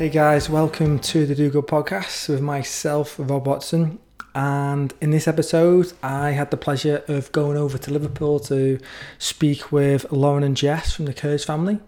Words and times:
Hey 0.00 0.08
guys, 0.08 0.48
welcome 0.48 0.98
to 1.00 1.26
the 1.26 1.34
Do 1.34 1.50
Good 1.50 1.66
podcast 1.66 2.30
with 2.30 2.40
myself, 2.40 3.16
Rob 3.18 3.46
Watson. 3.46 3.98
And 4.34 4.94
in 5.02 5.10
this 5.10 5.28
episode, 5.28 5.92
I 6.02 6.30
had 6.30 6.50
the 6.50 6.56
pleasure 6.56 7.04
of 7.06 7.30
going 7.32 7.58
over 7.58 7.76
to 7.76 7.90
Liverpool 7.92 8.40
to 8.40 8.78
speak 9.18 9.70
with 9.70 10.10
Lauren 10.10 10.42
and 10.42 10.56
Jess 10.56 10.94
from 10.94 11.04
the 11.04 11.12
Cares 11.12 11.44
family 11.44 11.80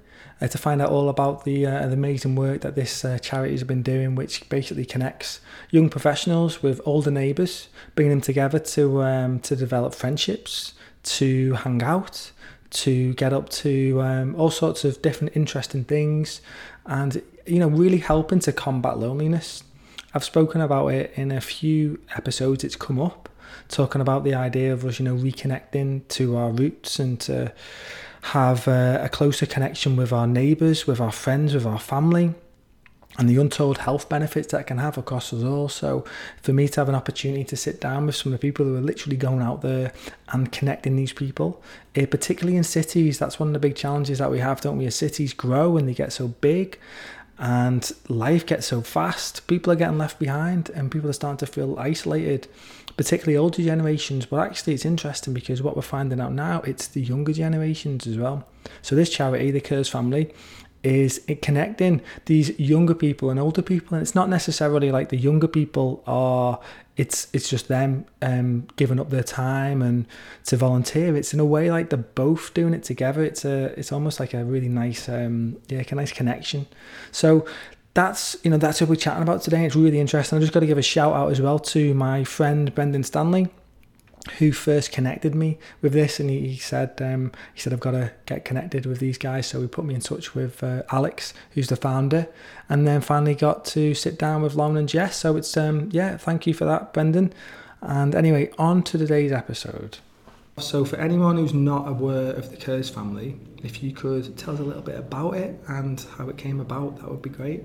uh, 0.42 0.48
to 0.48 0.58
find 0.58 0.82
out 0.82 0.90
all 0.90 1.08
about 1.08 1.44
the, 1.44 1.64
uh, 1.64 1.86
the 1.86 1.94
amazing 1.94 2.36
work 2.36 2.60
that 2.60 2.74
this 2.74 3.02
uh, 3.02 3.16
charity 3.18 3.54
has 3.54 3.64
been 3.64 3.82
doing, 3.82 4.14
which 4.14 4.46
basically 4.50 4.84
connects 4.84 5.40
young 5.70 5.88
professionals 5.88 6.62
with 6.62 6.82
older 6.84 7.10
neighbours, 7.10 7.68
bringing 7.94 8.10
them 8.10 8.20
together 8.20 8.58
to 8.58 9.02
um, 9.04 9.40
to 9.40 9.56
develop 9.56 9.94
friendships, 9.94 10.74
to 11.02 11.54
hang 11.54 11.82
out, 11.82 12.30
to 12.72 13.12
get 13.14 13.32
up 13.32 13.48
to 13.50 14.00
um, 14.00 14.34
all 14.34 14.50
sorts 14.50 14.84
of 14.84 15.00
different 15.02 15.36
interesting 15.36 15.84
things, 15.84 16.40
and 16.86 17.22
you 17.46 17.58
know, 17.58 17.68
really 17.68 17.98
helping 17.98 18.38
to 18.40 18.52
combat 18.52 18.98
loneliness. 18.98 19.64
I've 20.14 20.24
spoken 20.24 20.60
about 20.60 20.88
it 20.88 21.12
in 21.16 21.32
a 21.32 21.40
few 21.40 22.00
episodes, 22.14 22.64
it's 22.64 22.76
come 22.76 23.00
up, 23.00 23.28
talking 23.68 24.00
about 24.00 24.24
the 24.24 24.34
idea 24.34 24.72
of 24.72 24.84
us, 24.84 24.98
you 24.98 25.04
know, 25.04 25.16
reconnecting 25.16 26.06
to 26.08 26.36
our 26.36 26.50
roots 26.50 26.98
and 26.98 27.18
to 27.20 27.52
have 28.22 28.68
a, 28.68 29.00
a 29.04 29.08
closer 29.08 29.46
connection 29.46 29.96
with 29.96 30.12
our 30.12 30.26
neighbours, 30.26 30.86
with 30.86 31.00
our 31.00 31.12
friends, 31.12 31.54
with 31.54 31.66
our 31.66 31.78
family 31.78 32.34
and 33.18 33.28
the 33.28 33.36
untold 33.36 33.78
health 33.78 34.08
benefits 34.08 34.52
that 34.52 34.66
can 34.66 34.78
have 34.78 34.96
across 34.96 35.32
us 35.32 35.42
all. 35.42 35.68
So, 35.68 36.04
for 36.40 36.52
me 36.52 36.68
to 36.68 36.80
have 36.80 36.88
an 36.88 36.94
opportunity 36.94 37.44
to 37.44 37.56
sit 37.56 37.80
down 37.80 38.06
with 38.06 38.16
some 38.16 38.32
of 38.32 38.40
the 38.40 38.46
people 38.46 38.64
who 38.64 38.76
are 38.76 38.80
literally 38.80 39.16
going 39.16 39.42
out 39.42 39.62
there 39.62 39.92
and 40.28 40.50
connecting 40.50 40.96
these 40.96 41.12
people, 41.12 41.62
eh, 41.94 42.06
particularly 42.06 42.56
in 42.56 42.64
cities, 42.64 43.18
that's 43.18 43.38
one 43.38 43.48
of 43.50 43.52
the 43.52 43.58
big 43.58 43.76
challenges 43.76 44.18
that 44.18 44.30
we 44.30 44.38
have, 44.38 44.60
don't 44.60 44.78
we? 44.78 44.86
As 44.86 44.94
cities 44.94 45.34
grow 45.34 45.76
and 45.76 45.88
they 45.88 45.94
get 45.94 46.12
so 46.12 46.28
big, 46.28 46.78
and 47.38 47.90
life 48.08 48.46
gets 48.46 48.66
so 48.66 48.82
fast, 48.82 49.46
people 49.46 49.72
are 49.72 49.76
getting 49.76 49.98
left 49.98 50.18
behind 50.18 50.70
and 50.70 50.92
people 50.92 51.10
are 51.10 51.14
starting 51.14 51.38
to 51.38 51.46
feel 51.46 51.76
isolated, 51.78 52.46
particularly 52.96 53.36
older 53.36 53.62
generations. 53.62 54.26
But 54.26 54.40
actually, 54.46 54.74
it's 54.74 54.84
interesting 54.84 55.34
because 55.34 55.60
what 55.60 55.74
we're 55.74 55.82
finding 55.82 56.20
out 56.20 56.32
now, 56.32 56.60
it's 56.60 56.86
the 56.86 57.00
younger 57.00 57.32
generations 57.32 58.06
as 58.06 58.16
well. 58.16 58.46
So, 58.80 58.94
this 58.94 59.10
charity, 59.10 59.50
the 59.50 59.60
Cares 59.60 59.88
family, 59.88 60.32
is 60.82 61.22
it 61.28 61.42
connecting 61.42 62.02
these 62.26 62.58
younger 62.58 62.94
people 62.94 63.30
and 63.30 63.38
older 63.38 63.62
people 63.62 63.94
and 63.94 64.02
it's 64.02 64.14
not 64.14 64.28
necessarily 64.28 64.90
like 64.90 65.10
the 65.10 65.16
younger 65.16 65.46
people 65.46 66.02
are 66.06 66.58
it's 66.96 67.28
it's 67.32 67.48
just 67.48 67.68
them 67.68 68.04
um, 68.20 68.66
giving 68.76 69.00
up 69.00 69.10
their 69.10 69.22
time 69.22 69.80
and 69.80 70.06
to 70.44 70.56
volunteer. 70.56 71.16
It's 71.16 71.32
in 71.32 71.40
a 71.40 71.44
way 71.44 71.70
like 71.70 71.88
they're 71.88 71.96
both 71.96 72.52
doing 72.52 72.74
it 72.74 72.82
together. 72.82 73.24
It's 73.24 73.44
a 73.44 73.78
it's 73.78 73.92
almost 73.92 74.20
like 74.20 74.34
a 74.34 74.44
really 74.44 74.68
nice 74.68 75.08
um, 75.08 75.56
yeah 75.68 75.82
a 75.90 75.94
nice 75.94 76.12
connection. 76.12 76.66
So 77.10 77.46
that's 77.94 78.36
you 78.42 78.50
know 78.50 78.58
that's 78.58 78.80
what 78.80 78.90
we're 78.90 78.96
chatting 78.96 79.22
about 79.22 79.40
today. 79.42 79.64
It's 79.64 79.76
really 79.76 80.00
interesting. 80.00 80.36
I 80.36 80.40
just 80.40 80.52
got 80.52 80.60
to 80.60 80.66
give 80.66 80.78
a 80.78 80.82
shout 80.82 81.14
out 81.14 81.30
as 81.30 81.40
well 81.40 81.58
to 81.58 81.94
my 81.94 82.24
friend 82.24 82.74
brendan 82.74 83.04
stanley 83.04 83.48
who 84.38 84.52
first 84.52 84.92
connected 84.92 85.34
me 85.34 85.58
with 85.80 85.92
this 85.92 86.20
and 86.20 86.30
he, 86.30 86.56
said 86.56 87.00
um, 87.02 87.32
he 87.54 87.60
said 87.60 87.72
I've 87.72 87.80
got 87.80 87.92
to 87.92 88.12
get 88.26 88.44
connected 88.44 88.86
with 88.86 88.98
these 88.98 89.18
guys. 89.18 89.46
So 89.48 89.60
he 89.60 89.66
put 89.66 89.84
me 89.84 89.94
in 89.94 90.00
touch 90.00 90.34
with 90.34 90.62
uh, 90.62 90.82
Alex 90.90 91.34
who's 91.52 91.68
the 91.68 91.76
founder 91.76 92.28
and 92.68 92.86
then 92.86 93.00
finally 93.00 93.34
got 93.34 93.64
to 93.66 93.94
sit 93.94 94.18
down 94.18 94.42
with 94.42 94.54
Lauren 94.54 94.76
and 94.76 94.88
Jess. 94.88 95.16
So 95.16 95.36
it's 95.36 95.56
um 95.56 95.88
yeah 95.92 96.16
thank 96.16 96.46
you 96.46 96.54
for 96.54 96.64
that 96.64 96.92
Brendan. 96.92 97.32
And 97.80 98.14
anyway 98.14 98.50
on 98.58 98.82
to 98.84 98.98
today's 98.98 99.32
episode. 99.32 99.98
So 100.58 100.84
for 100.84 100.96
anyone 100.96 101.36
who's 101.36 101.54
not 101.54 101.88
aware 101.88 102.32
of 102.32 102.50
the 102.50 102.56
Cares 102.56 102.90
family 102.90 103.38
if 103.62 103.82
you 103.82 103.92
could 103.92 104.36
tell 104.36 104.54
us 104.54 104.60
a 104.60 104.64
little 104.64 104.82
bit 104.82 104.98
about 104.98 105.34
it 105.34 105.60
and 105.68 106.04
how 106.16 106.28
it 106.28 106.36
came 106.36 106.60
about 106.60 106.96
that 106.98 107.10
would 107.10 107.22
be 107.22 107.30
great 107.30 107.64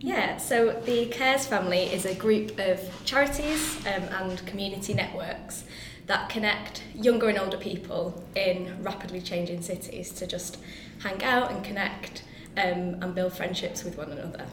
Yeah, 0.00 0.36
so 0.36 0.72
the 0.84 1.06
Cares 1.06 1.46
Family 1.46 1.84
is 1.84 2.04
a 2.04 2.14
group 2.14 2.58
of 2.58 2.80
charities 3.06 3.78
um, 3.86 4.02
and 4.02 4.46
community 4.46 4.92
networks 4.92 5.64
that 6.06 6.28
connect 6.28 6.82
younger 6.94 7.28
and 7.28 7.38
older 7.38 7.56
people 7.56 8.22
in 8.34 8.82
rapidly 8.82 9.22
changing 9.22 9.62
cities 9.62 10.12
to 10.12 10.26
just 10.26 10.58
hang 11.02 11.24
out 11.24 11.50
and 11.50 11.64
connect 11.64 12.24
um, 12.58 13.02
and 13.02 13.14
build 13.14 13.32
friendships 13.32 13.84
with 13.84 13.96
one 13.96 14.12
another. 14.12 14.44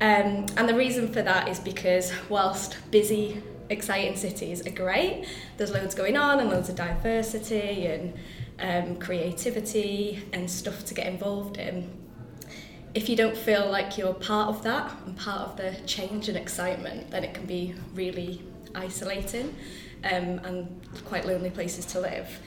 Um, 0.00 0.46
and 0.56 0.68
the 0.68 0.74
reason 0.74 1.12
for 1.12 1.22
that 1.22 1.48
is 1.48 1.60
because 1.60 2.12
whilst 2.28 2.76
busy, 2.90 3.40
exciting 3.70 4.16
cities 4.16 4.66
are 4.66 4.70
great, 4.70 5.26
there's 5.58 5.70
loads 5.70 5.94
going 5.94 6.16
on 6.16 6.40
and 6.40 6.50
loads 6.50 6.68
of 6.68 6.74
diversity 6.74 7.86
and 7.86 8.14
um, 8.58 8.96
creativity 8.96 10.24
and 10.32 10.50
stuff 10.50 10.84
to 10.86 10.94
get 10.94 11.06
involved 11.06 11.56
in 11.56 12.01
if 12.94 13.08
you 13.08 13.16
don't 13.16 13.36
feel 13.36 13.70
like 13.70 13.96
you're 13.96 14.14
part 14.14 14.48
of 14.48 14.62
that 14.62 14.94
and 15.06 15.16
part 15.16 15.40
of 15.42 15.56
the 15.56 15.74
change 15.86 16.28
and 16.28 16.36
excitement, 16.36 17.10
then 17.10 17.24
it 17.24 17.32
can 17.32 17.46
be 17.46 17.74
really 17.94 18.42
isolating 18.74 19.54
um, 20.04 20.38
and 20.44 20.80
quite 21.04 21.26
lonely 21.26 21.50
places 21.50 21.86
to 21.86 22.00
live. 22.00 22.40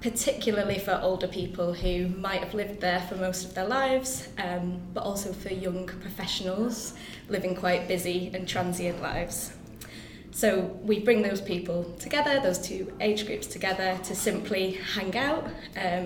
Particularly 0.00 0.78
for 0.78 0.98
older 1.02 1.28
people 1.28 1.74
who 1.74 2.08
might 2.08 2.42
have 2.42 2.54
lived 2.54 2.80
there 2.80 3.00
for 3.02 3.16
most 3.16 3.44
of 3.44 3.54
their 3.54 3.66
lives, 3.66 4.28
um, 4.38 4.80
but 4.94 5.02
also 5.02 5.32
for 5.32 5.52
young 5.52 5.86
professionals 5.86 6.94
living 7.28 7.54
quite 7.54 7.86
busy 7.86 8.30
and 8.32 8.48
transient 8.48 9.02
lives. 9.02 9.52
So 10.32 10.78
we 10.82 11.00
bring 11.00 11.22
those 11.22 11.40
people 11.40 11.84
together, 11.98 12.40
those 12.40 12.58
two 12.58 12.92
age 13.00 13.26
groups 13.26 13.46
together, 13.46 13.98
to 14.04 14.14
simply 14.14 14.72
hang 14.72 15.16
out 15.16 15.44
um, 15.44 15.52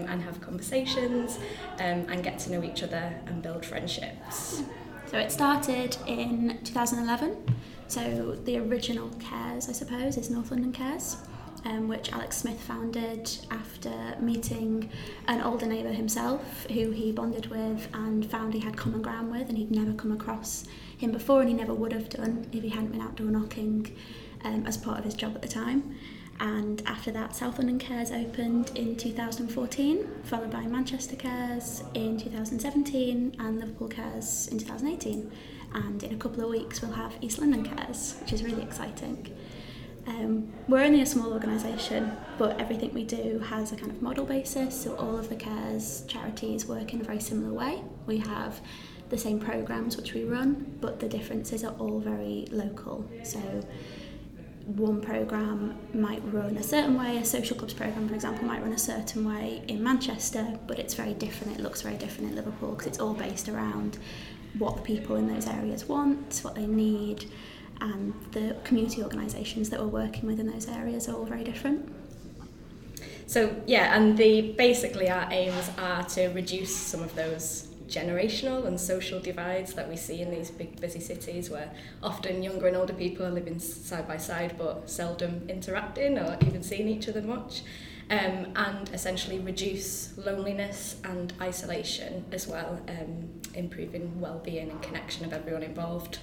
and 0.08 0.22
have 0.22 0.40
conversations 0.40 1.38
um, 1.78 2.06
and 2.08 2.22
get 2.22 2.38
to 2.40 2.52
know 2.52 2.64
each 2.64 2.82
other 2.82 3.14
and 3.26 3.42
build 3.42 3.64
friendships. 3.64 4.62
So 5.06 5.18
it 5.18 5.30
started 5.30 5.96
in 6.06 6.58
2011. 6.64 7.36
So 7.86 8.36
the 8.44 8.58
original 8.58 9.10
Cares, 9.20 9.68
I 9.68 9.72
suppose, 9.72 10.16
is 10.16 10.30
North 10.30 10.50
London 10.50 10.72
Cares, 10.72 11.18
um, 11.64 11.86
which 11.86 12.12
Alex 12.12 12.38
Smith 12.38 12.60
founded 12.60 13.30
after 13.50 14.16
meeting 14.20 14.90
an 15.28 15.42
older 15.42 15.66
neighbour 15.66 15.92
himself 15.92 16.66
who 16.66 16.90
he 16.90 17.12
bonded 17.12 17.46
with 17.46 17.88
and 17.92 18.24
found 18.28 18.54
he 18.54 18.60
had 18.60 18.76
common 18.76 19.02
ground 19.02 19.30
with 19.30 19.48
and 19.48 19.58
he'd 19.58 19.70
never 19.70 19.92
come 19.92 20.12
across 20.12 20.64
him 20.98 21.12
before 21.12 21.40
and 21.40 21.48
he 21.48 21.54
never 21.54 21.74
would 21.74 21.92
have 21.92 22.08
done 22.08 22.48
if 22.52 22.62
he 22.62 22.68
hadn't 22.68 22.92
been 22.92 23.00
outdoor 23.00 23.26
knocking 23.26 23.96
um, 24.44 24.66
as 24.66 24.76
part 24.76 24.98
of 24.98 25.04
his 25.04 25.14
job 25.14 25.34
at 25.34 25.42
the 25.42 25.48
time. 25.48 25.96
And 26.40 26.82
after 26.86 27.10
that, 27.12 27.36
South 27.36 27.58
London 27.58 27.78
Cares 27.78 28.10
opened 28.10 28.72
in 28.74 28.96
2014, 28.96 30.08
followed 30.24 30.50
by 30.50 30.62
Manchester 30.62 31.16
Cares 31.16 31.84
in 31.94 32.18
2017 32.18 33.36
and 33.38 33.60
Liverpool 33.60 33.88
Cares 33.88 34.48
in 34.48 34.58
2018. 34.58 35.30
And 35.74 36.02
in 36.02 36.14
a 36.14 36.16
couple 36.16 36.42
of 36.42 36.50
weeks, 36.50 36.82
we'll 36.82 36.92
have 36.92 37.16
East 37.20 37.38
London 37.38 37.64
Cares, 37.64 38.16
which 38.20 38.32
is 38.32 38.42
really 38.42 38.62
exciting. 38.62 39.32
Um, 40.06 40.52
we're 40.68 40.84
only 40.84 41.00
a 41.00 41.06
small 41.06 41.32
organisation, 41.32 42.12
but 42.36 42.60
everything 42.60 42.92
we 42.92 43.04
do 43.04 43.38
has 43.38 43.72
a 43.72 43.76
kind 43.76 43.90
of 43.90 44.02
model 44.02 44.26
basis. 44.26 44.82
So 44.82 44.94
all 44.96 45.16
of 45.16 45.28
the 45.28 45.36
Cares 45.36 46.04
charities 46.06 46.66
work 46.66 46.92
in 46.92 47.00
a 47.00 47.04
very 47.04 47.20
similar 47.20 47.52
way. 47.52 47.82
We 48.06 48.18
have 48.18 48.60
the 49.10 49.18
same 49.18 49.38
programs 49.38 49.96
which 49.96 50.14
we 50.14 50.24
run, 50.24 50.76
but 50.80 51.00
the 51.00 51.08
differences 51.08 51.64
are 51.64 51.74
all 51.74 52.00
very 52.00 52.46
local. 52.50 53.08
So 53.22 53.40
one 54.66 55.00
program 55.00 55.76
might 55.92 56.22
run 56.32 56.56
a 56.56 56.62
certain 56.62 56.98
way, 56.98 57.18
a 57.18 57.24
social 57.24 57.56
clubs 57.56 57.74
program, 57.74 58.08
for 58.08 58.14
example, 58.14 58.46
might 58.46 58.62
run 58.62 58.72
a 58.72 58.78
certain 58.78 59.26
way 59.26 59.62
in 59.68 59.82
Manchester, 59.82 60.58
but 60.66 60.78
it's 60.78 60.94
very 60.94 61.14
different. 61.14 61.58
It 61.58 61.62
looks 61.62 61.82
very 61.82 61.96
different 61.96 62.30
in 62.30 62.36
Liverpool 62.36 62.70
because 62.70 62.86
it's 62.86 62.98
all 62.98 63.14
based 63.14 63.48
around 63.48 63.98
what 64.58 64.76
the 64.76 64.82
people 64.82 65.16
in 65.16 65.26
those 65.26 65.46
areas 65.46 65.86
want, 65.86 66.40
what 66.42 66.54
they 66.54 66.66
need, 66.66 67.30
and 67.80 68.14
the 68.32 68.56
community 68.64 69.02
organisations 69.02 69.68
that 69.70 69.80
we're 69.80 69.86
working 69.86 70.26
with 70.26 70.40
in 70.40 70.50
those 70.50 70.68
areas 70.68 71.08
are 71.08 71.14
all 71.14 71.26
very 71.26 71.44
different. 71.44 71.92
So 73.26 73.54
yeah, 73.66 73.96
and 73.96 74.16
the 74.16 74.52
basically 74.52 75.10
our 75.10 75.30
aims 75.30 75.70
are 75.78 76.04
to 76.04 76.28
reduce 76.28 76.74
some 76.74 77.02
of 77.02 77.14
those 77.14 77.68
generational 77.88 78.66
and 78.66 78.78
social 78.78 79.20
divides 79.20 79.74
that 79.74 79.88
we 79.88 79.96
see 79.96 80.20
in 80.20 80.30
these 80.30 80.50
big 80.50 80.80
busy 80.80 81.00
cities 81.00 81.50
where 81.50 81.70
often 82.02 82.42
younger 82.42 82.66
and 82.66 82.76
older 82.76 82.92
people 82.92 83.24
are 83.26 83.30
living 83.30 83.58
side 83.58 84.08
by 84.08 84.16
side 84.16 84.54
but 84.56 84.88
seldom 84.88 85.48
interacting 85.48 86.18
or 86.18 86.36
even 86.46 86.62
seeing 86.62 86.88
each 86.88 87.08
other 87.08 87.22
much 87.22 87.62
um, 88.10 88.52
and 88.56 88.90
essentially 88.92 89.38
reduce 89.38 90.16
loneliness 90.18 90.96
and 91.04 91.32
isolation 91.40 92.24
as 92.32 92.46
well 92.46 92.80
um, 92.88 93.28
improving 93.54 94.20
well-being 94.20 94.70
and 94.70 94.82
connection 94.82 95.24
of 95.24 95.32
everyone 95.32 95.62
involved. 95.62 96.18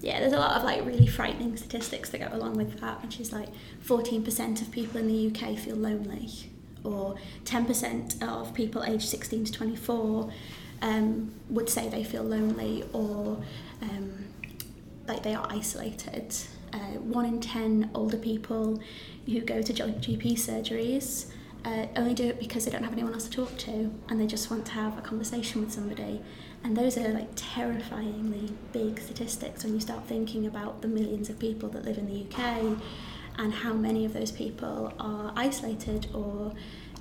Yeah, 0.00 0.20
there's 0.20 0.32
a 0.32 0.38
lot 0.38 0.56
of 0.56 0.64
like 0.64 0.84
really 0.84 1.06
frightening 1.06 1.56
statistics 1.56 2.10
that 2.10 2.18
go 2.18 2.28
along 2.36 2.56
with 2.56 2.80
that, 2.80 3.02
which 3.02 3.18
is 3.20 3.32
like 3.32 3.48
14% 3.84 4.60
of 4.60 4.70
people 4.70 5.00
in 5.00 5.06
the 5.06 5.28
UK 5.28 5.56
feel 5.56 5.76
lonely, 5.76 6.30
or 6.84 7.16
10% 7.44 8.22
of 8.22 8.52
people 8.52 8.84
aged 8.84 9.08
16 9.08 9.46
to 9.46 9.52
24 9.52 10.30
um, 10.82 11.32
would 11.48 11.68
say 11.68 11.88
they 11.88 12.04
feel 12.04 12.22
lonely 12.22 12.84
or 12.92 13.38
um, 13.82 14.26
like 15.06 15.22
they 15.22 15.34
are 15.34 15.46
isolated. 15.50 16.34
Uh, 16.72 16.98
one 16.98 17.24
in 17.24 17.40
ten 17.40 17.90
older 17.94 18.16
people 18.16 18.80
who 19.26 19.40
go 19.40 19.62
to 19.62 19.72
GP 19.72 20.32
surgeries 20.32 21.26
uh, 21.66 21.86
only 21.96 22.14
do 22.14 22.28
it 22.28 22.38
because 22.38 22.64
they 22.64 22.70
don't 22.70 22.84
have 22.84 22.92
anyone 22.92 23.12
else 23.12 23.28
to 23.28 23.30
talk 23.30 23.56
to 23.58 23.92
and 24.08 24.20
they 24.20 24.26
just 24.26 24.50
want 24.50 24.64
to 24.66 24.72
have 24.72 24.96
a 24.96 25.00
conversation 25.00 25.60
with 25.60 25.72
somebody. 25.72 26.20
And 26.62 26.76
those 26.76 26.96
are 26.96 27.08
like 27.08 27.28
terrifyingly 27.34 28.52
big 28.72 29.00
statistics 29.00 29.64
when 29.64 29.74
you 29.74 29.80
start 29.80 30.06
thinking 30.06 30.46
about 30.46 30.82
the 30.82 30.88
millions 30.88 31.28
of 31.28 31.38
people 31.38 31.68
that 31.70 31.84
live 31.84 31.98
in 31.98 32.06
the 32.06 32.24
UK 32.24 32.78
and 33.38 33.52
how 33.52 33.72
many 33.72 34.04
of 34.04 34.12
those 34.12 34.30
people 34.30 34.92
are 34.98 35.32
isolated 35.36 36.06
or 36.14 36.52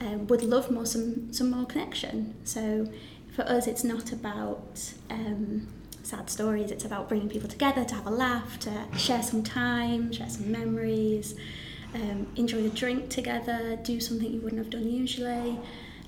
um, 0.02 0.28
would 0.28 0.44
love 0.44 0.70
more 0.70 0.86
some, 0.86 1.32
some 1.32 1.52
more 1.52 1.66
connection. 1.66 2.36
So 2.44 2.88
for 3.36 3.44
us, 3.44 3.68
it's 3.68 3.84
not 3.84 4.12
about 4.12 4.94
um, 5.10 5.68
sad 6.04 6.30
stories, 6.30 6.72
it's 6.72 6.86
about 6.86 7.10
bringing 7.10 7.30
people 7.30 7.50
together 7.50 7.84
to 7.84 7.96
have 7.96 8.08
a 8.08 8.12
laugh, 8.12 8.58
to 8.60 8.72
share 8.98 9.22
some 9.22 9.44
time, 9.44 10.12
share 10.12 10.30
some 10.30 10.52
memories, 10.52 11.36
um, 11.94 12.28
enjoy 12.36 12.66
a 12.66 12.70
drink 12.70 13.10
together, 13.10 13.78
do 13.84 14.00
something 14.00 14.32
you 14.32 14.40
wouldn't 14.40 14.60
have 14.60 14.70
done 14.70 14.90
usually. 14.90 15.60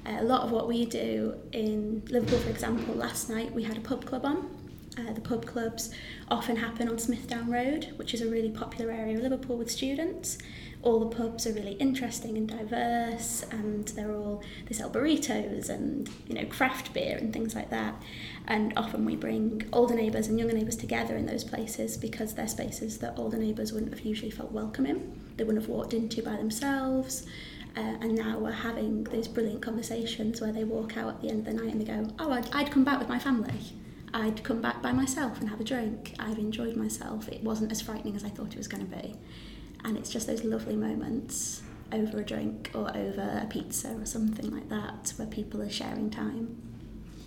Uh, 0.06 0.18
a 0.19 0.24
lot 0.24 0.41
of 0.41 0.51
what 0.51 0.68
we 0.68 0.85
do 0.85 1.35
in 1.51 2.01
Liverpool, 2.09 2.39
for 2.39 2.50
example, 2.50 2.95
last 2.95 3.29
night 3.29 3.51
we 3.53 3.63
had 3.63 3.77
a 3.77 3.81
pub 3.81 4.06
club 4.06 4.25
on. 4.25 4.50
Uh, 4.97 5.13
the 5.13 5.21
pub 5.21 5.45
clubs 5.45 5.91
often 6.29 6.56
happen 6.56 6.88
on 6.88 6.95
Smithdown 6.95 7.51
Road, 7.51 7.94
which 7.97 8.13
is 8.13 8.21
a 8.21 8.29
really 8.29 8.50
popular 8.50 8.91
area 8.91 9.15
of 9.18 9.21
Liverpool 9.21 9.57
with 9.57 9.69
students. 9.69 10.38
All 10.83 11.00
the 11.00 11.15
pubs 11.15 11.45
are 11.47 11.53
really 11.53 11.74
interesting 11.74 12.38
and 12.38 12.47
diverse, 12.47 13.44
and 13.51 13.88
they're 13.89 14.13
all 14.13 14.44
they 14.68 14.74
sell 14.74 14.89
burritos 14.89 15.69
and 15.69 16.09
you 16.27 16.35
know 16.35 16.45
craft 16.45 16.94
beer 16.94 17.18
and 17.18 17.33
things 17.33 17.56
like 17.56 17.69
that. 17.71 18.01
And 18.47 18.74
often 18.77 19.03
we 19.03 19.15
bring 19.15 19.68
older 19.74 19.95
neighbours 19.95 20.27
and 20.27 20.39
younger 20.39 20.56
neighbours 20.56 20.77
together 20.77 21.18
in 21.18 21.25
those 21.25 21.44
places 21.44 21.97
because 21.97 22.33
they're 22.35 22.47
spaces 22.47 23.00
that 23.00 23.18
older 23.18 23.38
neighbours 23.38 23.74
wouldn't 23.74 23.91
have 23.91 24.06
usually 24.06 24.31
felt 24.31 24.51
welcome 24.51 24.85
in. 24.85 25.19
They 25.35 25.44
wouldn't 25.44 25.63
have 25.63 25.69
walked 25.69 25.94
into 25.94 26.21
by 26.24 26.35
themselves. 26.38 27.25
Uh, 27.75 27.95
and 28.01 28.15
now 28.15 28.39
we're 28.39 28.51
having 28.51 29.03
those 29.03 29.27
brilliant 29.27 29.62
conversations 29.62 30.41
where 30.41 30.51
they 30.51 30.63
walk 30.63 30.97
out 30.97 31.09
at 31.09 31.21
the 31.21 31.29
end 31.29 31.47
of 31.47 31.53
the 31.53 31.62
night 31.62 31.74
and 31.74 31.81
they 31.81 31.85
go, 31.85 32.07
Oh, 32.18 32.31
I'd, 32.31 32.50
I'd 32.51 32.71
come 32.71 32.83
back 32.83 32.97
with 32.97 33.07
my 33.07 33.19
family. 33.19 33.53
I'd 34.13 34.44
come 34.44 34.62
back 34.62 34.81
by 34.81 34.91
myself 34.94 35.39
and 35.39 35.50
have 35.50 35.59
a 35.59 35.63
drink. 35.63 36.15
I've 36.18 36.39
enjoyed 36.39 36.75
myself. 36.75 37.27
It 37.29 37.44
wasn't 37.44 37.71
as 37.71 37.81
frightening 37.81 38.15
as 38.15 38.24
I 38.24 38.29
thought 38.29 38.53
it 38.53 38.57
was 38.57 38.68
going 38.68 38.88
to 38.88 38.95
be. 38.95 39.15
And 39.83 39.97
it's 39.97 40.09
just 40.09 40.27
those 40.27 40.44
lovely 40.44 40.75
moments 40.75 41.62
over 41.94 42.19
a 42.19 42.24
drink 42.24 42.71
or 42.74 42.89
over 42.95 43.41
a 43.44 43.47
pizza 43.50 43.91
or 43.94 44.06
something 44.06 44.51
like 44.51 44.69
that 44.69 45.13
where 45.18 45.27
people 45.27 45.62
are 45.62 45.69
sharing 45.69 46.09
time. 46.09 46.62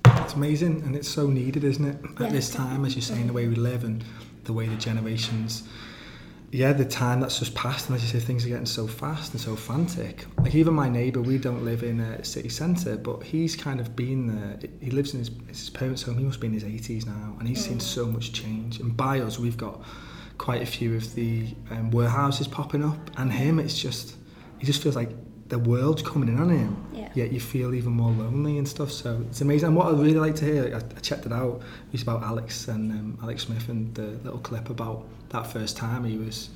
It's 0.05 0.35
amazing 0.35 0.83
and 0.83 0.95
it's 0.95 1.09
so 1.09 1.29
needed, 1.29 1.65
isn't 1.65 1.85
it? 1.85 2.05
At 2.17 2.21
Yeah, 2.21 2.29
this 2.31 2.51
time, 2.51 2.85
as 2.85 2.95
you're 2.95 3.03
saying, 3.03 3.27
the 3.27 3.33
way 3.33 3.47
we 3.47 3.55
live 3.55 3.85
and 3.85 4.05
the 4.45 4.53
way 4.53 4.67
the 4.67 4.77
generations 4.77 5.63
yeah, 6.53 6.73
the 6.73 6.85
time 6.85 7.21
that's 7.21 7.39
just 7.39 7.55
passed, 7.55 7.89
and 7.89 7.97
as 7.97 8.03
you 8.03 8.19
say, 8.19 8.25
things 8.25 8.45
are 8.45 8.49
getting 8.49 8.67
so 8.67 8.89
fast 8.89 9.33
and 9.33 9.41
so 9.41 9.55
frantic. 9.55 10.27
Like 10.39 10.55
even 10.57 10.75
my 10.75 10.89
neighbour, 10.89 11.23
we 11.23 11.39
don't 11.39 11.65
live 11.65 11.85
in 11.85 12.01
a 12.01 12.25
city 12.25 12.49
centre, 12.49 12.97
but 12.97 13.23
he's 13.23 13.55
kind 13.55 13.79
of 13.79 13.95
been 13.95 14.27
there. 14.27 14.59
He 14.81 14.91
lives 14.91 15.13
in 15.13 15.21
his, 15.21 15.31
his 15.47 15.71
parents' 15.71 16.03
home. 16.03 16.19
He 16.19 16.25
must 16.25 16.41
be 16.41 16.49
in 16.49 16.53
his 16.53 16.65
80s 16.65 17.07
now, 17.07 17.37
and 17.39 17.47
he's 17.47 17.65
seen 17.65 17.79
mm. 17.79 17.83
so 17.83 18.07
much 18.07 18.33
change. 18.33 18.81
And 18.81 18.97
by 18.97 19.21
us, 19.21 19.39
we've 19.39 19.57
got 19.57 19.81
quite 20.41 20.63
a 20.63 20.67
few 20.67 20.97
of 20.97 21.15
the 21.15 21.47
um, 21.71 21.91
warehouses 21.91 22.49
popping 22.49 22.83
up, 22.83 22.99
and 23.19 23.31
him, 23.31 23.59
it's 23.59 23.79
just 23.79 24.17
he 24.59 24.65
just 24.67 24.83
feels 24.83 24.97
like 24.97 25.11
the 25.49 25.59
world's 25.59 26.01
coming 26.03 26.29
in 26.29 26.39
on 26.41 26.49
him. 26.49 26.73
Yeah. 26.95 27.09
Yet 27.15 27.33
you 27.33 27.41
feel 27.41 27.75
even 27.75 27.93
more 27.93 28.11
lonely 28.11 28.57
and 28.57 28.67
stuff. 28.67 28.91
So 28.91 29.23
it's 29.29 29.41
amazing. 29.41 29.69
And 29.69 29.77
what 29.77 29.87
I 29.89 29.91
really 29.91 30.15
like 30.27 30.37
to 30.37 30.45
hear, 30.45 30.63
I, 30.75 30.79
I 30.79 31.01
checked 31.01 31.27
it 31.27 31.33
out. 31.33 31.61
It's 31.93 32.03
about 32.05 32.23
Alex 32.23 32.69
and 32.69 32.91
um, 32.93 33.19
Alex 33.23 33.43
Smith 33.47 33.69
and 33.69 33.93
the 33.95 34.09
little 34.25 34.39
clip 34.39 34.71
about 34.71 35.05
that 35.31 35.47
first 35.47 35.77
time 35.77 36.05
he 36.05 36.17
was 36.17 36.51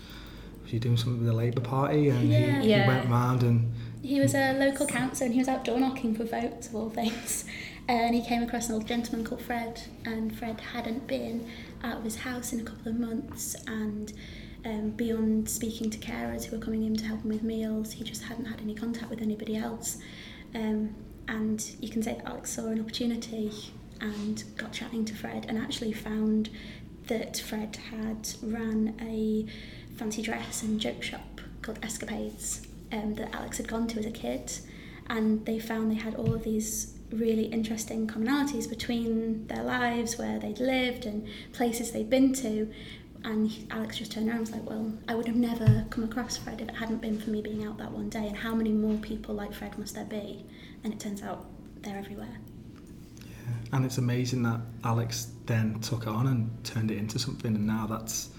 was 0.63 0.71
he 0.71 0.79
doing 0.79 0.97
something 0.97 1.19
with 1.19 1.27
the 1.27 1.33
Labour 1.35 1.61
Party 1.61 2.09
and 2.09 2.29
Yeah. 2.29 2.61
he, 2.63 2.71
Yeah. 2.71 2.83
he 2.85 2.89
went 2.89 3.11
round 3.11 3.43
and 3.43 3.73
He 4.03 4.21
was 4.21 4.35
a 4.35 4.53
local 4.59 4.87
councillor 4.87 5.27
and 5.27 5.35
he 5.35 5.41
was 5.41 5.49
out 5.49 5.65
door 5.65 5.79
knocking 5.79 6.15
for 6.15 6.25
votes 6.25 6.69
of 6.69 6.75
all 6.77 6.91
things. 6.91 7.45
And 7.87 8.15
he 8.15 8.23
came 8.23 8.43
across 8.43 8.71
an 8.71 8.77
old 8.77 8.87
gentleman 8.89 9.27
called 9.27 9.43
Fred, 9.43 9.83
and 10.07 10.35
Fred 10.39 10.59
hadn't 10.73 11.07
been 11.07 11.47
out 11.85 11.99
of 11.99 12.05
his 12.05 12.17
house 12.17 12.53
in 12.53 12.61
a 12.61 12.65
couple 12.65 12.91
of 12.91 12.99
months. 12.99 13.55
And 13.67 14.13
um, 14.65 14.91
beyond 14.91 15.49
speaking 15.49 15.91
to 15.91 15.99
carers 15.99 16.45
who 16.45 16.57
were 16.57 16.63
coming 16.63 16.85
in 16.85 16.97
to 16.97 17.05
help 17.05 17.23
him 17.23 17.29
with 17.29 17.43
meals, 17.43 17.93
he 17.93 18.03
just 18.03 18.25
hadn't 18.25 18.47
had 18.47 18.61
any 18.61 18.75
contact 18.75 19.11
with 19.11 19.21
anybody 19.21 19.57
else. 19.57 19.99
Um, 20.55 20.95
and 21.29 21.65
you 21.81 21.89
can 21.89 22.03
say 22.03 22.15
that 22.15 22.27
Alex 22.27 22.51
saw 22.51 22.67
an 22.67 22.81
opportunity 22.81 23.51
and 24.01 24.43
got 24.57 24.73
chatting 24.73 25.05
to 25.05 25.15
Fred 25.15 25.47
and 25.49 25.59
actually 25.59 25.93
found 25.93 26.51
that 27.07 27.39
Fred 27.39 27.77
had 27.91 28.29
ran 28.43 28.97
a 29.01 29.47
fancy 29.97 30.23
dress 30.23 30.63
and 30.63 30.81
joke 30.81 31.03
shop 31.03 31.41
called 31.63 31.79
Escapades 31.83 32.67
um, 32.93 33.15
that 33.15 33.35
Alex 33.35 33.59
had 33.59 33.69
gone 33.69 33.87
to 33.89 33.99
as 33.99 34.07
a 34.07 34.11
kid. 34.11 34.53
And 35.09 35.45
they 35.45 35.59
found 35.59 35.91
they 35.91 35.97
had 35.97 36.15
all 36.15 36.33
of 36.33 36.45
these 36.45 36.94
really 37.15 37.45
interesting 37.45 38.07
commonalities 38.07 38.69
between 38.69 39.47
their 39.47 39.63
lives, 39.63 40.19
where 40.19 40.39
they'd 40.39 40.61
lived 40.61 41.07
and 41.07 41.27
places 41.53 41.93
they'd 41.93 42.11
been 42.11 42.33
to. 42.35 42.71
And 43.25 43.49
he- 43.49 43.67
Alex 43.71 43.99
just 43.99 44.13
turned 44.13 44.29
around 44.29 44.39
and 44.39 44.47
was 44.49 44.53
like, 44.53 44.69
Well, 44.69 44.93
I 45.09 45.15
would 45.15 45.27
have 45.27 45.37
never 45.37 45.87
come 45.91 46.05
across 46.05 46.37
Fred 46.37 46.61
if 46.61 46.69
it 46.69 46.75
hadn't 46.75 47.01
been 47.01 47.19
for 47.19 47.31
me 47.31 47.41
being 47.41 47.65
out 47.65 47.79
that 47.79 47.91
one 47.91 48.11
day. 48.11 48.27
And 48.27 48.37
how 48.37 48.55
many 48.55 48.71
more 48.71 48.99
people 48.99 49.35
like 49.35 49.53
Fred 49.55 49.79
must 49.79 49.95
there 49.95 50.05
be? 50.05 50.45
And 50.83 50.93
it 50.93 51.01
turns 51.01 51.23
out 51.23 51.47
they're 51.83 51.97
everywhere. 51.97 52.39
Yeah. 53.25 53.33
And 53.73 53.85
it's 53.85 53.99
amazing 53.99 54.43
that 54.43 54.61
Alex 54.85 55.29
then 55.47 55.81
took 55.81 56.03
it 56.03 56.09
on 56.09 56.27
and 56.27 56.65
turned 56.65 56.91
it 56.91 56.99
into 56.99 57.19
something 57.19 57.55
and 57.55 57.67
now 57.67 57.87
that's 57.87 58.31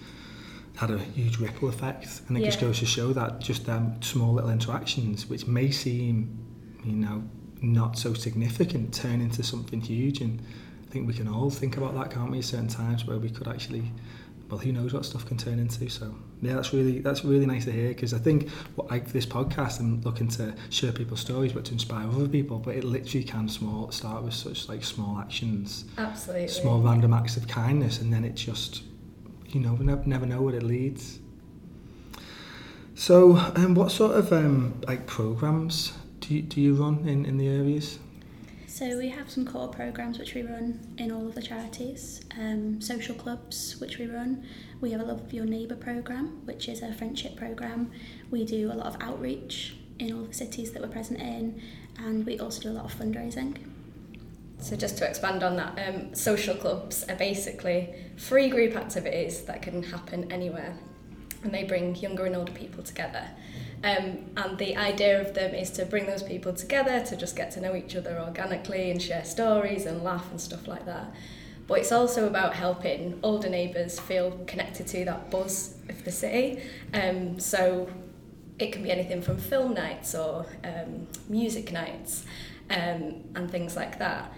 had 0.75 0.91
a 0.91 0.97
huge 0.97 1.37
ripple 1.37 1.69
effect 1.69 2.21
and 2.27 2.37
it 2.37 2.43
just 2.43 2.59
goes 2.59 2.79
to 2.79 2.85
show 2.85 3.13
that 3.13 3.39
just 3.39 3.69
um, 3.69 3.95
small 4.01 4.33
little 4.33 4.49
interactions 4.49 5.25
which 5.27 5.47
may 5.47 5.71
seem 5.71 6.37
you 6.83 6.91
know 6.91 7.23
not 7.73 7.97
so 7.97 8.13
significant 8.13 8.93
turn 8.93 9.21
into 9.21 9.43
something 9.43 9.81
huge 9.81 10.21
and 10.21 10.41
I 10.87 10.91
think 10.91 11.07
we 11.07 11.13
can 11.13 11.27
all 11.27 11.49
think 11.49 11.77
about 11.77 11.93
that 11.95 12.11
can't 12.11 12.31
we? 12.31 12.41
Certain 12.41 12.67
times 12.67 13.05
where 13.05 13.17
we 13.17 13.29
could 13.29 13.47
actually 13.47 13.91
well 14.49 14.59
who 14.59 14.71
knows 14.71 14.93
what 14.93 15.05
stuff 15.05 15.25
can 15.25 15.37
turn 15.37 15.59
into? 15.59 15.89
So 15.89 16.13
yeah 16.41 16.55
that's 16.55 16.73
really 16.73 16.99
that's 16.99 17.25
really 17.25 17.45
nice 17.45 17.65
to 17.65 17.71
hear 17.71 17.89
because 17.89 18.13
I 18.13 18.19
think 18.19 18.49
what 18.75 18.91
I, 18.91 18.99
this 18.99 19.25
podcast 19.25 19.79
I'm 19.79 20.01
looking 20.01 20.27
to 20.29 20.53
share 20.69 20.91
people's 20.91 21.19
stories 21.21 21.53
but 21.53 21.65
to 21.65 21.73
inspire 21.73 22.07
other 22.07 22.27
people 22.27 22.59
but 22.59 22.75
it 22.75 22.83
literally 22.83 23.23
can 23.23 23.49
small 23.49 23.91
start 23.91 24.23
with 24.23 24.33
such 24.33 24.69
like 24.69 24.83
small 24.83 25.19
actions. 25.19 25.85
Absolutely. 25.97 26.47
small 26.47 26.79
random 26.79 27.13
acts 27.13 27.37
of 27.37 27.47
kindness 27.47 27.99
and 27.99 28.13
then 28.13 28.23
it 28.23 28.35
just 28.35 28.83
you 29.47 29.59
know 29.59 29.73
we 29.73 29.85
never, 29.85 30.25
know 30.25 30.41
where 30.41 30.55
it 30.55 30.63
leads. 30.63 31.19
So 32.93 33.35
um, 33.55 33.75
what 33.75 33.91
sort 33.91 34.15
of 34.15 34.31
um, 34.31 34.81
like 34.87 35.05
programs 35.05 35.93
do 36.27 36.35
you, 36.35 36.41
do 36.41 36.61
you 36.61 36.73
run 36.73 37.07
in, 37.07 37.25
in 37.25 37.37
the 37.37 37.47
areas 37.47 37.99
So 38.67 38.97
we 38.97 39.09
have 39.09 39.29
some 39.29 39.45
core 39.45 39.67
programs 39.67 40.17
which 40.17 40.33
we 40.33 40.41
run 40.41 40.79
in 40.97 41.11
all 41.11 41.27
of 41.27 41.35
the 41.35 41.41
charities, 41.41 42.25
um, 42.37 42.81
social 42.81 43.15
clubs 43.15 43.77
which 43.79 43.99
we 43.99 44.07
run. 44.07 44.45
We 44.81 44.91
have 44.91 45.01
a 45.01 45.05
Love 45.05 45.31
Your 45.31 45.45
Neighbour 45.45 45.75
program, 45.75 46.41
which 46.45 46.67
is 46.67 46.81
a 46.81 46.93
friendship 46.93 47.37
program. 47.37 47.91
We 48.31 48.43
do 48.43 48.71
a 48.71 48.75
lot 48.75 48.87
of 48.87 48.97
outreach 49.01 49.77
in 49.99 50.13
all 50.13 50.23
the 50.23 50.33
cities 50.33 50.71
that 50.73 50.81
we're 50.81 50.89
present 50.89 51.21
in, 51.21 51.61
and 51.99 52.25
we 52.25 52.39
also 52.39 52.61
do 52.63 52.69
a 52.71 52.75
lot 52.75 52.85
of 52.85 52.93
fundraising. 52.99 53.57
So 54.59 54.75
just 54.75 54.97
to 54.97 55.07
expand 55.07 55.43
on 55.43 55.55
that, 55.57 55.79
um, 55.87 56.13
social 56.15 56.55
clubs 56.55 57.05
are 57.07 57.15
basically 57.15 57.93
free 58.17 58.49
group 58.49 58.75
activities 58.75 59.43
that 59.43 59.61
can 59.61 59.83
happen 59.83 60.29
anywhere, 60.31 60.75
and 61.43 61.53
they 61.53 61.63
bring 61.63 61.95
younger 61.95 62.25
and 62.25 62.35
older 62.35 62.51
people 62.51 62.83
together. 62.83 63.25
Um, 63.83 64.25
and 64.35 64.57
the 64.57 64.75
idea 64.77 65.21
of 65.21 65.33
them 65.33 65.53
is 65.53 65.69
to 65.71 65.85
bring 65.85 66.07
those 66.07 66.23
people 66.23 66.53
together 66.53 67.03
to 67.05 67.15
just 67.15 67.35
get 67.35 67.51
to 67.51 67.61
know 67.61 67.75
each 67.75 67.95
other 67.95 68.19
organically 68.19 68.89
and 68.89 69.01
share 69.01 69.23
stories 69.23 69.85
and 69.85 70.03
laugh 70.03 70.29
and 70.31 70.41
stuff 70.41 70.67
like 70.67 70.85
that. 70.85 71.13
But 71.67 71.79
it's 71.79 71.91
also 71.91 72.27
about 72.27 72.53
helping 72.53 73.19
older 73.23 73.49
neighbours 73.49 73.99
feel 73.99 74.39
connected 74.47 74.87
to 74.87 75.05
that 75.05 75.31
buzz 75.31 75.75
of 75.89 76.03
the 76.03 76.11
city. 76.11 76.61
Um, 76.93 77.39
so 77.39 77.89
it 78.59 78.71
can 78.71 78.83
be 78.83 78.91
anything 78.91 79.21
from 79.21 79.37
film 79.37 79.73
nights 79.73 80.15
or 80.15 80.45
um, 80.63 81.07
music 81.27 81.71
nights 81.71 82.25
um, 82.69 83.23
and 83.35 83.49
things 83.49 83.75
like 83.75 83.99
that. 83.99 84.31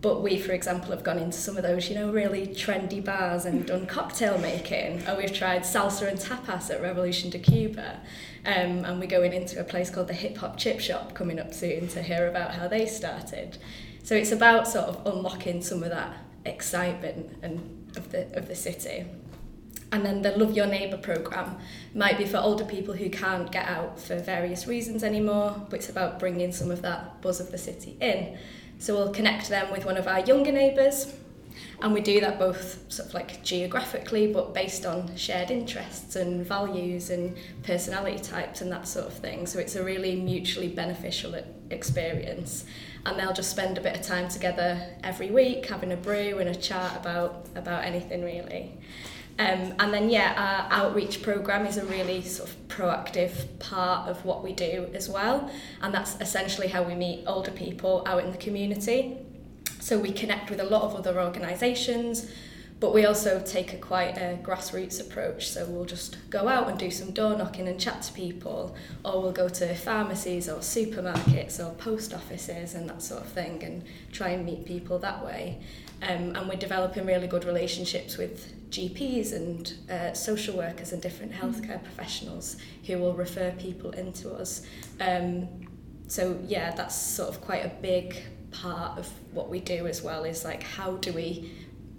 But 0.00 0.22
we, 0.22 0.38
for 0.38 0.52
example, 0.52 0.92
have 0.92 1.04
gone 1.04 1.18
into 1.18 1.36
some 1.36 1.58
of 1.58 1.62
those, 1.62 1.90
you 1.90 1.94
know, 1.94 2.10
really 2.10 2.46
trendy 2.46 3.04
bars 3.04 3.44
and 3.44 3.66
done 3.66 3.86
cocktail 3.86 4.38
making. 4.38 5.06
Or 5.06 5.16
we've 5.16 5.32
tried 5.32 5.62
salsa 5.62 6.08
and 6.08 6.18
tapas 6.18 6.70
at 6.70 6.80
Revolution 6.80 7.28
de 7.28 7.38
Cuba. 7.38 8.00
Um, 8.46 8.84
and 8.84 8.98
we're 8.98 9.06
going 9.06 9.32
into 9.32 9.60
a 9.60 9.64
place 9.64 9.90
called 9.90 10.08
the 10.08 10.14
Hip 10.14 10.38
Hop 10.38 10.56
Chip 10.56 10.80
Shop 10.80 11.14
coming 11.14 11.38
up 11.38 11.52
soon 11.52 11.88
to 11.88 12.02
hear 12.02 12.28
about 12.28 12.54
how 12.54 12.68
they 12.68 12.86
started. 12.86 13.58
So 14.02 14.14
it's 14.14 14.32
about 14.32 14.66
sort 14.66 14.86
of 14.86 15.06
unlocking 15.06 15.62
some 15.62 15.82
of 15.82 15.90
that 15.90 16.16
excitement 16.44 17.38
and 17.42 17.92
of 17.96 18.10
the 18.12 18.34
of 18.36 18.48
the 18.48 18.54
city. 18.54 19.06
And 19.92 20.06
then 20.06 20.22
the 20.22 20.30
Love 20.30 20.56
Your 20.56 20.66
Neighbour 20.66 20.98
programme 20.98 21.58
might 21.94 22.16
be 22.16 22.24
for 22.24 22.36
older 22.36 22.64
people 22.64 22.94
who 22.94 23.10
can't 23.10 23.50
get 23.50 23.66
out 23.66 23.98
for 23.98 24.18
various 24.18 24.66
reasons 24.66 25.02
anymore, 25.02 25.66
but 25.68 25.80
it's 25.80 25.88
about 25.88 26.20
bringing 26.20 26.52
some 26.52 26.70
of 26.70 26.80
that 26.82 27.20
buzz 27.20 27.40
of 27.40 27.50
the 27.50 27.58
city 27.58 27.96
in. 28.00 28.38
So 28.78 28.94
we'll 28.94 29.12
connect 29.12 29.48
them 29.48 29.70
with 29.72 29.84
one 29.84 29.96
of 29.96 30.06
our 30.06 30.20
younger 30.20 30.52
neighbours, 30.52 31.12
and 31.82 31.92
we 31.92 32.00
do 32.00 32.20
that 32.20 32.38
both 32.38 32.90
sort 32.92 33.08
of 33.08 33.14
like 33.14 33.42
geographically, 33.42 34.32
but 34.32 34.52
based 34.52 34.84
on 34.84 35.16
shared 35.16 35.50
interests 35.50 36.16
and 36.16 36.44
values 36.44 37.10
and 37.10 37.36
personality 37.62 38.18
types 38.18 38.60
and 38.60 38.70
that 38.70 38.86
sort 38.86 39.06
of 39.06 39.14
thing. 39.14 39.46
So 39.46 39.58
it's 39.58 39.76
a 39.76 39.84
really 39.84 40.16
mutually 40.16 40.68
beneficial 40.68 41.34
experience. 41.70 42.64
and 43.06 43.18
they'll 43.18 43.32
just 43.32 43.50
spend 43.50 43.78
a 43.78 43.80
bit 43.80 43.96
of 43.96 44.02
time 44.02 44.28
together 44.28 44.78
every 45.02 45.30
week 45.30 45.64
having 45.66 45.92
a 45.92 45.96
brew 45.96 46.38
and 46.38 46.50
a 46.50 46.54
chat 46.54 46.94
about 46.96 47.46
about 47.54 47.82
anything 47.84 48.22
really. 48.22 48.72
Um, 49.38 49.74
and 49.78 49.94
then, 49.94 50.10
yeah, 50.10 50.68
our 50.70 50.80
outreach 50.80 51.22
program 51.22 51.64
is 51.64 51.78
a 51.78 51.86
really 51.86 52.20
sort 52.20 52.50
of 52.50 52.68
proactive 52.68 53.32
part 53.58 54.06
of 54.06 54.22
what 54.22 54.44
we 54.44 54.52
do 54.52 54.90
as 54.92 55.08
well. 55.08 55.50
And 55.80 55.94
that's 55.94 56.20
essentially 56.20 56.68
how 56.68 56.82
we 56.82 56.94
meet 56.94 57.24
older 57.26 57.50
people 57.50 58.02
out 58.04 58.22
in 58.22 58.32
the 58.32 58.36
community. 58.36 59.16
So 59.80 59.98
we 59.98 60.12
connect 60.12 60.50
with 60.50 60.60
a 60.60 60.64
lot 60.64 60.82
of 60.82 60.94
other 60.94 61.20
organisations, 61.20 62.30
but 62.80 62.94
we 62.94 63.04
also 63.04 63.42
take 63.44 63.72
a 63.74 63.76
quite 63.76 64.16
a 64.16 64.38
grassroots 64.42 65.00
approach. 65.00 65.50
So 65.50 65.66
we'll 65.66 65.84
just 65.84 66.16
go 66.30 66.48
out 66.48 66.68
and 66.68 66.78
do 66.78 66.90
some 66.90 67.10
door 67.10 67.36
knocking 67.36 67.68
and 67.68 67.78
chat 67.78 68.02
to 68.02 68.12
people, 68.12 68.74
or 69.04 69.20
we'll 69.20 69.32
go 69.32 69.48
to 69.48 69.74
pharmacies 69.74 70.48
or 70.48 70.58
supermarkets 70.58 71.58
or 71.58 71.74
post 71.74 72.14
offices 72.14 72.74
and 72.74 72.88
that 72.88 73.02
sort 73.02 73.22
of 73.22 73.28
thing 73.28 73.62
and 73.62 73.84
try 74.12 74.28
and 74.28 74.46
meet 74.46 74.64
people 74.64 74.98
that 75.00 75.24
way. 75.24 75.58
Um, 76.02 76.34
and 76.34 76.48
we're 76.48 76.56
developing 76.56 77.04
really 77.04 77.26
good 77.26 77.44
relationships 77.44 78.16
with 78.16 78.70
GPs 78.70 79.34
and 79.34 79.74
uh, 79.90 80.14
social 80.14 80.56
workers 80.56 80.92
and 80.92 81.02
different 81.02 81.32
healthcare 81.32 81.80
mm. 81.80 81.84
professionals 81.84 82.56
who 82.86 82.98
will 82.98 83.14
refer 83.14 83.50
people 83.52 83.90
into 83.90 84.32
us. 84.32 84.62
Um, 85.00 85.48
so 86.06 86.38
yeah, 86.46 86.74
that's 86.74 86.96
sort 86.96 87.28
of 87.28 87.40
quite 87.40 87.64
a 87.64 87.72
big 87.82 88.16
part 88.50 88.98
of 88.98 89.10
what 89.32 89.48
we 89.48 89.60
do 89.60 89.86
as 89.86 90.02
well. 90.02 90.24
Is 90.24 90.44
like 90.44 90.62
how 90.62 90.92
do 90.96 91.12
we 91.12 91.52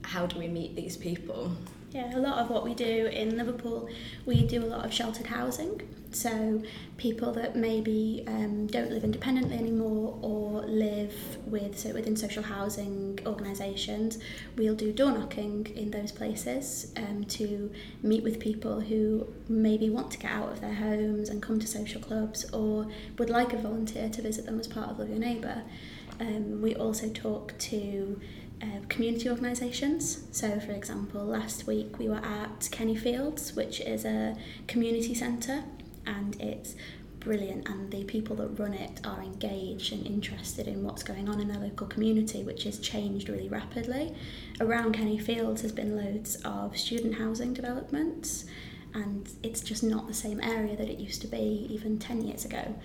how 0.03 0.25
do 0.25 0.39
we 0.39 0.47
meet 0.47 0.75
these 0.75 0.97
people? 0.97 1.55
Yeah, 1.91 2.15
a 2.15 2.19
lot 2.19 2.37
of 2.37 2.49
what 2.49 2.63
we 2.63 2.73
do 2.73 3.07
in 3.07 3.35
Liverpool, 3.35 3.89
we 4.25 4.45
do 4.47 4.63
a 4.63 4.65
lot 4.65 4.85
of 4.85 4.93
sheltered 4.93 5.27
housing. 5.27 5.81
So 6.13 6.61
people 6.97 7.31
that 7.33 7.55
maybe 7.55 8.23
um, 8.27 8.67
don't 8.67 8.91
live 8.91 9.03
independently 9.03 9.57
anymore 9.57 10.17
or 10.21 10.61
live 10.61 11.13
with 11.45 11.79
so 11.79 11.93
within 11.93 12.15
social 12.15 12.43
housing 12.43 13.19
organisations, 13.25 14.19
we'll 14.57 14.75
do 14.75 14.91
door 14.91 15.11
knocking 15.11 15.67
in 15.75 15.91
those 15.91 16.11
places 16.11 16.93
um, 16.97 17.23
to 17.25 17.71
meet 18.03 18.23
with 18.23 18.39
people 18.39 18.81
who 18.81 19.27
maybe 19.47 19.89
want 19.89 20.11
to 20.11 20.17
get 20.17 20.31
out 20.31 20.49
of 20.49 20.61
their 20.61 20.73
homes 20.73 21.29
and 21.29 21.41
come 21.41 21.59
to 21.59 21.67
social 21.67 22.01
clubs 22.01 22.49
or 22.51 22.87
would 23.17 23.29
like 23.29 23.53
a 23.53 23.57
volunteer 23.57 24.09
to 24.09 24.21
visit 24.21 24.45
them 24.45 24.59
as 24.59 24.67
part 24.67 24.89
of 24.89 24.99
Love 24.99 25.09
Your 25.09 25.19
Neighbour. 25.19 25.63
Um, 26.21 26.61
we 26.61 26.75
also 26.75 27.09
talk 27.09 27.57
to 27.57 28.21
uh, 28.61 28.65
community 28.89 29.27
organisations. 29.27 30.23
So, 30.31 30.59
for 30.59 30.71
example, 30.71 31.25
last 31.25 31.65
week 31.65 31.97
we 31.97 32.07
were 32.07 32.23
at 32.23 32.69
Kenny 32.71 32.95
Fields, 32.95 33.55
which 33.55 33.81
is 33.81 34.05
a 34.05 34.37
community 34.67 35.15
centre, 35.15 35.63
and 36.05 36.39
it's 36.39 36.75
brilliant. 37.19 37.67
And 37.67 37.89
the 37.91 38.03
people 38.03 38.35
that 38.35 38.59
run 38.59 38.73
it 38.75 39.01
are 39.03 39.23
engaged 39.23 39.93
and 39.93 40.05
interested 40.05 40.67
in 40.67 40.83
what's 40.83 41.01
going 41.01 41.27
on 41.27 41.39
in 41.39 41.47
their 41.47 41.59
local 41.59 41.87
community, 41.87 42.43
which 42.43 42.65
has 42.65 42.77
changed 42.77 43.27
really 43.27 43.49
rapidly. 43.49 44.13
Around 44.59 44.93
Kenny 44.93 45.17
Fields 45.17 45.63
has 45.63 45.71
been 45.71 45.97
loads 45.97 46.35
of 46.45 46.77
student 46.77 47.15
housing 47.15 47.51
developments, 47.51 48.45
and 48.93 49.27
it's 49.41 49.61
just 49.61 49.83
not 49.83 50.07
the 50.07 50.13
same 50.13 50.39
area 50.39 50.75
that 50.75 50.87
it 50.87 50.99
used 50.99 51.21
to 51.21 51.27
be 51.27 51.65
even 51.71 51.97
10 51.97 52.21
years 52.27 52.45
ago. 52.45 52.75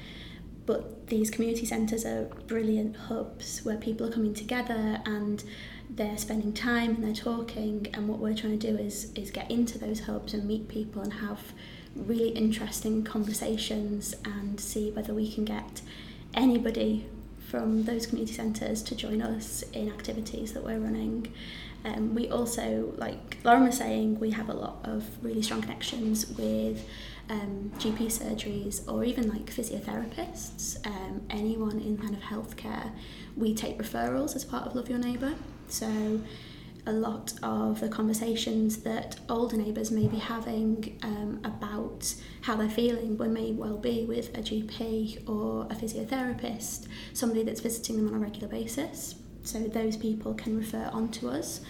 But 0.66 1.06
these 1.06 1.30
community 1.30 1.64
centres 1.64 2.04
are 2.04 2.24
brilliant 2.46 2.96
hubs 2.96 3.64
where 3.64 3.76
people 3.76 4.06
are 4.08 4.12
coming 4.12 4.34
together 4.34 5.00
and 5.04 5.42
they're 5.88 6.18
spending 6.18 6.52
time 6.52 6.96
and 6.96 7.04
they're 7.04 7.14
talking. 7.14 7.86
And 7.94 8.08
what 8.08 8.18
we're 8.18 8.34
trying 8.34 8.58
to 8.58 8.72
do 8.72 8.76
is 8.76 9.12
is 9.14 9.30
get 9.30 9.50
into 9.50 9.78
those 9.78 10.00
hubs 10.00 10.34
and 10.34 10.44
meet 10.44 10.68
people 10.68 11.02
and 11.02 11.12
have 11.14 11.52
really 11.94 12.30
interesting 12.30 13.04
conversations 13.04 14.14
and 14.24 14.60
see 14.60 14.90
whether 14.90 15.14
we 15.14 15.30
can 15.30 15.44
get 15.44 15.80
anybody 16.34 17.06
from 17.48 17.84
those 17.84 18.06
community 18.06 18.34
centres 18.34 18.82
to 18.82 18.94
join 18.94 19.22
us 19.22 19.62
in 19.72 19.88
activities 19.88 20.52
that 20.52 20.64
we're 20.64 20.78
running. 20.78 21.32
Um, 21.84 22.14
we 22.14 22.28
also, 22.28 22.92
like 22.96 23.36
Lauren 23.44 23.64
was 23.64 23.78
saying, 23.78 24.18
we 24.18 24.32
have 24.32 24.48
a 24.48 24.52
lot 24.52 24.80
of 24.84 25.04
really 25.22 25.42
strong 25.42 25.62
connections 25.62 26.26
with 26.30 26.84
um, 27.30 27.72
GP 27.78 28.06
surgeries 28.06 28.86
or 28.90 29.04
even 29.04 29.28
like 29.28 29.46
physiotherapists, 29.46 30.84
um, 30.86 31.22
anyone 31.30 31.80
in 31.80 31.98
kind 31.98 32.14
of 32.14 32.20
healthcare. 32.20 32.92
We 33.36 33.54
take 33.54 33.78
referrals 33.78 34.36
as 34.36 34.44
part 34.44 34.66
of 34.66 34.74
Love 34.74 34.88
Your 34.88 34.98
Neighbour. 34.98 35.34
So 35.68 36.20
a 36.86 36.92
lot 36.92 37.32
of 37.42 37.80
the 37.80 37.88
conversations 37.88 38.78
that 38.78 39.18
older 39.28 39.56
neighbours 39.56 39.90
may 39.90 40.06
be 40.06 40.18
having 40.18 40.98
um, 41.02 41.40
about 41.44 42.14
how 42.42 42.54
they're 42.54 42.68
feeling 42.68 43.18
we 43.18 43.26
may 43.26 43.50
well 43.52 43.76
be 43.76 44.04
with 44.04 44.28
a 44.38 44.40
GP 44.40 45.28
or 45.28 45.64
a 45.64 45.74
physiotherapist, 45.74 46.86
somebody 47.12 47.42
that's 47.42 47.60
visiting 47.60 47.96
them 47.96 48.08
on 48.08 48.14
a 48.14 48.18
regular 48.18 48.48
basis. 48.48 49.16
So 49.42 49.60
those 49.60 49.96
people 49.96 50.34
can 50.34 50.56
refer 50.56 50.88
on 50.92 51.08
to 51.12 51.28
us 51.28 51.60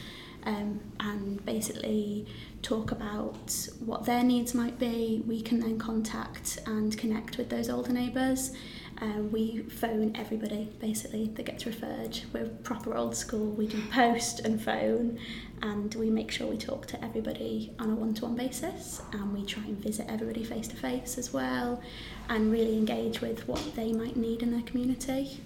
um, 0.46 0.80
and 1.00 1.44
basically 1.44 2.26
talk 2.62 2.90
about 2.90 3.68
what 3.84 4.06
their 4.06 4.22
needs 4.22 4.54
might 4.54 4.78
be. 4.78 5.22
We 5.26 5.42
can 5.42 5.60
then 5.60 5.78
contact 5.78 6.58
and 6.66 6.96
connect 6.96 7.36
with 7.36 7.50
those 7.50 7.68
older 7.68 7.92
neighbours. 7.92 8.52
Um, 8.98 9.30
we 9.30 9.58
phone 9.68 10.16
everybody 10.16 10.70
basically 10.80 11.26
that 11.34 11.44
gets 11.44 11.66
referred. 11.66 12.18
We're 12.32 12.46
proper 12.46 12.96
old 12.96 13.14
school. 13.14 13.50
We 13.50 13.66
do 13.66 13.82
post 13.90 14.40
and 14.40 14.62
phone, 14.62 15.18
and 15.60 15.94
we 15.96 16.08
make 16.08 16.30
sure 16.30 16.46
we 16.46 16.56
talk 16.56 16.86
to 16.86 17.04
everybody 17.04 17.74
on 17.78 17.90
a 17.90 17.94
one-to-one 17.94 18.36
basis. 18.36 19.02
And 19.12 19.34
we 19.34 19.44
try 19.44 19.64
and 19.64 19.76
visit 19.76 20.06
everybody 20.08 20.44
face 20.44 20.68
to 20.68 20.76
face 20.76 21.18
as 21.18 21.32
well, 21.32 21.82
and 22.30 22.50
really 22.50 22.78
engage 22.78 23.20
with 23.20 23.46
what 23.46 23.62
they 23.74 23.92
might 23.92 24.16
need 24.16 24.42
in 24.42 24.50
their 24.50 24.62
community. 24.62 25.40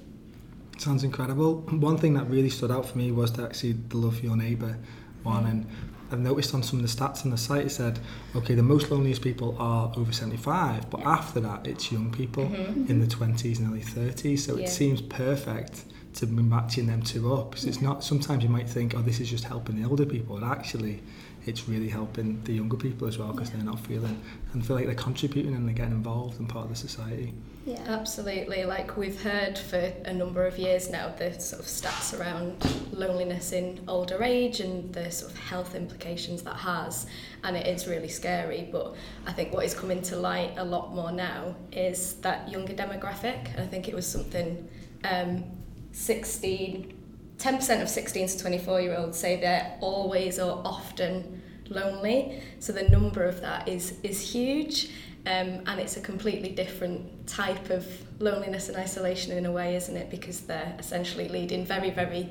Sounds 0.81 1.05
incredible. 1.05 1.57
One 1.57 1.99
thing 1.99 2.15
that 2.15 2.25
really 2.31 2.49
stood 2.49 2.71
out 2.71 2.87
for 2.87 2.97
me 2.97 3.13
was 3.13 3.31
to 3.33 3.45
actually 3.45 3.73
the 3.73 3.99
love 3.99 4.25
your 4.25 4.35
neighbour 4.35 4.79
one, 5.23 5.45
and 5.45 5.67
I've 6.11 6.21
noticed 6.21 6.55
on 6.55 6.63
some 6.63 6.81
of 6.81 6.91
the 6.91 6.97
stats 6.97 7.23
on 7.27 7.31
the 7.31 7.37
site 7.37 7.67
it 7.67 7.71
said, 7.71 7.99
okay, 8.35 8.55
the 8.55 8.63
most 8.63 8.91
loneliest 8.91 9.21
people 9.21 9.57
are 9.59 9.93
over 9.95 10.11
75, 10.11 10.89
but 10.89 11.01
yeah. 11.01 11.11
after 11.11 11.39
that 11.41 11.67
it's 11.67 11.93
young 11.93 12.11
people 12.11 12.45
mm-hmm. 12.45 12.91
in 12.91 12.99
the 12.99 13.07
20s 13.07 13.59
and 13.59 13.69
early 13.69 13.83
30s. 13.83 14.39
So 14.39 14.57
yeah. 14.57 14.65
it 14.65 14.69
seems 14.69 15.03
perfect 15.03 15.85
to 16.15 16.27
be 16.27 16.43
matching 16.43 16.87
them 16.87 17.03
two 17.03 17.31
up. 17.35 17.51
Because 17.51 17.67
it's 17.67 17.83
not, 17.83 18.03
sometimes 18.03 18.43
you 18.43 18.49
might 18.49 18.67
think, 18.67 18.95
oh, 18.97 19.03
this 19.03 19.21
is 19.21 19.29
just 19.29 19.45
helping 19.45 19.81
the 19.81 19.87
older 19.87 20.07
people. 20.07 20.41
but 20.41 20.47
actually, 20.47 21.03
it's 21.45 21.69
really 21.69 21.91
helping 21.91 22.43
the 22.45 22.55
younger 22.55 22.79
people 22.79 23.07
as 23.07 23.19
well 23.19 23.33
because 23.33 23.51
yeah. 23.51 23.57
they're 23.57 23.67
not 23.67 23.81
feeling 23.81 24.19
and 24.55 24.67
feel 24.67 24.77
like 24.77 24.87
they're 24.87 24.95
contributing 24.95 25.55
and 25.55 25.69
they're 25.69 25.75
getting 25.75 25.93
involved 25.93 26.41
and 26.41 26.49
part 26.49 26.65
of 26.65 26.71
the 26.71 26.77
society. 26.77 27.35
Yeah, 27.67 27.83
absolutely. 27.87 28.65
Like 28.65 28.97
we've 28.97 29.21
heard 29.21 29.59
for 29.59 29.93
a 30.07 30.13
number 30.15 30.47
of 30.47 30.59
years 30.59 30.89
now, 30.89 31.13
the 31.19 31.39
sort 31.39 31.61
of 31.61 31.67
stats 31.67 32.19
around 32.19 32.57
loneliness 32.93 33.53
in 33.53 33.85
older 33.87 34.23
age 34.23 34.61
and 34.61 34.93
the 34.95 35.11
sort 35.11 35.33
of 35.33 35.39
health 35.39 35.75
implications 35.75 36.43
that 36.43 36.57
has, 36.57 37.07
and 37.45 37.57
it 37.57 37.67
is 37.67 37.87
really 37.87 38.09
scary. 38.09 38.69
But 38.73 38.95
I 39.27 39.33
think 39.33 39.53
what 39.53 39.67
is 39.67 39.75
coming 39.75 40.01
to 40.03 40.17
light 40.17 40.55
a 40.57 40.65
lot 40.65 40.95
more 40.95 41.13
now 41.13 41.55
is 41.71 42.15
that 42.23 42.49
younger 42.49 42.73
demographic. 42.73 43.59
I 43.61 43.67
think 43.67 43.89
it 43.89 43.95
was 43.95 44.07
something 44.07 44.67
um, 45.05 45.45
16 45.93 46.97
10% 47.41 47.81
of 47.81 47.89
16 47.89 48.29
to 48.29 48.39
24 48.39 48.81
year 48.83 48.97
olds 48.99 49.19
say 49.19 49.41
they're 49.41 49.79
always 49.81 50.39
or 50.39 50.61
often 50.63 51.41
lonely. 51.71 52.43
So 52.59 52.73
the 52.73 52.83
number 52.91 53.25
of 53.25 53.41
that 53.41 53.69
is 53.69 53.95
is 54.03 54.21
huge. 54.33 54.91
Um, 55.27 55.63
and 55.67 55.79
it's 55.79 55.97
a 55.97 56.01
completely 56.01 56.49
different 56.49 57.27
type 57.27 57.69
of 57.71 57.87
loneliness 58.21 58.69
and 58.69 58.77
isolation 58.77 59.37
in 59.37 59.45
a 59.45 59.53
way, 59.53 59.77
isn't 59.77 59.97
it? 59.97 60.11
Because 60.11 60.41
they're 60.41 60.75
essentially 60.79 61.29
leading 61.29 61.67
very, 61.67 61.91
very 61.91 62.31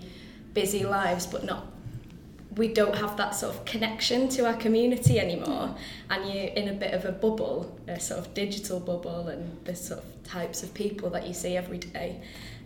busy 0.54 0.84
lives, 0.84 1.28
but 1.28 1.44
not. 1.44 1.68
We 2.56 2.68
don't 2.74 2.96
have 2.96 3.16
that 3.18 3.36
sort 3.36 3.54
of 3.56 3.64
connection 3.66 4.28
to 4.30 4.48
our 4.48 4.56
community 4.56 5.20
anymore, 5.20 5.76
and 6.10 6.34
you're 6.34 6.48
in 6.48 6.70
a 6.70 6.74
bit 6.74 6.94
of 6.96 7.06
a 7.06 7.12
bubble, 7.12 7.80
a 7.88 8.00
sort 8.00 8.20
of 8.20 8.34
digital 8.34 8.80
bubble, 8.80 9.28
and 9.28 9.64
the 9.66 9.76
sort 9.76 10.04
of 10.04 10.24
types 10.24 10.64
of 10.64 10.74
people 10.74 11.12
that 11.12 11.28
you 11.28 11.34
see 11.34 11.56
every 11.56 11.78
day. 11.78 12.20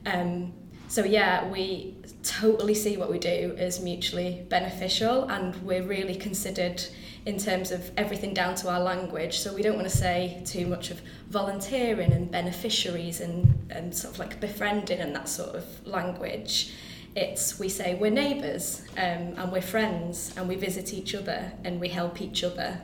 Um, 0.06 0.53
so 0.88 1.03
yeah, 1.03 1.48
we 1.50 1.96
totally 2.24 2.74
see 2.74 2.98
what 2.98 3.12
we 3.12 3.20
do 3.20 3.56
as 3.58 3.82
mutually 3.82 4.46
beneficial, 4.50 5.25
and 5.25 5.56
we're 5.63 5.84
really 5.84 6.15
considered 6.15 6.84
in 7.25 7.38
terms 7.38 7.72
of 7.72 7.92
everything 7.96 8.34
down 8.34 8.56
to 8.56 8.70
our 8.70 8.80
language. 8.80 9.39
So 9.39 9.53
we 9.53 9.62
don't 9.62 9.75
want 9.75 9.89
to 9.89 9.98
say 9.98 10.42
too 10.46 10.65
much 10.65 10.92
of 10.92 11.01
volunteering 11.30 12.12
and 12.12 12.30
beneficiaries 12.30 13.22
and, 13.22 13.72
and 13.72 13.96
sort 13.96 14.15
of 14.15 14.20
like 14.20 14.39
befriending 14.39 15.00
and 15.00 15.15
that 15.15 15.30
sort 15.30 15.56
of 15.56 15.65
language. 15.88 16.74
It's 17.15 17.60
we 17.60 17.70
say 17.70 17.96
we're 17.96 18.12
neighbours 18.12 18.82
um, 18.98 19.36
and 19.38 19.51
we're 19.51 19.62
friends 19.62 20.34
and 20.36 20.50
we 20.50 20.56
visit 20.56 20.94
each 20.94 21.13
other 21.15 21.51
and 21.63 21.80
we 21.80 21.88
help 21.88 22.22
each 22.22 22.44
other. 22.44 22.82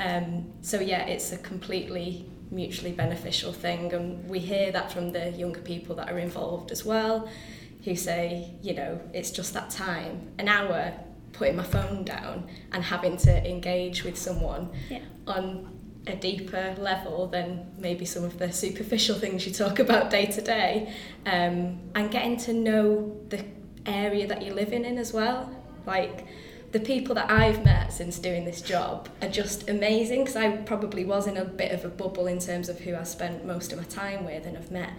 Um, 0.00 0.52
so 0.62 0.80
yeah, 0.80 1.04
it's 1.06 1.32
a 1.32 1.38
completely 1.38 2.26
mutually 2.50 2.92
beneficial 2.92 3.52
thing 3.52 3.92
and 3.92 4.28
we 4.28 4.38
hear 4.38 4.70
that 4.72 4.92
from 4.92 5.10
the 5.10 5.30
younger 5.30 5.60
people 5.60 5.96
that 5.96 6.10
are 6.10 6.18
involved 6.18 6.70
as 6.70 6.84
well 6.84 7.28
who 7.84 7.96
say, 7.96 8.54
you 8.62 8.74
know, 8.74 9.00
it's 9.12 9.30
just 9.30 9.54
that 9.54 9.70
time, 9.70 10.30
an 10.38 10.48
hour 10.48 10.92
putting 11.32 11.56
my 11.56 11.62
phone 11.62 12.04
down 12.04 12.48
and 12.72 12.84
having 12.84 13.16
to 13.16 13.50
engage 13.50 14.04
with 14.04 14.16
someone 14.16 14.70
yeah. 14.88 15.00
on 15.26 15.68
a 16.06 16.16
deeper 16.16 16.74
level 16.78 17.26
than 17.28 17.66
maybe 17.78 18.04
some 18.04 18.24
of 18.24 18.38
the 18.38 18.52
superficial 18.52 19.16
things 19.16 19.46
you 19.46 19.52
talk 19.52 19.78
about 19.78 20.10
day 20.10 20.26
to 20.26 20.40
day 20.40 20.92
um, 21.26 21.78
and 21.94 22.10
getting 22.10 22.36
to 22.36 22.52
know 22.52 23.16
the 23.28 23.44
area 23.86 24.26
that 24.26 24.42
you're 24.42 24.54
living 24.54 24.84
in 24.84 24.98
as 24.98 25.12
well 25.12 25.50
like 25.86 26.26
the 26.72 26.80
people 26.80 27.14
that 27.14 27.30
I've 27.30 27.64
met 27.64 27.92
since 27.92 28.18
doing 28.18 28.44
this 28.44 28.62
job 28.62 29.08
are 29.20 29.28
just 29.28 29.68
amazing 29.68 30.20
because 30.20 30.36
I 30.36 30.56
probably 30.56 31.04
was 31.04 31.26
in 31.26 31.36
a 31.36 31.44
bit 31.44 31.72
of 31.72 31.84
a 31.84 31.88
bubble 31.88 32.26
in 32.26 32.38
terms 32.38 32.68
of 32.68 32.80
who 32.80 32.96
I 32.96 33.02
spent 33.04 33.44
most 33.44 33.72
of 33.72 33.78
my 33.78 33.84
time 33.84 34.24
with 34.24 34.46
and 34.46 34.56
I've 34.56 34.70
met 34.70 34.90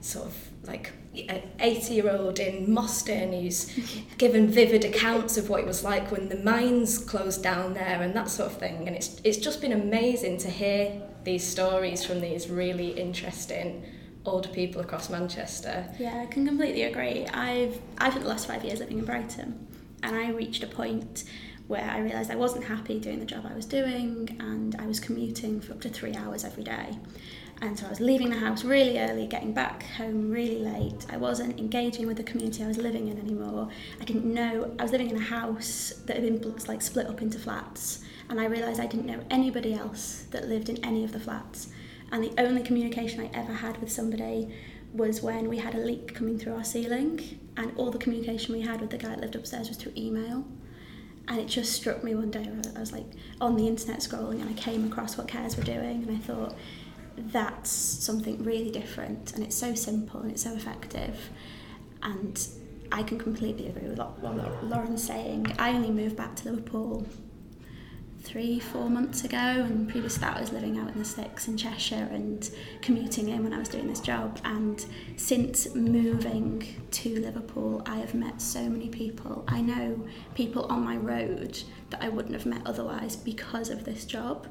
sort 0.00 0.26
of 0.26 0.36
like 0.66 0.92
an 1.28 1.42
80 1.60 1.94
year 1.94 2.10
old 2.10 2.38
in 2.38 2.66
Moston 2.66 3.40
who's 3.40 3.72
given 4.18 4.48
vivid 4.48 4.84
accounts 4.84 5.36
of 5.36 5.48
what 5.48 5.60
it 5.60 5.66
was 5.66 5.82
like 5.82 6.10
when 6.10 6.28
the 6.28 6.36
mines 6.36 6.98
closed 6.98 7.42
down 7.42 7.74
there 7.74 8.02
and 8.02 8.14
that 8.14 8.28
sort 8.28 8.52
of 8.52 8.58
thing 8.58 8.86
and 8.86 8.96
it's 8.96 9.20
it's 9.24 9.38
just 9.38 9.60
been 9.60 9.72
amazing 9.72 10.38
to 10.38 10.50
hear 10.50 11.00
these 11.24 11.44
stories 11.44 12.04
from 12.04 12.20
these 12.20 12.48
really 12.48 12.90
interesting 12.90 13.84
older 14.26 14.48
people 14.48 14.80
across 14.80 15.08
Manchester. 15.08 15.86
Yeah, 15.98 16.20
I 16.20 16.26
can 16.26 16.46
completely 16.46 16.82
agree. 16.82 17.26
I've 17.26 17.80
I've 17.98 18.12
spent 18.12 18.24
the 18.24 18.28
last 18.28 18.46
five 18.46 18.64
years 18.64 18.80
living 18.80 18.98
in 18.98 19.04
Brighton 19.04 19.66
and 20.02 20.16
I 20.16 20.30
reached 20.30 20.62
a 20.62 20.66
point 20.66 21.24
where 21.66 21.88
I 21.88 21.98
realised 21.98 22.30
I 22.30 22.36
wasn't 22.36 22.64
happy 22.64 23.00
doing 23.00 23.18
the 23.18 23.26
job 23.26 23.44
I 23.48 23.54
was 23.54 23.66
doing 23.66 24.36
and 24.40 24.76
I 24.78 24.86
was 24.86 25.00
commuting 25.00 25.60
for 25.60 25.72
up 25.72 25.80
to 25.80 25.88
three 25.88 26.14
hours 26.14 26.44
every 26.44 26.62
day. 26.62 26.96
And 27.62 27.78
so 27.78 27.86
I 27.86 27.88
was 27.88 28.00
leaving 28.00 28.28
the 28.28 28.36
house 28.36 28.64
really 28.64 28.98
early, 28.98 29.26
getting 29.26 29.52
back 29.52 29.84
home 29.84 30.30
really 30.30 30.58
late. 30.58 31.06
I 31.08 31.16
wasn't 31.16 31.58
engaging 31.58 32.06
with 32.06 32.18
the 32.18 32.22
community 32.22 32.62
I 32.62 32.66
was 32.66 32.76
living 32.76 33.08
in 33.08 33.18
anymore. 33.18 33.70
I 34.00 34.04
didn't 34.04 34.26
know, 34.26 34.74
I 34.78 34.82
was 34.82 34.92
living 34.92 35.08
in 35.08 35.16
a 35.16 35.24
house 35.24 35.94
that 36.04 36.16
had 36.16 36.24
been 36.24 36.54
like 36.68 36.82
split 36.82 37.06
up 37.06 37.22
into 37.22 37.38
flats. 37.38 38.04
And 38.28 38.38
I 38.38 38.44
realised 38.44 38.78
I 38.78 38.86
didn't 38.86 39.06
know 39.06 39.20
anybody 39.30 39.72
else 39.72 40.26
that 40.32 40.48
lived 40.48 40.68
in 40.68 40.84
any 40.84 41.02
of 41.02 41.12
the 41.12 41.20
flats. 41.20 41.68
And 42.12 42.22
the 42.22 42.32
only 42.38 42.62
communication 42.62 43.20
I 43.20 43.30
ever 43.32 43.52
had 43.52 43.78
with 43.78 43.90
somebody 43.90 44.52
was 44.92 45.22
when 45.22 45.48
we 45.48 45.58
had 45.58 45.74
a 45.74 45.78
leak 45.78 46.14
coming 46.14 46.38
through 46.38 46.54
our 46.54 46.64
ceiling. 46.64 47.40
And 47.56 47.72
all 47.76 47.90
the 47.90 47.98
communication 47.98 48.54
we 48.54 48.60
had 48.60 48.82
with 48.82 48.90
the 48.90 48.98
guy 48.98 49.08
that 49.08 49.20
lived 49.20 49.34
upstairs 49.34 49.68
was 49.68 49.78
through 49.78 49.92
email. 49.96 50.44
And 51.28 51.40
it 51.40 51.46
just 51.46 51.72
struck 51.72 52.04
me 52.04 52.14
one 52.14 52.30
day, 52.30 52.48
I 52.76 52.78
was 52.78 52.92
like 52.92 53.06
on 53.40 53.56
the 53.56 53.66
internet 53.66 54.00
scrolling 54.00 54.40
and 54.40 54.48
I 54.48 54.52
came 54.52 54.84
across 54.86 55.16
what 55.16 55.26
CARES 55.26 55.56
were 55.56 55.64
doing 55.64 56.04
and 56.06 56.10
I 56.10 56.20
thought, 56.20 56.54
that's 57.16 57.70
something 57.70 58.42
really 58.44 58.70
different 58.70 59.34
and 59.34 59.42
it's 59.42 59.56
so 59.56 59.74
simple 59.74 60.20
and 60.20 60.30
it's 60.30 60.42
so 60.42 60.54
effective 60.54 61.30
and 62.02 62.48
I 62.92 63.02
can 63.02 63.18
completely 63.18 63.68
agree 63.68 63.88
with 63.88 63.98
what 63.98 64.22
Lauren's 64.64 65.04
saying. 65.04 65.52
I 65.58 65.70
only 65.72 65.90
moved 65.90 66.16
back 66.16 66.36
to 66.36 66.50
Liverpool 66.50 67.06
three, 68.20 68.58
four 68.58 68.90
months 68.90 69.22
ago, 69.24 69.36
and 69.36 69.88
previous 69.88 70.14
to 70.14 70.20
that, 70.20 70.36
I 70.36 70.40
was 70.40 70.52
living 70.52 70.78
out 70.78 70.90
in 70.90 70.98
the 70.98 71.04
sticks 71.04 71.46
in 71.46 71.56
Cheshire 71.56 72.08
and 72.10 72.48
commuting 72.82 73.28
in 73.28 73.44
when 73.44 73.52
I 73.52 73.58
was 73.58 73.68
doing 73.68 73.86
this 73.86 74.00
job. 74.00 74.40
And 74.44 74.84
since 75.16 75.74
moving 75.74 76.66
to 76.90 77.20
Liverpool, 77.20 77.82
I 77.86 77.98
have 77.98 78.14
met 78.14 78.42
so 78.42 78.68
many 78.68 78.88
people. 78.88 79.44
I 79.46 79.60
know 79.60 80.04
people 80.34 80.64
on 80.66 80.82
my 80.82 80.96
road 80.96 81.62
that 81.90 82.02
I 82.02 82.08
wouldn't 82.08 82.34
have 82.34 82.46
met 82.46 82.62
otherwise 82.66 83.14
because 83.14 83.70
of 83.70 83.84
this 83.84 84.04
job 84.04 84.48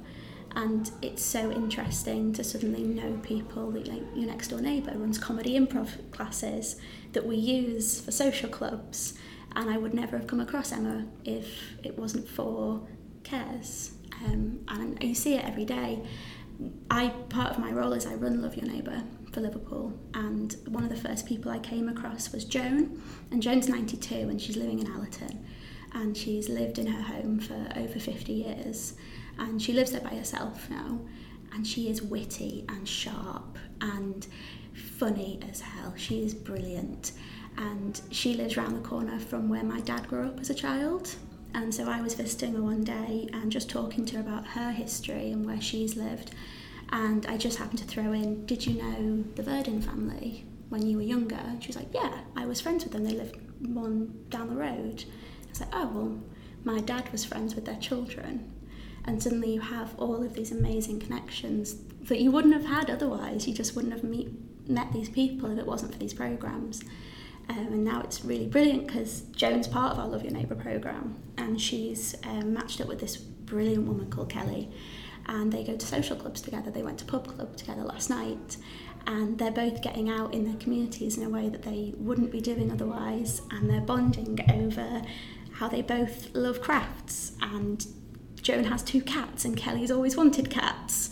and 0.56 0.90
it's 1.02 1.24
so 1.24 1.52
interesting 1.52 2.32
to 2.34 2.44
suddenly 2.44 2.84
know 2.84 3.20
people 3.24 3.72
like 3.72 3.88
your 4.15 4.28
next 4.28 4.50
door 4.50 4.62
neighbour 4.62 4.94
runs 4.96 5.18
comedy 5.18 5.60
improv 5.60 5.89
classes 6.12 6.78
that 7.13 7.26
we 7.26 7.36
use 7.36 8.02
for 8.02 8.12
social 8.12 8.50
clubs. 8.50 9.18
And 9.58 9.70
I 9.70 9.78
would 9.78 9.94
never 9.94 10.18
have 10.18 10.28
come 10.28 10.39
across 10.41 10.72
Emma 10.72 11.06
if 11.24 11.48
it 11.84 11.98
wasn't 11.98 12.28
for 12.28 12.88
cares 13.24 13.96
um, 14.24 14.60
and 14.68 15.02
you 15.04 15.15
see 15.15 15.36
it 15.36 15.46
every 15.46 15.65
day. 15.65 16.02
I 16.89 17.10
part 17.30 17.52
of 17.52 17.60
my 17.60 17.72
role 17.72 17.94
is 17.94 18.06
I 18.06 18.15
run 18.15 18.41
Love 18.41 18.56
Your 18.56 18.65
Neighbour 18.65 19.04
for 19.32 19.41
Liverpool. 19.41 19.94
And 20.13 20.56
one 20.68 20.84
of 20.84 20.89
the 20.89 20.96
first 20.96 21.26
people 21.26 21.52
I 21.52 21.60
came 21.60 21.89
across 21.89 22.32
was 22.32 22.46
Joan. 22.46 23.02
And 23.32 23.41
Joan's 23.41 23.68
92 23.68 24.15
and 24.15 24.41
she's 24.41 24.56
living 24.56 24.80
in 24.80 24.88
Allerton. 24.89 25.46
And 25.94 26.15
she's 26.15 26.50
lived 26.50 26.80
in 26.80 26.88
her 26.88 27.02
home 27.02 27.39
for 27.39 27.68
over 27.76 28.00
50 28.00 28.32
years 28.32 28.94
and 29.38 29.62
she 29.62 29.74
lives 29.74 29.91
there 29.91 30.02
by 30.02 30.15
herself 30.15 30.69
now. 30.69 31.00
And 31.54 31.65
she 31.65 31.89
is 31.89 32.02
witty 32.02 32.65
and 32.67 32.88
sharp 32.88 33.58
and 33.82 34.28
funny 34.74 35.39
as 35.50 35.62
hell. 35.62 35.93
She 35.95 36.24
is 36.24 36.34
brilliant. 36.34 37.13
And 37.58 38.00
she 38.12 38.34
lives 38.34 38.58
around 38.58 38.74
the 38.76 38.88
corner 38.88 39.19
from 39.19 39.48
where 39.48 39.63
my 39.63 39.80
dad 39.82 40.08
grew 40.08 40.28
up 40.28 40.39
as 40.39 40.50
a 40.50 40.54
child. 40.54 41.15
And 41.54 41.74
so 41.74 41.88
I 41.89 42.02
was 42.02 42.13
visiting 42.15 42.54
her 42.56 42.62
one 42.62 42.84
day 42.84 43.30
and 43.32 43.50
just 43.52 43.69
talking 43.69 44.06
to 44.08 44.15
her 44.15 44.21
about 44.21 44.45
her 44.48 44.71
history 44.71 45.32
and 45.32 45.45
where 45.45 45.62
she's 45.62 45.95
lived. 45.95 46.32
And 46.91 47.26
I 47.28 47.38
just 47.38 47.58
happened 47.58 47.80
to 47.80 47.86
throw 47.86 48.12
in 48.12 48.45
did 48.45 48.65
you 48.65 48.82
know 48.82 49.24
the 49.36 49.43
Verdon 49.43 49.82
family 49.82 50.45
when 50.69 50.86
you 50.86 50.98
were 50.98 51.04
younger? 51.04 51.39
She 51.62 51.67
was 51.67 51.78
like 51.78 51.93
yeah 51.93 52.19
I 52.36 52.45
was 52.45 52.62
friends 52.62 52.84
with 52.84 52.93
them. 52.93 53.06
They 53.06 53.13
lived 53.13 53.38
one 53.65 54.26
down 54.30 54.50
the 54.50 54.56
road. 54.56 55.06
I 55.45 55.50
was 55.50 55.62
like 55.62 55.69
oh 55.74 55.88
well 55.88 56.19
my 56.63 56.82
dad 56.82 57.10
was 57.12 57.24
friends 57.24 57.56
with 57.56 57.65
their 57.65 57.78
children 57.78 58.52
and 59.06 59.22
suddenly 59.22 59.54
you 59.54 59.62
have 59.62 59.96
all 59.98 60.24
of 60.24 60.34
these 60.34 60.52
amazing 60.52 61.00
connections 61.00 61.76
that 62.02 62.20
you 62.20 62.32
wouldn't 62.32 62.54
have 62.54 62.65
had 62.65 62.89
otherwise. 62.89 63.48
You 63.48 63.54
just 63.54 63.76
wouldn't 63.76 63.94
have 63.94 64.04
meet, 64.04 64.30
met 64.68 64.91
these 64.94 65.10
people 65.10 65.52
if 65.52 65.60
it 65.60 65.65
wasn't 65.65 65.94
for 65.94 66.00
these 66.00 66.13
programs. 66.13 66.84
Um, 67.50 67.58
and 67.58 67.84
now 67.84 68.02
it's 68.02 68.26
really 68.26 68.48
brilliant 68.48 68.88
because 68.88 69.22
Joan's 69.36 69.68
part 69.68 69.94
of 69.94 70.00
our 70.00 70.08
Love 70.08 70.24
Your 70.24 70.34
Neighbour 70.34 70.56
program, 70.56 71.15
and 71.38 71.62
she's 71.62 72.15
um, 72.24 72.54
matched 72.54 72.82
up 72.82 72.88
with 72.88 73.00
this 73.00 73.18
brilliant 73.18 73.86
woman 73.86 74.10
called 74.10 74.30
Kelly. 74.30 74.72
And 75.28 75.52
they 75.52 75.63
go 75.63 75.76
to 75.76 75.86
social 75.86 76.15
clubs 76.15 76.41
together. 76.41 76.70
They 76.70 76.84
went 76.84 77.00
to 77.00 77.06
pub 77.06 77.28
club 77.28 77.56
together 77.56 77.84
last 77.84 78.10
night, 78.10 78.58
and 79.08 79.38
they're 79.38 79.52
both 79.52 79.82
getting 79.82 80.10
out 80.10 80.34
in 80.34 80.46
their 80.46 80.56
communities 80.56 81.18
in 81.18 81.24
a 81.24 81.30
way 81.30 81.50
that 81.50 81.63
they 81.63 81.94
wouldn't 81.98 82.32
be 82.32 82.41
doing 82.41 82.72
otherwise. 82.72 83.41
And 83.52 83.70
they're 83.70 83.82
bonding 83.82 84.39
over 84.52 85.04
how 85.54 85.68
they 85.68 85.82
both 85.82 86.34
love 86.36 86.62
crafts 86.62 87.34
and 87.41 87.86
Joan 88.45 88.65
has 88.65 88.84
two 88.84 89.01
cats 89.01 89.43
and 89.43 89.58
Kelly's 89.58 89.89
always 89.89 90.15
wanted 90.15 90.51
cats. 90.51 91.10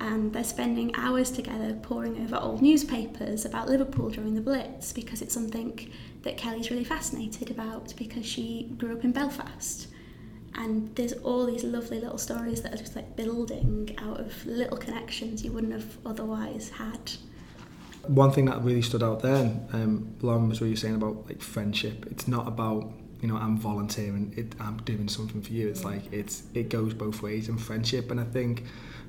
And 0.00 0.34
they're 0.34 0.44
spending 0.44 0.94
hours 0.94 1.30
together 1.30 1.72
poring 1.80 2.22
over 2.22 2.36
old 2.36 2.60
newspapers 2.60 3.46
about 3.46 3.70
Liverpool 3.70 4.10
during 4.10 4.34
the 4.34 4.42
Blitz 4.42 4.92
because 4.92 5.22
it's 5.22 5.32
something 5.32 5.90
that 6.24 6.36
Kelly's 6.36 6.70
really 6.70 6.84
fascinated 6.84 7.50
about 7.50 7.94
because 7.96 8.26
she 8.26 8.70
grew 8.76 8.92
up 8.92 9.02
in 9.02 9.12
Belfast. 9.12 9.86
And 10.56 10.94
there's 10.94 11.14
all 11.14 11.46
these 11.46 11.64
lovely 11.64 12.00
little 12.00 12.18
stories 12.18 12.60
that 12.60 12.74
are 12.74 12.76
just 12.76 12.94
like 12.94 13.16
building 13.16 13.96
out 14.02 14.20
of 14.20 14.44
little 14.44 14.76
connections 14.76 15.42
you 15.42 15.52
wouldn't 15.52 15.72
have 15.72 15.96
otherwise 16.04 16.68
had. 16.68 17.12
One 18.08 18.30
thing 18.30 18.44
that 18.44 18.62
really 18.62 18.82
stood 18.82 19.02
out 19.02 19.22
there, 19.22 19.58
um, 19.72 20.14
Lauren, 20.20 20.50
was 20.50 20.60
what 20.60 20.66
you're 20.66 20.76
saying 20.76 20.96
about 20.96 21.28
like 21.28 21.40
friendship. 21.40 22.04
It's 22.10 22.28
not 22.28 22.46
about 22.46 22.92
you 23.24 23.32
know 23.32 23.38
I'm 23.38 23.56
volunteering 23.56 24.34
it, 24.36 24.54
I'm 24.60 24.76
doing 24.82 25.08
something 25.08 25.40
for 25.40 25.50
you. 25.50 25.66
It's 25.66 25.82
like 25.82 26.12
it's 26.12 26.42
it 26.52 26.68
goes 26.68 26.92
both 26.92 27.22
ways 27.22 27.48
in 27.48 27.56
friendship. 27.56 28.10
And 28.10 28.20
I 28.20 28.24
think 28.24 28.64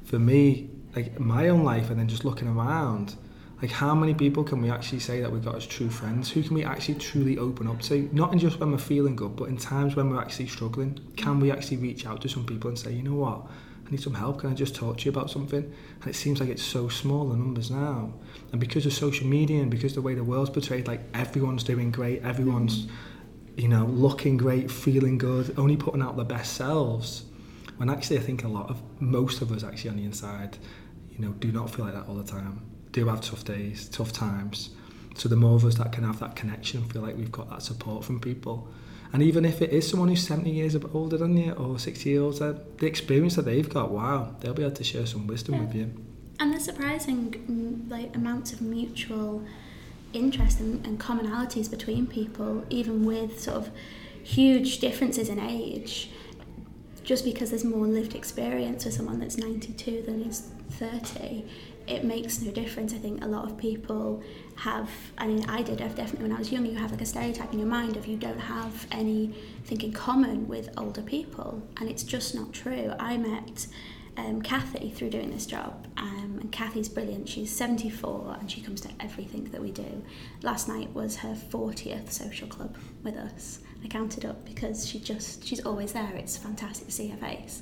for 0.06 0.18
me 0.18 0.70
like 0.96 1.20
my 1.20 1.50
own 1.50 1.66
life 1.66 1.90
and 1.90 2.00
then 2.00 2.08
just 2.08 2.24
looking 2.24 2.48
around 2.48 3.18
like 3.62 3.72
how 3.72 3.94
many 3.94 4.14
people 4.14 4.42
can 4.46 4.62
we 4.62 4.72
actually 4.72 5.00
say 5.00 5.20
that 5.20 5.30
we've 5.30 5.44
got 5.44 5.56
as 5.56 5.68
true 5.68 5.90
friends? 5.90 6.32
Who 6.32 6.44
can 6.44 6.54
we 6.54 6.64
actually 6.64 6.96
truly 6.96 7.38
open 7.38 7.68
up 7.68 7.82
to? 7.84 8.10
Not 8.14 8.32
in 8.32 8.40
just 8.40 8.58
when 8.58 8.72
we're 8.72 8.78
feeling 8.78 9.18
good 9.18 9.36
but 9.36 9.50
in 9.50 9.58
times 9.58 9.98
when 9.98 10.10
we're 10.10 10.22
actually 10.22 10.48
struggling. 10.48 10.98
Can 11.18 11.42
we 11.42 11.52
actually 11.52 11.78
reach 11.78 12.06
out 12.06 12.22
to 12.22 12.30
some 12.30 12.46
people 12.46 12.70
and 12.70 12.80
say 12.80 12.94
you 12.94 13.04
know 13.04 13.16
what? 13.16 13.42
I 13.86 13.92
need 13.92 14.02
some 14.02 14.14
help. 14.14 14.40
Can 14.40 14.50
I 14.50 14.54
just 14.54 14.76
talk 14.76 15.00
to 15.00 15.06
you 15.06 15.12
about 15.12 15.30
something? 15.30 15.62
And 16.02 16.08
it 16.10 16.16
seems 16.16 16.40
like 16.40 16.48
it's 16.48 16.64
so 16.64 16.88
small 16.88 17.28
the 17.28 17.36
numbers 17.36 17.70
now. 17.70 18.14
And 18.54 18.62
because 18.62 18.86
of 18.86 18.94
social 18.94 19.28
media 19.28 19.62
and 19.62 19.70
because 19.70 19.94
the 19.94 20.02
way 20.02 20.16
the 20.16 20.24
world's 20.24 20.52
portrayed 20.52 20.88
like 20.88 21.02
everyone's 21.14 21.66
doing 21.66 21.92
great 21.92 22.24
everyone's 22.24 22.86
mm-hmm 22.86 23.12
you 23.58 23.68
know, 23.68 23.86
looking 23.86 24.38
great, 24.38 24.70
feeling 24.70 25.18
good, 25.18 25.54
only 25.58 25.78
putting 25.78 26.02
out 26.02 26.16
their 26.16 26.26
best 26.26 26.54
selves. 26.54 27.24
When 27.78 27.90
actually, 27.90 28.18
I 28.18 28.22
think 28.22 28.44
a 28.44 28.48
lot 28.48 28.70
of 28.70 28.82
most 29.02 29.42
of 29.42 29.52
us 29.52 29.64
actually 29.64 29.92
on 29.92 29.98
the 29.98 30.04
inside, 30.04 30.58
you 31.12 31.20
know, 31.20 31.32
do 31.34 31.52
not 31.52 31.70
feel 31.70 31.86
like 31.86 31.94
that 31.94 32.08
all 32.08 32.16
the 32.16 32.24
time. 32.24 32.62
Do 32.92 33.08
have 33.08 33.22
tough 33.22 33.44
days, 33.44 33.90
tough 33.90 34.14
times. 34.14 34.70
So 35.16 35.30
the 35.30 35.36
more 35.36 35.56
of 35.56 35.66
us 35.66 35.76
that 35.76 35.92
can 35.92 36.04
have 36.04 36.20
that 36.20 36.36
connection, 36.36 36.84
feel 36.86 37.02
like 37.02 37.18
we've 37.18 37.32
got 37.32 37.50
that 37.50 37.62
support 37.62 38.04
from 38.04 38.20
people. 38.20 38.68
And 39.14 39.24
even 39.24 39.46
if 39.46 39.62
it 39.62 39.72
is 39.72 39.88
someone 39.90 40.10
who's 40.10 40.28
70 40.28 40.50
years 40.50 40.76
older 40.94 41.18
than 41.18 41.38
you 41.38 41.54
or 41.54 41.80
60 41.80 42.10
years 42.10 42.42
older, 42.42 42.60
the 42.78 42.86
experience 42.86 43.36
that 43.38 43.46
they've 43.46 43.70
got, 43.70 43.92
wow, 43.92 44.36
they'll 44.42 44.54
be 44.54 44.64
able 44.64 44.76
to 44.76 44.84
share 44.84 45.06
some 45.06 45.26
wisdom 45.28 45.56
yeah. 45.56 45.62
with 45.62 45.76
you. 45.76 46.06
And 46.40 46.54
the 46.54 46.60
surprising 46.60 47.32
mm, 47.50 47.90
like 47.90 48.14
amounts 48.16 48.52
of 48.52 48.62
mutual 48.62 49.46
interest 50.16 50.60
and, 50.60 50.86
and 50.86 51.00
commonalities 51.00 51.70
between 51.70 52.08
people, 52.08 52.64
even 52.70 53.06
with 53.06 53.40
sort 53.40 53.58
of 53.58 53.72
huge 54.24 54.80
differences 54.80 55.30
in 55.30 55.40
age. 55.40 56.10
Just 57.04 57.24
because 57.24 57.52
there's 57.52 57.64
more 57.64 57.86
lived 57.86 58.16
experience 58.16 58.86
with 58.86 58.96
someone 58.96 59.20
that's 59.20 59.38
92 59.38 60.02
than 60.02 60.24
is 60.24 60.50
30, 60.72 61.46
it 61.88 62.04
makes 62.04 62.42
no 62.42 62.52
difference. 62.52 62.94
I 62.94 62.98
think 62.98 63.24
a 63.24 63.28
lot 63.28 63.46
of 63.46 63.58
people 63.58 64.24
have, 64.56 64.90
I 65.18 65.28
mean, 65.28 65.46
I 65.48 65.62
did 65.62 65.82
I've 65.82 65.96
definitely 65.96 66.28
when 66.28 66.36
I 66.36 66.40
was 66.40 66.52
young, 66.52 66.66
you 66.66 66.76
have 66.76 66.92
like 66.92 67.02
a 67.02 67.06
stereotype 67.06 67.54
in 67.54 67.60
your 67.60 67.68
mind 67.68 67.96
of 67.96 68.08
you 68.08 68.18
don't 68.18 68.40
have 68.40 68.88
anything 68.92 69.82
in 69.82 69.94
common 69.94 70.48
with 70.48 70.70
older 70.78 71.04
people, 71.04 71.62
and 71.78 71.88
it's 71.88 72.04
just 72.04 72.34
not 72.34 72.54
true. 72.54 72.94
I 73.00 73.18
met 73.18 73.68
um, 74.18 74.42
Kathy 74.42 74.90
through 74.90 75.10
doing 75.10 75.32
this 75.32 75.46
job. 75.46 75.88
Um, 75.98 76.38
and 76.42 76.52
Kathy's 76.52 76.90
brilliant. 76.90 77.28
She's 77.28 77.52
74 77.56 78.38
and 78.40 78.50
she 78.50 78.62
comes 78.62 78.82
to 78.82 78.90
everything 79.00 79.46
that 79.46 79.62
we 79.62 79.72
do. 79.72 80.04
Last 80.42 80.68
night 80.68 80.94
was 80.94 81.18
her 81.18 81.36
40th 81.36 82.12
social 82.12 82.48
club 82.48 82.78
with 83.04 83.16
us. 83.16 83.60
I 83.84 83.88
counted 83.88 84.26
up 84.26 84.46
because 84.46 84.88
she 84.88 85.00
just 85.00 85.46
she's 85.46 85.64
always 85.66 85.94
there. 85.94 86.12
It's 86.16 86.38
fantastic 86.38 86.88
to 86.88 86.94
see 86.94 87.08
her 87.10 87.18
face. 87.18 87.62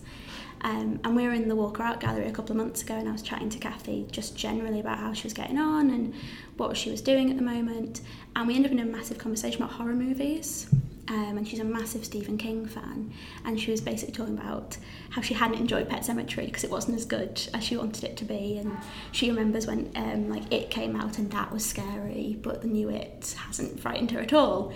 Um, 0.62 1.02
and 1.04 1.16
we 1.16 1.24
were 1.24 1.34
in 1.34 1.50
the 1.50 1.56
Walker 1.56 1.84
Art 1.84 2.00
Gallery 2.00 2.28
a 2.28 2.32
couple 2.32 2.52
of 2.52 2.58
months 2.58 2.82
ago, 2.82 2.94
and 2.94 3.10
I 3.10 3.12
was 3.12 3.22
chatting 3.22 3.50
to 3.50 3.60
Kathy 3.60 4.08
just 4.10 4.38
generally 4.38 4.80
about 4.80 4.98
how 4.98 5.12
she 5.12 5.26
was 5.26 5.34
getting 5.34 5.58
on 5.58 5.89
and 5.89 6.13
what 6.56 6.78
she 6.78 6.89
was 6.89 7.02
doing 7.02 7.30
at 7.30 7.36
the 7.36 7.44
moment. 7.44 8.00
And 8.36 8.48
we 8.48 8.56
ended 8.56 8.72
up 8.72 8.80
in 8.80 8.88
a 8.88 8.89
massive 8.89 9.18
conversation 9.18 9.62
about 9.62 9.76
horror 9.76 9.94
movies. 9.96 10.74
Um, 11.10 11.38
and 11.38 11.46
she's 11.46 11.60
a 11.60 11.66
massive 11.66 12.06
Stephen 12.06 12.38
King 12.38 12.66
fan, 12.66 13.12
and 13.44 13.60
she 13.60 13.72
was 13.72 13.82
basically 13.82 14.13
talking 14.13 14.38
about 14.38 14.78
how 15.10 15.22
she 15.22 15.34
hadn't 15.34 15.58
enjoyed 15.60 15.89
Pet 15.89 16.04
Sematary 16.04 16.46
because 16.46 16.63
it 16.63 16.72
wasn't 16.72 16.96
as 16.96 17.04
good 17.04 17.42
as 17.54 17.62
she 17.62 17.76
wanted 17.76 18.06
it 18.06 18.16
to 18.18 18.26
be, 18.26 18.58
and 18.58 18.78
she 19.12 19.30
remembers 19.30 19.68
when 19.68 19.92
um, 19.96 20.30
like 20.30 20.50
it 20.52 20.70
came 20.70 20.96
out 20.96 21.18
and 21.18 21.30
that 21.32 21.52
was 21.52 21.66
scary, 21.66 22.38
but 22.42 22.62
the 22.62 22.70
new 22.70 22.89
it 22.89 23.36
hasn't 23.38 23.82
frightened 23.82 24.12
her 24.12 24.22
at 24.22 24.32
all. 24.32 24.72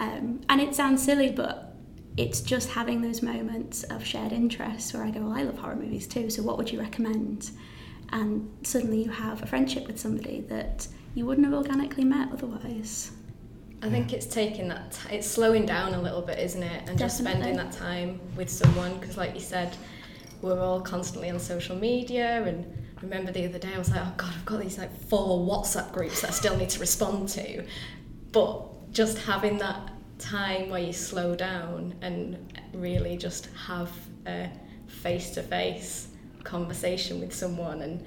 Um, 0.00 0.40
and 0.48 0.60
it 0.60 0.74
sounds 0.74 1.04
silly, 1.04 1.30
but 1.30 1.76
it's 2.16 2.40
just 2.40 2.70
having 2.70 3.00
those 3.00 3.22
moments 3.22 3.84
of 3.84 4.04
shared 4.04 4.32
interest 4.32 4.92
where 4.92 5.04
I 5.04 5.10
go, 5.12 5.20
well, 5.20 5.32
I 5.32 5.42
love 5.42 5.58
horror 5.58 5.76
movies 5.76 6.08
too, 6.08 6.28
so 6.28 6.42
what 6.42 6.58
would 6.58 6.72
you 6.72 6.80
recommend? 6.80 7.52
And 8.10 8.50
suddenly 8.64 9.04
you 9.04 9.10
have 9.10 9.42
a 9.44 9.46
friendship 9.46 9.86
with 9.86 10.00
somebody 10.00 10.40
that 10.48 10.88
you 11.14 11.24
wouldn't 11.24 11.46
have 11.46 11.54
organically 11.54 12.04
met 12.04 12.32
otherwise. 12.32 13.12
I 13.80 13.88
think 13.88 14.12
it's 14.12 14.26
taking 14.26 14.68
that, 14.68 14.92
t- 14.92 15.16
it's 15.16 15.26
slowing 15.26 15.64
down 15.64 15.94
a 15.94 16.02
little 16.02 16.22
bit, 16.22 16.38
isn't 16.38 16.62
it? 16.62 16.88
And 16.88 16.98
just 16.98 17.18
spending 17.18 17.56
that 17.56 17.72
time 17.72 18.20
with 18.36 18.50
someone, 18.50 18.98
because 18.98 19.16
like 19.16 19.34
you 19.34 19.40
said, 19.40 19.76
we're 20.42 20.60
all 20.60 20.80
constantly 20.80 21.30
on 21.30 21.38
social 21.38 21.76
media. 21.76 22.42
And 22.44 22.66
I 22.96 23.00
remember 23.02 23.30
the 23.30 23.46
other 23.46 23.58
day, 23.58 23.72
I 23.74 23.78
was 23.78 23.90
like, 23.90 24.00
oh 24.00 24.12
God, 24.16 24.32
I've 24.34 24.44
got 24.44 24.60
these 24.60 24.78
like 24.78 24.94
four 25.04 25.46
WhatsApp 25.46 25.92
groups 25.92 26.22
that 26.22 26.30
I 26.30 26.32
still 26.32 26.56
need 26.56 26.70
to 26.70 26.80
respond 26.80 27.28
to. 27.30 27.64
But 28.32 28.92
just 28.92 29.18
having 29.18 29.58
that 29.58 29.92
time 30.18 30.70
where 30.70 30.80
you 30.82 30.92
slow 30.92 31.36
down 31.36 31.94
and 32.02 32.52
really 32.72 33.16
just 33.16 33.48
have 33.66 33.90
a 34.26 34.50
face 34.88 35.30
to 35.30 35.42
face 35.42 36.08
conversation 36.42 37.20
with 37.20 37.32
someone 37.32 37.82
and 37.82 38.04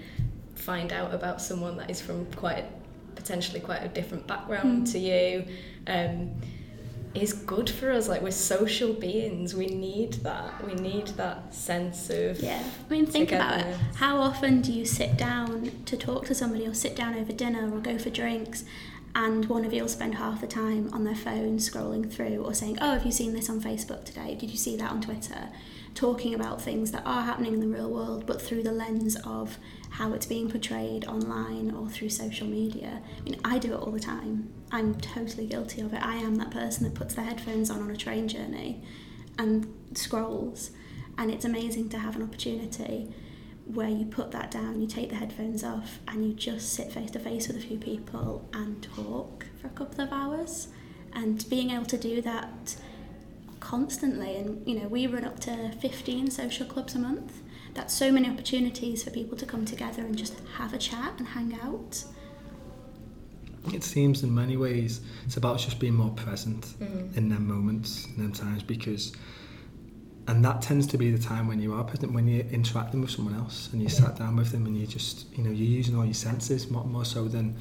find 0.56 0.92
out 0.92 1.14
about 1.14 1.42
someone 1.42 1.78
that 1.78 1.90
is 1.90 2.02
from 2.02 2.26
quite 2.34 2.58
a, 2.58 2.68
potentially 3.16 3.60
quite 3.60 3.84
a 3.84 3.88
different 3.90 4.28
background 4.28 4.88
Mm. 4.88 4.92
to 4.92 5.00
you 5.00 5.46
um, 5.88 6.32
is 7.14 7.34
good 7.34 7.70
for 7.70 7.92
us 7.92 8.08
like 8.08 8.22
we're 8.22 8.32
social 8.32 8.94
beings 8.94 9.54
we 9.54 9.66
need 9.68 10.14
that 10.24 10.66
we 10.66 10.74
need 10.76 11.08
that 11.18 11.54
sense 11.54 12.10
of 12.10 12.40
Yeah, 12.42 12.64
I 12.88 12.92
mean, 12.92 13.06
think 13.06 13.32
about 13.34 13.60
it. 13.62 13.76
How 13.96 14.18
often 14.18 14.62
do 14.62 14.72
you 14.72 14.86
sit 14.86 15.18
down 15.18 15.72
to 15.86 15.98
talk 15.98 16.26
to 16.28 16.36
somebody 16.36 16.66
or 16.66 16.74
sit 16.74 16.96
down 16.96 17.16
over 17.16 17.34
dinner 17.34 17.70
or 17.74 17.80
go 17.80 17.98
for 17.98 18.10
drinks 18.10 18.64
and 19.14 19.46
one 19.50 19.66
of 19.66 19.74
you 19.74 19.82
will 19.82 19.90
spend 19.90 20.16
half 20.16 20.40
the 20.40 20.48
time 20.48 20.90
on 20.94 21.04
their 21.04 21.16
phone 21.16 21.58
scrolling 21.58 22.10
through 22.10 22.38
or 22.46 22.54
saying, 22.54 22.78
Oh, 22.80 22.92
have 22.92 23.06
you 23.06 23.12
seen 23.12 23.34
this 23.34 23.50
on 23.50 23.60
Facebook 23.60 24.06
today? 24.06 24.36
Did 24.36 24.50
you 24.52 24.58
see 24.58 24.78
that 24.78 24.90
on 24.90 25.02
Twitter? 25.02 25.50
Talking 25.94 26.34
about 26.34 26.62
things 26.62 26.92
that 26.92 27.06
are 27.06 27.22
happening 27.22 27.54
in 27.54 27.60
the 27.60 27.68
real 27.68 27.90
world 27.90 28.26
but 28.26 28.42
through 28.42 28.64
the 28.64 28.72
lens 28.72 29.18
of 29.26 29.58
how 29.92 30.14
it's 30.14 30.26
being 30.26 30.50
portrayed 30.50 31.06
online 31.06 31.72
or 31.72 31.90
through 31.90 32.10
social 32.10 32.48
media. 32.48 33.02
I 33.20 33.24
mean, 33.24 33.40
I 33.44 33.60
do 33.60 33.74
it 33.74 33.78
all 33.78 33.92
the 33.92 34.00
time. 34.00 34.50
I'm 34.72 34.96
totally 34.96 35.46
guilty 35.48 35.82
of 35.82 35.94
it. 35.94 36.02
I 36.02 36.16
am 36.16 36.36
that 36.36 36.50
person 36.50 36.86
that 36.86 36.96
puts 36.96 37.14
their 37.14 37.26
headphones 37.26 37.70
on 37.70 37.82
on 37.82 37.92
a 37.92 37.98
train 37.98 38.28
journey 38.28 38.82
and 39.38 39.68
scrolls. 39.94 40.72
And 41.18 41.30
it's 41.30 41.46
amazing 41.46 41.90
to 41.90 42.00
have 42.00 42.16
an 42.16 42.24
opportunity 42.24 43.14
where 43.66 43.90
you 43.90 44.06
put 44.06 44.32
that 44.32 44.52
down, 44.52 44.82
you 44.82 44.88
take 44.88 45.10
the 45.10 45.16
headphones 45.16 45.64
off, 45.64 46.00
and 46.08 46.26
you 46.26 46.34
just 46.34 46.74
sit 46.74 46.92
face 46.92 47.12
to 47.12 47.20
face 47.20 47.48
with 47.48 47.58
a 47.58 47.60
few 47.60 47.78
people 47.78 48.48
and 48.54 48.82
talk 48.82 49.46
for 49.60 49.68
a 49.68 49.72
couple 49.72 50.02
of 50.02 50.12
hours. 50.12 50.70
And 51.14 51.48
being 51.50 51.72
able 51.72 51.86
to 51.86 51.98
do 51.98 52.22
that 52.22 52.76
constantly, 53.62 54.36
and 54.36 54.68
you 54.68 54.78
know, 54.80 54.88
we 54.90 55.08
run 55.08 55.24
up 55.24 55.40
to 55.42 55.72
15 55.80 56.30
social 56.30 56.66
clubs 56.66 56.94
a 56.96 57.00
month. 57.00 57.42
That's 57.74 57.94
so 57.94 58.12
many 58.12 58.30
opportunities 58.30 59.02
for 59.04 59.12
people 59.12 59.38
to 59.38 59.46
come 59.46 59.64
together 59.64 60.02
and 60.02 60.18
just 60.18 60.36
have 60.58 60.74
a 60.74 60.78
chat 60.78 61.14
and 61.20 61.28
hang 61.30 61.58
out. 61.64 62.04
It 63.74 63.84
seems 63.84 64.24
in 64.24 64.34
many 64.34 64.58
ways 64.58 65.02
it's 65.26 65.38
about 65.38 65.60
just 65.60 65.80
being 65.80 65.94
more 65.94 66.10
present 66.10 66.66
Mm. 66.82 67.16
in 67.16 67.30
them 67.30 67.48
moments, 67.48 68.08
in 68.08 68.24
them 68.24 68.34
times, 68.34 68.64
because, 68.64 69.14
and 70.28 70.44
that 70.44 70.62
tends 70.62 70.88
to 70.88 70.98
be 70.98 71.12
the 71.12 71.22
time 71.22 71.48
when 71.48 71.62
you 71.62 71.74
are 71.74 71.84
present, 71.84 72.12
when 72.12 72.28
you're 72.28 72.46
interacting 72.48 73.02
with 73.02 73.12
someone 73.12 73.36
else 73.36 73.70
and 73.72 73.82
you 73.82 73.88
Yeah. 73.88 73.94
sat 73.94 74.18
down 74.18 74.36
with 74.36 74.52
them 74.52 74.66
and 74.66 74.76
you 74.78 74.88
just, 74.88 75.28
you 75.38 75.44
know, 75.44 75.52
you're 75.52 75.68
using 75.80 75.96
all 75.96 76.04
your 76.06 76.14
senses 76.16 76.70
more, 76.72 76.86
more 76.86 77.06
so 77.06 77.28
than 77.28 77.56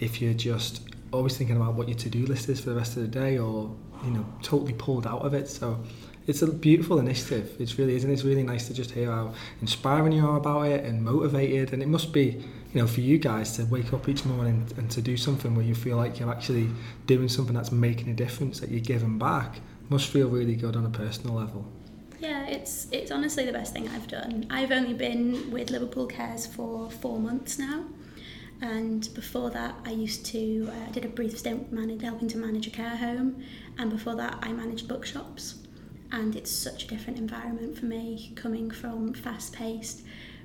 if 0.00 0.20
you're 0.22 0.34
just 0.34 0.80
always 1.12 1.36
thinking 1.36 1.56
about 1.56 1.74
what 1.74 1.86
your 1.86 1.98
to-do 1.98 2.24
list 2.24 2.48
is 2.48 2.58
for 2.58 2.70
the 2.70 2.76
rest 2.76 2.96
of 2.96 3.02
the 3.02 3.08
day 3.08 3.36
or, 3.38 3.76
you 4.04 4.10
know, 4.10 4.26
totally 4.42 4.72
pulled 4.72 5.06
out 5.06 5.22
of 5.22 5.34
it. 5.34 5.48
So 5.48 5.80
it's 6.26 6.42
a 6.42 6.50
beautiful 6.50 6.98
initiative. 6.98 7.56
It's 7.58 7.78
really 7.78 7.96
is, 7.96 8.04
and 8.04 8.12
it's 8.12 8.24
really 8.24 8.42
nice 8.42 8.66
to 8.68 8.74
just 8.74 8.92
hear 8.92 9.10
how 9.10 9.34
inspiring 9.60 10.12
you 10.12 10.26
are 10.26 10.36
about 10.36 10.66
it 10.66 10.84
and 10.84 11.02
motivated. 11.02 11.72
And 11.72 11.82
it 11.82 11.88
must 11.88 12.12
be, 12.12 12.42
you 12.72 12.80
know, 12.80 12.86
for 12.86 13.00
you 13.00 13.18
guys 13.18 13.56
to 13.56 13.64
wake 13.64 13.92
up 13.92 14.08
each 14.08 14.24
morning 14.24 14.68
and 14.76 14.90
to 14.92 15.02
do 15.02 15.16
something 15.16 15.54
where 15.54 15.64
you 15.64 15.74
feel 15.74 15.96
like 15.96 16.20
you're 16.20 16.30
actually 16.30 16.70
doing 17.06 17.28
something 17.28 17.54
that's 17.54 17.72
making 17.72 18.08
a 18.08 18.14
difference, 18.14 18.60
that 18.60 18.70
you're 18.70 18.80
giving 18.80 19.18
back, 19.18 19.60
must 19.88 20.08
feel 20.08 20.28
really 20.28 20.54
good 20.54 20.76
on 20.76 20.86
a 20.86 20.90
personal 20.90 21.34
level. 21.34 21.66
Yeah, 22.20 22.46
it's 22.46 22.86
it's 22.92 23.10
honestly 23.10 23.44
the 23.44 23.52
best 23.52 23.72
thing 23.72 23.88
I've 23.88 24.06
done. 24.06 24.46
I've 24.48 24.70
only 24.70 24.94
been 24.94 25.50
with 25.50 25.70
Liverpool 25.70 26.06
Cares 26.06 26.46
for 26.46 26.88
four 26.88 27.18
months 27.18 27.58
now, 27.58 27.84
and 28.60 29.12
before 29.12 29.50
that, 29.50 29.74
I 29.84 29.90
used 29.90 30.24
to 30.26 30.70
uh, 30.70 30.92
did 30.92 31.04
a 31.04 31.08
brief 31.08 31.36
stint 31.36 31.72
manage, 31.72 32.00
helping 32.00 32.28
to 32.28 32.38
manage 32.38 32.68
a 32.68 32.70
care 32.70 32.96
home, 32.96 33.42
and 33.78 33.90
before 33.90 34.14
that, 34.16 34.38
I 34.42 34.52
managed 34.52 34.88
bookshops, 34.88 35.56
and 36.10 36.36
it's 36.36 36.50
such 36.50 36.84
a 36.84 36.86
different 36.88 37.18
environment 37.18 37.78
for 37.78 37.86
me 37.86 38.32
coming 38.34 38.70
from 38.70 39.14
fast-paced 39.14 40.02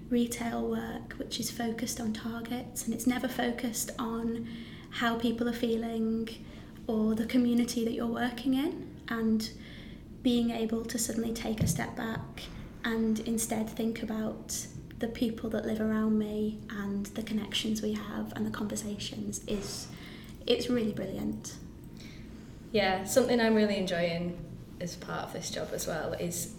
retail 0.09 0.69
work, 0.69 1.13
which 1.17 1.39
is 1.39 1.51
focused 1.51 1.99
on 1.99 2.13
targets, 2.13 2.85
and 2.85 2.93
it's 2.93 3.07
never 3.07 3.27
focused 3.27 3.91
on 3.99 4.47
how 4.89 5.17
people 5.17 5.49
are 5.49 5.53
feeling 5.53 6.29
or 6.87 7.13
the 7.15 7.25
community 7.25 7.83
that 7.83 7.91
you're 7.93 8.07
working 8.07 8.53
in, 8.53 8.87
and 9.09 9.51
being 10.23 10.51
able 10.51 10.83
to 10.85 10.97
suddenly 10.97 11.33
take 11.33 11.61
a 11.61 11.67
step 11.67 11.95
back 11.95 12.43
and 12.83 13.19
instead 13.21 13.69
think 13.69 14.01
about 14.03 14.65
the 14.99 15.07
people 15.07 15.49
that 15.49 15.65
live 15.65 15.79
around 15.79 16.17
me 16.17 16.59
and 16.69 17.07
the 17.07 17.21
connections 17.21 17.81
we 17.81 17.93
have 17.93 18.33
and 18.35 18.45
the 18.45 18.49
conversations 18.49 19.41
is 19.47 19.87
it's 20.45 20.69
really 20.69 20.91
brilliant. 20.91 21.53
Yeah, 22.71 23.03
something 23.06 23.39
I'm 23.39 23.56
really 23.56 23.77
enjoying 23.77 24.38
as 24.80 24.95
part 24.95 25.23
of 25.23 25.34
this 25.34 25.49
job 25.49 25.69
as 25.73 25.88
well 25.88 26.13
is, 26.13 26.53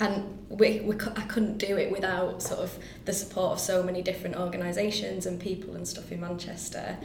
and 0.00 0.38
we, 0.48 0.80
we 0.80 0.94
I 0.94 1.22
couldn't 1.22 1.58
do 1.58 1.76
it 1.78 1.90
without 1.90 2.42
sort 2.42 2.60
of 2.60 2.78
the 3.04 3.12
support 3.12 3.52
of 3.52 3.60
so 3.60 3.82
many 3.82 4.02
different 4.02 4.36
organisations 4.36 5.26
and 5.26 5.40
people 5.40 5.74
and 5.74 5.86
stuff 5.86 6.12
in 6.12 6.20
Manchester. 6.20 6.96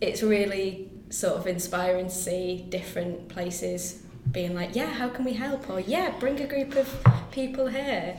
It's 0.00 0.22
really 0.22 0.90
sort 1.10 1.34
of 1.34 1.46
inspiring 1.46 2.06
to 2.06 2.14
see 2.14 2.64
different 2.68 3.28
places 3.28 4.02
being 4.32 4.54
like, 4.54 4.76
yeah, 4.76 4.86
how 4.86 5.08
can 5.08 5.24
we 5.24 5.32
help? 5.32 5.68
Or 5.68 5.80
yeah, 5.80 6.14
bring 6.18 6.40
a 6.40 6.46
group 6.46 6.76
of 6.76 7.04
people 7.32 7.66
here. 7.66 8.16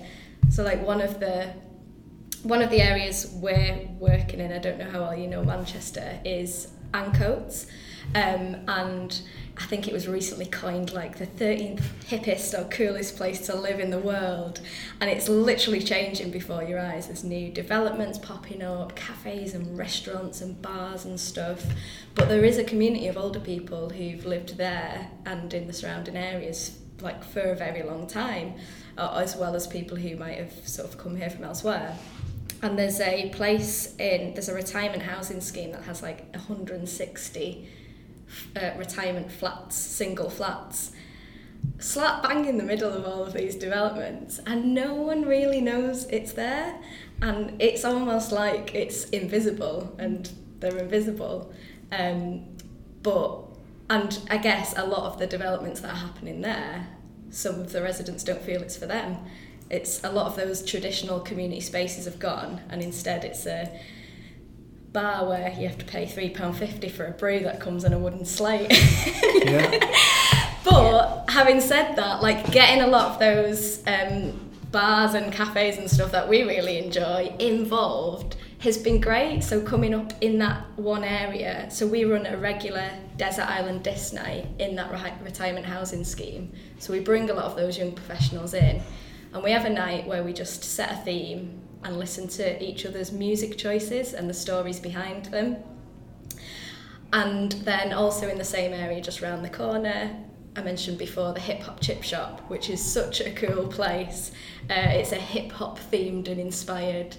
So 0.49 0.63
like 0.63 0.85
one 0.85 1.01
of 1.01 1.19
the 1.19 1.53
one 2.43 2.61
of 2.61 2.69
the 2.71 2.81
areas 2.81 3.31
we're 3.35 3.87
working 3.99 4.39
in, 4.39 4.51
I 4.51 4.57
don't 4.57 4.79
know 4.79 4.89
how 4.89 5.01
well 5.01 5.15
you 5.15 5.27
know 5.27 5.43
Manchester, 5.43 6.19
is 6.25 6.69
Ancoats. 6.93 7.67
Um, 8.15 8.57
and 8.67 9.21
I 9.57 9.65
think 9.65 9.87
it 9.87 9.93
was 9.93 10.07
recently 10.07 10.45
coined 10.45 10.93
like 10.93 11.17
the 11.17 11.27
13th 11.27 11.81
hippest 12.07 12.57
or 12.57 12.67
coolest 12.69 13.17
place 13.17 13.45
to 13.47 13.55
live 13.55 13.79
in 13.79 13.89
the 13.89 13.99
world. 13.99 14.61
And 14.99 15.09
it's 15.09 15.27
literally 15.29 15.81
changing 15.81 16.31
before 16.31 16.63
your 16.63 16.79
eyes. 16.79 17.07
There's 17.07 17.23
new 17.23 17.51
developments 17.51 18.17
popping 18.17 18.61
up, 18.61 18.95
cafes 18.95 19.53
and 19.53 19.77
restaurants 19.77 20.41
and 20.41 20.61
bars 20.61 21.05
and 21.05 21.19
stuff. 21.19 21.65
But 22.15 22.29
there 22.29 22.43
is 22.43 22.57
a 22.57 22.63
community 22.63 23.07
of 23.07 23.17
older 23.17 23.39
people 23.39 23.89
who've 23.89 24.25
lived 24.25 24.57
there 24.57 25.09
and 25.25 25.53
in 25.53 25.67
the 25.67 25.73
surrounding 25.73 26.17
areas 26.17 26.77
like 27.01 27.23
for 27.23 27.41
a 27.41 27.55
very 27.55 27.83
long 27.83 28.07
time, 28.07 28.53
uh, 28.97 29.17
as 29.21 29.35
well 29.35 29.55
as 29.55 29.67
people 29.67 29.97
who 29.97 30.15
might 30.15 30.37
have 30.37 30.67
sort 30.67 30.87
of 30.87 30.97
come 30.97 31.15
here 31.15 31.29
from 31.29 31.43
elsewhere. 31.43 31.97
And 32.63 32.77
there's 32.77 32.99
a 32.99 33.29
place 33.29 33.95
in, 33.97 34.33
there's 34.33 34.49
a 34.49 34.53
retirement 34.53 35.01
housing 35.01 35.41
scheme 35.41 35.71
that 35.71 35.83
has 35.83 36.03
like 36.03 36.31
160 36.35 37.67
uh, 38.55 38.71
retirement 38.77 39.31
flats, 39.31 39.75
single 39.75 40.29
flats, 40.29 40.91
slap 41.79 42.23
bang 42.23 42.45
in 42.45 42.57
the 42.57 42.63
middle 42.63 42.91
of 42.91 43.05
all 43.05 43.23
of 43.23 43.33
these 43.33 43.55
developments, 43.55 44.39
and 44.45 44.73
no 44.73 44.93
one 44.93 45.23
really 45.23 45.61
knows 45.61 46.05
it's 46.05 46.33
there. 46.33 46.79
And 47.21 47.61
it's 47.61 47.85
almost 47.85 48.31
like 48.31 48.73
it's 48.73 49.07
invisible, 49.09 49.95
and 49.99 50.31
they're 50.59 50.77
invisible. 50.77 51.53
Um, 51.91 52.57
but, 53.03 53.43
and 53.89 54.19
I 54.29 54.37
guess 54.37 54.73
a 54.75 54.85
lot 54.85 55.11
of 55.11 55.19
the 55.19 55.27
developments 55.27 55.81
that 55.81 55.91
are 55.91 55.97
happening 55.97 56.41
there, 56.41 56.87
some 57.29 57.59
of 57.59 57.71
the 57.71 57.81
residents 57.83 58.23
don't 58.23 58.41
feel 58.41 58.61
it's 58.63 58.75
for 58.75 58.87
them. 58.87 59.17
It's 59.69 60.03
a 60.03 60.11
lot 60.11 60.27
of 60.27 60.35
those 60.35 60.65
traditional 60.65 61.19
community 61.19 61.61
spaces 61.61 62.05
have 62.05 62.19
gone, 62.19 62.61
and 62.69 62.81
instead 62.81 63.23
it's 63.23 63.45
a 63.45 63.71
bar 64.93 65.27
where 65.27 65.53
you 65.57 65.67
have 65.67 65.77
to 65.77 65.85
pay 65.85 66.05
£3.50 66.05 66.91
for 66.91 67.05
a 67.05 67.11
brew 67.11 67.39
that 67.41 67.59
comes 67.59 67.83
in 67.83 67.93
a 67.93 67.99
wooden 67.99 68.25
slate. 68.25 68.71
Yeah. 69.43 69.79
But 70.63 71.25
having 71.27 71.59
said 71.59 71.95
that, 71.95 72.21
like 72.21 72.51
getting 72.51 72.83
a 72.83 72.87
lot 72.87 73.11
of 73.11 73.19
those 73.19 73.81
um, 73.87 74.39
bars 74.71 75.15
and 75.15 75.33
cafes 75.33 75.77
and 75.77 75.89
stuff 75.89 76.11
that 76.11 76.29
we 76.29 76.43
really 76.43 76.77
enjoy 76.77 77.33
involved 77.39 78.35
has 78.59 78.77
been 78.77 79.01
great. 79.01 79.43
So 79.43 79.61
coming 79.61 79.93
up 79.95 80.13
in 80.21 80.37
that 80.37 80.63
one 80.77 81.03
area, 81.03 81.69
so 81.71 81.87
we 81.87 82.05
run 82.05 82.27
a 82.27 82.37
regular 82.37 82.91
desert 83.17 83.49
island 83.49 83.83
disc 83.83 84.13
night 84.13 84.47
in 84.59 84.75
that 84.75 84.91
re- 84.91 85.13
retirement 85.23 85.65
housing 85.65 86.03
scheme. 86.03 86.51
So 86.77 86.93
we 86.93 86.99
bring 86.99 87.29
a 87.29 87.33
lot 87.33 87.45
of 87.45 87.55
those 87.55 87.77
young 87.77 87.93
professionals 87.93 88.53
in, 88.53 88.81
and 89.33 89.43
we 89.43 89.51
have 89.51 89.65
a 89.65 89.69
night 89.69 90.05
where 90.05 90.23
we 90.23 90.31
just 90.31 90.63
set 90.63 90.91
a 90.91 90.97
theme 90.97 91.59
and 91.83 91.97
listen 91.97 92.27
to 92.27 92.63
each 92.63 92.85
other's 92.85 93.11
music 93.11 93.57
choices 93.57 94.13
and 94.13 94.29
the 94.29 94.33
stories 94.33 94.79
behind 94.79 95.25
them. 95.25 95.57
And 97.13 97.51
then 97.51 97.91
also 97.91 98.29
in 98.29 98.37
the 98.37 98.43
same 98.43 98.73
area, 98.73 99.01
just 99.01 99.21
round 99.21 99.43
the 99.43 99.49
corner, 99.49 100.15
I 100.55 100.61
mentioned 100.61 100.97
before 100.97 101.33
the 101.33 101.39
Hip 101.39 101.61
Hop 101.61 101.79
Chip 101.79 102.03
Shop, 102.03 102.41
which 102.49 102.69
is 102.69 102.83
such 102.83 103.21
a 103.21 103.31
cool 103.31 103.67
place. 103.67 104.31
Uh, 104.69 104.89
it's 104.89 105.11
a 105.11 105.15
hip 105.15 105.51
hop 105.51 105.79
themed 105.79 106.27
and 106.27 106.39
inspired 106.39 107.15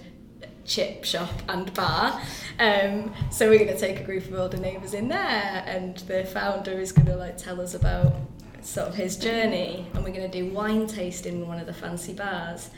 chip 0.65 1.03
shop 1.03 1.31
and 1.49 1.73
bar. 1.73 2.21
Um, 2.59 3.13
so 3.31 3.49
we're 3.49 3.59
going 3.59 3.73
to 3.73 3.79
take 3.79 3.99
a 3.99 4.03
group 4.03 4.25
of 4.25 4.35
older 4.35 4.57
neighbours 4.57 4.93
in 4.93 5.07
there, 5.07 5.63
and 5.65 5.97
the 5.99 6.25
founder 6.25 6.79
is 6.79 6.91
going 6.91 7.07
to 7.07 7.15
like 7.15 7.37
tell 7.37 7.59
us 7.59 7.73
about 7.73 8.13
sort 8.61 8.87
of 8.87 8.95
his 8.95 9.17
journey, 9.17 9.87
and 9.93 10.03
we're 10.03 10.11
going 10.13 10.29
to 10.29 10.41
do 10.41 10.51
wine 10.51 10.87
tasting 10.87 11.41
in 11.41 11.47
one 11.47 11.59
of 11.59 11.65
the 11.65 11.73
fancy 11.73 12.13
bars. 12.13 12.69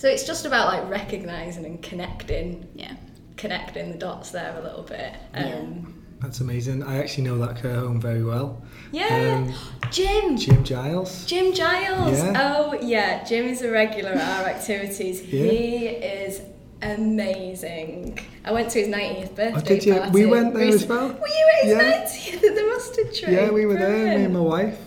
So 0.00 0.08
it's 0.08 0.24
just 0.26 0.46
about 0.46 0.68
like 0.68 0.88
recognising 0.88 1.66
and 1.66 1.82
connecting, 1.82 2.66
Yeah. 2.74 2.94
connecting 3.36 3.92
the 3.92 3.98
dots 3.98 4.30
there 4.30 4.56
a 4.58 4.62
little 4.62 4.82
bit. 4.82 5.12
Um, 5.34 6.02
That's 6.22 6.40
amazing. 6.40 6.82
I 6.82 6.96
actually 7.00 7.24
know 7.24 7.36
that 7.44 7.60
care 7.60 7.74
home 7.74 8.00
very 8.00 8.24
well. 8.24 8.62
yeah. 8.92 9.42
Um, 9.44 9.54
Jim. 9.90 10.38
Jim 10.38 10.64
Giles. 10.64 11.26
Jim 11.26 11.52
Giles. 11.52 12.16
Yeah. 12.18 12.32
Oh 12.56 12.78
yeah, 12.80 13.24
Jim 13.24 13.44
is 13.44 13.60
a 13.60 13.70
regular 13.70 14.12
at 14.12 14.40
our 14.40 14.46
activities. 14.48 15.20
Yeah. 15.22 15.44
He 15.50 15.86
is 15.88 16.40
amazing. 16.80 18.18
I 18.42 18.52
went 18.52 18.70
to 18.70 18.78
his 18.78 18.88
90th 18.88 19.34
birthday 19.36 19.52
Oh, 19.54 19.60
did 19.60 19.84
you? 19.84 19.94
party. 19.96 20.10
We 20.12 20.24
went 20.24 20.54
there 20.54 20.62
as 20.64 20.72
recent- 20.76 20.88
well. 20.90 21.08
Were 21.08 21.28
you 21.28 21.46
at 21.58 21.64
his 21.64 21.72
Yeah. 21.72 21.82
90th 21.82 22.44
at 22.48 22.54
the 22.54 22.64
mustard 22.72 23.14
tree? 23.14 23.34
Yeah, 23.34 23.50
we 23.50 23.66
were 23.66 23.74
there, 23.74 24.16
me 24.18 24.24
and 24.24 24.32
my 24.32 24.40
wife. 24.40 24.78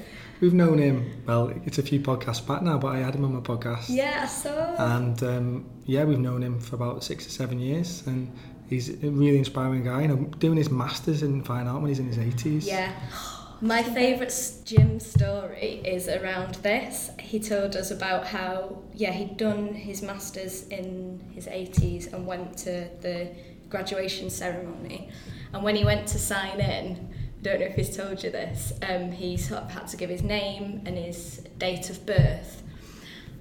We've 0.44 0.54
known 0.54 0.78
him, 0.78 1.10
well, 1.26 1.54
it's 1.66 1.78
a 1.78 1.82
few 1.82 2.02
podcasts 2.02 2.46
back 2.46 2.62
now, 2.62 2.78
but 2.78 2.90
I 2.90 2.98
had 2.98 3.16
him 3.16 3.24
on 3.24 3.34
my 3.34 3.40
podcast. 3.40 3.86
Yeah, 3.88 4.28
saw. 4.28 4.76
And 4.76 5.24
um, 5.24 5.70
yeah, 5.86 6.04
we've 6.04 6.20
known 6.20 6.44
him 6.44 6.60
for 6.60 6.76
about 6.76 7.02
six 7.02 7.26
or 7.26 7.30
seven 7.30 7.62
years, 7.62 8.06
and 8.08 8.30
he's 8.68 8.90
a 8.90 9.10
really 9.10 9.38
inspiring 9.38 9.86
guy. 9.86 10.02
You 10.02 10.08
know, 10.10 10.18
doing 10.40 10.58
his 10.58 10.70
masters 10.70 11.24
in 11.24 11.46
fine 11.46 11.66
art 11.66 11.82
when 11.82 11.88
he's 11.88 12.00
in 12.00 12.08
his 12.08 12.18
eighties. 12.18 12.68
Yeah. 12.68 12.92
My 13.62 13.84
favourite 13.84 14.34
Jim 14.66 15.00
story 15.00 15.82
is 15.86 16.10
around 16.10 16.56
this. 16.56 17.12
He 17.22 17.40
told 17.40 17.78
us 17.78 17.92
about 17.92 18.28
how, 18.28 18.84
yeah, 18.94 19.14
he'd 19.14 19.38
done 19.38 19.74
his 19.74 20.02
masters 20.02 20.68
in 20.68 21.22
his 21.34 21.48
80s 21.48 22.12
and 22.12 22.28
went 22.28 22.58
to 22.58 22.90
the 23.00 23.34
graduation 23.70 24.30
ceremony. 24.30 25.08
And 25.54 25.64
when 25.64 25.78
he 25.78 25.86
went 25.86 26.06
to 26.10 26.20
sign 26.20 26.60
in, 26.60 27.14
don't 27.44 27.60
know 27.60 27.66
if 27.68 27.76
he's 27.76 27.96
told 27.96 28.24
you 28.24 28.32
this, 28.32 28.74
um, 28.90 29.12
he 29.12 29.38
sort 29.38 29.62
of 29.64 29.72
had 29.72 29.88
to 29.90 29.98
give 29.98 30.10
his 30.10 30.24
name 30.24 30.82
and 30.86 30.98
his 30.98 31.46
date 31.58 31.90
of 31.90 32.06
birth. 32.06 32.62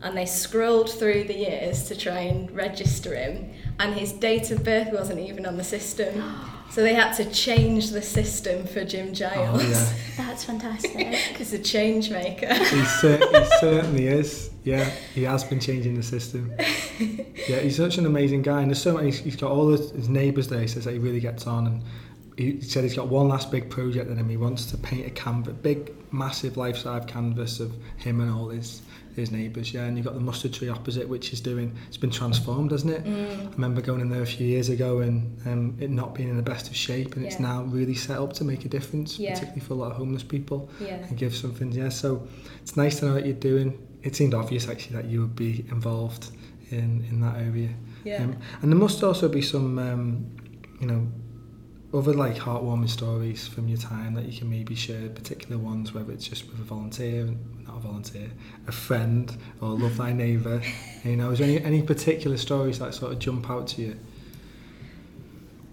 And 0.02 0.16
they 0.16 0.26
scrolled 0.26 0.90
through 0.90 1.24
the 1.24 1.34
years 1.34 1.84
to 1.84 1.96
try 1.96 2.18
and 2.20 2.50
register 2.50 3.14
him, 3.14 3.52
and 3.78 3.94
his 3.94 4.10
date 4.12 4.50
of 4.50 4.64
birth 4.64 4.92
wasn't 4.92 5.20
even 5.20 5.46
on 5.46 5.56
the 5.56 5.62
system. 5.64 6.22
So 6.70 6.82
they 6.82 6.94
had 6.94 7.12
to 7.16 7.30
change 7.30 7.90
the 7.90 8.02
system 8.02 8.66
for 8.66 8.84
Jim 8.84 9.12
Giles. 9.14 9.62
Oh 9.62 9.68
yeah, 9.68 9.92
That's 10.16 10.42
fantastic. 10.42 10.96
He's 11.36 11.52
a 11.52 11.58
change 11.58 12.10
maker. 12.10 12.52
he, 12.52 12.84
cer- 12.84 13.18
he 13.18 13.44
certainly 13.60 14.06
is. 14.08 14.50
Yeah, 14.64 14.84
he 15.14 15.22
has 15.24 15.44
been 15.44 15.60
changing 15.60 15.94
the 15.94 16.02
system. 16.02 16.52
Yeah, 17.48 17.58
he's 17.58 17.76
such 17.76 17.98
an 17.98 18.06
amazing 18.06 18.42
guy, 18.42 18.60
and 18.60 18.70
there's 18.70 18.80
so 18.80 18.94
many. 18.96 19.10
He's 19.10 19.34
got 19.34 19.50
all 19.50 19.68
his, 19.72 19.90
his 19.90 20.08
neighbours 20.08 20.46
there. 20.46 20.60
He 20.60 20.68
says 20.68 20.84
that 20.84 20.92
he 20.92 20.98
really 21.00 21.18
gets 21.18 21.46
on, 21.48 21.66
and 21.66 21.82
he 22.42 22.60
said 22.60 22.84
he's 22.84 22.94
got 22.94 23.08
one 23.08 23.28
last 23.28 23.50
big 23.50 23.70
project 23.70 24.10
in 24.10 24.16
him. 24.16 24.28
He 24.28 24.36
wants 24.36 24.66
to 24.72 24.76
paint 24.76 25.06
a 25.06 25.10
canvas, 25.10 25.54
big, 25.62 25.92
massive 26.12 26.56
life-size 26.56 27.04
canvas 27.06 27.60
of 27.60 27.72
him 27.96 28.20
and 28.20 28.30
all 28.30 28.48
his 28.48 28.82
his 29.16 29.30
neighbours. 29.30 29.74
Yeah, 29.74 29.84
and 29.84 29.96
you've 29.96 30.06
got 30.06 30.14
the 30.14 30.20
mustard 30.20 30.54
tree 30.54 30.70
opposite, 30.70 31.06
which 31.06 31.34
is 31.34 31.40
doing. 31.42 31.76
It's 31.88 31.98
been 31.98 32.10
transformed, 32.10 32.70
hasn't 32.70 32.92
it? 32.94 33.04
Mm. 33.04 33.46
I 33.48 33.50
remember 33.52 33.82
going 33.82 34.00
in 34.00 34.08
there 34.08 34.22
a 34.22 34.26
few 34.26 34.46
years 34.46 34.70
ago 34.70 35.00
and 35.00 35.38
um, 35.46 35.76
it 35.80 35.90
not 35.90 36.14
being 36.14 36.30
in 36.30 36.36
the 36.38 36.42
best 36.42 36.68
of 36.68 36.74
shape, 36.76 37.14
and 37.16 37.26
it's 37.26 37.38
now 37.38 37.62
really 37.64 37.94
set 37.94 38.18
up 38.18 38.32
to 38.34 38.44
make 38.44 38.64
a 38.64 38.68
difference, 38.68 39.18
Yeah. 39.18 39.34
particularly 39.34 39.60
for 39.60 39.74
a 39.74 39.76
lot 39.76 39.90
of 39.90 39.98
homeless 39.98 40.22
people, 40.22 40.70
Yeah. 40.80 40.96
and 41.06 41.18
give 41.18 41.34
something. 41.36 41.70
Yeah, 41.72 41.90
so 41.90 42.26
it's 42.62 42.74
nice 42.76 43.00
to 43.00 43.06
know 43.06 43.14
that 43.14 43.26
you're 43.26 43.34
doing. 43.52 43.78
It 44.02 44.16
seemed 44.16 44.32
obvious 44.32 44.66
actually 44.66 44.96
that 44.96 45.04
you 45.10 45.20
would 45.20 45.36
be 45.36 45.66
involved 45.70 46.30
in 46.70 47.04
in 47.10 47.20
that 47.20 47.36
area. 47.36 47.68
Yeah. 48.04 48.22
Um, 48.22 48.36
and 48.62 48.72
there 48.72 48.78
must 48.78 49.02
also 49.04 49.28
be 49.28 49.42
some, 49.42 49.78
um, 49.78 50.24
you 50.80 50.86
know, 50.86 51.06
other 51.94 52.14
like 52.14 52.36
heartwarming 52.36 52.88
stories 52.88 53.46
from 53.46 53.68
your 53.68 53.78
time 53.78 54.14
that 54.14 54.24
you 54.24 54.38
can 54.38 54.48
maybe 54.48 54.74
share, 54.74 55.08
particular 55.10 55.58
ones, 55.58 55.92
whether 55.92 56.12
it's 56.12 56.26
just 56.26 56.50
with 56.50 56.58
a 56.58 56.64
volunteer, 56.64 57.28
not 57.66 57.76
a 57.76 57.80
volunteer, 57.80 58.30
a 58.66 58.72
friend, 58.72 59.36
or 59.60 59.70
love 59.70 59.96
thy 59.96 60.12
neighbour. 60.12 60.62
You 61.04 61.16
know, 61.16 61.32
is 61.32 61.40
there 61.40 61.48
any, 61.48 61.60
any 61.64 61.82
particular 61.82 62.36
stories 62.36 62.78
that 62.78 62.94
sort 62.94 63.12
of 63.12 63.18
jump 63.18 63.50
out 63.50 63.66
to 63.68 63.82
you? 63.82 63.96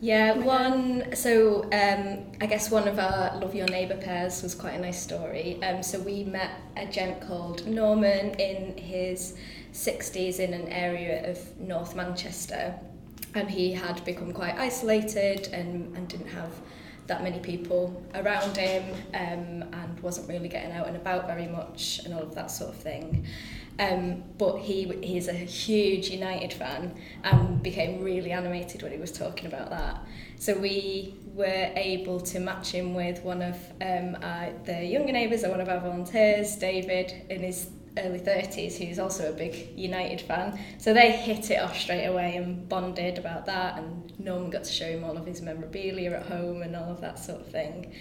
Yeah, 0.01 0.37
one. 0.39 1.15
So 1.15 1.65
um, 1.65 2.25
I 2.41 2.45
guess 2.47 2.71
one 2.71 2.87
of 2.87 2.97
our 2.97 3.37
love 3.39 3.53
your 3.53 3.67
neighbour 3.67 3.97
pairs 3.97 4.41
was 4.41 4.55
quite 4.55 4.73
a 4.73 4.79
nice 4.79 4.99
story. 4.99 5.61
Um, 5.61 5.83
so 5.83 5.99
we 5.99 6.23
met 6.23 6.51
a 6.77 6.85
gent 6.85 7.21
called 7.21 7.67
Norman 7.67 8.31
in 8.39 8.77
his 8.77 9.35
60s 9.73 10.39
in 10.39 10.53
an 10.53 10.69
area 10.69 11.29
of 11.29 11.59
North 11.59 11.95
Manchester, 11.95 12.73
and 13.35 13.49
he 13.49 13.71
had 13.71 14.03
become 14.05 14.33
quite 14.33 14.55
isolated 14.57 15.47
and, 15.53 15.95
and 15.95 16.07
didn't 16.07 16.27
have 16.29 16.51
that 17.09 17.23
many 17.23 17.39
people 17.39 18.01
around 18.15 18.55
him 18.55 18.83
um, 19.15 19.67
and 19.73 19.99
wasn't 20.01 20.29
really 20.29 20.47
getting 20.47 20.71
out 20.71 20.87
and 20.87 20.95
about 20.95 21.25
very 21.27 21.47
much 21.47 21.99
and 22.05 22.13
all 22.13 22.21
of 22.21 22.35
that 22.35 22.51
sort 22.51 22.69
of 22.69 22.75
thing. 22.75 23.25
Um, 23.79 24.23
but 24.37 24.57
he 24.57 24.83
he's 25.01 25.29
a 25.29 25.33
huge 25.33 26.09
United 26.09 26.51
fan 26.53 26.93
and 27.23 27.63
became 27.63 28.03
really 28.03 28.31
animated 28.31 28.83
when 28.83 28.91
he 28.91 28.97
was 28.97 29.11
talking 29.11 29.47
about 29.47 29.69
that. 29.69 30.05
So 30.37 30.53
we 30.53 31.15
were 31.33 31.71
able 31.75 32.19
to 32.19 32.39
match 32.39 32.71
him 32.71 32.93
with 32.93 33.23
one 33.23 33.41
of 33.41 33.55
um, 33.81 34.17
our, 34.21 34.51
the 34.65 34.85
younger 34.85 35.13
neighbours 35.13 35.43
or 35.43 35.49
one 35.49 35.61
of 35.61 35.69
our 35.69 35.79
volunteers, 35.79 36.55
David, 36.57 37.13
in 37.29 37.41
his 37.41 37.69
early 38.05 38.19
30s, 38.19 38.77
who's 38.77 38.99
also 38.99 39.29
a 39.29 39.33
big 39.33 39.77
United 39.77 40.21
fan. 40.21 40.59
So 40.77 40.93
they 40.93 41.11
hit 41.11 41.51
it 41.51 41.61
off 41.61 41.77
straight 41.77 42.05
away 42.05 42.35
and 42.37 42.67
bonded 42.67 43.17
about 43.17 43.45
that, 43.45 43.77
and 43.77 44.11
Norman 44.19 44.49
got 44.49 44.63
to 44.65 44.71
show 44.71 44.87
him 44.87 45.03
all 45.03 45.17
of 45.17 45.25
his 45.25 45.41
memorabilia 45.41 46.11
at 46.11 46.25
home 46.25 46.61
and 46.61 46.75
all 46.75 46.91
of 46.91 47.01
that 47.01 47.19
sort 47.19 47.41
of 47.41 47.47
thing. 47.47 47.93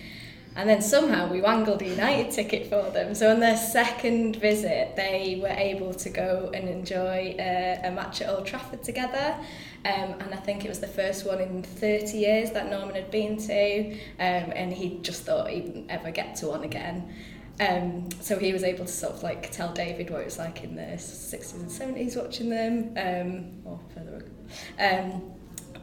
And 0.59 0.69
then 0.69 0.83
somehow 0.83 1.31
we 1.31 1.41
wangled 1.41 1.83
a 1.83 1.87
United 1.87 2.33
ticket 2.33 2.69
for 2.69 2.91
them. 2.91 3.15
So 3.15 3.31
on 3.31 3.39
their 3.39 3.57
second 3.57 4.37
visit, 4.37 4.97
they 4.97 5.39
were 5.41 5.47
able 5.49 5.95
to 5.95 6.11
go 6.11 6.51
and 6.53 6.69
enjoy 6.69 7.37
a, 7.39 7.81
a 7.85 7.93
match 7.93 8.23
at 8.23 8.29
Old 8.29 8.45
Trafford 8.45 8.83
together. 8.83 9.37
Um, 9.85 10.15
and 10.19 10.35
I 10.35 10.37
think 10.37 10.65
it 10.65 10.69
was 10.69 10.81
the 10.81 10.89
first 10.89 11.25
one 11.25 11.41
in 11.41 11.63
30 11.63 12.19
years 12.19 12.51
that 12.51 12.71
Norman 12.71 12.97
had 12.97 13.09
been 13.11 13.37
to. 13.37 13.93
Um, 14.19 14.53
and 14.53 14.73
he 14.73 14.99
just 15.01 15.23
thought 15.23 15.49
he 15.49 15.61
wouldn't 15.61 15.91
ever 15.91 16.11
get 16.11 16.35
to 16.37 16.49
one 16.49 16.65
again. 16.65 17.15
Um, 17.61 18.09
so 18.21 18.39
he 18.39 18.53
was 18.53 18.63
able 18.63 18.85
to 18.85 18.93
sort 18.93 19.15
of 19.15 19.23
like 19.23 19.51
tell 19.51 19.73
David 19.73 20.11
what 20.11 20.21
it 20.21 20.27
was 20.27 20.39
like 20.39 20.63
in 20.63 20.77
the 20.77 20.83
60s 20.83 21.55
and 21.55 21.69
70s 21.69 22.17
watching 22.17 22.49
them, 22.49 22.95
um, 22.97 23.63
or 23.65 23.81
further 23.93 24.25
um, 24.79 25.23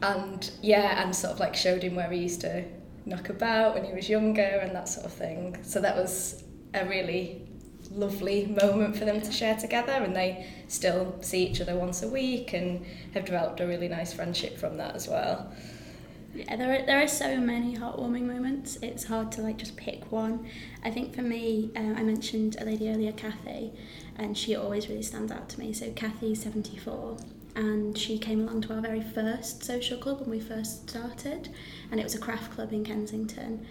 and 0.02 0.50
yeah, 0.62 1.02
and 1.02 1.14
sort 1.14 1.32
of 1.34 1.40
like 1.40 1.54
showed 1.54 1.82
him 1.82 1.94
where 1.94 2.10
he 2.10 2.20
used 2.20 2.40
to 2.42 2.64
knock 3.04 3.28
about 3.28 3.74
when 3.74 3.84
he 3.84 3.92
was 3.92 4.08
younger 4.08 4.42
and 4.42 4.74
that 4.74 4.88
sort 4.88 5.06
of 5.06 5.12
thing. 5.12 5.56
So 5.62 5.80
that 5.80 5.96
was 5.96 6.44
a 6.74 6.84
really 6.86 7.48
lovely 7.90 8.46
moment 8.62 8.96
for 8.96 9.04
them 9.04 9.20
to 9.20 9.32
share 9.32 9.56
together, 9.56 9.92
and 9.92 10.14
they 10.14 10.46
still 10.68 11.16
see 11.20 11.46
each 11.46 11.60
other 11.60 11.76
once 11.76 12.02
a 12.02 12.08
week 12.08 12.52
and 12.52 12.84
have 13.14 13.24
developed 13.24 13.60
a 13.60 13.66
really 13.66 13.88
nice 13.88 14.12
friendship 14.12 14.58
from 14.58 14.76
that 14.78 14.94
as 14.94 15.08
well. 15.08 15.52
Yeah, 16.36 16.56
there 16.56 16.70
are, 16.70 16.84
there 16.84 17.02
are 17.02 17.08
so 17.08 17.38
many 17.38 17.76
heartwarming 17.76 18.22
moments. 18.24 18.76
It's 18.82 19.04
hard 19.04 19.32
to 19.32 19.40
like 19.42 19.56
just 19.56 19.76
pick 19.76 20.12
one. 20.12 20.46
I 20.84 20.90
think 20.90 21.14
for 21.14 21.22
me, 21.22 21.70
um, 21.76 21.96
I 21.96 22.02
mentioned 22.02 22.56
a 22.60 22.64
lady 22.64 22.90
earlier, 22.90 23.12
Kathy, 23.12 23.72
and 24.16 24.36
she 24.36 24.54
always 24.54 24.88
really 24.88 25.02
stands 25.02 25.32
out 25.32 25.48
to 25.50 25.60
me. 25.60 25.72
So 25.72 25.90
Kathy's 25.92 26.42
74, 26.42 27.16
and 27.54 27.96
she 27.96 28.18
came 28.18 28.42
along 28.42 28.60
to 28.62 28.74
our 28.74 28.82
very 28.82 29.00
first 29.00 29.64
social 29.64 29.96
club 29.96 30.20
when 30.20 30.30
we 30.30 30.40
first 30.40 30.90
started, 30.90 31.48
and 31.90 31.98
it 31.98 32.02
was 32.02 32.14
a 32.14 32.18
craft 32.18 32.52
club 32.52 32.70
in 32.70 32.84
Kensington. 32.84 33.66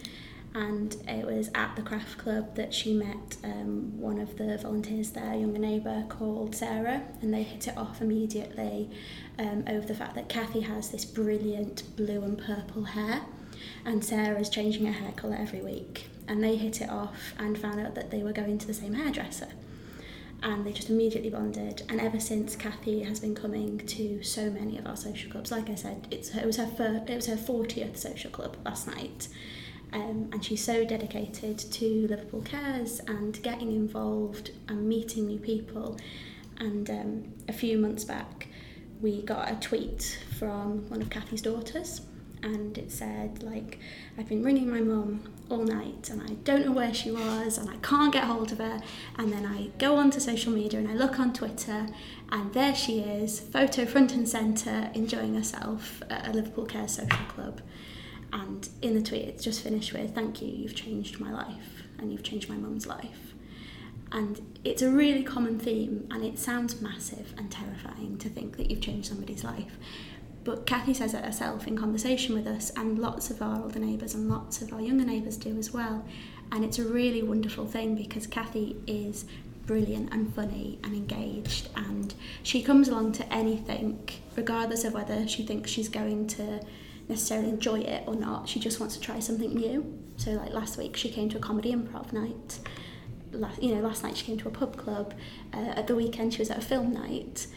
And 0.56 0.96
it 1.06 1.26
was 1.26 1.50
at 1.54 1.76
the 1.76 1.82
craft 1.82 2.18
club 2.18 2.56
that 2.56 2.74
she 2.74 2.94
met 2.94 3.36
um, 3.44 4.00
one 4.00 4.20
of 4.20 4.38
the 4.38 4.58
volunteers 4.58 5.12
there, 5.12 5.34
a 5.34 5.38
younger 5.38 5.60
neighbour 5.60 6.06
called 6.08 6.56
Sarah, 6.56 7.04
and 7.22 7.34
they 7.34 7.44
hit 7.44 7.68
it 7.68 7.78
off 7.78 8.02
immediately 8.02 8.90
um, 9.38 9.66
over 9.68 9.86
the 9.86 9.94
fact 9.94 10.16
that 10.16 10.30
Kathy 10.30 10.62
has 10.62 10.90
this 10.90 11.04
brilliant 11.04 11.84
blue 11.98 12.24
and 12.24 12.38
purple 12.38 12.86
hair, 12.86 13.24
and 13.84 14.04
Sarah's 14.04 14.50
changing 14.50 14.86
her 14.86 14.94
hair 14.94 15.12
colour 15.12 15.36
every 15.38 15.62
week. 15.62 16.08
And 16.26 16.42
they 16.42 16.56
hit 16.56 16.80
it 16.80 16.90
off 16.90 17.34
and 17.38 17.58
found 17.58 17.82
out 17.82 17.94
that 17.96 18.10
they 18.10 18.24
were 18.24 18.32
going 18.32 18.58
to 18.58 18.66
the 18.66 18.74
same 18.74 18.94
hairdresser. 18.94 19.50
And 20.42 20.66
they 20.66 20.72
just 20.72 20.90
immediately 20.90 21.30
bonded. 21.30 21.84
And 21.90 22.00
ever 22.00 22.20
since, 22.20 22.56
Kathy 22.56 23.04
has 23.04 23.20
been 23.20 23.36
coming 23.36 23.80
to 23.80 24.24
so 24.24 24.50
many 24.50 24.78
of 24.78 24.88
our 24.88 24.96
social 24.96 25.32
clubs. 25.32 25.52
Like 25.52 25.70
I 25.70 25.76
said, 25.76 26.08
it's 26.12 26.34
it 26.34 26.46
was 26.46 26.58
her 26.58 26.68
fir- 26.68 27.04
it 27.08 27.16
was 27.16 27.28
her 27.28 27.36
40th 27.36 27.98
social 27.98 28.32
club 28.32 28.58
last 28.66 28.88
night 28.88 29.28
um, 29.96 30.30
and 30.34 30.44
she's 30.44 30.62
so 30.62 30.84
dedicated 30.84 31.58
to 31.58 32.08
Liverpool 32.10 32.42
Cares 32.42 33.00
and 33.08 33.42
getting 33.42 33.72
involved 33.72 34.52
and 34.68 34.88
meeting 34.88 35.28
new 35.28 35.40
people. 35.40 35.98
And 36.58 36.90
um, 36.90 37.34
a 37.48 37.54
few 37.54 37.78
months 37.78 38.04
back, 38.04 38.48
we 39.00 39.22
got 39.22 39.50
a 39.50 39.56
tweet 39.56 40.20
from 40.38 40.90
one 40.90 41.02
of 41.02 41.10
Kathy's 41.10 41.42
daughters, 41.42 42.02
and 42.44 42.78
it 42.78 42.92
said 42.92 43.42
like, 43.42 43.80
"I've 44.18 44.28
been 44.28 44.44
ringing 44.44 44.70
my 44.70 44.82
mum 44.82 45.24
all 45.50 45.64
night, 45.64 46.10
and 46.10 46.22
I 46.22 46.34
don't 46.44 46.66
know 46.66 46.74
where 46.74 46.94
she 46.94 47.12
was, 47.12 47.58
and 47.58 47.70
I 47.70 47.78
can't 47.78 48.12
get 48.12 48.26
hold 48.26 48.52
of 48.52 48.58
her." 48.58 48.82
And 49.18 49.32
then 49.32 49.46
I 49.46 49.70
go 49.78 49.96
onto 49.96 50.20
social 50.20 50.52
media 50.52 50.80
and 50.80 50.90
I 50.90 50.94
look 50.94 51.20
on 51.22 51.32
Twitter, 51.32 51.88
and 52.32 52.54
there 52.54 52.76
she 52.76 53.00
is, 53.00 53.40
photo 53.40 53.86
front 53.86 54.14
and 54.14 54.28
centre, 54.28 54.92
enjoying 54.94 55.36
herself 55.36 56.04
at 56.10 56.28
a 56.28 56.34
Liverpool 56.34 56.66
Cares 56.66 56.94
social 56.96 57.26
club. 57.30 57.62
And 58.36 58.68
in 58.82 58.96
the 58.96 59.02
tweet, 59.02 59.24
it's 59.24 59.46
just 59.46 59.62
finished 59.62 59.94
with, 59.94 60.14
Thank 60.14 60.42
you, 60.42 60.50
you've 60.50 60.76
changed 60.76 61.22
my 61.22 61.32
life, 61.32 61.84
and 61.98 62.12
you've 62.12 62.22
changed 62.22 62.50
my 62.50 62.58
mum's 62.58 62.86
life. 62.86 63.34
And 64.12 64.58
it's 64.66 64.82
a 64.82 64.92
really 64.92 65.24
common 65.24 65.58
theme, 65.58 66.06
and 66.12 66.22
it 66.24 66.38
sounds 66.38 66.82
massive 66.82 67.34
and 67.38 67.50
terrifying 67.50 68.18
to 68.18 68.28
think 68.28 68.58
that 68.58 68.70
you've 68.70 68.82
changed 68.82 69.08
somebody's 69.08 69.46
life. 69.46 69.78
But 70.44 70.66
Kathy 70.66 70.94
says 70.94 71.14
it 71.14 71.24
herself 71.24 71.66
in 71.66 71.78
conversation 71.78 72.36
with 72.36 72.46
us, 72.46 72.72
and 72.72 73.00
lots 73.00 73.30
of 73.30 73.42
our 73.42 73.62
older 73.62 73.80
neighbours 73.80 74.14
and 74.14 74.30
lots 74.30 74.62
of 74.62 74.74
our 74.74 74.82
younger 74.82 75.06
neighbours 75.06 75.38
do 75.38 75.58
as 75.58 75.72
well. 75.72 76.06
And 76.52 76.66
it's 76.66 76.78
a 76.78 76.84
really 76.84 77.24
wonderful 77.24 77.66
thing 77.66 77.96
because 77.96 78.28
Kathy 78.28 78.76
is 78.86 79.24
brilliant 79.66 80.14
and 80.14 80.36
funny 80.36 80.78
and 80.84 80.94
engaged, 80.94 81.70
and 81.78 82.14
she 82.44 82.62
comes 82.62 82.90
along 82.90 83.14
to 83.14 83.34
anything, 83.34 84.10
regardless 84.36 84.84
of 84.84 84.94
whether 84.94 85.26
she 85.26 85.44
thinks 85.44 85.72
she's 85.72 85.90
going 85.90 86.28
to 86.28 86.60
necessarily 87.08 87.50
enjoy 87.50 87.80
it 87.80 88.04
or 88.08 88.16
not. 88.16 88.50
She 88.50 88.60
just 88.60 88.80
wants 88.80 88.96
to 88.96 89.02
try 89.02 89.20
something 89.20 89.54
new. 89.54 90.00
So 90.18 90.32
like 90.32 90.54
last 90.54 90.78
week, 90.78 90.96
she 90.96 91.10
came 91.10 91.30
to 91.30 91.38
a 91.38 91.40
comedy 91.42 91.74
improv 91.74 92.14
night. 92.14 92.60
Last, 93.32 93.62
you 93.62 93.76
know, 93.76 93.82
last 93.82 94.04
night 94.04 94.18
she 94.18 94.26
came 94.26 94.38
to 94.38 94.48
a 94.48 94.52
pub 94.52 94.78
club. 94.78 95.14
Uh, 95.54 95.74
at 95.76 95.88
the 95.88 95.96
weekend, 95.96 96.34
she 96.34 96.40
was 96.40 96.50
at 96.50 96.58
a 96.58 96.62
film 96.62 96.94
night. 96.94 97.48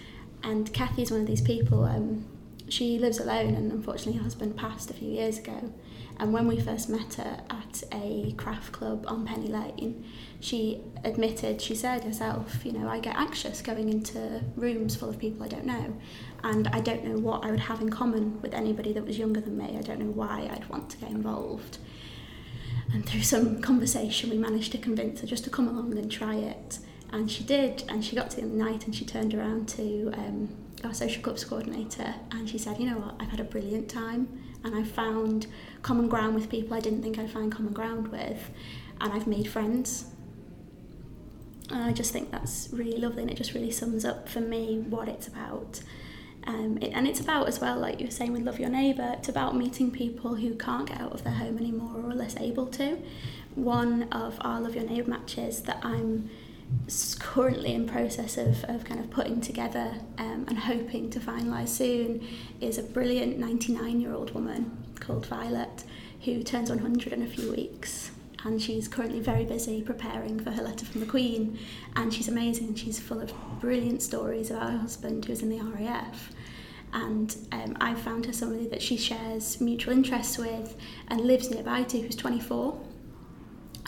And 0.42 0.72
Kathy's 0.72 1.10
one 1.10 1.20
of 1.20 1.26
these 1.26 1.40
people. 1.40 1.84
Um, 1.84 2.26
she 2.68 2.98
lives 2.98 3.18
alone, 3.18 3.54
and 3.54 3.72
unfortunately, 3.72 4.18
her 4.18 4.24
husband 4.24 4.56
passed 4.56 4.90
a 4.90 4.94
few 4.94 5.08
years 5.08 5.38
ago. 5.38 5.72
And 6.18 6.32
when 6.32 6.46
we 6.46 6.60
first 6.60 6.88
met 6.88 7.14
her 7.14 7.40
at 7.48 7.82
a 7.92 8.34
craft 8.36 8.72
club 8.72 9.04
on 9.08 9.26
Penny 9.26 9.48
Lane, 9.48 10.04
she 10.40 10.80
admitted, 11.04 11.60
she 11.60 11.74
said 11.74 12.04
herself, 12.04 12.64
you 12.64 12.72
know, 12.72 12.88
I 12.88 13.00
get 13.00 13.16
anxious 13.16 13.60
going 13.60 13.88
into 13.88 14.40
rooms 14.56 14.94
full 14.94 15.08
of 15.08 15.18
people 15.18 15.44
I 15.44 15.48
don't 15.48 15.64
know. 15.64 15.96
And 16.44 16.68
I 16.68 16.80
don't 16.80 17.04
know 17.04 17.18
what 17.18 17.44
I 17.44 17.50
would 17.50 17.60
have 17.60 17.80
in 17.80 17.90
common 17.90 18.40
with 18.40 18.54
anybody 18.54 18.92
that 18.92 19.04
was 19.04 19.18
younger 19.18 19.40
than 19.40 19.58
me. 19.58 19.76
I 19.76 19.82
don't 19.82 19.98
know 19.98 20.10
why 20.10 20.48
I'd 20.52 20.68
want 20.68 20.90
to 20.90 20.96
get 20.98 21.10
involved. 21.10 21.78
And 22.92 23.04
through 23.04 23.22
some 23.22 23.60
conversation, 23.60 24.30
we 24.30 24.38
managed 24.38 24.72
to 24.72 24.78
convince 24.78 25.20
her 25.20 25.26
just 25.26 25.44
to 25.44 25.50
come 25.50 25.68
along 25.68 25.98
and 25.98 26.10
try 26.10 26.36
it. 26.36 26.78
And 27.10 27.30
she 27.30 27.42
did. 27.42 27.82
And 27.88 28.04
she 28.04 28.14
got 28.14 28.30
to 28.30 28.36
the 28.36 28.42
end 28.42 28.52
of 28.52 28.58
the 28.58 28.64
night 28.64 28.86
and 28.86 28.94
she 28.94 29.04
turned 29.04 29.34
around 29.34 29.68
to 29.70 30.12
um, 30.14 30.48
our 30.84 30.94
social 30.94 31.22
clubs 31.22 31.44
coordinator 31.44 32.14
and 32.30 32.48
she 32.48 32.58
said, 32.58 32.78
you 32.78 32.88
know 32.88 32.98
what, 32.98 33.16
I've 33.18 33.30
had 33.30 33.40
a 33.40 33.44
brilliant 33.44 33.88
time 33.88 34.28
and 34.64 34.74
I 34.74 34.84
found 34.84 35.46
common 35.82 36.08
ground 36.08 36.34
with 36.34 36.48
people 36.48 36.76
I 36.76 36.80
didn't 36.80 37.02
think 37.02 37.18
I'd 37.18 37.30
find 37.30 37.50
common 37.50 37.72
ground 37.72 38.08
with, 38.08 38.50
and 39.00 39.12
I've 39.12 39.26
made 39.26 39.48
friends. 39.48 40.06
And 41.70 41.82
I 41.82 41.92
just 41.92 42.12
think 42.12 42.30
that's 42.30 42.68
really 42.72 42.98
lovely, 42.98 43.22
and 43.22 43.30
it 43.30 43.36
just 43.36 43.52
really 43.52 43.70
sums 43.70 44.04
up 44.04 44.28
for 44.28 44.40
me 44.40 44.78
what 44.88 45.08
it's 45.08 45.28
about. 45.28 45.80
Um, 46.44 46.78
it, 46.80 46.92
and 46.94 47.06
it's 47.06 47.20
about 47.20 47.46
as 47.46 47.60
well, 47.60 47.78
like 47.78 48.00
you 48.00 48.06
were 48.06 48.12
saying 48.12 48.32
with 48.32 48.42
Love 48.42 48.58
Your 48.58 48.70
Neighbour, 48.70 49.16
it's 49.18 49.28
about 49.28 49.54
meeting 49.54 49.90
people 49.90 50.36
who 50.36 50.54
can't 50.54 50.88
get 50.88 51.00
out 51.00 51.12
of 51.12 51.22
their 51.24 51.34
home 51.34 51.58
anymore 51.58 52.00
or 52.00 52.10
are 52.10 52.14
less 52.14 52.36
able 52.38 52.66
to. 52.68 52.98
One 53.54 54.04
of 54.04 54.38
our 54.40 54.60
Love 54.60 54.74
Your 54.74 54.84
Neighbour 54.84 55.10
matches 55.10 55.62
that 55.62 55.78
I'm 55.82 56.30
currently 57.18 57.74
in 57.74 57.86
process 57.86 58.36
of, 58.36 58.64
of 58.64 58.84
kind 58.84 59.00
of 59.00 59.10
putting 59.10 59.40
together 59.40 59.94
um, 60.18 60.44
and 60.48 60.58
hoping 60.58 61.10
to 61.10 61.20
finalise 61.20 61.68
soon 61.68 62.26
is 62.60 62.78
a 62.78 62.82
brilliant 62.82 63.38
99 63.38 64.00
year 64.00 64.12
old 64.12 64.32
woman 64.34 64.84
called 65.00 65.26
Violet 65.26 65.84
who 66.24 66.42
turns 66.42 66.70
100 66.70 67.12
in 67.12 67.22
a 67.22 67.26
few 67.26 67.50
weeks 67.52 68.10
and 68.44 68.60
she's 68.62 68.88
currently 68.88 69.20
very 69.20 69.44
busy 69.44 69.82
preparing 69.82 70.38
for 70.38 70.50
her 70.50 70.62
letter 70.62 70.84
from 70.84 71.00
the 71.00 71.06
Queen. 71.06 71.58
And 71.96 72.12
she's 72.12 72.28
amazing. 72.28 72.74
She's 72.76 73.00
full 73.00 73.20
of 73.20 73.32
brilliant 73.60 74.00
stories 74.02 74.50
about 74.50 74.70
her 74.70 74.78
husband 74.78 75.24
who's 75.24 75.42
in 75.42 75.48
the 75.48 75.60
RAF 75.60 76.30
and 76.92 77.36
um, 77.52 77.76
I 77.80 77.94
found 77.94 78.26
her 78.26 78.32
somebody 78.32 78.66
that 78.68 78.80
she 78.82 78.96
shares 78.96 79.60
mutual 79.60 79.92
interests 79.92 80.38
with 80.38 80.76
and 81.08 81.20
lives 81.20 81.50
nearby 81.50 81.82
to 81.84 82.00
who's 82.00 82.16
24 82.16 82.80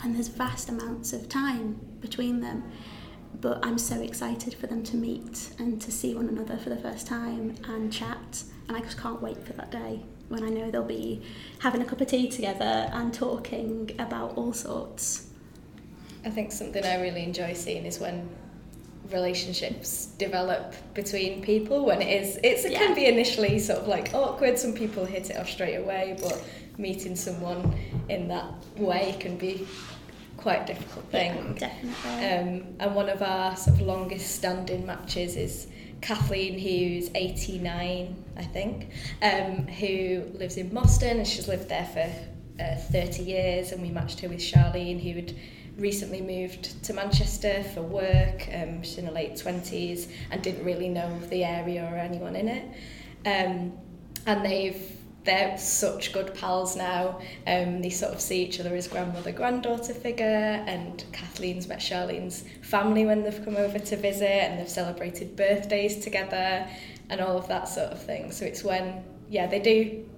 and 0.03 0.15
there's 0.15 0.27
vast 0.27 0.69
amounts 0.69 1.13
of 1.13 1.29
time 1.29 1.79
between 1.99 2.41
them. 2.41 2.63
But 3.39 3.65
I'm 3.65 3.77
so 3.77 4.01
excited 4.01 4.53
for 4.53 4.67
them 4.67 4.83
to 4.83 4.97
meet 4.97 5.51
and 5.57 5.81
to 5.81 5.91
see 5.91 6.13
one 6.13 6.27
another 6.27 6.57
for 6.57 6.69
the 6.69 6.77
first 6.77 7.07
time 7.07 7.55
and 7.67 7.91
chat. 7.91 8.43
And 8.67 8.77
I 8.77 8.81
just 8.81 8.99
can't 8.99 9.21
wait 9.21 9.43
for 9.45 9.53
that 9.53 9.71
day 9.71 10.03
when 10.31 10.43
I 10.43 10.49
know 10.49 10.71
they'll 10.71 10.83
be 10.83 11.21
having 11.59 11.81
a 11.81 11.85
cup 11.85 12.01
of 12.01 12.07
tea 12.07 12.29
together 12.29 12.89
and 12.93 13.13
talking 13.13 13.91
about 13.99 14.37
all 14.37 14.53
sorts. 14.53 15.27
I 16.25 16.29
think 16.29 16.51
something 16.51 16.83
I 16.83 17.01
really 17.01 17.23
enjoy 17.23 17.53
seeing 17.53 17.85
is 17.85 17.99
when 17.99 18.29
relationships 19.11 20.05
develop 20.17 20.73
between 20.93 21.41
people 21.41 21.85
when 21.85 22.01
it 22.01 22.21
is 22.23 22.39
it's, 22.43 22.63
it 22.63 22.71
yeah. 22.71 22.77
can 22.77 22.95
be 22.95 23.07
initially 23.07 23.59
sort 23.59 23.79
of 23.79 23.87
like 23.87 24.13
awkward 24.13 24.57
some 24.57 24.71
people 24.71 25.03
hit 25.03 25.29
it 25.29 25.35
off 25.35 25.49
straight 25.49 25.75
away 25.75 26.15
but 26.21 26.41
meeting 26.77 27.15
someone 27.15 27.75
in 28.07 28.29
that 28.29 28.45
way 28.77 29.13
can 29.19 29.35
be 29.35 29.67
quite 30.41 30.63
a 30.63 30.73
difficult 30.73 31.05
thing. 31.05 31.57
Yeah, 31.59 31.69
definitely. 31.69 32.27
Um, 32.27 32.75
and 32.79 32.95
one 32.95 33.09
of 33.09 33.21
our 33.21 33.55
sort 33.55 33.79
of 33.79 33.81
longest 33.83 34.35
standing 34.35 34.85
matches 34.85 35.35
is 35.35 35.67
Kathleen, 36.01 36.57
who's 36.57 37.11
89, 37.13 38.20
I 38.37 38.43
think, 38.43 38.89
um, 39.21 39.67
who 39.67 40.23
lives 40.33 40.57
in 40.57 40.69
Boston 40.69 41.17
and 41.17 41.27
she's 41.27 41.47
lived 41.47 41.69
there 41.69 41.85
for 41.85 42.63
uh, 42.63 42.75
30 42.75 43.23
years. 43.23 43.71
And 43.71 43.81
we 43.81 43.89
matched 43.89 44.19
her 44.21 44.29
with 44.29 44.39
Charlene, 44.39 45.01
who 45.01 45.19
had 45.19 45.35
recently 45.77 46.21
moved 46.21 46.83
to 46.83 46.93
Manchester 46.93 47.63
for 47.73 47.81
work. 47.81 48.47
Um, 48.53 48.83
she's 48.83 48.97
in 48.97 49.05
her 49.05 49.11
late 49.11 49.33
20s 49.33 50.11
and 50.31 50.41
didn't 50.41 50.63
really 50.63 50.89
know 50.89 51.19
the 51.29 51.43
area 51.43 51.87
or 51.91 51.95
anyone 51.97 52.35
in 52.35 52.47
it. 52.47 52.65
Um, 53.25 53.73
and 54.25 54.45
they've 54.45 54.97
they're 55.23 55.57
such 55.57 56.13
good 56.13 56.33
pals 56.33 56.75
now. 56.75 57.19
Um, 57.45 57.81
they 57.81 57.91
sort 57.91 58.13
of 58.13 58.19
see 58.19 58.43
each 58.43 58.59
other 58.59 58.75
as 58.75 58.87
grandmother 58.87 59.31
granddaughter 59.31 59.93
figure, 59.93 60.25
and 60.25 61.03
Kathleen's 61.11 61.67
met 61.67 61.79
Charlene's 61.79 62.43
family 62.63 63.05
when 63.05 63.23
they've 63.23 63.45
come 63.45 63.55
over 63.55 63.77
to 63.77 63.97
visit, 63.97 64.27
and 64.27 64.59
they've 64.59 64.69
celebrated 64.69 65.35
birthdays 65.35 66.03
together, 66.03 66.67
and 67.11 67.21
all 67.21 67.37
of 67.37 67.47
that 67.47 67.67
sort 67.67 67.89
of 67.91 68.01
thing. 68.01 68.31
So 68.31 68.45
it's 68.45 68.63
when, 68.63 69.03
yeah, 69.29 69.45
they 69.45 69.59
do 69.59 70.09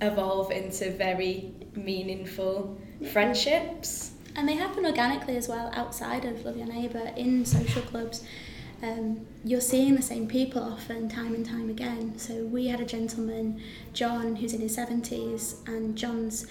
evolve 0.00 0.50
into 0.50 0.90
very 0.90 1.52
meaningful 1.74 2.78
friendships. 3.12 4.12
And 4.36 4.48
they 4.48 4.54
happen 4.54 4.86
organically 4.86 5.36
as 5.36 5.46
well 5.48 5.70
outside 5.74 6.24
of 6.24 6.44
Love 6.44 6.56
Your 6.56 6.66
Neighbour 6.66 7.12
in 7.16 7.44
social 7.44 7.82
clubs 7.82 8.24
um, 8.84 9.26
you're 9.44 9.60
seeing 9.60 9.94
the 9.94 10.02
same 10.02 10.28
people 10.28 10.62
often 10.62 11.08
time 11.08 11.34
and 11.34 11.46
time 11.46 11.70
again. 11.70 12.18
So 12.18 12.44
we 12.44 12.66
had 12.66 12.80
a 12.80 12.84
gentleman, 12.84 13.62
John, 13.92 14.36
who's 14.36 14.52
in 14.52 14.60
his 14.60 14.76
70s, 14.76 15.66
and 15.66 15.96
John's 15.96 16.46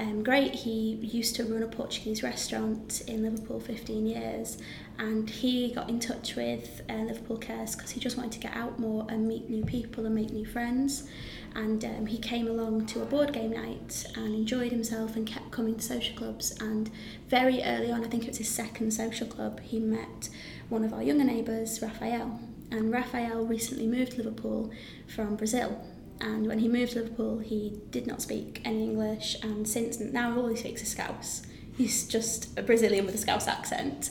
um, 0.00 0.24
great. 0.24 0.52
He 0.54 0.98
used 1.02 1.36
to 1.36 1.44
run 1.44 1.62
a 1.62 1.68
Portuguese 1.68 2.22
restaurant 2.22 3.02
in 3.06 3.22
Liverpool 3.22 3.60
15 3.60 4.06
years, 4.06 4.58
and 4.98 5.30
he 5.30 5.72
got 5.72 5.88
in 5.88 6.00
touch 6.00 6.34
with 6.34 6.82
uh, 6.90 6.94
Liverpool 6.94 7.36
Cares 7.36 7.76
because 7.76 7.92
he 7.92 8.00
just 8.00 8.16
wanted 8.16 8.32
to 8.32 8.40
get 8.40 8.56
out 8.56 8.78
more 8.78 9.06
and 9.08 9.28
meet 9.28 9.48
new 9.48 9.64
people 9.64 10.04
and 10.06 10.14
make 10.14 10.30
new 10.32 10.44
friends. 10.44 11.08
And 11.54 11.84
um, 11.84 12.06
he 12.06 12.18
came 12.18 12.48
along 12.48 12.86
to 12.86 13.02
a 13.02 13.04
board 13.04 13.32
game 13.32 13.52
night 13.52 14.04
and 14.16 14.34
enjoyed 14.34 14.72
himself 14.72 15.14
and 15.14 15.24
kept 15.24 15.52
coming 15.52 15.76
to 15.76 15.82
social 15.82 16.16
clubs. 16.16 16.50
And 16.60 16.90
very 17.28 17.62
early 17.62 17.92
on, 17.92 18.04
I 18.04 18.08
think 18.08 18.24
it 18.24 18.30
was 18.30 18.38
his 18.38 18.48
second 18.48 18.92
social 18.92 19.28
club, 19.28 19.60
he 19.60 19.78
met 19.78 20.28
one 20.68 20.82
of 20.82 20.92
our 20.92 21.04
younger 21.04 21.24
neighbours, 21.24 21.80
Raphael. 21.80 22.40
And 22.72 22.90
Raphael 22.90 23.46
recently 23.46 23.86
moved 23.86 24.12
to 24.12 24.18
Liverpool 24.18 24.72
from 25.06 25.36
Brazil 25.36 25.80
and 26.24 26.46
when 26.46 26.58
he 26.58 26.68
moved 26.68 26.92
to 26.92 27.00
Liverpool, 27.00 27.38
he 27.38 27.78
did 27.90 28.06
not 28.06 28.22
speak 28.22 28.62
any 28.64 28.82
English, 28.82 29.36
and 29.42 29.68
since 29.68 30.00
now 30.00 30.34
all 30.38 30.48
he 30.48 30.56
speaks 30.56 30.80
is 30.80 30.88
Scouse. 30.88 31.42
He's 31.76 32.08
just 32.08 32.58
a 32.58 32.62
Brazilian 32.62 33.04
with 33.04 33.14
a 33.14 33.18
Scouse 33.18 33.46
accent, 33.46 34.08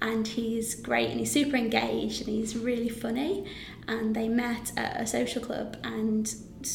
and 0.00 0.28
he's 0.28 0.76
great 0.76 1.10
and 1.10 1.18
he's 1.18 1.32
super 1.32 1.56
engaged 1.56 2.20
and 2.20 2.30
he's 2.30 2.56
really 2.56 2.88
funny. 2.88 3.46
And 3.88 4.14
they 4.14 4.28
met 4.28 4.70
at 4.76 5.00
a 5.00 5.06
social 5.08 5.42
club, 5.42 5.76
and 5.82 6.32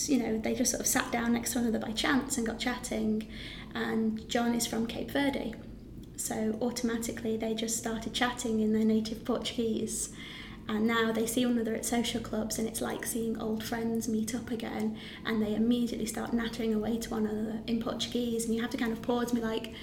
you 0.08 0.18
know 0.22 0.40
they 0.40 0.54
just 0.54 0.72
sort 0.72 0.82
of 0.82 0.88
sat 0.88 1.10
down 1.10 1.32
next 1.32 1.54
to 1.54 1.60
one 1.60 1.68
another 1.70 1.86
by 1.86 1.94
chance 1.94 2.38
and 2.38 2.46
got 2.46 2.60
chatting. 2.60 3.30
And 3.74 4.28
John 4.28 4.54
is 4.54 4.68
from 4.68 4.88
Cape 4.88 5.12
Verde, 5.12 5.56
so 6.18 6.58
automatically 6.62 7.38
they 7.38 7.54
just 7.54 7.78
started 7.78 8.14
chatting 8.14 8.60
in 8.60 8.74
their 8.74 8.84
native 8.84 9.24
Portuguese 9.24 10.10
and 10.68 10.88
now 10.88 11.12
they 11.12 11.28
see 11.28 11.46
one 11.46 11.56
another 11.56 11.76
at 11.76 11.86
social 11.86 12.20
clubs 12.20 12.58
and 12.58 12.68
it's 12.68 12.82
like 12.82 13.06
seeing 13.06 13.40
old 13.40 13.64
friends 13.64 14.08
meet 14.08 14.34
up 14.34 14.50
again 14.50 14.98
and 15.26 15.42
they 15.42 15.54
immediately 15.54 16.06
start 16.06 16.34
nattering 16.34 16.74
away 16.74 16.98
to 16.98 17.10
one 17.10 17.28
another 17.28 17.60
in 17.68 17.82
Portuguese 17.82 18.46
and 18.46 18.56
you 18.56 18.62
have 18.62 18.72
to 18.72 18.78
kind 18.78 18.92
of 18.92 19.02
pause 19.02 19.32
and 19.32 19.42
be 19.42 19.46
like 19.46 19.74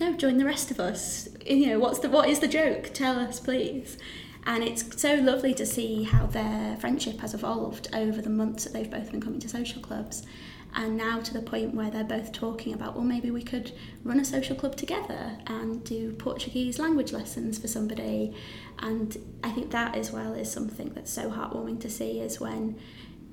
no 0.00 0.12
join 0.14 0.38
the 0.38 0.44
rest 0.44 0.70
of 0.70 0.80
us. 0.80 1.28
You 1.46 1.68
know 1.68 1.78
what's 1.78 2.00
the 2.00 2.08
what 2.08 2.28
is 2.28 2.40
the 2.40 2.48
joke? 2.48 2.90
Tell 2.92 3.18
us 3.18 3.38
please. 3.38 3.96
And 4.44 4.64
it's 4.64 5.00
so 5.00 5.14
lovely 5.14 5.54
to 5.54 5.64
see 5.64 6.02
how 6.02 6.26
their 6.26 6.76
friendship 6.78 7.20
has 7.20 7.32
evolved 7.32 7.88
over 7.94 8.20
the 8.20 8.30
months 8.30 8.64
that 8.64 8.72
they've 8.72 8.90
both 8.90 9.12
been 9.12 9.20
coming 9.20 9.38
to 9.38 9.48
social 9.48 9.80
clubs 9.80 10.26
and 10.74 10.96
now 10.96 11.20
to 11.20 11.32
the 11.32 11.42
point 11.42 11.74
where 11.74 11.90
they're 11.90 12.04
both 12.04 12.32
talking 12.32 12.72
about 12.72 12.94
well 12.94 13.04
maybe 13.04 13.30
we 13.30 13.42
could 13.42 13.72
run 14.04 14.18
a 14.18 14.24
social 14.24 14.56
club 14.56 14.76
together 14.76 15.38
and 15.46 15.84
do 15.84 16.12
Portuguese 16.12 16.78
language 16.78 17.12
lessons 17.12 17.58
for 17.58 17.68
somebody. 17.68 18.34
And 18.78 19.16
I 19.44 19.50
think 19.50 19.70
that 19.70 19.96
as 19.96 20.10
well 20.12 20.34
is 20.34 20.50
something 20.50 20.90
that's 20.94 21.12
so 21.12 21.30
heartwarming 21.30 21.80
to 21.80 21.90
see 21.90 22.20
is 22.20 22.40
when 22.40 22.78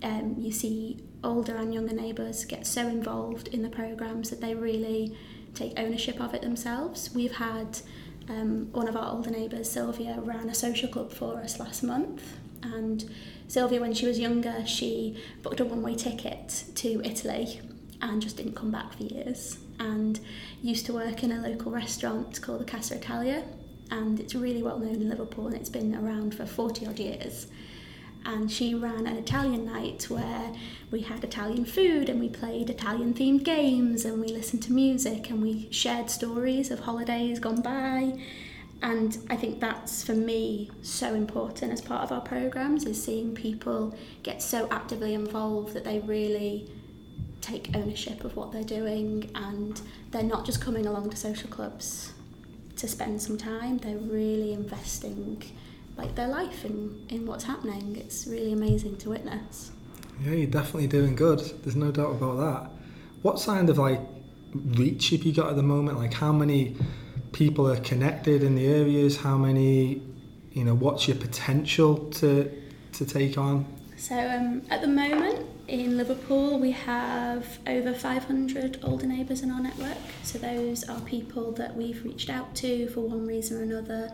um, 0.04 0.36
you 0.38 0.52
see 0.52 0.98
older 1.24 1.56
and 1.58 1.74
younger 1.74 1.94
neighbours 1.94 2.46
get 2.46 2.66
so 2.66 2.88
involved 2.88 3.50
in 3.50 3.62
the 3.62 3.70
programs 3.70 4.30
that 4.30 4.42
they 4.42 4.56
really 4.56 5.18
take 5.54 5.74
ownership 5.78 6.22
of 6.22 6.34
it 6.34 6.42
themselves. 6.42 7.10
We've 7.14 7.36
had 7.36 7.80
um, 8.30 8.72
one 8.72 8.88
of 8.88 8.96
our 8.96 9.12
older 9.12 9.32
neighbours 9.32 9.70
Sylvia 9.70 10.20
ran 10.22 10.50
a 10.50 10.54
social 10.54 10.88
club 10.88 11.12
for 11.12 11.38
us 11.40 11.60
last 11.60 11.84
month. 11.84 12.38
And 12.62 13.10
Sylvia, 13.50 13.82
when 13.82 13.96
she 13.96 14.06
was 14.06 14.20
younger, 14.20 14.64
she 14.68 15.18
booked 15.42 15.60
a 15.60 15.66
one 15.66 15.82
way 15.82 15.96
ticket 15.96 16.66
to 16.76 17.02
Italy 17.04 17.60
and 18.00 18.22
just 18.22 18.38
didn't 18.38 18.56
come 18.56 18.70
back 18.70 18.94
for 18.94 19.04
years. 19.04 19.58
And 19.80 20.20
used 20.62 20.86
to 20.86 20.94
work 20.94 21.24
in 21.24 21.32
a 21.32 21.42
local 21.42 21.72
restaurant 21.72 22.40
called 22.44 22.62
the 22.62 22.66
Casa 22.66 22.98
Italia, 22.98 23.44
and 23.90 24.20
it's 24.20 24.36
really 24.36 24.62
well 24.62 24.78
known 24.78 24.96
in 24.96 25.10
Liverpool 25.10 25.48
and 25.48 25.56
it's 25.56 25.70
been 25.70 25.96
around 25.96 26.36
for 26.36 26.46
40 26.46 26.86
odd 26.86 27.00
years. 27.00 27.48
And 28.24 28.52
she 28.52 28.76
ran 28.76 29.08
an 29.08 29.18
Italian 29.18 29.66
night 29.66 30.06
where 30.12 30.54
we 30.92 31.02
had 31.02 31.24
Italian 31.24 31.66
food 31.66 32.08
and 32.08 32.20
we 32.20 32.30
played 32.30 32.70
Italian 32.70 33.16
themed 33.16 33.44
games 33.44 34.06
and 34.06 34.22
we 34.22 34.28
listened 34.28 34.62
to 34.64 34.74
music 34.74 35.32
and 35.32 35.42
we 35.42 35.72
shared 35.72 36.12
stories 36.12 36.70
of 36.70 36.82
holidays 36.82 37.40
gone 37.40 37.64
by 37.64 38.20
and 38.82 39.18
I 39.30 39.36
think 39.36 39.60
that's 39.60 40.04
for 40.04 40.14
me 40.14 40.72
so 40.82 41.14
important 41.14 41.74
as 41.74 41.82
part 41.82 42.04
of 42.04 42.12
our 42.12 42.22
programs 42.22 42.86
is 42.86 43.02
seeing 43.02 43.36
people 43.36 43.96
get 44.24 44.42
so 44.42 44.68
actively 44.72 45.14
involved 45.14 45.74
that 45.74 45.84
they 45.84 46.00
really 46.00 46.72
take 47.42 47.76
ownership 47.76 48.24
of 48.24 48.36
what 48.36 48.52
they're 48.52 48.64
doing. 48.64 49.30
And 49.36 49.80
they're 50.12 50.24
not 50.24 50.46
just 50.46 50.62
coming 50.62 50.86
along 50.86 51.10
to 51.10 51.18
social 51.18 51.50
clubs 51.50 52.14
to 52.78 52.88
spend 52.88 53.22
some 53.22 53.38
time. 53.38 53.80
They're 53.80 53.98
really 53.98 54.54
investing 54.54 55.44
like 55.98 56.16
their 56.16 56.30
life 56.30 56.64
in, 56.64 57.06
in 57.10 57.26
what's 57.26 57.44
happening. 57.44 57.98
It's 57.98 58.28
really 58.28 58.54
amazing 58.54 58.98
to 58.98 59.10
witness. 59.10 59.72
Yeah 60.24 60.34
you're 60.34 60.48
definitely 60.48 60.88
doing 60.88 61.16
good. 61.16 61.40
There's 61.64 61.76
no 61.76 61.92
doubt 61.92 62.12
about 62.12 62.38
that. 62.38 62.72
What 63.22 63.42
kind 63.46 63.70
of 63.70 63.78
like 63.78 64.00
reach 64.54 65.10
have 65.10 65.24
you 65.24 65.34
got 65.34 65.50
at 65.50 65.56
the 65.58 65.64
moment? 65.64 65.98
Like 65.98 66.14
how 66.14 66.32
many 66.32 66.78
people 67.32 67.68
are 67.68 67.80
connected 67.80 68.44
in 68.44 68.56
the 68.56 68.68
areas? 68.68 69.18
How 69.18 69.38
many, 69.38 70.02
you 70.52 70.64
know, 70.64 70.76
what's 70.76 71.08
your 71.08 71.18
potential 71.18 71.98
to 72.12 72.52
to 72.94 73.06
take 73.06 73.38
on? 73.38 73.66
So 73.98 74.16
um, 74.16 74.62
at 74.70 74.82
the 74.82 74.88
moment 74.88 75.46
in 75.68 75.98
Liverpool, 75.98 76.58
we 76.58 76.72
have 76.72 77.60
over 77.68 77.94
500 77.94 78.80
older 78.84 79.06
neighbours 79.06 79.42
in 79.42 79.52
our 79.52 79.62
network. 79.62 79.98
So 80.24 80.40
those 80.40 80.88
are 80.88 81.00
people 81.02 81.52
that 81.54 81.76
we've 81.76 82.04
reached 82.04 82.30
out 82.30 82.56
to 82.56 82.88
for 82.90 83.02
one 83.02 83.28
reason 83.28 83.60
or 83.60 83.64
another. 83.64 84.12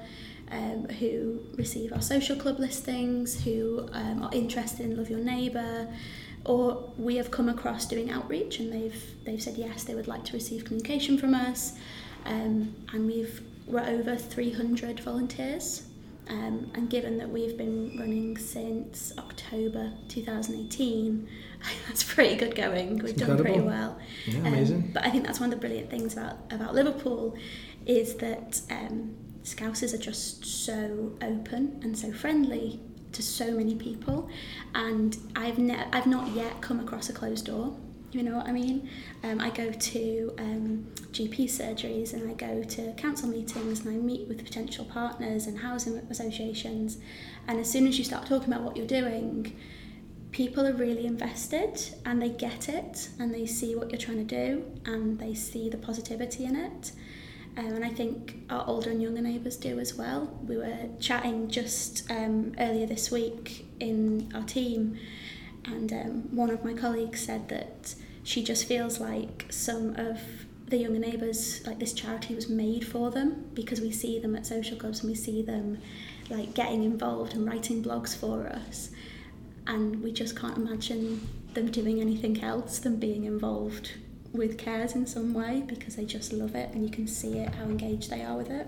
Um, 0.52 0.88
who 1.00 1.40
receive 1.58 1.92
our 1.92 2.04
social 2.04 2.36
club 2.36 2.60
listings, 2.60 3.44
who 3.44 3.90
um, 3.94 4.22
are 4.22 4.30
interested 4.32 4.86
in 4.86 4.96
Love 4.96 5.10
Your 5.10 5.18
Neighbour, 5.20 5.88
or 6.46 6.94
we 6.98 7.16
have 7.18 7.32
come 7.32 7.50
across 7.50 7.86
doing 7.88 8.12
outreach 8.12 8.60
and 8.60 8.72
they've 8.72 9.04
they've 9.26 9.42
said 9.42 9.56
yes 9.58 9.84
they 9.84 9.96
would 9.96 10.08
like 10.08 10.24
to 10.26 10.34
receive 10.34 10.64
communication 10.64 11.18
from 11.18 11.34
us 11.34 11.74
um, 12.26 12.76
and 12.94 13.06
we've 13.06 13.42
we're 13.68 13.82
over 13.82 14.16
300 14.16 15.00
volunteers. 15.00 15.88
Um, 16.28 16.72
and 16.74 16.90
given 16.90 17.20
that 17.20 17.30
we've 17.30 17.56
been 17.56 17.98
running 18.00 18.36
since 18.38 19.14
October 19.20 19.94
2018 20.08 21.28
that's 21.88 22.04
pretty 22.04 22.36
good 22.36 22.56
going. 22.56 22.98
We've 22.98 23.16
done 23.16 23.38
pretty 23.38 23.60
well. 23.60 23.98
Yeah, 24.26 24.40
um, 24.40 24.46
amazing. 24.48 24.92
but 24.94 25.06
I 25.06 25.10
think 25.10 25.26
that's 25.26 25.40
one 25.40 25.52
of 25.52 25.56
the 25.56 25.62
brilliant 25.62 25.90
things 25.90 26.14
about 26.14 26.38
about 26.52 26.74
Liverpool 26.74 27.38
is 27.86 28.16
that 28.16 28.62
um, 28.70 29.16
Scousers 29.44 29.94
are 29.94 30.00
just 30.00 30.46
so 30.46 31.14
open 31.22 31.80
and 31.84 31.98
so 31.98 32.12
friendly 32.12 32.80
to 33.12 33.22
so 33.22 33.52
many 33.52 33.76
people. 33.76 34.30
And 34.74 35.18
I've 35.36 35.58
ne- 35.58 35.88
I've 35.92 36.08
not 36.08 36.32
yet 36.32 36.62
come 36.62 36.80
across 36.80 37.10
a 37.10 37.14
closed 37.14 37.46
door 37.46 37.76
you 38.16 38.24
know 38.24 38.38
what 38.38 38.48
I 38.48 38.52
mean? 38.52 38.90
Um, 39.24 39.40
I 39.40 39.50
go 39.50 39.72
to 39.72 40.34
um, 40.40 40.88
GP 41.12 41.46
surgeries 41.46 42.14
and 42.14 42.30
I 42.30 42.34
go 42.34 42.64
to 42.64 42.94
council 42.94 43.28
meetings 43.28 43.86
and 43.86 43.96
I 43.96 43.98
meet 43.98 44.28
with 44.28 44.44
potential 44.44 44.86
partners 44.86 45.48
and 45.48 45.60
housing 45.60 45.98
associations. 46.10 46.98
And 47.48 47.60
as 47.60 47.70
soon 47.70 47.88
as 47.88 47.98
you 47.98 48.04
start 48.04 48.28
talking 48.28 48.52
about 48.52 48.64
what 48.64 48.78
you're 48.78 48.88
doing, 48.88 49.56
people 50.32 50.66
are 50.66 50.74
really 50.74 51.06
invested 51.06 51.82
and 52.06 52.22
they 52.22 52.30
get 52.30 52.70
it 52.70 53.10
and 53.20 53.34
they 53.34 53.46
see 53.46 53.76
what 53.76 53.92
you're 53.92 54.00
trying 54.00 54.26
to 54.26 54.36
do 54.48 54.66
and 54.86 55.20
they 55.20 55.34
see 55.34 55.70
the 55.70 55.78
positivity 55.78 56.46
in 56.46 56.56
it. 56.56 56.92
Um, 57.58 57.68
and 57.68 57.86
I 57.86 57.90
think 57.90 58.44
our 58.50 58.68
older 58.68 58.90
and 58.90 59.02
younger 59.02 59.22
neighbours 59.22 59.56
do 59.56 59.80
as 59.80 59.96
well. 59.96 60.38
We 60.46 60.58
were 60.58 60.90
chatting 61.00 61.50
just 61.50 62.10
um, 62.12 62.54
earlier 62.60 62.86
this 62.86 63.12
week 63.12 63.66
in 63.80 64.30
our 64.36 64.44
team, 64.44 64.98
and 65.64 65.92
um, 65.94 66.36
one 66.36 66.50
of 66.50 66.66
my 66.66 66.74
colleagues 66.74 67.22
said 67.26 67.48
that 67.50 67.96
she 68.26 68.44
just 68.44 68.68
feels 68.68 69.00
like 69.00 69.46
some 69.50 69.96
of 69.98 70.20
the 70.68 70.78
younger 70.78 70.98
neighbours, 70.98 71.66
like 71.68 71.78
this 71.78 71.94
charity 71.94 72.34
was 72.34 72.50
made 72.50 72.86
for 72.86 73.12
them 73.12 73.46
because 73.54 73.80
we 73.80 73.92
see 73.92 74.20
them 74.20 74.36
at 74.36 74.48
social 74.48 74.76
clubs 74.76 75.02
and 75.02 75.12
we 75.12 75.16
see 75.16 75.44
them 75.44 75.78
like 76.32 76.56
getting 76.56 76.84
involved 76.84 77.36
and 77.36 77.46
writing 77.46 77.84
blogs 77.84 78.18
for 78.18 78.48
us. 78.48 78.90
And 79.68 80.02
we 80.02 80.12
just 80.12 80.36
can't 80.36 80.58
imagine 80.58 81.28
them 81.54 81.70
doing 81.70 82.02
anything 82.02 82.44
else 82.44 82.80
than 82.80 82.98
being 82.98 83.26
involved 83.26 83.92
with 84.34 84.58
cares 84.58 84.96
in 84.96 85.06
some 85.06 85.36
way 85.36 85.64
because 85.68 85.96
they 85.96 86.06
just 86.06 86.34
love 86.34 86.56
it 86.56 86.74
and 86.74 86.84
you 86.84 86.90
can 86.90 87.08
see 87.08 87.38
it 87.38 87.54
how 87.54 87.66
engaged 87.66 88.10
they 88.10 88.24
are 88.24 88.36
with 88.36 88.50
it. 88.50 88.66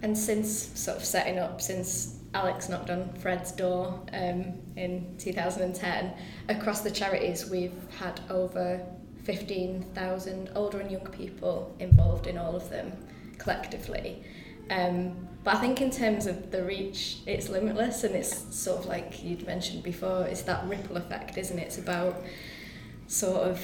And 0.00 0.16
since 0.16 0.48
sort 0.78 0.96
of 0.96 1.04
setting 1.04 1.40
up, 1.40 1.60
since 1.60 2.17
Alex 2.34 2.68
knocked 2.68 2.90
on 2.90 3.12
Fred's 3.14 3.52
door 3.52 4.00
um, 4.12 4.52
in 4.76 5.14
2010. 5.18 6.14
Across 6.48 6.82
the 6.82 6.90
charities, 6.90 7.48
we've 7.48 7.74
had 7.98 8.20
over 8.30 8.84
15,000 9.24 10.50
older 10.54 10.80
and 10.80 10.90
younger 10.90 11.10
people 11.10 11.74
involved 11.78 12.26
in 12.26 12.38
all 12.38 12.54
of 12.54 12.68
them 12.70 12.92
collectively. 13.38 14.22
Um, 14.70 15.28
but 15.44 15.56
I 15.56 15.60
think 15.60 15.80
in 15.80 15.90
terms 15.90 16.26
of 16.26 16.50
the 16.50 16.62
reach, 16.64 17.18
it's 17.26 17.48
limitless 17.48 18.04
and 18.04 18.14
it's 18.14 18.54
sort 18.54 18.80
of 18.80 18.86
like 18.86 19.24
you'd 19.24 19.46
mentioned 19.46 19.82
before, 19.82 20.26
it's 20.26 20.42
that 20.42 20.66
ripple 20.66 20.96
effect, 20.96 21.38
isn't 21.38 21.58
it? 21.58 21.62
It's 21.62 21.78
about 21.78 22.22
sort 23.06 23.42
of 23.42 23.60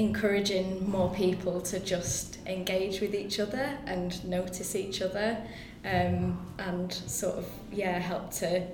encouraging 0.00 0.90
more 0.90 1.12
people 1.12 1.60
to 1.60 1.78
just 1.78 2.38
engage 2.46 3.02
with 3.02 3.14
each 3.14 3.38
other 3.38 3.76
and 3.84 4.24
notice 4.24 4.74
each 4.74 5.02
other 5.02 5.36
um, 5.84 6.40
and 6.58 6.90
sort 6.90 7.36
of 7.36 7.46
yeah 7.70 7.98
help 7.98 8.30
to 8.30 8.66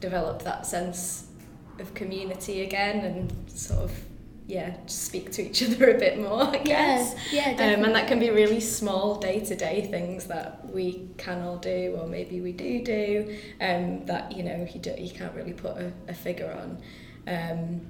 develop 0.00 0.42
that 0.42 0.64
sense 0.64 1.26
of 1.78 1.92
community 1.92 2.62
again 2.62 3.04
and 3.04 3.50
sort 3.50 3.80
of 3.80 3.92
yeah 4.46 4.74
speak 4.86 5.30
to 5.30 5.42
each 5.42 5.62
other 5.66 5.90
a 5.90 5.98
bit 5.98 6.18
more 6.18 6.44
I 6.44 6.58
guess. 6.58 7.14
yeah, 7.30 7.50
yeah 7.50 7.74
um, 7.74 7.84
and 7.84 7.94
that 7.94 8.08
can 8.08 8.18
be 8.18 8.30
really 8.30 8.60
small 8.60 9.16
day-to-day 9.16 9.86
things 9.90 10.28
that 10.28 10.66
we 10.72 11.10
can 11.18 11.42
all 11.42 11.58
do 11.58 11.98
or 12.00 12.06
maybe 12.06 12.40
we 12.40 12.52
do 12.52 12.82
do 12.82 13.36
um, 13.60 14.06
that 14.06 14.34
you 14.34 14.44
know 14.44 14.66
you, 14.72 14.80
do, 14.80 14.94
you 14.98 15.10
can't 15.10 15.34
really 15.34 15.52
put 15.52 15.76
a, 15.76 15.92
a 16.08 16.14
figure 16.14 16.50
on. 16.52 16.78
Um, 17.28 17.82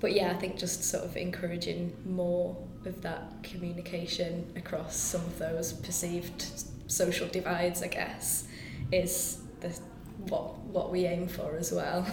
but 0.00 0.12
yeah 0.12 0.30
I 0.30 0.34
think 0.34 0.56
just 0.58 0.84
sort 0.84 1.04
of 1.04 1.16
encouraging 1.16 1.92
more 2.06 2.56
of 2.86 3.02
that 3.02 3.22
communication 3.42 4.50
across 4.56 4.96
some 4.96 5.20
of 5.22 5.38
those 5.38 5.72
perceived 5.72 6.44
social 6.86 7.28
divides, 7.28 7.82
I 7.82 7.88
guess, 7.88 8.46
is 8.92 9.38
the 9.60 9.68
what 10.28 10.58
what 10.76 10.90
we 10.90 11.04
aim 11.06 11.28
for 11.28 11.56
as 11.56 11.72
well. 11.72 12.06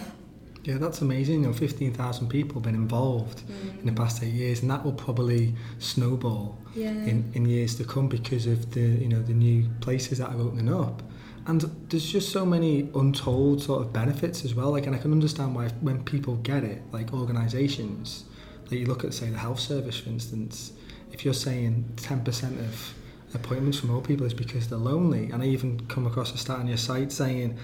Yeah, 0.64 0.78
that's 0.78 1.00
amazing. 1.00 1.42
You 1.42 1.46
know, 1.46 1.52
15,000 1.52 2.28
people 2.28 2.54
have 2.56 2.64
been 2.64 2.74
involved 2.74 3.42
Mm. 3.46 3.80
in 3.80 3.86
the 3.86 3.92
past 3.92 4.20
eight 4.24 4.34
years, 4.34 4.62
and 4.62 4.70
that 4.72 4.84
will 4.84 4.94
probably 5.06 5.54
snowball 5.78 6.58
Yeah. 6.74 6.90
in, 6.90 7.30
in 7.34 7.46
years 7.46 7.76
to 7.76 7.84
come 7.84 8.08
because 8.08 8.46
of 8.48 8.72
the 8.72 8.80
you 8.80 9.08
know 9.08 9.22
the 9.22 9.32
new 9.32 9.68
places 9.80 10.18
that 10.18 10.28
are 10.30 10.40
opening 10.40 10.68
up. 10.68 11.02
And 11.46 11.62
there's 11.88 12.10
just 12.10 12.32
so 12.32 12.44
many 12.44 12.88
untold 12.94 13.62
sort 13.62 13.82
of 13.82 13.92
benefits 13.92 14.44
as 14.44 14.54
well. 14.54 14.70
Like, 14.70 14.86
and 14.86 14.96
I 14.96 14.98
can 14.98 15.12
understand 15.12 15.54
why 15.54 15.68
when 15.80 16.02
people 16.02 16.36
get 16.36 16.64
it, 16.64 16.82
like 16.92 17.12
organisations, 17.12 18.24
like 18.64 18.80
you 18.80 18.86
look 18.86 19.04
at 19.04 19.14
say 19.14 19.30
the 19.30 19.38
health 19.38 19.60
service, 19.60 19.98
for 19.98 20.08
instance, 20.08 20.72
if 21.12 21.24
you're 21.24 21.34
saying 21.34 21.84
10% 21.96 22.58
of 22.58 22.94
appointments 23.34 23.78
from 23.78 23.90
old 23.90 24.04
people 24.04 24.26
is 24.26 24.34
because 24.34 24.68
they're 24.68 24.78
lonely, 24.78 25.30
and 25.30 25.42
I 25.42 25.46
even 25.46 25.86
come 25.86 26.06
across 26.06 26.34
a 26.34 26.38
stat 26.38 26.58
on 26.58 26.66
your 26.66 26.76
site 26.76 27.12
saying 27.12 27.56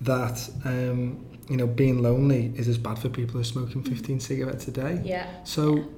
that 0.00 0.48
um, 0.64 1.24
you 1.48 1.56
know 1.56 1.66
being 1.66 2.02
lonely 2.02 2.52
is 2.56 2.68
as 2.68 2.78
bad 2.78 2.98
for 2.98 3.08
people 3.08 3.40
as 3.40 3.48
smoking 3.48 3.82
15 3.82 4.20
cigarettes 4.20 4.68
a 4.68 4.72
day. 4.72 5.00
Yeah. 5.04 5.28
So 5.44 5.88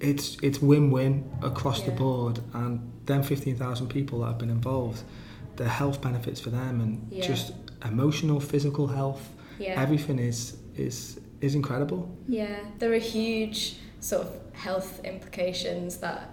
it's 0.00 0.36
it's 0.42 0.60
win-win 0.60 1.30
across 1.42 1.82
the 1.82 1.92
board, 1.92 2.40
and 2.54 2.92
then 3.06 3.22
15,000 3.22 3.88
people 3.88 4.20
that 4.20 4.26
have 4.26 4.38
been 4.38 4.50
involved, 4.50 5.02
the 5.56 5.68
health 5.68 6.00
benefits 6.00 6.40
for 6.40 6.50
them, 6.50 6.80
and 6.80 7.06
Yeah. 7.10 7.26
just 7.26 7.52
emotional, 7.84 8.40
physical 8.40 8.86
health, 8.88 9.28
Yeah. 9.58 9.80
everything 9.80 10.18
is 10.18 10.56
is 10.76 11.18
is 11.40 11.54
incredible. 11.54 12.08
Yeah, 12.28 12.58
there 12.78 12.92
are 12.92 12.98
huge 12.98 13.76
sort 14.00 14.22
of 14.26 14.32
health 14.52 15.00
implications 15.04 15.98
that, 15.98 16.30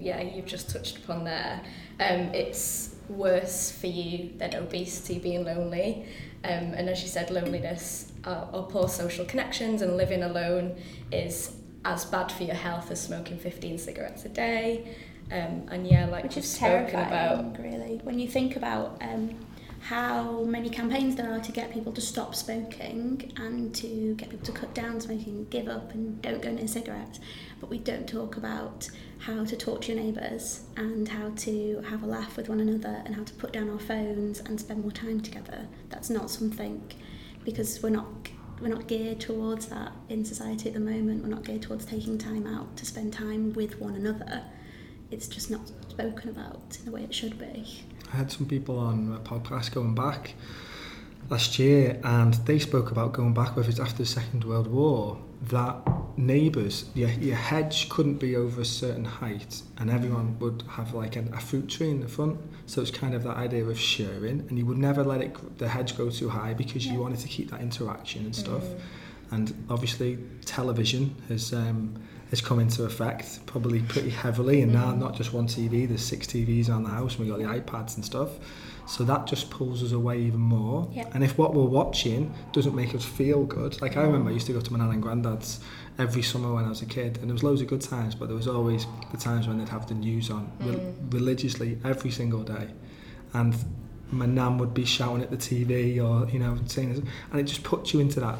yeah, 0.00 0.20
you've 0.20 0.46
just 0.46 0.70
touched 0.70 0.98
upon 0.98 1.24
there. 1.24 1.60
Um, 1.98 2.32
it's 2.32 2.94
worse 3.08 3.72
for 3.72 3.88
you 3.88 4.30
than 4.38 4.54
obesity 4.54 5.18
being 5.18 5.44
lonely. 5.44 6.06
Um, 6.44 6.74
and 6.78 6.88
as 6.88 7.02
you 7.02 7.08
said, 7.08 7.30
loneliness 7.30 8.12
uh, 8.24 8.46
or 8.52 8.64
poor 8.66 8.88
social 8.88 9.24
connections 9.24 9.82
and 9.82 9.96
living 9.96 10.22
alone 10.22 10.76
is 11.10 11.56
as 11.84 12.04
bad 12.04 12.30
for 12.30 12.44
your 12.44 12.54
health 12.54 12.90
as 12.90 13.00
smoking 13.02 13.36
15 13.38 13.78
cigarettes 13.78 14.24
a 14.24 14.28
day. 14.28 14.94
Um, 15.32 15.68
and 15.70 15.86
yeah, 15.86 16.06
like 16.06 16.24
which 16.24 16.36
is 16.36 16.58
terrifying, 16.58 17.06
about. 17.06 17.58
really. 17.58 18.00
When 18.04 18.18
you 18.18 18.28
think 18.28 18.56
about 18.56 18.98
um, 19.00 19.34
how 19.80 20.44
many 20.44 20.70
campaigns 20.70 21.16
there 21.16 21.30
are 21.30 21.40
to 21.40 21.52
get 21.52 21.70
people 21.72 21.92
to 21.92 22.00
stop 22.00 22.34
smoking 22.34 23.32
and 23.36 23.74
to 23.74 24.14
get 24.14 24.30
people 24.30 24.46
to 24.46 24.52
cut 24.52 24.72
down 24.74 25.00
smoking, 25.00 25.46
give 25.50 25.68
up, 25.68 25.92
and 25.92 26.20
don't 26.22 26.40
go 26.40 26.50
near 26.50 26.66
cigarettes, 26.66 27.20
but 27.60 27.68
we 27.68 27.78
don't 27.78 28.08
talk 28.08 28.36
about 28.36 28.88
how 29.18 29.44
to 29.44 29.56
talk 29.56 29.82
to 29.82 29.92
your 29.92 30.02
neighbours 30.02 30.62
and 30.76 31.08
how 31.08 31.30
to 31.36 31.82
have 31.88 32.02
a 32.02 32.06
laugh 32.06 32.36
with 32.36 32.48
one 32.48 32.60
another 32.60 33.02
and 33.04 33.14
how 33.14 33.24
to 33.24 33.34
put 33.34 33.52
down 33.52 33.68
our 33.70 33.78
phones 33.78 34.40
and 34.40 34.58
spend 34.58 34.82
more 34.82 34.90
time 34.90 35.20
together. 35.20 35.66
That's 35.90 36.10
not 36.10 36.30
something 36.30 36.82
because 37.44 37.82
we're 37.82 37.90
not 37.90 38.06
we're 38.60 38.68
not 38.68 38.86
geared 38.86 39.20
towards 39.20 39.66
that 39.66 39.92
in 40.08 40.24
society 40.24 40.68
at 40.68 40.74
the 40.74 40.80
moment. 40.80 41.22
We're 41.22 41.28
not 41.28 41.44
geared 41.44 41.62
towards 41.62 41.84
taking 41.84 42.16
time 42.16 42.46
out 42.46 42.76
to 42.76 42.86
spend 42.86 43.12
time 43.12 43.52
with 43.52 43.80
one 43.80 43.96
another. 43.96 44.44
It's 45.14 45.28
just 45.28 45.48
not 45.48 45.60
spoken 45.88 46.28
about 46.30 46.76
in 46.80 46.84
the 46.86 46.90
way 46.90 47.04
it 47.04 47.14
should 47.14 47.38
be. 47.38 47.64
I 48.12 48.16
had 48.16 48.32
some 48.32 48.46
people 48.46 48.78
on 48.78 49.12
a 49.12 49.20
podcast 49.20 49.72
going 49.72 49.94
back 49.94 50.34
last 51.30 51.58
year, 51.58 52.00
and 52.02 52.34
they 52.46 52.58
spoke 52.58 52.90
about 52.90 53.12
going 53.12 53.32
back, 53.32 53.54
whether 53.56 53.68
it's 53.70 53.78
after 53.78 53.98
the 53.98 54.06
Second 54.06 54.42
World 54.42 54.66
War, 54.66 55.18
that 55.50 55.76
neighbours, 56.16 56.90
your, 56.94 57.10
your 57.10 57.36
hedge 57.36 57.88
couldn't 57.90 58.16
be 58.16 58.34
over 58.34 58.60
a 58.62 58.64
certain 58.64 59.04
height, 59.04 59.62
and 59.78 59.88
everyone 59.88 60.36
would 60.40 60.64
have 60.68 60.94
like 60.94 61.14
an, 61.14 61.32
a 61.32 61.40
fruit 61.40 61.68
tree 61.68 61.90
in 61.90 62.00
the 62.00 62.08
front. 62.08 62.36
So 62.66 62.82
it's 62.82 62.90
kind 62.90 63.14
of 63.14 63.22
that 63.22 63.36
idea 63.36 63.64
of 63.64 63.78
sharing, 63.78 64.40
and 64.48 64.58
you 64.58 64.66
would 64.66 64.78
never 64.78 65.04
let 65.04 65.20
it 65.20 65.58
the 65.58 65.68
hedge 65.68 65.96
go 65.96 66.10
too 66.10 66.28
high 66.28 66.54
because 66.54 66.84
you 66.86 66.94
Yeah. 66.94 66.98
wanted 66.98 67.20
to 67.20 67.28
keep 67.28 67.50
that 67.52 67.60
interaction 67.60 68.24
and 68.24 68.34
stuff. 68.34 68.64
Mm. 68.64 68.80
And 69.30 69.64
obviously, 69.70 70.18
television 70.44 71.14
has 71.28 71.52
um, 71.52 71.94
has 72.34 72.40
come 72.40 72.58
into 72.58 72.84
effect 72.84 73.40
probably 73.46 73.80
pretty 73.82 74.10
heavily, 74.10 74.60
and 74.62 74.72
now 74.72 74.92
Mm. 74.92 74.98
not 74.98 75.14
just 75.14 75.32
one 75.32 75.46
TV. 75.46 75.86
There's 75.86 76.02
six 76.04 76.26
TVs 76.26 76.68
on 76.68 76.82
the 76.82 76.90
house, 76.90 77.16
and 77.16 77.24
we 77.24 77.30
got 77.30 77.38
the 77.38 77.44
iPads 77.60 77.94
and 77.96 78.04
stuff. 78.04 78.30
So 78.86 79.02
that 79.04 79.26
just 79.26 79.48
pulls 79.50 79.82
us 79.82 79.92
away 79.92 80.20
even 80.22 80.40
more. 80.40 80.88
Yeah. 80.92 81.08
And 81.14 81.24
if 81.24 81.38
what 81.38 81.54
we're 81.54 81.62
watching 81.82 82.34
doesn't 82.52 82.74
make 82.74 82.94
us 82.94 83.04
feel 83.04 83.44
good, 83.44 83.80
like 83.80 83.96
I 83.96 84.02
remember 84.02 84.30
I 84.30 84.34
used 84.34 84.46
to 84.48 84.52
go 84.52 84.60
to 84.60 84.72
my 84.72 84.78
nan 84.78 84.90
and 84.90 85.02
granddad's 85.02 85.60
every 85.98 86.22
summer 86.22 86.52
when 86.52 86.64
I 86.64 86.68
was 86.68 86.82
a 86.82 86.86
kid, 86.86 87.18
and 87.18 87.28
there 87.30 87.34
was 87.34 87.42
loads 87.44 87.60
of 87.62 87.68
good 87.68 87.80
times, 87.80 88.14
but 88.14 88.26
there 88.28 88.36
was 88.36 88.48
always 88.48 88.86
the 89.12 89.16
times 89.16 89.46
when 89.48 89.58
they'd 89.58 89.68
have 89.70 89.86
the 89.86 89.94
news 89.94 90.28
on 90.30 90.50
re- 90.60 90.74
Mm. 90.74 91.12
religiously 91.12 91.78
every 91.84 92.10
single 92.10 92.42
day, 92.42 92.66
and 93.32 93.54
my 94.10 94.26
nan 94.26 94.58
would 94.58 94.74
be 94.74 94.84
shouting 94.84 95.22
at 95.22 95.30
the 95.30 95.36
TV 95.36 95.98
or 96.00 96.28
you 96.30 96.38
know 96.38 96.58
saying, 96.66 96.88
this, 96.92 97.00
and 97.30 97.40
it 97.40 97.44
just 97.44 97.62
puts 97.62 97.94
you 97.94 98.00
into 98.00 98.20
that 98.20 98.38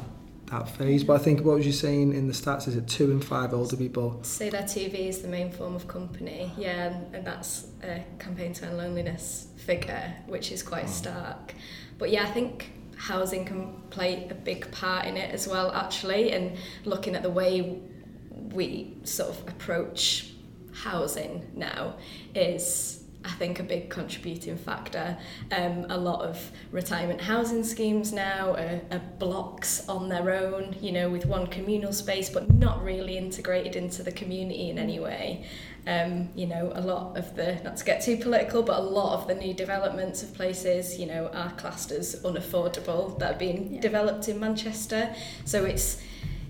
that 0.57 0.69
phase. 0.69 1.03
But 1.03 1.19
I 1.19 1.23
think 1.23 1.43
what 1.43 1.57
was 1.57 1.65
you 1.65 1.71
saying 1.71 2.13
in 2.13 2.27
the 2.27 2.33
stats 2.33 2.67
is 2.67 2.75
it 2.75 2.87
two 2.87 3.11
in 3.11 3.19
five 3.19 3.53
older 3.53 3.75
people 3.75 4.19
Say 4.23 4.49
their 4.49 4.63
TV 4.63 5.07
is 5.07 5.21
the 5.21 5.27
main 5.27 5.51
form 5.51 5.75
of 5.75 5.87
company, 5.87 6.51
yeah, 6.57 6.87
and, 6.87 7.15
and 7.15 7.27
that's 7.27 7.67
a 7.83 8.03
campaign 8.19 8.53
to 8.53 8.65
end 8.65 8.77
loneliness 8.77 9.47
figure, 9.57 10.13
which 10.27 10.51
is 10.51 10.63
quite 10.63 10.89
stark. 10.89 11.53
But 11.97 12.09
yeah, 12.09 12.23
I 12.23 12.31
think 12.31 12.71
housing 12.97 13.45
can 13.45 13.81
play 13.89 14.27
a 14.29 14.33
big 14.33 14.71
part 14.71 15.05
in 15.05 15.17
it 15.17 15.33
as 15.33 15.47
well, 15.47 15.71
actually, 15.71 16.31
and 16.31 16.57
looking 16.85 17.15
at 17.15 17.23
the 17.23 17.29
way 17.29 17.81
we 18.29 18.97
sort 19.03 19.29
of 19.29 19.47
approach 19.47 20.31
housing 20.73 21.45
now 21.55 21.95
is. 22.33 23.01
I 23.25 23.31
think 23.31 23.59
a 23.59 23.63
big 23.63 23.89
contributing 23.89 24.55
factor. 24.57 25.17
Um, 25.51 25.85
a 25.89 25.97
lot 25.97 26.21
of 26.21 26.51
retirement 26.71 27.21
housing 27.21 27.63
schemes 27.63 28.13
now 28.13 28.51
are, 28.51 28.81
are 28.91 29.01
blocks 29.19 29.87
on 29.89 30.09
their 30.09 30.31
own, 30.31 30.75
you 30.79 30.91
know, 30.91 31.09
with 31.09 31.25
one 31.25 31.47
communal 31.47 31.91
space, 31.91 32.29
but 32.29 32.53
not 32.53 32.83
really 32.83 33.17
integrated 33.17 33.75
into 33.75 34.03
the 34.03 34.11
community 34.11 34.69
in 34.69 34.77
any 34.77 34.99
way. 34.99 35.45
Um, 35.87 36.29
you 36.35 36.47
know, 36.47 36.71
a 36.75 36.81
lot 36.81 37.17
of 37.17 37.35
the, 37.35 37.59
not 37.63 37.77
to 37.77 37.85
get 37.85 38.01
too 38.01 38.17
political, 38.17 38.63
but 38.63 38.79
a 38.79 38.81
lot 38.83 39.19
of 39.19 39.27
the 39.27 39.35
new 39.35 39.53
developments 39.53 40.23
of 40.23 40.33
places, 40.33 40.99
you 40.99 41.05
know, 41.05 41.27
are 41.33 41.51
classed 41.53 41.91
as 41.91 42.21
unaffordable 42.23 43.17
that 43.19 43.35
are 43.35 43.39
being 43.39 43.73
Yeah. 43.75 43.81
developed 43.81 44.27
in 44.27 44.39
Manchester. 44.39 45.13
So 45.45 45.65
it's, 45.65 46.01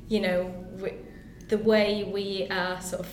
you 0.08 0.20
know, 0.22 0.54
w- 0.78 0.94
the 1.50 1.58
way 1.58 2.04
we 2.04 2.48
are 2.50 2.80
sort 2.82 3.02
of 3.02 3.10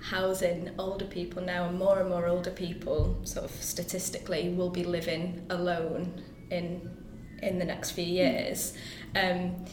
housing 0.00 0.70
older 0.78 1.04
people 1.04 1.42
now 1.42 1.68
and 1.68 1.78
more 1.78 2.00
and 2.00 2.08
more 2.08 2.26
older 2.26 2.50
people 2.50 3.18
sort 3.24 3.44
of 3.44 3.50
statistically 3.50 4.48
will 4.50 4.70
be 4.70 4.84
living 4.84 5.44
alone 5.50 6.22
in 6.50 6.90
in 7.42 7.58
the 7.58 7.64
next 7.64 7.92
few 7.92 8.04
years. 8.04 8.74
Um, 9.14 9.64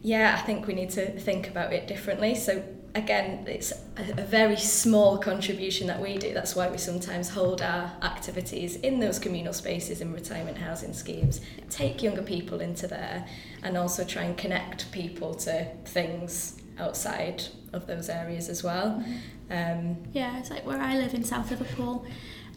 yeah 0.00 0.36
I 0.38 0.44
think 0.44 0.66
we 0.66 0.74
need 0.74 0.90
to 0.90 1.18
think 1.18 1.48
about 1.48 1.72
it 1.72 1.86
differently. 1.86 2.34
So 2.34 2.62
again 2.94 3.44
it's 3.46 3.72
a, 3.72 4.20
a 4.20 4.24
very 4.24 4.56
small 4.56 5.18
contribution 5.18 5.86
that 5.88 6.00
we 6.00 6.18
do. 6.18 6.32
That's 6.32 6.54
why 6.56 6.68
we 6.68 6.78
sometimes 6.78 7.28
hold 7.28 7.60
our 7.60 7.92
activities 8.02 8.76
in 8.76 9.00
those 9.00 9.18
communal 9.18 9.52
spaces 9.52 10.00
in 10.00 10.12
retirement 10.12 10.58
housing 10.58 10.92
schemes. 10.92 11.40
Take 11.68 12.02
younger 12.02 12.22
people 12.22 12.60
into 12.60 12.86
there 12.86 13.26
and 13.62 13.76
also 13.76 14.04
try 14.04 14.22
and 14.22 14.36
connect 14.36 14.90
people 14.92 15.34
to 15.34 15.66
things 15.84 16.60
outside 16.78 17.42
of 17.72 17.86
those 17.88 18.08
areas 18.08 18.48
as 18.48 18.62
well 18.62 19.04
um, 19.50 19.96
Yeah, 20.12 20.38
it's 20.38 20.50
like 20.50 20.66
where 20.66 20.80
I 20.80 20.96
live 20.96 21.14
in 21.14 21.24
South 21.24 21.50
Liverpool. 21.50 22.06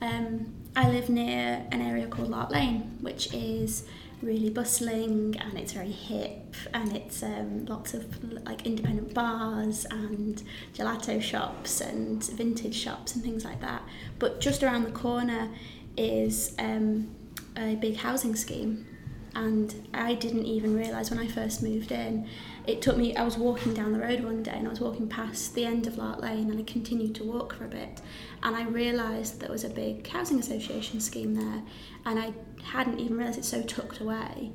Um, 0.02 0.54
I 0.76 0.90
live 0.90 1.10
near 1.10 1.66
an 1.72 1.82
area 1.82 2.08
called 2.08 2.30
Lark 2.30 2.52
Lane, 2.52 2.98
which 3.02 3.34
is 3.34 3.86
really 4.22 4.50
bustling 4.50 5.36
and 5.40 5.58
it's 5.58 5.74
very 5.74 5.92
hip 5.92 6.56
and 6.74 6.96
it's 6.96 7.24
um, 7.24 7.66
lots 7.66 7.94
of 7.94 8.06
like 8.46 8.66
independent 8.66 9.14
bars 9.14 9.86
and 9.90 10.44
gelato 10.76 11.22
shops 11.22 11.82
and 11.82 12.24
vintage 12.26 12.76
shops 12.76 13.16
and 13.16 13.24
things 13.24 13.44
like 13.44 13.60
that. 13.62 13.82
But 14.20 14.40
just 14.40 14.64
around 14.64 14.84
the 14.84 14.92
corner 14.92 15.50
is 15.98 16.56
um, 16.60 17.10
a 17.58 17.76
big 17.76 17.98
housing 17.98 18.36
scheme 18.36 18.86
and 19.34 19.88
I 19.94 20.14
didn't 20.16 20.46
even 20.46 20.76
realise 20.76 21.10
when 21.10 21.20
I 21.20 21.28
first 21.28 21.64
moved 21.64 21.92
in. 21.92 22.28
It 22.68 22.82
took 22.82 22.98
me, 22.98 23.16
I 23.16 23.24
was 23.24 23.38
walking 23.38 23.74
down 23.74 23.94
the 23.94 24.00
road 24.00 24.22
one 24.22 24.44
day 24.44 24.52
and 24.54 24.68
I 24.68 24.70
was 24.70 24.82
walking 24.82 25.08
past 25.08 25.56
the 25.56 25.66
end 25.66 25.88
of 25.88 25.98
Lark 25.98 26.22
Lane 26.22 26.50
and 26.50 26.60
I 26.60 26.64
continued 26.64 27.16
to 27.16 27.24
walk 27.24 27.56
for 27.56 27.66
a 27.66 27.70
bit 27.70 28.02
and 28.44 28.56
I 28.56 28.64
realised 28.64 29.40
there 29.40 29.52
was 29.52 29.64
a 29.64 29.70
big 29.70 30.06
housing 30.08 30.40
association 30.40 31.00
scheme 31.00 31.36
there 31.36 31.64
and 32.06 32.20
I 32.20 32.34
hadn't 32.64 33.00
even 33.00 33.18
realised 33.18 33.40
it's 33.40 33.48
so 33.48 33.62
tucked 33.62 34.00
away. 34.00 34.52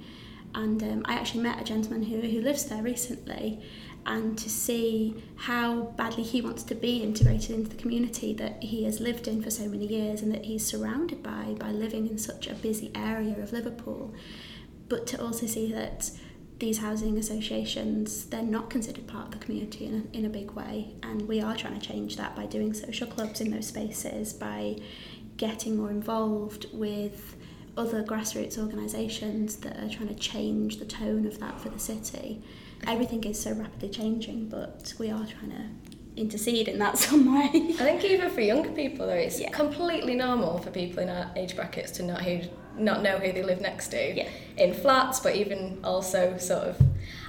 And 0.55 0.83
um, 0.83 1.03
I 1.07 1.15
actually 1.15 1.43
met 1.43 1.61
a 1.61 1.65
gentleman 1.65 2.03
who, 2.03 2.21
who 2.21 2.41
lives 2.41 2.65
there 2.67 2.83
recently 2.83 3.61
and 4.07 4.39
to 4.39 4.49
see 4.49 5.23
how 5.35 5.83
badly 5.97 6.23
he 6.23 6.41
wants 6.41 6.63
to 6.63 6.75
be 6.75 7.03
integrated 7.03 7.51
into 7.51 7.71
the 7.71 7.77
community 7.77 8.33
that 8.35 8.63
he 8.63 8.85
has 8.85 9.01
lived 9.01 9.27
in 9.27 9.43
for 9.43 9.51
so 9.51 9.69
many 9.69 9.85
years 9.85 10.23
and 10.23 10.33
that 10.33 10.45
he's 10.45 10.65
surrounded 10.65 11.23
by 11.23 11.55
by 11.59 11.73
living 11.73 12.07
in 12.07 12.17
such 12.17 12.47
a 12.47 12.55
busy 12.55 12.93
area 12.95 13.37
of 13.43 13.53
Liverpool 13.53 14.15
but 14.89 15.07
to 15.09 15.23
also 15.23 15.47
see 15.47 15.73
that 15.73 16.11
these 16.59 16.79
housing 16.79 17.19
associations 17.19 18.27
they're 18.27 18.43
not 18.43 18.71
considered 18.71 19.07
part 19.07 19.27
of 19.27 19.33
the 19.39 19.45
community 19.45 19.85
in 19.87 20.09
a, 20.13 20.17
in 20.17 20.25
a 20.25 20.29
big 20.29 20.51
way 20.53 20.95
and 21.03 21.29
we 21.29 21.41
are 21.41 21.55
trying 21.57 21.79
to 21.79 21.87
change 21.87 22.17
that 22.17 22.35
by 22.35 22.47
doing 22.47 22.73
social 22.73 23.07
clubs 23.07 23.41
in 23.43 23.51
those 23.51 23.67
spaces 23.67 24.33
by 24.33 24.75
getting 25.37 25.77
more 25.77 25.91
involved 25.91 26.67
with 26.73 27.37
other 27.77 28.03
grassroots 28.03 28.57
organisations 28.57 29.57
that 29.57 29.77
are 29.79 29.89
trying 29.91 30.09
to 30.09 30.15
change 30.15 30.79
the 30.79 30.85
tone 30.87 31.27
of 31.27 31.39
that 31.41 31.61
for 31.61 31.69
the 31.69 31.79
city. 31.79 32.41
Everything 32.87 33.23
is 33.25 33.39
so 33.39 33.53
rapidly 33.53 33.91
changing, 33.91 34.49
but 34.49 34.95
we 34.99 35.11
are 35.11 35.27
trying 35.27 35.51
to 35.51 35.63
intercede 36.17 36.69
in 36.69 36.79
that 36.79 36.97
some 37.07 37.35
way. 37.35 37.51
I 37.53 37.73
think 37.75 38.03
even 38.05 38.31
for 38.31 38.41
younger 38.41 38.71
people, 38.71 39.07
though, 39.07 39.13
it's 39.13 39.39
Yeah. 39.39 39.51
completely 39.51 40.15
normal 40.15 40.57
for 40.57 40.71
people 40.71 41.01
in 41.03 41.11
our 41.11 41.31
age 41.37 41.55
brackets 41.55 41.91
to 41.93 42.03
not 42.03 42.23
who 42.23 42.41
not 42.79 43.03
know 43.03 43.19
who 43.19 43.33
they 43.33 43.43
live 43.43 43.61
next 43.61 43.89
to 43.89 44.15
Yeah. 44.17 44.29
in 44.57 44.73
flats, 44.75 45.21
but 45.21 45.37
even 45.37 45.79
also 45.85 46.37
sort 46.39 46.65
of. 46.65 46.83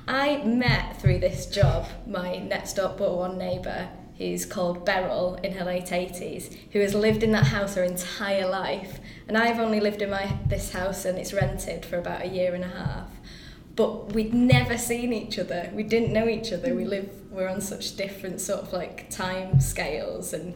I 0.07 0.37
met 0.43 1.01
through 1.01 1.19
this 1.19 1.45
job 1.45 1.87
my 2.05 2.37
next 2.37 2.73
door 2.73 2.93
but 2.97 3.15
one 3.17 3.37
neighbour 3.37 3.89
who's 4.17 4.45
called 4.45 4.83
Beryl 4.85 5.35
in 5.43 5.53
her 5.53 5.63
late 5.65 5.91
80s, 5.91 6.49
who 6.71 6.79
has 6.79 6.95
lived 6.95 7.21
in 7.23 7.31
that 7.33 7.47
house 7.47 7.75
her 7.75 7.83
entire 7.83 8.47
life. 8.47 8.99
And 9.27 9.37
I've 9.37 9.59
only 9.59 9.79
lived 9.79 10.01
in 10.01 10.09
my 10.09 10.37
this 10.47 10.71
house 10.71 11.05
and 11.05 11.19
it's 11.19 11.33
rented 11.33 11.85
for 11.85 11.97
about 11.99 12.23
a 12.23 12.27
year 12.27 12.55
and 12.55 12.63
a 12.63 12.69
half. 12.69 13.09
But 13.75 14.13
we'd 14.13 14.33
never 14.33 14.75
seen 14.75 15.13
each 15.13 15.37
other. 15.37 15.69
We 15.71 15.83
didn't 15.83 16.11
know 16.13 16.27
each 16.27 16.51
other. 16.51 16.73
We 16.73 16.85
live 16.85 17.09
we're 17.29 17.47
on 17.47 17.61
such 17.61 17.95
different 17.95 18.41
sort 18.41 18.61
of 18.61 18.73
like 18.73 19.09
time 19.11 19.59
scales 19.59 20.33
and 20.33 20.55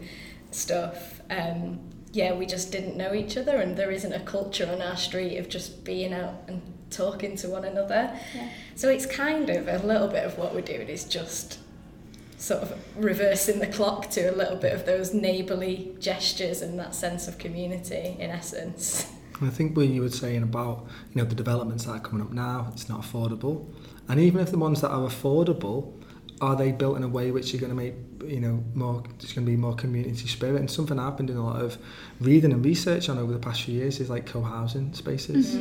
stuff. 0.49 1.21
Um, 1.29 1.79
yeah, 2.13 2.33
we 2.33 2.45
just 2.45 2.71
didn't 2.71 2.97
know 2.97 3.13
each 3.13 3.37
other 3.37 3.57
and 3.57 3.77
there 3.77 3.91
isn't 3.91 4.11
a 4.13 4.19
culture 4.19 4.69
on 4.71 4.81
our 4.81 4.97
street 4.97 5.37
of 5.37 5.49
just 5.49 5.83
being 5.83 6.13
out 6.13 6.35
and 6.47 6.61
talking 6.89 7.35
to 7.37 7.49
one 7.49 7.63
another. 7.63 8.17
Yeah. 8.35 8.49
So 8.75 8.89
it's 8.89 9.05
kind 9.05 9.49
of 9.49 9.67
a 9.67 9.85
little 9.85 10.07
bit 10.07 10.25
of 10.25 10.37
what 10.37 10.53
we're 10.53 10.61
doing 10.61 10.87
is 10.87 11.05
just 11.05 11.59
sort 12.37 12.63
of 12.63 12.77
reversing 12.97 13.59
the 13.59 13.67
clock 13.67 14.09
to 14.09 14.21
a 14.29 14.35
little 14.35 14.57
bit 14.57 14.73
of 14.73 14.85
those 14.85 15.13
neighbourly 15.13 15.95
gestures 15.99 16.61
and 16.61 16.77
that 16.79 16.95
sense 16.95 17.27
of 17.27 17.37
community 17.37 18.17
in 18.19 18.29
essence. 18.29 19.09
I 19.41 19.49
think 19.49 19.75
what 19.75 19.87
you 19.87 20.01
were 20.01 20.09
saying 20.09 20.43
about 20.43 20.87
you 21.13 21.21
know 21.21 21.27
the 21.27 21.35
developments 21.35 21.85
that 21.85 21.91
are 21.91 21.99
coming 21.99 22.25
up 22.25 22.31
now, 22.31 22.69
it's 22.73 22.89
not 22.89 23.01
affordable, 23.01 23.65
and 24.07 24.19
even 24.19 24.39
if 24.39 24.51
the 24.51 24.57
ones 24.57 24.81
that 24.81 24.91
are 24.91 25.07
affordable, 25.07 25.93
are 26.41 26.55
they 26.55 26.71
built 26.71 26.97
in 26.97 27.03
a 27.03 27.07
way 27.07 27.31
which 27.31 27.53
are 27.53 27.57
going 27.57 27.71
to 27.71 27.75
make 27.75 27.95
you 28.25 28.39
know 28.39 28.63
more? 28.73 29.03
There's 29.19 29.33
going 29.33 29.45
to 29.45 29.51
be 29.51 29.57
more 29.57 29.75
community 29.75 30.27
spirit, 30.27 30.59
and 30.59 30.69
something 30.69 30.99
I've 30.99 31.17
been 31.17 31.25
doing 31.25 31.39
a 31.39 31.45
lot 31.45 31.61
of 31.61 31.77
reading 32.19 32.51
and 32.53 32.63
research 32.63 33.09
on 33.09 33.17
over 33.17 33.33
the 33.33 33.39
past 33.39 33.63
few 33.63 33.75
years 33.75 33.99
is 33.99 34.09
like 34.09 34.25
co-housing 34.25 34.93
spaces, 34.93 35.55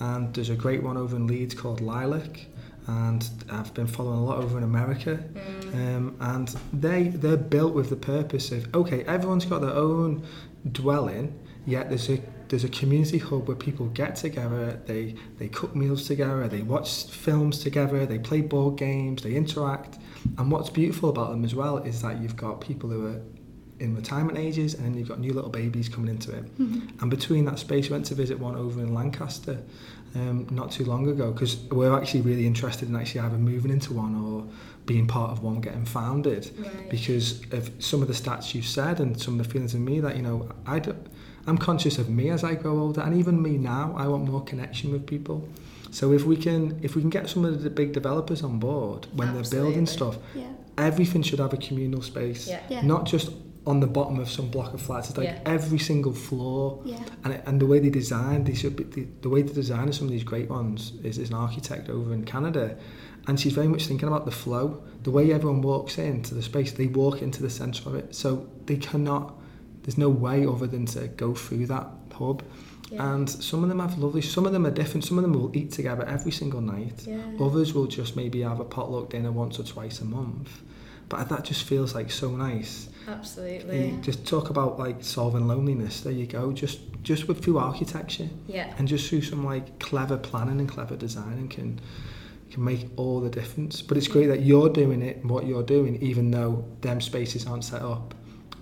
and 0.00 0.32
there's 0.34 0.50
a 0.50 0.56
great 0.56 0.82
one 0.82 0.96
over 0.96 1.16
in 1.16 1.26
Leeds 1.26 1.54
called 1.54 1.80
Lilac. 1.80 2.46
And 2.88 3.28
I've 3.50 3.74
been 3.74 3.88
following 3.88 4.18
a 4.18 4.24
lot 4.24 4.38
over 4.38 4.58
in 4.58 4.62
America, 4.62 5.18
um, 5.74 6.16
and 6.20 6.54
they 6.72 7.08
they're 7.08 7.36
built 7.36 7.74
with 7.74 7.90
the 7.90 7.96
purpose 7.96 8.52
of 8.52 8.72
okay, 8.74 9.02
everyone's 9.04 9.44
got 9.44 9.60
their 9.60 9.74
own 9.74 10.24
dwelling, 10.70 11.36
yet 11.66 11.88
there's 11.88 12.08
a 12.10 12.20
there's 12.48 12.64
a 12.64 12.68
community 12.68 13.18
hub 13.18 13.48
where 13.48 13.56
people 13.56 13.86
get 13.86 14.16
together, 14.16 14.80
they 14.86 15.14
they 15.38 15.48
cook 15.48 15.74
meals 15.74 16.06
together, 16.06 16.46
they 16.48 16.62
watch 16.62 17.04
films 17.04 17.58
together, 17.58 18.06
they 18.06 18.18
play 18.18 18.40
board 18.40 18.76
games, 18.76 19.22
they 19.22 19.34
interact. 19.34 19.98
And 20.38 20.50
what's 20.50 20.70
beautiful 20.70 21.08
about 21.10 21.30
them 21.30 21.44
as 21.44 21.54
well 21.54 21.78
is 21.78 22.02
that 22.02 22.20
you've 22.20 22.36
got 22.36 22.60
people 22.60 22.90
who 22.90 23.06
are 23.06 23.20
in 23.78 23.94
retirement 23.94 24.38
ages 24.38 24.72
and 24.74 24.84
then 24.86 24.94
you've 24.96 25.08
got 25.08 25.20
new 25.20 25.32
little 25.34 25.50
babies 25.50 25.88
coming 25.88 26.10
into 26.10 26.32
it. 26.34 26.44
And 26.58 27.10
between 27.10 27.44
that 27.44 27.58
space, 27.58 27.88
we 27.88 27.92
went 27.92 28.06
to 28.06 28.14
visit 28.14 28.38
one 28.38 28.56
over 28.56 28.80
in 28.80 28.94
Lancaster 28.94 29.58
um, 30.14 30.46
not 30.50 30.70
too 30.72 30.84
long 30.84 31.06
ago 31.08 31.30
because 31.30 31.56
we're 31.70 31.94
actually 31.96 32.22
really 32.22 32.46
interested 32.46 32.88
in 32.88 32.96
actually 32.96 33.20
either 33.20 33.36
moving 33.36 33.70
into 33.70 33.92
one 33.92 34.14
or 34.16 34.46
being 34.86 35.06
part 35.06 35.30
of 35.32 35.42
one 35.42 35.60
getting 35.60 35.84
founded 35.84 36.50
Right. 36.58 36.88
because 36.88 37.42
of 37.52 37.70
some 37.80 38.00
of 38.02 38.08
the 38.08 38.14
stats 38.14 38.54
you 38.54 38.62
said 38.62 38.98
and 39.00 39.20
some 39.20 39.38
of 39.38 39.46
the 39.46 39.52
feelings 39.52 39.74
in 39.74 39.84
me 39.84 40.00
that 40.00 40.16
you 40.16 40.22
know 40.22 40.48
I 40.64 40.78
do, 40.78 40.96
I'm 41.46 41.58
conscious 41.58 41.98
of 41.98 42.08
me 42.08 42.30
as 42.30 42.42
I 42.44 42.54
grow 42.54 42.78
older 42.78 43.00
and 43.00 43.16
even 43.16 43.40
me 43.40 43.56
now 43.58 43.94
I 43.96 44.06
want 44.08 44.24
more 44.24 44.42
connection 44.44 44.92
with 44.92 45.06
people 45.06 45.48
so 45.90 46.12
if 46.12 46.24
we 46.24 46.36
can 46.36 46.78
if 46.82 46.96
we 46.96 47.00
can 47.02 47.10
get 47.10 47.28
some 47.28 47.44
of 47.44 47.62
the 47.62 47.70
big 47.70 47.92
developers 47.92 48.42
on 48.42 48.58
board 48.58 49.06
when 49.14 49.32
they're 49.34 49.50
building 49.50 49.86
stuff 49.86 50.16
Yeah. 50.34 50.48
everything 50.76 51.22
should 51.22 51.38
have 51.38 51.52
a 51.52 51.56
communal 51.68 52.02
space 52.02 52.48
Yeah. 52.48 52.60
Yeah. 52.68 52.82
not 52.84 53.04
just 53.06 53.30
on 53.66 53.80
the 53.80 53.86
bottom 53.86 54.18
of 54.20 54.28
some 54.30 54.48
block 54.48 54.74
of 54.74 54.80
flats 54.80 55.08
it's 55.08 55.18
like 55.18 55.28
Yeah. 55.28 55.40
every 55.56 55.78
single 55.78 56.12
floor 56.12 56.80
Yeah. 56.84 56.98
and, 57.24 57.34
it, 57.34 57.42
and 57.46 57.60
the 57.60 57.66
way 57.66 57.78
they 57.78 57.90
design 57.90 58.44
they 58.44 58.54
should 58.54 58.76
be 58.76 58.84
the, 58.84 59.06
the 59.22 59.28
way 59.28 59.42
they 59.42 59.52
design 59.52 59.92
some 59.92 60.06
of 60.08 60.12
these 60.12 60.24
great 60.24 60.48
ones 60.50 60.92
is, 61.04 61.18
is 61.18 61.28
an 61.30 61.36
architect 61.36 61.88
over 61.88 62.12
in 62.12 62.24
Canada 62.24 62.76
and 63.28 63.38
she's 63.40 63.52
very 63.54 63.68
much 63.68 63.86
thinking 63.86 64.08
about 64.08 64.24
the 64.24 64.30
flow 64.44 64.82
the 65.04 65.10
way 65.10 65.32
everyone 65.32 65.62
walks 65.62 65.98
into 65.98 66.34
the 66.34 66.42
space 66.42 66.72
they 66.72 66.86
walk 66.86 67.22
into 67.22 67.40
the 67.42 67.50
centre 67.50 67.88
of 67.88 67.94
it 67.94 68.14
so 68.14 68.48
they 68.66 68.76
cannot 68.76 69.34
there's 69.86 69.96
no 69.96 70.10
way 70.10 70.44
other 70.44 70.66
than 70.66 70.84
to 70.84 71.06
go 71.08 71.34
through 71.34 71.66
that 71.66 71.86
hub. 72.12 72.42
Yeah. 72.90 73.14
and 73.14 73.28
some 73.28 73.64
of 73.64 73.68
them 73.68 73.80
have 73.80 73.98
lovely 73.98 74.22
some 74.22 74.46
of 74.46 74.52
them 74.52 74.64
are 74.64 74.70
different 74.70 75.04
some 75.04 75.18
of 75.18 75.22
them 75.22 75.32
will 75.32 75.50
eat 75.56 75.72
together 75.72 76.04
every 76.06 76.30
single 76.30 76.60
night. 76.60 77.04
Yeah. 77.04 77.18
others 77.40 77.74
will 77.74 77.86
just 77.86 78.14
maybe 78.14 78.42
have 78.42 78.60
a 78.60 78.64
potluck 78.64 79.10
dinner 79.10 79.32
once 79.32 79.58
or 79.58 79.64
twice 79.64 80.00
a 80.00 80.04
month. 80.04 80.60
But 81.08 81.28
that 81.28 81.44
just 81.44 81.64
feels 81.64 81.94
like 81.94 82.10
so 82.10 82.30
nice. 82.30 82.88
Absolutely. 83.06 83.90
you 83.90 84.00
just 84.02 84.26
talk 84.26 84.50
about 84.50 84.78
like 84.78 85.04
solving 85.04 85.46
loneliness. 85.46 86.00
There 86.00 86.12
you 86.12 86.26
go. 86.26 86.52
Just 86.52 86.80
just 87.02 87.28
with 87.28 87.44
through 87.44 87.58
architecture. 87.58 88.28
Yeah. 88.46 88.72
and 88.78 88.88
just 88.88 89.08
through 89.08 89.22
some 89.22 89.44
like 89.44 89.78
clever 89.78 90.16
planning 90.16 90.58
and 90.58 90.68
clever 90.68 90.96
designing 90.96 91.48
can 91.48 91.80
can 92.50 92.64
make 92.64 92.86
all 92.96 93.20
the 93.20 93.30
difference. 93.30 93.82
But 93.82 93.96
it's 93.96 94.08
great 94.08 94.26
that 94.26 94.42
you're 94.42 94.68
doing 94.68 95.02
it 95.02 95.18
and 95.18 95.30
what 95.30 95.46
you're 95.46 95.62
doing 95.62 95.96
even 96.02 96.30
though 96.30 96.64
them 96.80 97.00
spaces 97.00 97.46
aren't 97.46 97.64
set 97.64 97.82
up 97.82 98.14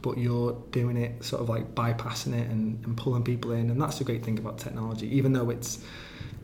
but 0.05 0.19
you're 0.19 0.53
doing 0.71 0.99
it 0.99 1.25
sort 1.25 1.41
of 1.41 1.49
like 1.49 1.75
bypassing 1.75 2.35
it 2.39 2.47
and, 2.51 2.85
and 2.85 2.95
pulling 2.95 3.25
people 3.25 3.53
in 3.53 3.71
and 3.71 3.81
that's 3.81 3.97
the 3.99 4.05
great 4.05 4.23
thing 4.23 4.39
about 4.39 4.59
technology. 4.59 5.09
Even 5.17 5.33
though 5.33 5.49
it's 5.49 5.83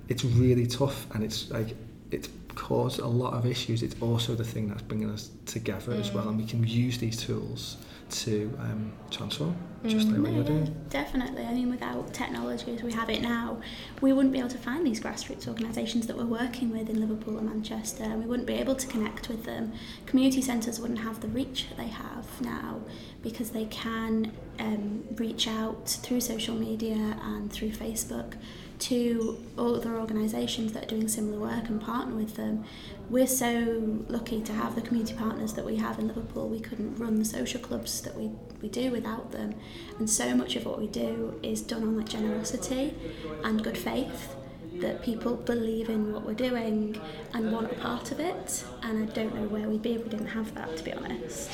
it's 0.09 0.25
really 0.25 0.67
tough 0.67 1.07
and 1.13 1.23
it's 1.23 1.51
like 1.51 1.77
it's 2.11 2.31
caused 2.55 3.01
a 3.01 3.07
lot 3.07 3.35
of 3.35 3.45
issues 3.45 3.83
it's 3.83 3.95
also 4.01 4.35
the 4.35 4.45
thing 4.45 4.67
that's 4.67 4.83
bringing 4.83 5.11
us 5.11 5.31
together 5.45 5.93
as 5.93 6.11
well 6.11 6.25
mm. 6.25 6.31
and 6.31 6.39
we 6.39 6.47
can 6.47 6.67
use 6.67 6.97
these 6.99 7.23
tools 7.23 7.77
to 8.11 8.53
um, 8.61 8.93
transform 9.11 9.57
just 9.87 10.09
like 10.09 10.21
what 10.21 10.31
No, 10.31 10.31
you're 10.31 10.43
yeah, 10.43 10.49
doing 10.49 10.87
definitely. 10.91 11.43
I 11.43 11.55
mean, 11.55 11.71
without 11.71 12.13
technology 12.13 12.75
as 12.75 12.83
we 12.83 12.93
have 12.93 13.09
it 13.09 13.23
now, 13.23 13.61
we 14.03 14.13
wouldn't 14.13 14.33
be 14.33 14.39
able 14.39 14.51
to 14.51 14.59
find 14.59 14.87
these 14.87 15.01
grassroots 15.01 15.49
organisations 15.49 16.07
that 16.07 16.17
we're 16.19 16.27
working 16.27 16.71
with 16.71 16.91
in 16.91 17.01
Liverpool 17.01 17.39
and 17.39 17.49
Manchester, 17.49 18.05
we 18.17 18.27
wouldn't 18.27 18.47
be 18.47 18.55
able 18.55 18.75
to 18.75 18.87
connect 18.87 19.29
with 19.29 19.45
them. 19.45 19.73
Community 20.05 20.43
centres 20.43 20.79
wouldn't 20.81 20.99
have 21.01 21.21
the 21.21 21.29
reach 21.29 21.69
that 21.69 21.79
they 21.79 21.89
have 21.89 22.41
now 22.43 22.81
because 23.23 23.51
they 23.51 23.65
can 23.67 24.33
um, 24.59 25.05
reach 25.15 25.49
out 25.49 25.89
through 25.89 26.21
social 26.21 26.55
media 26.55 27.19
and 27.23 27.51
through 27.51 27.71
Facebook 27.71 28.35
to 28.81 29.39
other 29.59 29.97
organisations 29.99 30.73
that 30.73 30.85
are 30.85 30.89
doing 30.89 31.09
similar 31.09 31.39
work 31.39 31.69
and 31.69 31.81
partner 31.81 32.15
with 32.15 32.37
them. 32.37 32.65
We're 33.11 33.27
so 33.27 34.05
lucky 34.07 34.41
to 34.41 34.53
have 34.53 34.77
the 34.77 34.83
community 34.83 35.15
partners 35.15 35.55
that 35.55 35.67
we 35.67 35.75
have 35.77 35.99
in 35.99 36.07
Liverpool. 36.07 36.49
We 36.49 36.61
couldn't 36.61 36.95
run 36.95 37.19
the 37.19 37.25
social 37.25 37.61
clubs 37.61 38.01
that 38.03 38.17
we, 38.17 38.31
we 38.63 38.69
do 38.69 38.93
without 38.93 39.33
them. 39.33 39.57
And 39.99 40.09
so 40.09 40.33
much 40.37 40.55
of 40.55 40.65
what 40.65 40.79
we 40.79 40.87
do 40.87 41.39
is 41.43 41.61
done 41.61 41.83
on 41.83 41.97
like 41.97 42.09
generosity 42.09 42.95
and 43.43 43.65
good 43.65 43.77
faith 43.77 44.37
that 44.75 45.03
people 45.03 45.35
believe 45.35 45.91
in 45.91 46.13
what 46.13 46.25
we're 46.25 46.35
doing 46.35 47.01
and 47.35 47.51
want 47.51 47.73
a 47.73 47.75
part 47.75 48.13
of 48.13 48.21
it. 48.21 48.65
And 48.85 49.03
I 49.03 49.13
don't 49.13 49.35
know 49.35 49.49
where 49.49 49.69
we'd 49.69 49.83
be 49.83 49.95
if 49.95 50.05
we 50.05 50.09
didn't 50.11 50.29
have 50.29 50.55
that, 50.55 50.77
to 50.77 50.85
be 50.85 50.93
honest. 50.93 51.51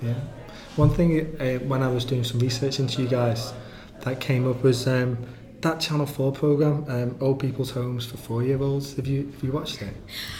Yeah. 0.00 0.14
One 0.76 0.88
thing 0.88 1.38
uh, 1.38 1.58
when 1.66 1.82
I 1.82 1.88
was 1.88 2.06
doing 2.06 2.24
some 2.24 2.40
research 2.40 2.80
into 2.80 3.02
you 3.02 3.08
guys 3.08 3.52
that 4.00 4.20
came 4.20 4.48
up 4.48 4.62
was 4.62 4.88
um, 4.88 5.18
that 5.66 5.80
Channel 5.80 6.06
4 6.06 6.32
program, 6.32 6.84
um, 6.88 7.16
Old 7.20 7.40
People's 7.40 7.70
Homes 7.70 8.06
for 8.06 8.16
Four 8.16 8.44
Year 8.44 8.60
Olds. 8.62 8.94
Have 8.96 9.06
you 9.06 9.30
have 9.32 9.42
you 9.42 9.50
watched 9.50 9.82
it? 9.82 9.92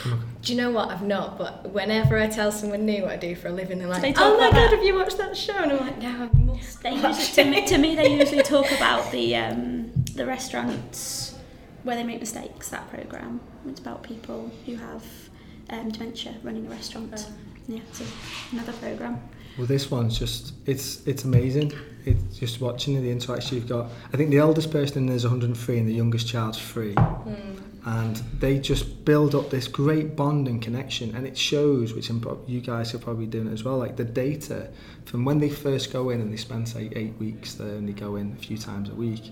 Do 0.05 0.53
you 0.53 0.57
know 0.57 0.71
what? 0.71 0.89
I've 0.91 1.03
not, 1.03 1.37
but 1.37 1.71
whenever 1.71 2.17
I 2.17 2.29
tell 2.29 2.53
someone 2.53 2.87
new 2.87 3.03
what 3.03 3.11
I 3.13 3.17
do 3.17 3.35
for 3.35 3.49
a 3.49 3.53
living, 3.53 3.79
they're 3.79 3.89
like, 3.89 4.03
They 4.03 4.15
"Oh 4.17 4.39
my 4.39 4.51
god, 4.51 4.55
that. 4.55 4.71
have 4.71 4.85
you 4.85 4.95
watched 4.95 5.19
that 5.19 5.37
show?" 5.37 5.55
And 5.57 5.73
I'm 5.73 5.81
like, 5.81 5.99
"No, 5.99 6.31
I 6.33 6.37
must." 6.39 6.83
They 6.83 6.93
watch 6.93 7.19
usually, 7.19 7.45
to, 7.45 7.51
me, 7.51 7.57
it." 7.59 7.67
to 7.67 7.79
me, 7.79 7.95
they 7.97 8.17
usually 8.17 8.43
talk 8.43 8.71
about 8.73 9.11
the 9.11 9.35
um, 9.37 9.91
the 10.15 10.25
restaurants 10.27 11.37
where 11.83 11.97
they 11.97 12.05
make 12.05 12.21
mistakes. 12.21 12.69
That 12.69 12.89
program. 12.89 13.41
It's 13.69 13.81
about 13.81 14.05
people 14.05 14.51
who 14.65 14.77
have 14.77 15.05
um, 15.71 15.91
dementia 15.91 16.35
running 16.45 16.67
a 16.67 16.71
restaurant. 16.71 17.29
Yeah, 17.67 17.81
so 17.93 18.05
another 18.53 18.73
program. 18.75 19.21
Well, 19.57 19.67
this 19.67 19.91
one's 19.91 20.19
just 20.19 20.53
it's 20.67 21.07
it's 21.07 21.25
amazing. 21.25 21.73
It's 22.05 22.39
just 22.39 22.61
watching 22.61 23.03
the 23.03 23.11
interaction 23.11 23.57
you've 23.57 23.69
got. 23.69 23.91
I 24.13 24.17
think 24.17 24.31
the 24.31 24.39
eldest 24.39 24.71
person 24.71 24.99
in 24.99 25.07
there 25.07 25.17
is 25.17 25.25
103 25.25 25.79
and 25.79 25.89
the 25.89 25.95
youngest 25.95 26.29
child's 26.29 26.59
three. 26.59 26.95
Hmm. 26.95 27.63
And 27.85 28.17
they 28.41 28.59
just 28.59 29.05
build 29.05 29.35
up 29.37 29.51
this 29.51 29.69
great 29.69 30.17
bond 30.17 30.49
and 30.49 30.61
connection, 30.61 31.15
and 31.15 31.25
it 31.25 31.39
shows, 31.39 31.95
which 31.95 32.11
you 32.47 32.61
guys 32.61 32.93
are 32.95 32.99
probably 32.99 33.27
doing 33.27 33.47
as 33.49 33.63
well. 33.63 33.79
Like 33.79 33.97
the 33.97 34.05
data 34.05 34.71
from 35.05 35.25
when 35.25 35.39
they 35.39 35.49
first 35.49 35.93
go 35.93 36.11
in 36.11 36.21
and 36.21 36.33
they 36.33 36.37
spend 36.37 36.69
say 36.69 36.91
eight 36.97 37.17
weeks 37.19 37.55
there 37.55 37.77
and 37.77 37.89
they 37.89 37.93
go 37.93 38.17
in 38.17 38.33
a 38.33 38.43
few 38.43 38.59
times 38.59 38.89
a 38.89 38.95
week, 38.95 39.31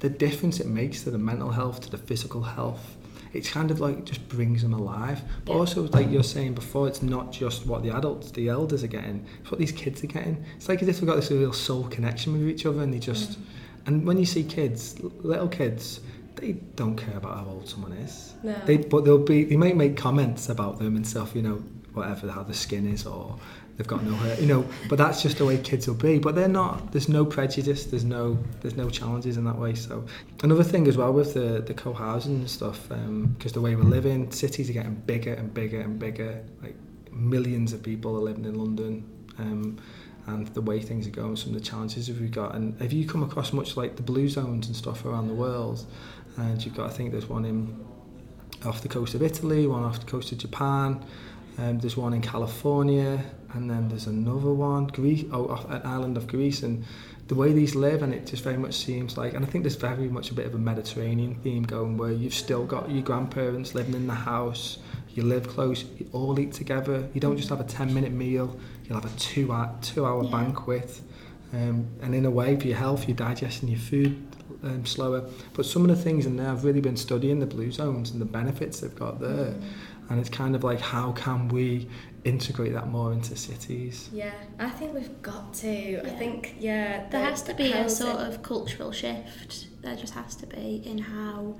the 0.00 0.10
difference 0.10 0.60
it 0.60 0.66
makes 0.66 1.02
to 1.04 1.10
the 1.10 1.18
mental 1.18 1.50
health, 1.50 1.80
to 1.80 1.90
the 1.90 1.98
physical 1.98 2.42
health. 2.42 2.96
It's 3.34 3.50
kind 3.50 3.70
of 3.70 3.80
like 3.80 4.04
just 4.04 4.26
brings 4.28 4.62
them 4.62 4.72
alive. 4.72 5.22
But 5.44 5.52
Yeah. 5.54 5.58
also, 5.58 5.88
like 5.88 6.10
you're 6.10 6.22
saying 6.22 6.54
before, 6.54 6.88
it's 6.88 7.02
not 7.02 7.32
just 7.32 7.66
what 7.66 7.82
the 7.82 7.90
adults, 7.90 8.30
the 8.30 8.48
elders 8.48 8.82
are 8.84 8.88
getting. 8.88 9.24
It's 9.40 9.50
what 9.50 9.58
these 9.58 9.72
kids 9.72 10.02
are 10.04 10.06
getting. 10.06 10.44
It's 10.56 10.68
like 10.68 10.82
as 10.82 10.88
if 10.88 11.00
they've 11.00 11.06
got 11.08 11.16
this 11.16 11.30
real 11.30 11.52
soul 11.52 11.84
connection 11.84 12.32
with 12.32 12.48
each 12.48 12.64
other, 12.66 12.82
and 12.82 12.94
they 12.94 12.98
just 12.98 13.32
mm. 13.32 13.44
And 13.86 14.06
when 14.06 14.18
you 14.18 14.24
see 14.24 14.42
kids, 14.44 14.98
little 15.02 15.48
kids, 15.48 16.00
they 16.36 16.52
don't 16.74 16.96
care 16.96 17.16
about 17.18 17.36
how 17.38 17.44
old 17.50 17.68
someone 17.68 17.92
is. 17.92 18.32
No. 18.42 18.54
They, 18.64 18.78
but 18.78 19.04
they'll 19.04 19.18
be, 19.18 19.44
they 19.44 19.56
might 19.58 19.76
make 19.76 19.96
comments 19.96 20.48
about 20.48 20.78
them 20.78 20.96
and 20.96 21.06
stuff, 21.06 21.34
you 21.36 21.42
know, 21.42 21.62
whatever, 21.92 22.30
how 22.30 22.42
the 22.44 22.54
skin 22.54 22.90
is 22.90 23.04
or 23.06 23.38
they've 23.76 23.86
got 23.86 24.02
no 24.02 24.14
hair, 24.14 24.38
you 24.40 24.46
know. 24.46 24.64
But 24.88 24.98
that's 24.98 25.22
just 25.22 25.38
the 25.38 25.44
way 25.44 25.58
kids 25.58 25.86
will 25.86 25.94
be. 25.94 26.18
But 26.18 26.34
they're 26.34 26.48
not. 26.48 26.92
There's 26.92 27.08
no 27.08 27.24
prejudice. 27.24 27.84
There's 27.84 28.04
no, 28.04 28.38
there's 28.60 28.76
no 28.76 28.90
challenges 28.90 29.36
in 29.36 29.44
that 29.44 29.58
way. 29.58 29.74
So 29.74 30.04
another 30.42 30.64
thing 30.64 30.86
as 30.88 30.96
well 30.96 31.12
with 31.12 31.34
the 31.34 31.62
the 31.66 31.74
co-housing 31.74 32.36
and 32.36 32.50
stuff, 32.50 32.88
because 32.88 33.52
the 33.52 33.60
way 33.60 33.74
we're 33.76 33.82
living, 33.84 34.30
cities 34.30 34.70
are 34.70 34.74
getting 34.74 34.94
bigger 34.94 35.34
and 35.34 35.52
bigger 35.52 35.80
and 35.80 35.98
bigger. 35.98 36.44
Like 36.62 36.76
millions 37.10 37.72
of 37.72 37.82
people 37.82 38.16
are 38.16 38.22
living 38.22 38.44
in 38.44 38.58
London. 38.58 39.10
Um, 39.38 39.78
and 40.26 40.46
the 40.48 40.62
way 40.62 40.80
things 40.80 41.06
are 41.06 41.10
going, 41.10 41.36
some 41.36 41.54
of 41.54 41.54
the 41.54 41.68
challenges 41.68 42.08
we've 42.08 42.30
got. 42.30 42.54
And 42.54 42.80
have 42.80 42.92
you 42.92 43.06
come 43.06 43.22
across 43.22 43.52
much 43.52 43.76
like 43.76 43.96
the 43.96 44.02
blue 44.02 44.28
zones 44.28 44.68
and 44.68 44.74
stuff 44.74 45.04
around 45.04 45.28
the 45.28 45.34
world? 45.34 45.84
And 46.38 46.64
you've 46.64 46.74
got, 46.74 46.88
I 46.88 46.92
think 46.94 47.12
there's 47.12 47.28
one 47.28 47.44
in 47.44 47.84
off 48.64 48.80
the 48.80 48.88
coast 48.88 49.14
of 49.14 49.22
Italy, 49.22 49.66
one 49.66 49.84
off 49.84 50.00
the 50.00 50.06
coast 50.06 50.32
of 50.32 50.38
Japan, 50.38 51.04
um, 51.58 51.78
there's 51.78 51.96
one 51.96 52.14
in 52.14 52.22
California, 52.22 53.22
and 53.54 53.70
then 53.70 53.88
there's 53.88 54.06
another 54.06 54.52
one, 54.52 54.86
Greece, 54.88 55.24
oh, 55.32 55.48
off 55.48 55.70
an 55.70 55.80
island 55.84 56.16
of 56.16 56.26
Greece. 56.26 56.62
And 56.62 56.84
the 57.28 57.34
way 57.34 57.52
these 57.52 57.74
live, 57.74 58.02
and 58.02 58.12
it 58.12 58.26
just 58.26 58.42
very 58.42 58.56
much 58.56 58.74
seems 58.74 59.16
like, 59.16 59.34
and 59.34 59.44
I 59.44 59.48
think 59.48 59.64
there's 59.64 59.76
very 59.76 60.08
much 60.08 60.30
a 60.30 60.34
bit 60.34 60.46
of 60.46 60.54
a 60.54 60.58
Mediterranean 60.58 61.36
theme 61.36 61.62
going 61.62 61.96
where 61.96 62.12
you've 62.12 62.34
still 62.34 62.64
got 62.64 62.90
your 62.90 63.02
grandparents 63.02 63.74
living 63.74 63.94
in 63.94 64.06
the 64.06 64.14
house, 64.14 64.78
you 65.14 65.22
live 65.22 65.48
close, 65.48 65.84
you 65.98 66.08
all 66.12 66.38
eat 66.38 66.52
together. 66.52 67.08
You 67.14 67.20
don't 67.20 67.36
just 67.36 67.48
have 67.48 67.60
a 67.60 67.64
10 67.64 67.94
minute 67.94 68.12
meal, 68.12 68.58
you'll 68.84 69.00
have 69.00 69.10
a 69.10 69.16
two 69.18 69.52
hour, 69.52 69.72
two 69.80 70.04
hour 70.04 70.24
Yeah. 70.24 70.30
banquet. 70.30 71.00
Um, 71.52 71.86
and 72.02 72.14
in 72.14 72.24
a 72.26 72.30
way, 72.30 72.58
for 72.58 72.66
your 72.66 72.76
health, 72.76 73.06
you're 73.06 73.16
digesting 73.16 73.68
your 73.68 73.78
food 73.78 74.20
um, 74.64 74.84
slower. 74.84 75.24
But 75.52 75.66
some 75.66 75.88
of 75.88 75.96
the 75.96 76.02
things 76.02 76.26
in 76.26 76.36
there, 76.36 76.48
I've 76.48 76.64
really 76.64 76.80
been 76.80 76.96
studying 76.96 77.38
the 77.38 77.46
blue 77.46 77.70
zones 77.70 78.10
and 78.10 78.20
the 78.20 78.24
benefits 78.26 78.80
they've 78.80 78.94
got 78.94 79.20
there. 79.20 79.54
And 80.10 80.18
it's 80.20 80.28
kind 80.28 80.54
of 80.56 80.64
like, 80.64 80.80
how 80.80 81.12
can 81.12 81.48
we 81.48 81.88
integrate 82.24 82.72
that 82.72 82.88
more 82.88 83.12
into 83.12 83.36
cities? 83.36 84.08
Yeah, 84.12 84.32
I 84.58 84.70
think 84.70 84.94
we've 84.94 85.22
got 85.22 85.54
to. 85.54 86.00
I 86.04 86.10
think, 86.10 86.56
yeah. 86.58 87.08
There 87.10 87.20
the- 87.20 87.26
has 87.30 87.42
to 87.42 87.52
the 87.52 87.54
be 87.54 87.72
a 87.72 87.88
sort 87.88 88.16
of 88.16 88.42
cultural 88.42 88.92
shift. 88.92 89.68
There 89.82 89.96
just 89.96 90.14
has 90.14 90.34
to 90.36 90.46
be 90.46 90.82
in 90.84 90.98
how 90.98 91.56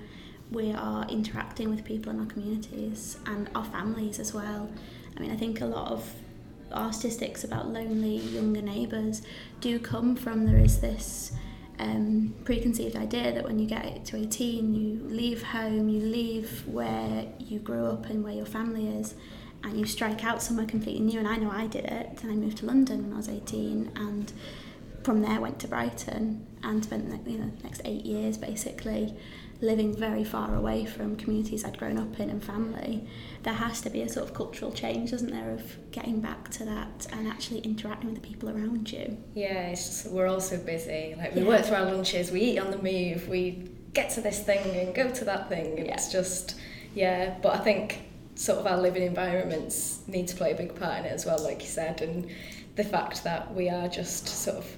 we 0.51 0.73
are 0.73 1.07
interacting 1.09 1.71
with 1.71 1.85
people 1.85 2.13
in 2.13 2.21
our 2.21 2.27
communities 2.27 3.19
and 3.27 3.49
our 3.55 3.65
families 3.65 4.19
as 4.19 4.33
well. 4.35 4.71
I 5.17 5.21
mean, 5.21 5.31
I 5.31 5.37
think 5.37 5.61
a 5.61 5.67
lot 5.67 5.91
of 5.93 6.13
our 6.73 6.93
statistics 6.93 7.45
about 7.45 7.69
lonely 7.69 8.17
younger 8.17 8.63
neighbours 8.63 9.23
do 9.61 9.79
come 9.79 10.17
from 10.17 10.45
there 10.47 10.59
is 10.59 10.81
this 10.81 11.33
um, 11.79 12.35
preconceived 12.45 12.97
idea 12.97 13.33
that 13.33 13.45
when 13.45 13.59
you 13.59 13.67
get 13.67 14.05
to 14.07 14.17
18, 14.17 14.75
you 14.75 15.01
leave 15.09 15.43
home, 15.43 15.89
you 15.89 16.01
leave 16.01 16.67
where 16.67 17.27
you 17.39 17.59
grew 17.59 17.87
up 17.87 18.07
and 18.07 18.23
where 18.25 18.33
your 18.35 18.47
family 18.47 18.89
is, 18.89 19.15
and 19.65 19.79
you 19.79 19.87
strike 19.87 20.25
out 20.25 20.43
somewhere 20.43 20.67
completely 20.67 21.01
new. 21.03 21.19
And 21.19 21.27
I 21.29 21.37
know 21.37 21.51
I 21.51 21.67
did 21.67 21.85
it, 21.87 22.19
and 22.23 22.31
I 22.31 22.35
moved 22.35 22.59
to 22.59 22.67
London 22.67 23.05
when 23.05 23.13
I 23.15 23.17
was 23.17 23.29
18, 23.29 23.93
and 23.97 24.33
from 25.03 25.23
there 25.23 25.41
went 25.41 25.59
to 25.61 25.69
Brighton 25.69 26.47
and 26.63 26.83
spent 26.85 27.11
the 27.25 27.31
you 27.31 27.39
know, 27.39 27.51
next 27.63 27.83
eight 27.85 28.07
years 28.07 28.39
basically 28.39 29.15
living 29.61 29.95
very 29.95 30.25
far 30.25 30.55
away 30.55 30.85
from 30.85 31.15
communities 31.17 31.65
I'd 31.65 31.79
grown 31.79 31.99
up 31.99 32.19
in 32.19 32.29
and 32.31 32.43
family. 32.43 33.07
There 33.45 33.53
has 33.55 33.81
to 33.83 33.91
be 33.91 34.03
a 34.03 34.09
sort 34.09 34.27
of 34.29 34.35
cultural 34.35 34.73
change, 34.73 35.11
doesn't 35.13 35.31
there, 35.31 35.51
of 35.53 35.91
getting 35.91 36.21
back 36.21 36.51
to 36.53 36.65
that 36.65 37.07
and 37.13 37.29
actually 37.29 37.61
interacting 37.61 38.11
with 38.13 38.21
the 38.21 38.27
people 38.27 38.49
around 38.51 38.91
you. 38.91 39.17
Yeah, 39.35 39.69
it's 39.69 39.87
just, 39.87 40.11
we're 40.11 40.27
all 40.27 40.41
so 40.41 40.59
busy. 40.59 41.15
Like 41.17 41.35
we 41.35 41.43
Yeah. 41.43 41.49
work 41.49 41.65
through 41.67 41.77
our 41.77 41.85
lunches, 41.93 42.31
we 42.31 42.41
eat 42.41 42.59
on 42.59 42.71
the 42.71 42.79
move, 42.79 43.29
we 43.29 43.69
get 43.93 44.11
to 44.11 44.21
this 44.21 44.41
thing 44.41 44.59
and 44.75 44.95
go 44.95 45.11
to 45.11 45.25
that 45.27 45.49
thing. 45.49 45.79
Yeah. 45.79 45.95
It's 45.95 46.11
just, 46.11 46.57
yeah. 46.95 47.37
But 47.43 47.55
I 47.55 47.59
think 47.59 48.01
sort 48.35 48.59
of 48.59 48.67
our 48.67 48.81
living 48.81 49.03
environments 49.03 50.01
need 50.07 50.29
to 50.29 50.37
play 50.37 50.53
a 50.53 50.55
big 50.55 50.75
part 50.75 51.01
in 51.01 51.05
it 51.05 51.13
as 51.13 51.25
well, 51.25 51.43
like 51.43 51.63
you 51.63 51.69
said, 51.69 52.01
and 52.01 52.29
the 52.77 52.85
fact 52.85 53.25
that 53.25 53.55
we 53.55 53.69
are 53.69 53.89
just 53.89 54.27
sort 54.29 54.57
of 54.57 54.77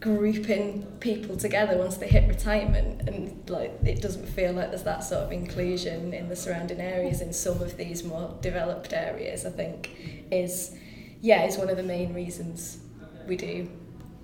grouping 0.00 0.82
people 1.00 1.36
together 1.36 1.76
once 1.76 1.98
they 1.98 2.08
hit 2.08 2.26
retirement 2.26 3.06
and 3.06 3.50
like 3.50 3.70
it 3.84 4.00
doesn't 4.00 4.26
feel 4.26 4.52
like 4.54 4.70
there's 4.70 4.82
that 4.82 5.04
sort 5.04 5.22
of 5.22 5.30
inclusion 5.30 6.14
in 6.14 6.26
the 6.30 6.36
surrounding 6.36 6.80
areas 6.80 7.20
in 7.20 7.30
some 7.34 7.60
of 7.60 7.76
these 7.76 8.02
more 8.02 8.34
developed 8.40 8.94
areas 8.94 9.44
I 9.44 9.50
think 9.50 10.26
is 10.30 10.74
yeah 11.20 11.44
is 11.44 11.58
one 11.58 11.68
of 11.68 11.76
the 11.76 11.82
main 11.82 12.14
reasons 12.14 12.78
we 13.26 13.36
do 13.36 13.68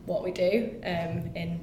what 0.06 0.24
we 0.24 0.30
do 0.30 0.80
um, 0.82 1.30
in 1.34 1.60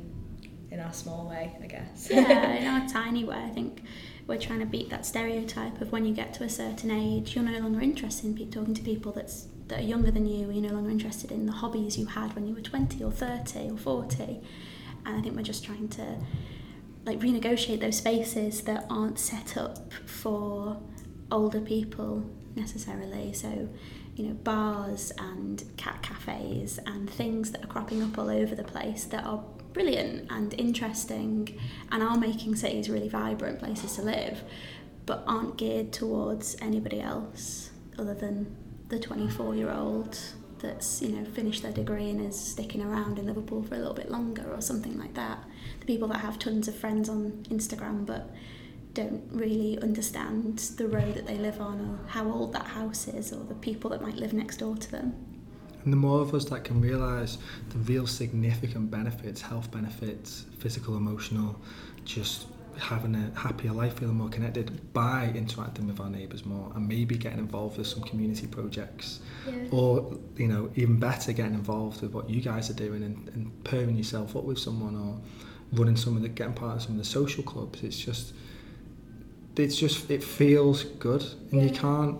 in 0.70 0.80
our 0.80 0.94
small 0.94 1.28
way 1.28 1.56
I 1.62 1.66
guess. 1.66 2.08
Yeah, 2.12 2.52
in 2.58 2.68
our 2.68 2.88
tiny 2.88 3.24
way, 3.24 3.38
I 3.38 3.50
think 3.50 3.82
we're 4.28 4.40
trying 4.40 4.60
to 4.60 4.66
beat 4.66 4.90
that 4.90 5.06
stereotype 5.06 5.82
of 5.82 5.92
when 5.92 6.06
you 6.06 6.14
get 6.14 6.34
to 6.36 6.44
a 6.44 6.50
certain 6.50 6.92
age, 6.92 7.36
you're 7.36 7.44
no 7.44 7.60
longer 7.60 7.82
interested 7.82 8.26
in 8.40 8.52
talking 8.52 8.74
to 8.74 8.82
people 8.82 9.12
that's 9.12 9.48
that 9.68 9.80
are 9.80 9.84
younger 9.84 10.12
than 10.12 10.26
you. 10.26 10.52
You're 10.52 10.70
no 10.70 10.74
longer 10.74 10.90
interested 10.90 11.32
in 11.32 11.46
the 11.46 11.52
hobbies 11.52 11.98
you 11.98 12.06
had 12.06 12.36
when 12.36 12.48
you 12.48 12.54
were 12.54 12.62
20 12.62 13.04
or 13.04 13.12
30 13.12 13.72
or 13.72 13.78
40. 13.78 14.42
And 15.06 15.18
I 15.18 15.22
think 15.22 15.36
we're 15.36 15.44
just 15.44 15.64
trying 15.64 15.88
to 15.90 16.18
like 17.06 17.20
renegotiate 17.20 17.80
those 17.80 17.98
spaces 17.98 18.62
that 18.62 18.86
aren't 18.90 19.20
set 19.20 19.58
up 19.58 19.94
for 20.06 20.78
older 21.32 21.60
people 21.60 22.24
necessarily. 22.56 23.34
So, 23.34 23.70
you 24.16 24.28
know, 24.28 24.34
bars 24.34 25.12
and 25.18 25.64
cat 25.78 26.02
cafes 26.02 26.80
and 26.86 27.10
things 27.10 27.52
that 27.52 27.64
are 27.64 27.68
cropping 27.68 28.02
up 28.04 28.18
all 28.18 28.30
over 28.30 28.56
the 28.56 28.64
place 28.64 29.06
that 29.06 29.26
are 29.26 29.44
brilliant 29.74 30.32
and 30.32 30.54
interesting 30.54 31.60
and 31.92 32.04
are 32.04 32.18
making 32.18 32.56
cities 32.56 32.90
really 32.90 33.10
vibrant 33.10 33.60
places 33.60 33.96
to 33.96 34.02
live, 34.04 34.44
but 35.06 35.24
aren't 35.28 35.58
geared 35.58 35.92
towards 35.92 36.56
anybody 36.62 37.02
else 37.02 37.72
other 37.98 38.14
than 38.14 38.56
the 38.90 39.00
24 39.00 39.56
year 39.56 39.72
old 39.72 40.18
that's 40.60 41.02
you 41.02 41.10
know 41.10 41.26
finished 41.26 41.62
their 41.62 41.74
degree 41.74 42.10
and 42.10 42.22
is 42.22 42.40
sticking 42.40 42.82
around 42.82 43.20
in 43.20 43.26
Liverpool 43.26 43.62
for 43.64 43.76
a 43.76 43.78
little 43.78 43.94
bit 43.94 44.10
longer 44.10 44.50
or 44.54 44.62
something 44.62 44.98
like 44.98 45.14
that. 45.14 45.44
The 45.80 45.86
people 45.86 46.08
that 46.10 46.22
have 46.22 46.40
tons 46.40 46.68
of 46.68 46.76
friends 46.76 47.10
on 47.10 47.46
Instagram 47.50 48.06
but 48.06 48.34
don't 48.94 49.24
really 49.32 49.80
understand 49.82 50.60
the 50.78 50.88
road 50.88 51.16
that 51.16 51.26
they 51.26 51.38
live 51.38 51.60
on 51.60 51.82
or 51.82 52.10
how 52.10 52.32
old 52.32 52.54
that 52.54 52.66
house 52.66 53.08
is 53.08 53.34
or 53.34 53.44
the 53.44 53.56
people 53.56 53.90
that 53.90 54.02
might 54.02 54.16
live 54.16 54.34
next 54.34 54.58
door 54.58 54.78
to 54.78 54.92
them. 54.92 55.33
And 55.84 55.92
the 55.92 55.98
more 55.98 56.22
of 56.22 56.34
us 56.34 56.46
that 56.46 56.64
can 56.64 56.80
realise 56.82 57.38
the 57.70 57.78
real 57.80 58.08
significant 58.08 58.90
benefits, 58.90 59.42
health 59.42 59.70
benefits, 59.72 60.46
physical, 60.60 60.96
emotional, 60.96 61.60
just 62.06 62.48
having 62.78 63.16
a 63.16 63.40
happier 63.40 63.72
life, 63.72 64.00
feeling 64.00 64.16
more 64.16 64.30
connected 64.30 64.94
by 64.94 65.32
interacting 65.36 65.88
with 65.88 66.00
our 66.00 66.10
neighbours 66.10 66.46
more 66.46 66.72
and 66.76 66.88
maybe 66.88 67.16
getting 67.16 67.40
involved 67.40 67.78
with 67.78 67.88
some 67.88 68.02
community 68.04 68.48
projects 68.48 69.20
yeah. 69.48 69.54
or, 69.72 70.18
you 70.38 70.48
know, 70.48 70.72
even 70.76 71.00
better 71.00 71.34
getting 71.34 71.54
involved 71.54 72.02
with 72.02 72.12
what 72.12 72.30
you 72.30 72.42
guys 72.42 72.70
are 72.70 72.76
doing 72.76 73.04
and, 73.04 73.30
and 73.30 73.64
pairing 73.64 73.96
yourself 73.96 74.36
up 74.36 74.44
with 74.44 74.58
someone 74.58 74.96
or 74.96 75.20
running 75.80 75.96
some 75.96 76.16
of 76.16 76.22
the, 76.22 76.30
getting 76.30 76.54
part 76.54 76.78
of 76.78 76.82
some 76.82 76.94
of 76.94 76.98
the 76.98 77.06
social 77.06 77.44
clubs. 77.44 77.84
It's 77.84 77.98
just, 77.98 78.34
it's 79.56 79.76
just, 79.76 80.10
it 80.10 80.24
feels 80.24 80.84
good 80.84 81.24
and 81.52 81.62
you 81.62 81.70
can't, 81.70 82.18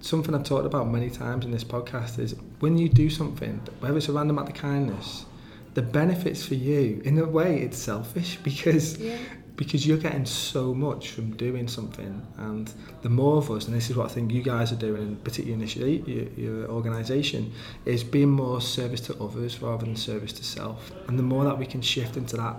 something 0.00 0.34
I've 0.34 0.44
talked 0.44 0.66
about 0.66 0.88
many 0.88 1.10
times 1.10 1.44
in 1.44 1.50
this 1.50 1.64
podcast 1.64 2.18
is 2.18 2.34
when 2.60 2.78
you 2.78 2.88
do 2.88 3.10
something, 3.10 3.60
whether 3.80 3.96
it's 3.96 4.08
a 4.08 4.12
random 4.12 4.38
act 4.38 4.50
of 4.50 4.54
kindness, 4.54 5.26
the 5.74 5.82
benefits 5.82 6.44
for 6.44 6.54
you, 6.54 7.00
in 7.04 7.18
a 7.18 7.26
way, 7.26 7.60
it's 7.60 7.78
selfish 7.78 8.36
because 8.42 8.98
yeah. 8.98 9.16
because 9.56 9.86
you're 9.86 9.98
getting 9.98 10.24
so 10.24 10.72
much 10.72 11.10
from 11.10 11.36
doing 11.36 11.68
something, 11.68 12.26
and 12.38 12.72
the 13.02 13.08
more 13.08 13.36
of 13.36 13.50
us, 13.50 13.66
and 13.66 13.76
this 13.76 13.90
is 13.90 13.96
what 13.96 14.10
I 14.10 14.14
think 14.14 14.32
you 14.32 14.42
guys 14.42 14.72
are 14.72 14.76
doing, 14.76 15.02
and 15.02 15.24
particularly 15.24 15.62
initially 15.62 15.98
your, 16.06 16.28
your 16.30 16.70
organisation, 16.70 17.52
is 17.84 18.02
being 18.02 18.30
more 18.30 18.60
service 18.60 19.00
to 19.02 19.22
others 19.22 19.60
rather 19.62 19.84
than 19.84 19.96
service 19.96 20.32
to 20.34 20.44
self, 20.44 20.92
and 21.08 21.18
the 21.18 21.22
more 21.22 21.44
that 21.44 21.58
we 21.58 21.66
can 21.66 21.82
shift 21.82 22.16
into 22.16 22.36
that 22.38 22.56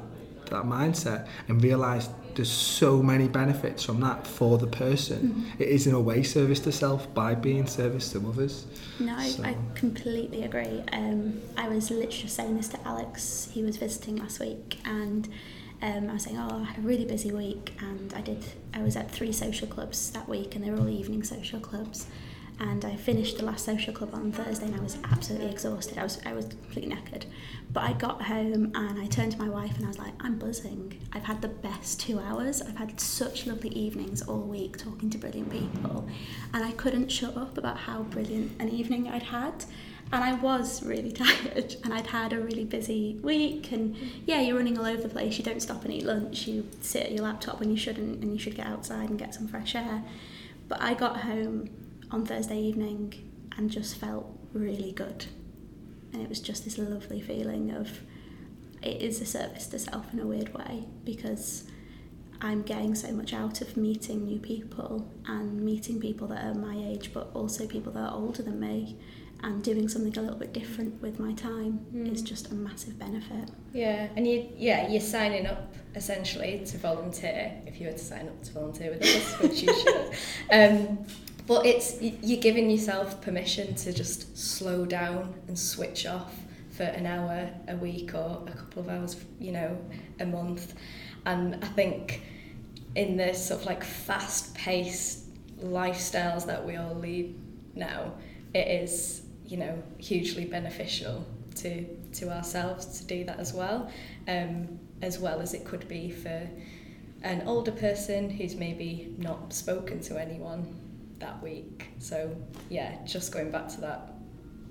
that 0.51 0.63
mindset 0.65 1.27
and 1.47 1.61
realise 1.63 2.09
there's 2.35 2.51
so 2.51 3.01
many 3.01 3.27
benefits 3.27 3.83
from 3.83 3.99
that 4.01 4.25
for 4.25 4.57
the 4.57 4.67
person. 4.67 5.45
It 5.59 5.67
is 5.67 5.87
in 5.87 5.93
a 5.95 5.99
way 5.99 6.23
service 6.23 6.59
to 6.61 6.71
self 6.71 7.11
by 7.13 7.35
being 7.35 7.65
service 7.67 8.11
to 8.11 8.19
others. 8.29 8.67
No, 8.99 9.15
I, 9.15 9.27
So- 9.27 9.43
I 9.43 9.57
completely 9.75 10.43
agree. 10.43 10.83
Um, 10.93 11.41
I 11.57 11.67
was 11.67 11.89
literally 11.89 12.29
saying 12.29 12.55
this 12.55 12.69
to 12.69 12.87
Alex. 12.87 13.49
He 13.51 13.63
was 13.63 13.77
visiting 13.77 14.17
last 14.17 14.39
week, 14.39 14.77
and 14.85 15.27
um, 15.81 16.09
I 16.09 16.13
was 16.13 16.23
saying, 16.23 16.37
"Oh, 16.37 16.61
I 16.61 16.63
had 16.65 16.77
a 16.77 16.81
really 16.81 17.05
busy 17.05 17.31
week, 17.31 17.73
and 17.81 18.13
I 18.13 18.21
did. 18.21 18.45
I 18.73 18.81
was 18.83 18.95
at 18.95 19.09
three 19.11 19.31
social 19.33 19.67
clubs 19.67 20.11
that 20.11 20.29
week, 20.29 20.55
and 20.55 20.63
they 20.63 20.69
were 20.69 20.77
all 20.77 20.89
evening 20.89 21.23
social 21.23 21.59
clubs." 21.59 22.05
And 22.61 22.85
I 22.85 22.95
finished 22.95 23.39
the 23.39 23.45
last 23.45 23.65
social 23.65 23.91
club 23.91 24.13
on 24.13 24.31
Thursday 24.31 24.67
and 24.67 24.75
I 24.75 24.79
was 24.79 24.95
absolutely 25.11 25.49
exhausted. 25.49 25.97
I 25.97 26.03
was 26.03 26.21
I 26.25 26.33
was 26.33 26.45
completely 26.45 26.95
knackered. 26.95 27.25
But 27.73 27.83
I 27.83 27.93
got 27.93 28.21
home 28.21 28.71
and 28.75 29.01
I 29.01 29.07
turned 29.07 29.31
to 29.31 29.39
my 29.39 29.49
wife 29.49 29.75
and 29.77 29.85
I 29.85 29.87
was 29.87 29.97
like, 29.97 30.13
I'm 30.19 30.37
buzzing. 30.37 31.01
I've 31.11 31.23
had 31.23 31.41
the 31.41 31.47
best 31.47 31.99
two 31.99 32.19
hours. 32.19 32.61
I've 32.61 32.75
had 32.75 33.01
such 33.01 33.47
lovely 33.47 33.71
evenings 33.71 34.21
all 34.21 34.41
week 34.41 34.77
talking 34.77 35.09
to 35.09 35.17
brilliant 35.17 35.51
people. 35.51 36.07
And 36.53 36.63
I 36.63 36.71
couldn't 36.73 37.09
shut 37.11 37.35
up 37.35 37.57
about 37.57 37.77
how 37.77 38.03
brilliant 38.03 38.61
an 38.61 38.69
evening 38.69 39.07
I'd 39.07 39.23
had. 39.23 39.65
And 40.13 40.23
I 40.23 40.33
was 40.33 40.83
really 40.83 41.11
tired 41.23 41.77
and 41.83 41.91
I'd 41.91 42.07
had 42.07 42.31
a 42.31 42.39
really 42.39 42.65
busy 42.65 43.17
week 43.23 43.71
and 43.71 43.95
yeah, 44.27 44.39
you're 44.39 44.57
running 44.57 44.77
all 44.77 44.85
over 44.85 45.01
the 45.01 45.09
place. 45.09 45.39
You 45.39 45.43
don't 45.43 45.63
stop 45.63 45.83
and 45.83 45.91
eat 45.91 46.05
lunch. 46.05 46.45
You 46.45 46.67
sit 46.81 47.07
at 47.07 47.11
your 47.11 47.23
laptop 47.23 47.59
when 47.59 47.71
you 47.71 47.77
shouldn't 47.77 48.21
and 48.21 48.31
you 48.31 48.37
should 48.37 48.55
get 48.55 48.67
outside 48.67 49.09
and 49.09 49.17
get 49.17 49.33
some 49.33 49.47
fresh 49.47 49.73
air. 49.73 50.03
But 50.67 50.79
I 50.79 50.93
got 50.93 51.21
home 51.21 51.69
on 52.11 52.25
Thursday 52.25 52.59
evening 52.59 53.13
and 53.57 53.69
just 53.69 53.97
felt 53.97 54.25
really 54.53 54.91
good. 54.91 55.25
And 56.13 56.21
it 56.21 56.29
was 56.29 56.39
just 56.39 56.65
this 56.65 56.77
lovely 56.77 57.21
feeling 57.21 57.71
of 57.71 58.01
it 58.81 59.01
is 59.01 59.21
a 59.21 59.25
service 59.25 59.67
to 59.67 59.79
self 59.79 60.11
in 60.13 60.19
a 60.19 60.25
weird 60.25 60.53
way 60.53 60.85
because 61.05 61.65
I'm 62.41 62.63
getting 62.63 62.95
so 62.95 63.11
much 63.11 63.33
out 63.33 63.61
of 63.61 63.77
meeting 63.77 64.25
new 64.25 64.39
people 64.39 65.07
and 65.27 65.61
meeting 65.61 65.99
people 65.99 66.27
that 66.27 66.43
are 66.43 66.55
my 66.55 66.75
age 66.75 67.13
but 67.13 67.29
also 67.33 67.67
people 67.67 67.93
that 67.93 67.99
are 67.99 68.13
older 68.13 68.41
than 68.41 68.59
me 68.59 68.97
and 69.43 69.63
doing 69.63 69.87
something 69.87 70.15
a 70.17 70.21
little 70.21 70.37
bit 70.37 70.53
different 70.53 71.01
with 71.01 71.19
my 71.19 71.33
time 71.33 71.85
mm. 71.93 72.11
is 72.11 72.21
just 72.21 72.51
a 72.51 72.53
massive 72.53 72.97
benefit. 72.99 73.49
Yeah, 73.73 74.07
and 74.15 74.27
you 74.27 74.49
yeah, 74.55 74.87
you're 74.87 75.01
signing 75.01 75.47
up 75.47 75.73
essentially 75.95 76.63
to 76.65 76.77
volunteer 76.77 77.51
if 77.65 77.79
you 77.79 77.87
were 77.87 77.93
to 77.93 77.99
sign 77.99 78.27
up 78.27 78.43
to 78.43 78.51
volunteer 78.51 78.91
with 78.91 79.03
us, 79.03 79.39
which 79.39 79.63
you 79.63 79.73
should. 79.73 80.11
Um, 80.51 81.05
but 81.47 81.65
it's 81.65 82.01
you're 82.01 82.41
giving 82.41 82.69
yourself 82.69 83.21
permission 83.21 83.75
to 83.75 83.93
just 83.93 84.37
slow 84.37 84.85
down 84.85 85.33
and 85.47 85.57
switch 85.57 86.05
off 86.05 86.33
for 86.71 86.83
an 86.83 87.05
hour 87.05 87.49
a 87.67 87.75
week 87.75 88.13
or 88.15 88.43
a 88.47 88.51
couple 88.51 88.81
of 88.81 88.89
hours, 88.89 89.15
you 89.39 89.51
know, 89.51 89.77
a 90.19 90.25
month. 90.25 90.73
And 91.25 91.55
I 91.63 91.67
think 91.67 92.21
in 92.95 93.17
the 93.17 93.33
sort 93.33 93.61
of 93.61 93.65
like 93.65 93.83
fast 93.83 94.55
paced 94.55 95.25
lifestyles 95.59 96.45
that 96.47 96.65
we 96.65 96.75
all 96.77 96.95
lead 96.95 97.37
now, 97.75 98.13
it 98.53 98.67
is, 98.67 99.23
you 99.45 99.57
know, 99.57 99.81
hugely 99.97 100.45
beneficial 100.45 101.25
to 101.55 101.85
to 102.13 102.29
ourselves 102.29 102.99
to 102.99 103.05
do 103.05 103.23
that 103.25 103.39
as 103.39 103.53
well. 103.53 103.91
Um, 104.27 104.79
as 105.01 105.19
well 105.19 105.41
as 105.41 105.53
it 105.53 105.65
could 105.65 105.87
be 105.87 106.11
for 106.11 106.47
an 107.23 107.43
older 107.45 107.71
person 107.71 108.29
who's 108.29 108.55
maybe 108.55 109.13
not 109.17 109.53
spoken 109.53 109.99
to 109.99 110.19
anyone 110.19 110.80
that 111.21 111.41
week. 111.41 111.87
So 111.99 112.35
yeah, 112.69 113.03
just 113.05 113.31
going 113.31 113.51
back 113.51 113.67
to 113.69 113.81
that, 113.81 114.13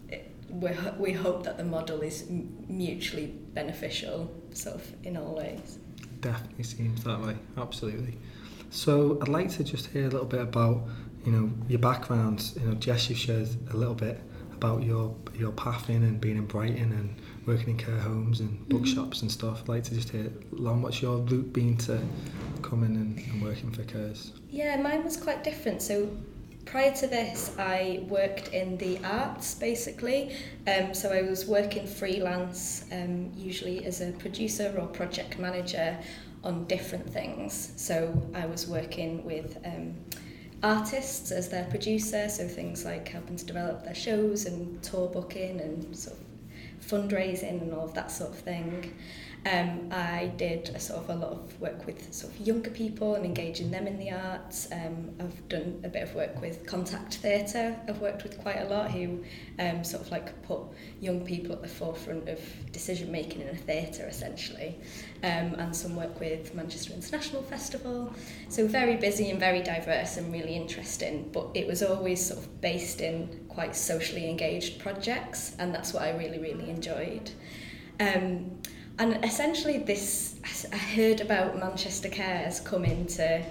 it, 0.09 0.35
we 0.51 0.71
we 0.99 1.13
hope 1.13 1.45
that 1.45 1.57
the 1.57 1.65
model 1.65 2.03
is 2.03 2.29
mutually 2.29 3.27
beneficial, 3.55 4.31
sort 4.53 4.77
of 4.77 4.95
in 5.05 5.17
all 5.17 5.37
ways. 5.37 5.79
Definitely 6.21 6.65
seems 6.65 7.03
that 7.05 7.21
way. 7.21 7.37
Absolutely. 7.57 8.19
So 8.71 9.19
I'd 9.23 9.29
like 9.29 9.51
to 9.53 9.65
just 9.65 9.87
hear 9.87 10.05
a 10.07 10.11
little 10.11 10.27
bit 10.27 10.41
about 10.41 10.87
you 11.25 11.33
know 11.33 11.51
your 11.69 11.81
background. 11.81 12.53
You 12.61 12.67
know, 12.67 12.75
Jess, 12.75 13.09
you 13.09 13.17
shared 13.17 13.49
a 13.73 13.77
little 13.77 13.95
bit 13.95 14.21
about 14.53 14.83
your 14.83 15.17
your 15.35 15.53
path 15.53 15.89
in 15.89 16.03
and 16.03 16.21
being 16.21 16.37
in 16.37 16.47
Brighton 16.47 16.93
and 16.93 17.17
working 17.47 17.71
in 17.71 17.77
care 17.79 17.99
homes 17.99 18.41
and 18.41 18.51
mm-hmm. 18.51 18.77
bookshops 18.77 19.19
mm-hmm. 19.19 19.27
and 19.27 19.33
stuff. 19.33 19.63
I'd 19.63 19.69
like 19.69 19.85
to 19.85 19.95
just 19.95 20.11
hear, 20.11 20.31
Lauren, 20.53 20.83
what's 20.83 21.01
your 21.01 21.19
route 21.19 21.53
been 21.53 21.77
to 21.79 22.01
coming 22.63 22.95
and, 22.97 23.19
and 23.19 23.43
working 23.43 23.71
for 23.71 23.83
CARES? 23.85 24.33
Yeah, 24.51 24.77
mine 24.77 25.03
was 25.03 25.17
quite 25.17 25.43
different. 25.43 25.81
So 25.81 26.11
prior 26.71 26.95
to 26.95 27.09
this, 27.09 27.51
I 27.59 28.05
worked 28.09 28.55
in 28.55 28.77
the 28.79 29.01
arts 29.05 29.55
basically. 29.57 30.37
Um, 30.69 30.95
so 30.95 31.13
I 31.13 31.23
was 31.23 31.45
working 31.47 31.85
freelance, 31.85 32.85
um, 32.93 33.33
usually 33.37 33.85
as 33.85 34.01
a 34.01 34.13
producer 34.13 34.73
or 34.79 34.87
project 34.87 35.37
manager 35.39 35.99
on 36.45 36.65
different 36.67 37.11
things. 37.11 37.73
So 37.75 37.97
I 38.35 38.47
was 38.47 38.69
working 38.69 39.25
with 39.25 39.59
um, 39.65 39.97
artists 40.63 41.33
as 41.33 41.49
their 41.49 41.65
producer, 41.65 42.29
so 42.29 42.47
things 42.47 42.85
like 42.85 43.09
helping 43.09 43.37
to 43.37 43.45
develop 43.45 43.85
their 43.85 43.95
shows 43.95 44.47
and 44.47 44.81
tour 44.81 45.09
booking 45.09 45.61
and 45.61 45.97
sort 45.97 46.17
of 46.17 46.25
fundraising 46.87 47.63
and 47.63 47.75
all 47.75 47.87
of 47.87 47.95
that 47.95 48.13
sort 48.13 48.31
of 48.31 48.39
thing. 48.39 48.95
Um, 49.47 49.89
I 49.91 50.33
did 50.37 50.69
a 50.75 50.81
sort 50.81 51.01
of 51.03 51.11
a 51.11 51.15
lot 51.15 51.33
of 51.33 51.61
work 51.61 51.87
with 51.87 52.13
sort 52.13 52.35
of 52.35 52.47
younger 52.47 52.69
people 52.69 53.15
and 53.15 53.25
engaging 53.25 53.71
them 53.71 53.87
in 53.87 53.99
the 53.99 54.11
arts. 54.11 54.69
Um, 54.71 55.13
I've 55.19 55.49
done 55.49 55.81
a 55.83 55.89
bit 55.89 56.03
of 56.03 56.15
work 56.15 56.39
with 56.43 56.67
contact 56.67 57.15
theatre. 57.15 57.75
I've 57.89 58.01
worked 58.03 58.23
with 58.23 58.39
quite 58.39 58.59
a 58.59 58.67
lot 58.67 58.91
who 58.91 59.25
um, 59.59 59.83
sort 59.83 60.03
of 60.03 60.11
like 60.11 60.43
put 60.43 60.61
young 61.01 61.25
people 61.25 61.55
at 61.55 61.63
the 61.63 61.69
forefront 61.69 62.29
of 62.29 62.39
decision 62.71 63.11
making 63.11 63.41
in 63.41 63.49
a 63.49 63.57
theatre 63.57 64.07
essentially. 64.07 64.79
Um, 65.23 65.55
and 65.55 65.75
some 65.75 65.97
work 65.97 66.21
with 66.21 66.55
Manchester 66.55 66.93
International 66.93 67.43
Festival. 67.43 68.13
So 68.51 68.67
very 68.67 68.97
busy 68.97 69.31
and 69.31 69.41
very 69.41 69.63
diverse 69.63 70.19
and 70.19 70.31
really 70.31 70.55
interesting, 70.55 71.31
but 71.33 71.49
it 71.55 71.67
was 71.67 71.83
always 71.83 72.25
sort 72.27 72.41
of 72.41 72.61
based 72.61 73.01
in 73.01 73.47
quite 73.49 73.75
socially 73.75 74.29
engaged 74.29 74.81
projects 74.81 75.57
and 75.59 75.75
that's 75.75 75.95
what 75.95 76.03
I 76.03 76.11
really, 76.11 76.39
really 76.39 76.69
enjoyed. 76.69 77.31
Um, 78.01 78.61
and 79.01 79.25
essentially 79.25 79.79
this 79.79 80.37
I 80.73 80.77
heard 80.77 81.23
about 81.23 81.59
Manchester 81.59 82.11
Cares 82.11 82.61
coming 82.61 83.07
to 83.07 83.43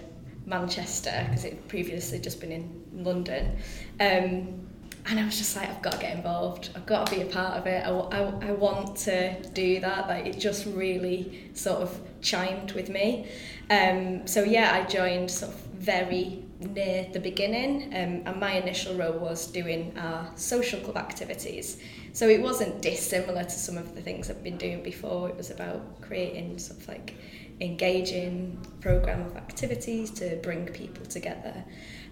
Manchester 0.45 1.25
because 1.27 1.43
it 1.43 1.67
previously 1.67 2.19
just 2.19 2.39
been 2.39 2.51
in 2.51 2.83
London. 2.93 3.57
Um, 3.99 4.67
and 5.05 5.19
I 5.19 5.25
was 5.25 5.39
just 5.39 5.55
like 5.55 5.67
I've 5.67 5.81
got 5.81 5.93
to 5.93 5.97
get 5.97 6.15
involved. 6.15 6.69
I've 6.75 6.85
got 6.85 7.07
to 7.07 7.15
be 7.15 7.21
a 7.23 7.25
part 7.25 7.57
of 7.57 7.65
it. 7.65 7.83
I, 7.83 7.89
I, 7.89 8.49
I 8.49 8.51
want 8.51 8.95
to 8.97 9.41
do 9.53 9.79
that. 9.79 10.07
Like 10.07 10.27
it 10.27 10.37
just 10.37 10.67
really 10.67 11.49
sort 11.55 11.81
of 11.81 11.99
chimed 12.21 12.73
with 12.73 12.89
me. 12.89 13.27
Um, 13.71 14.27
so 14.27 14.43
yeah 14.43 14.71
I 14.73 14.87
joined 14.87 15.31
sort 15.31 15.53
of 15.53 15.68
very 15.79 16.43
near 16.59 17.07
the 17.13 17.19
beginning 17.19 17.85
um, 17.95 18.21
and 18.25 18.39
my 18.39 18.53
initial 18.53 18.93
role 18.95 19.17
was 19.17 19.47
doing 19.47 19.97
our 19.97 20.29
social 20.35 20.79
club 20.81 20.97
activities 20.97 21.81
so 22.13 22.27
it 22.27 22.41
wasn't 22.41 22.81
dissimilar 22.81 23.43
to 23.43 23.49
some 23.49 23.77
of 23.77 23.95
the 23.95 24.01
things 24.01 24.29
I've 24.29 24.43
been 24.43 24.57
doing 24.57 24.83
before. 24.83 25.29
It 25.29 25.37
was 25.37 25.51
about 25.51 26.01
creating 26.01 26.57
sort 26.57 26.79
of 26.79 26.87
like 26.87 27.15
engaging 27.61 28.59
program 28.81 29.21
of 29.25 29.37
activities 29.37 30.09
to 30.11 30.37
bring 30.37 30.65
people 30.67 31.05
together. 31.05 31.63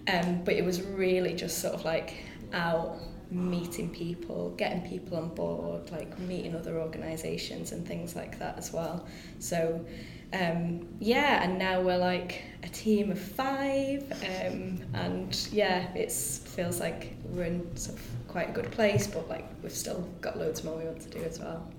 Um, 0.07 0.43
but 0.43 0.53
it 0.53 0.63
was 0.63 0.81
really 0.81 1.33
just 1.33 1.59
sort 1.59 1.73
of 1.73 1.83
like 1.83 2.15
out 2.53 2.97
meeting 3.29 3.89
people, 3.89 4.51
getting 4.51 4.87
people 4.87 5.17
on 5.17 5.29
board, 5.35 5.91
like 5.91 6.17
meeting 6.19 6.55
other 6.55 6.79
organisations 6.79 7.71
and 7.71 7.85
things 7.85 8.15
like 8.15 8.39
that 8.39 8.57
as 8.57 8.71
well. 8.71 9.05
So 9.39 9.85
um, 10.33 10.87
yeah, 10.99 11.43
and 11.43 11.57
now 11.57 11.81
we're 11.81 11.97
like 11.97 12.43
a 12.63 12.67
team 12.67 13.11
of 13.11 13.19
five, 13.19 14.11
um, 14.11 14.79
and 14.93 15.47
yeah, 15.51 15.93
it 15.93 16.11
feels 16.11 16.79
like 16.79 17.15
we're 17.25 17.45
in 17.45 17.75
sort 17.77 17.97
of 17.97 18.05
quite 18.27 18.49
a 18.49 18.51
good 18.51 18.69
place, 18.71 19.07
but 19.07 19.29
like 19.29 19.45
we've 19.63 19.71
still 19.71 20.07
got 20.21 20.37
loads 20.37 20.63
more 20.63 20.77
we 20.77 20.83
want 20.83 21.01
to 21.01 21.09
do 21.09 21.23
as 21.23 21.39
well. 21.39 21.71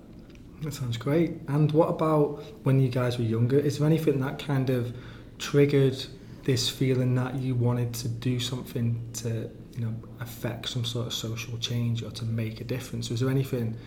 That 0.61 0.73
sounds 0.73 0.97
great. 0.97 1.33
And 1.47 1.71
what 1.71 1.89
about 1.89 2.43
when 2.63 2.79
you 2.81 2.89
guys 2.89 3.17
were 3.17 3.23
younger? 3.23 3.57
Is 3.57 3.77
there 3.77 3.87
anything 3.87 4.19
that 4.19 4.39
kind 4.39 4.69
of 4.69 4.93
triggered 5.37 6.05
this 6.43 6.69
feeling 6.69 7.15
that 7.15 7.35
you 7.35 7.55
wanted 7.55 7.93
to 7.93 8.07
do 8.07 8.39
something 8.39 9.01
to, 9.13 9.49
you 9.77 9.85
know, 9.85 9.95
affect 10.19 10.67
some 10.69 10.83
sort 10.83 11.07
of 11.07 11.13
social 11.13 11.57
change 11.59 12.03
or 12.03 12.11
to 12.11 12.25
make 12.25 12.59
a 12.59 12.63
difference? 12.63 13.09
Was 13.09 13.19
there 13.21 13.29
anything? 13.29 13.77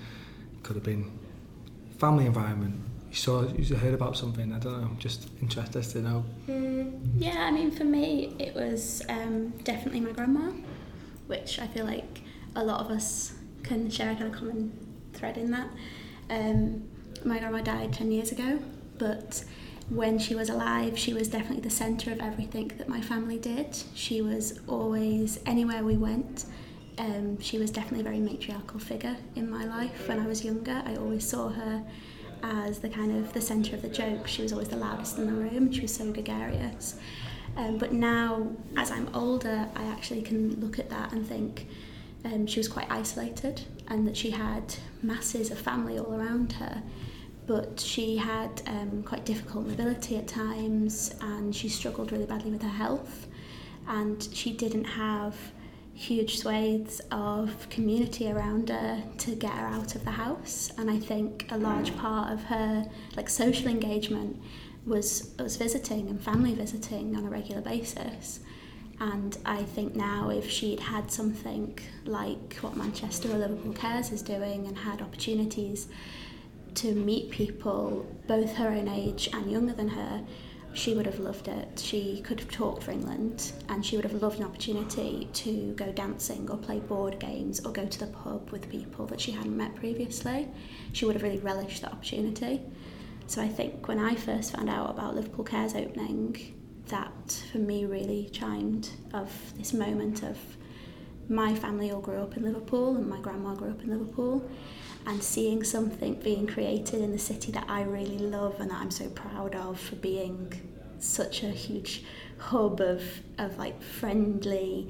Could 0.63 0.77
have 0.77 0.85
been 0.85 1.11
family 1.99 2.25
environment. 2.27 2.81
You 3.13 3.19
saw, 3.19 3.43
you 3.43 3.77
heard 3.77 3.93
about 3.93 4.17
something. 4.17 4.55
I 4.55 4.59
don't 4.59 4.81
know. 4.81 4.89
I'm 4.89 4.97
just 4.97 5.29
interested 5.43 5.85
to 5.85 5.99
know. 6.01 6.25
Mm, 6.49 6.99
yeah, 7.19 7.43
I 7.43 7.51
mean, 7.51 7.71
for 7.71 7.85
me, 7.85 8.35
it 8.39 8.55
was 8.55 9.03
um, 9.11 9.51
definitely 9.65 10.01
my 10.01 10.13
grandma, 10.13 10.51
which 11.27 11.59
I 11.59 11.67
feel 11.67 11.85
like 11.85 12.23
a 12.57 12.65
lot 12.65 12.81
of 12.81 12.91
us 12.91 13.35
can 13.65 13.91
share 13.91 14.13
a 14.13 14.15
kind 14.15 14.33
of 14.33 14.41
common 14.41 14.73
thread 15.13 15.37
in 15.37 15.51
that. 15.51 15.69
Um, 16.31 16.85
my 17.23 17.39
grandma 17.39 17.61
died 17.61 17.93
10 17.93 18.13
years 18.13 18.33
ago, 18.33 18.59
but 18.97 19.45
when 19.91 20.19
she 20.19 20.35
was 20.35 20.49
alive, 20.49 20.99
she 20.99 21.13
was 21.13 21.29
definitely 21.29 21.61
the 21.61 21.69
centre 21.69 22.13
of 22.13 22.21
everything 22.21 22.69
that 22.79 22.89
my 22.89 23.03
family 23.03 23.37
did. 23.37 23.77
She 23.93 24.23
was 24.23 24.59
always, 24.67 25.39
anywhere 25.45 25.85
we 25.85 25.99
went, 25.99 26.47
um, 26.97 27.39
she 27.43 27.59
was 27.59 27.71
definitely 27.71 28.01
a 28.01 28.05
very 28.05 28.21
matriarchal 28.21 28.81
figure 28.81 29.19
in 29.37 29.51
my 29.51 29.67
life. 29.67 30.09
When 30.09 30.19
I 30.19 30.27
was 30.27 30.47
younger, 30.47 30.83
I 30.87 30.97
always 30.97 31.29
saw 31.29 31.51
her 31.51 31.85
as 32.43 32.79
the 32.79 32.89
kind 32.89 33.17
of 33.17 33.33
the 33.33 33.41
centre 33.41 33.75
of 33.75 33.83
the 33.83 33.89
joke. 33.89 34.27
She 34.27 34.43
was 34.43 34.53
always 34.53 34.69
the 34.69 34.77
loudest 34.77 35.19
in 35.19 35.27
the 35.27 35.33
room. 35.33 35.73
She 35.73 35.83
was 35.83 35.95
so 35.95 36.11
gregarious. 36.13 36.97
Um, 37.57 37.79
but 37.79 37.93
now, 37.93 38.47
as 38.77 38.91
I'm 38.91 39.09
older, 39.15 39.69
I 39.77 39.85
actually 39.85 40.23
can 40.23 40.59
look 40.61 40.79
at 40.79 40.89
that 40.91 41.13
and 41.13 41.27
think, 41.27 41.69
um, 42.25 42.47
she 42.47 42.61
was 42.61 42.69
quite 42.69 42.91
isolated 42.91 43.63
and 43.89 44.07
that 44.07 44.17
she 44.17 44.31
had 44.31 44.75
masses 45.03 45.51
of 45.51 45.59
family 45.59 45.99
all 45.99 46.15
around 46.15 46.53
her 46.53 46.83
but 47.47 47.81
she 47.81 48.17
had 48.17 48.63
um, 48.67 49.03
quite 49.03 49.25
difficult 49.25 49.67
mobility 49.67 50.17
at 50.17 50.29
times 50.29 51.15
and 51.21 51.55
she 51.55 51.69
struggled 51.69 52.13
really 52.13 52.27
badly 52.27 52.51
with 52.51 52.63
her 52.63 52.69
health 52.69 53.27
and 53.89 54.29
she 54.33 54.53
didn't 54.53 54.85
have 54.85 55.37
huge 55.95 56.39
swathes 56.39 57.01
of 57.11 57.69
community 57.69 58.31
around 58.31 58.69
her 58.71 59.03
to 59.19 59.35
get 59.35 59.53
her 59.53 59.67
out 59.67 59.95
of 59.95 60.05
the 60.05 60.11
house. 60.11 60.73
And 60.79 60.91
I 60.91 60.99
think 60.99 61.47
a 61.51 61.59
large 61.59 61.91
mm. 61.91 61.99
part 61.99 62.33
of 62.33 62.43
her 62.45 62.87
like 63.17 63.29
social 63.29 63.69
engagement 63.69 64.41
was 64.87 65.35
us 65.39 65.57
visiting 65.57 66.09
and 66.09 66.21
family 66.21 66.55
visiting 66.55 67.17
on 67.17 67.25
a 67.25 67.31
regular 67.31 67.61
basis. 67.61 68.41
And 69.01 69.37
I 69.45 69.63
think 69.63 69.95
now 69.95 70.31
if 70.31 70.49
she'd 70.49 70.81
had 70.81 71.11
something 71.11 71.79
like 72.05 72.57
what 72.61 72.77
Manchester 72.77 73.31
or 73.31 73.39
Liverpool 73.39 73.73
Cares 73.73 74.13
is 74.13 74.23
doing 74.23 74.67
and 74.67 74.79
had 74.79 75.03
opportunities 75.03 75.89
to 76.75 76.95
meet 76.95 77.31
people 77.31 78.07
both 78.27 78.55
her 78.55 78.69
own 78.69 78.89
age 78.89 79.29
and 79.33 79.51
younger 79.51 79.73
than 79.73 79.89
her 79.89 80.25
she 80.75 80.95
would 80.95 81.07
have 81.07 81.19
loved 81.19 81.49
it. 81.49 81.79
She 81.79 82.21
could 82.23 82.41
have 82.41 82.51
talked 82.51 82.83
for 82.83 82.91
England 82.91 83.53
and 83.69 83.85
she 83.85 83.97
would 83.97 84.05
have 84.05 84.23
loved 84.23 84.39
an 84.39 84.45
opportunity 84.45 85.29
to 85.33 85.73
go 85.75 85.93
dancing 85.93 86.51
or 86.51 86.57
play 86.57 86.81
board 86.81 87.19
games 87.19 87.61
or 87.65 87.73
go 87.73 87.87
to 87.87 87.99
the 87.99 88.07
pub 88.07 88.51
with 88.51 88.71
people 88.71 89.07
that 89.07 89.21
she 89.21 89.33
hadn't 89.33 89.57
met 89.57 89.75
previously. 89.77 90.49
She 90.93 91.05
would 91.05 91.15
have 91.15 91.23
really 91.23 91.39
relished 91.39 91.83
that 91.83 91.93
opportunity. 91.93 92.63
So 93.27 93.43
I 93.43 93.49
think 93.49 93.87
when 93.89 93.99
I 93.99 94.15
first 94.15 94.55
found 94.55 94.69
out 94.69 94.91
about 94.91 95.15
Liverpool 95.15 95.45
Cares 95.45 95.75
opening, 95.75 96.55
that 96.89 97.43
for 97.53 97.59
me 97.59 97.85
really 97.85 98.29
chimed 98.33 98.91
of 99.15 99.31
this 99.57 99.73
moment 99.73 100.23
of 100.23 100.39
my 101.29 101.55
family 101.55 101.91
all 101.93 102.01
grew 102.01 102.21
up 102.21 102.37
in 102.37 102.43
Liverpool 102.43 102.97
and 102.97 103.09
my 103.09 103.21
grandma 103.21 103.55
grew 103.55 103.71
up 103.71 103.83
in 103.83 103.91
Liverpool 103.91 104.49
and 105.07 105.23
seeing 105.23 105.65
something 105.65 106.15
being 106.15 106.47
created 106.47 107.01
in 107.01 107.13
the 107.13 107.19
city 107.19 107.53
that 107.53 107.65
I 107.69 107.83
really 107.83 108.19
love 108.19 108.61
and 108.61 108.71
that 108.71 108.81
I'm 108.81 108.91
so 108.91 109.09
proud 109.09 109.55
of 109.55 109.79
for 109.81 109.97
being 109.97 110.53
such 110.99 111.43
a 111.43 111.51
huge 111.51 112.05
hub 112.39 112.81
of, 112.81 113.03
of 113.39 113.59
like 113.59 113.83
friendly, 113.83 114.89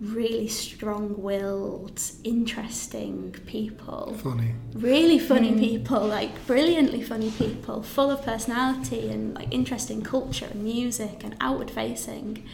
really 0.00 0.48
strong-willed, 0.48 2.00
interesting 2.24 3.32
people. 3.46 4.14
Funny. 4.22 4.54
Really 4.74 5.18
funny 5.18 5.52
mm. 5.52 5.60
people, 5.60 6.06
like 6.06 6.46
brilliantly 6.46 7.02
funny 7.02 7.30
people, 7.30 7.82
full 7.82 8.10
of 8.10 8.22
personality 8.22 9.10
and 9.10 9.34
like 9.34 9.48
interesting 9.52 10.02
culture 10.02 10.48
and 10.50 10.64
music 10.64 11.22
and 11.24 11.36
outward 11.40 11.70
facing. 11.70 12.44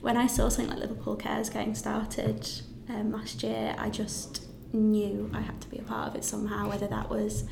When 0.00 0.16
I 0.16 0.26
saw 0.26 0.48
something 0.48 0.70
like 0.70 0.80
Liverpool 0.88 1.16
Cares 1.16 1.50
getting 1.50 1.74
started 1.74 2.48
um, 2.88 3.12
last 3.12 3.42
year, 3.42 3.74
I 3.78 3.90
just 3.90 4.43
knew 4.74 5.30
I 5.32 5.40
had 5.40 5.60
to 5.62 5.68
be 5.70 5.78
a 5.78 5.82
part 5.82 6.08
of 6.08 6.16
it 6.16 6.24
somehow, 6.24 6.68
whether 6.68 6.86
that 6.86 7.08
was 7.08 7.44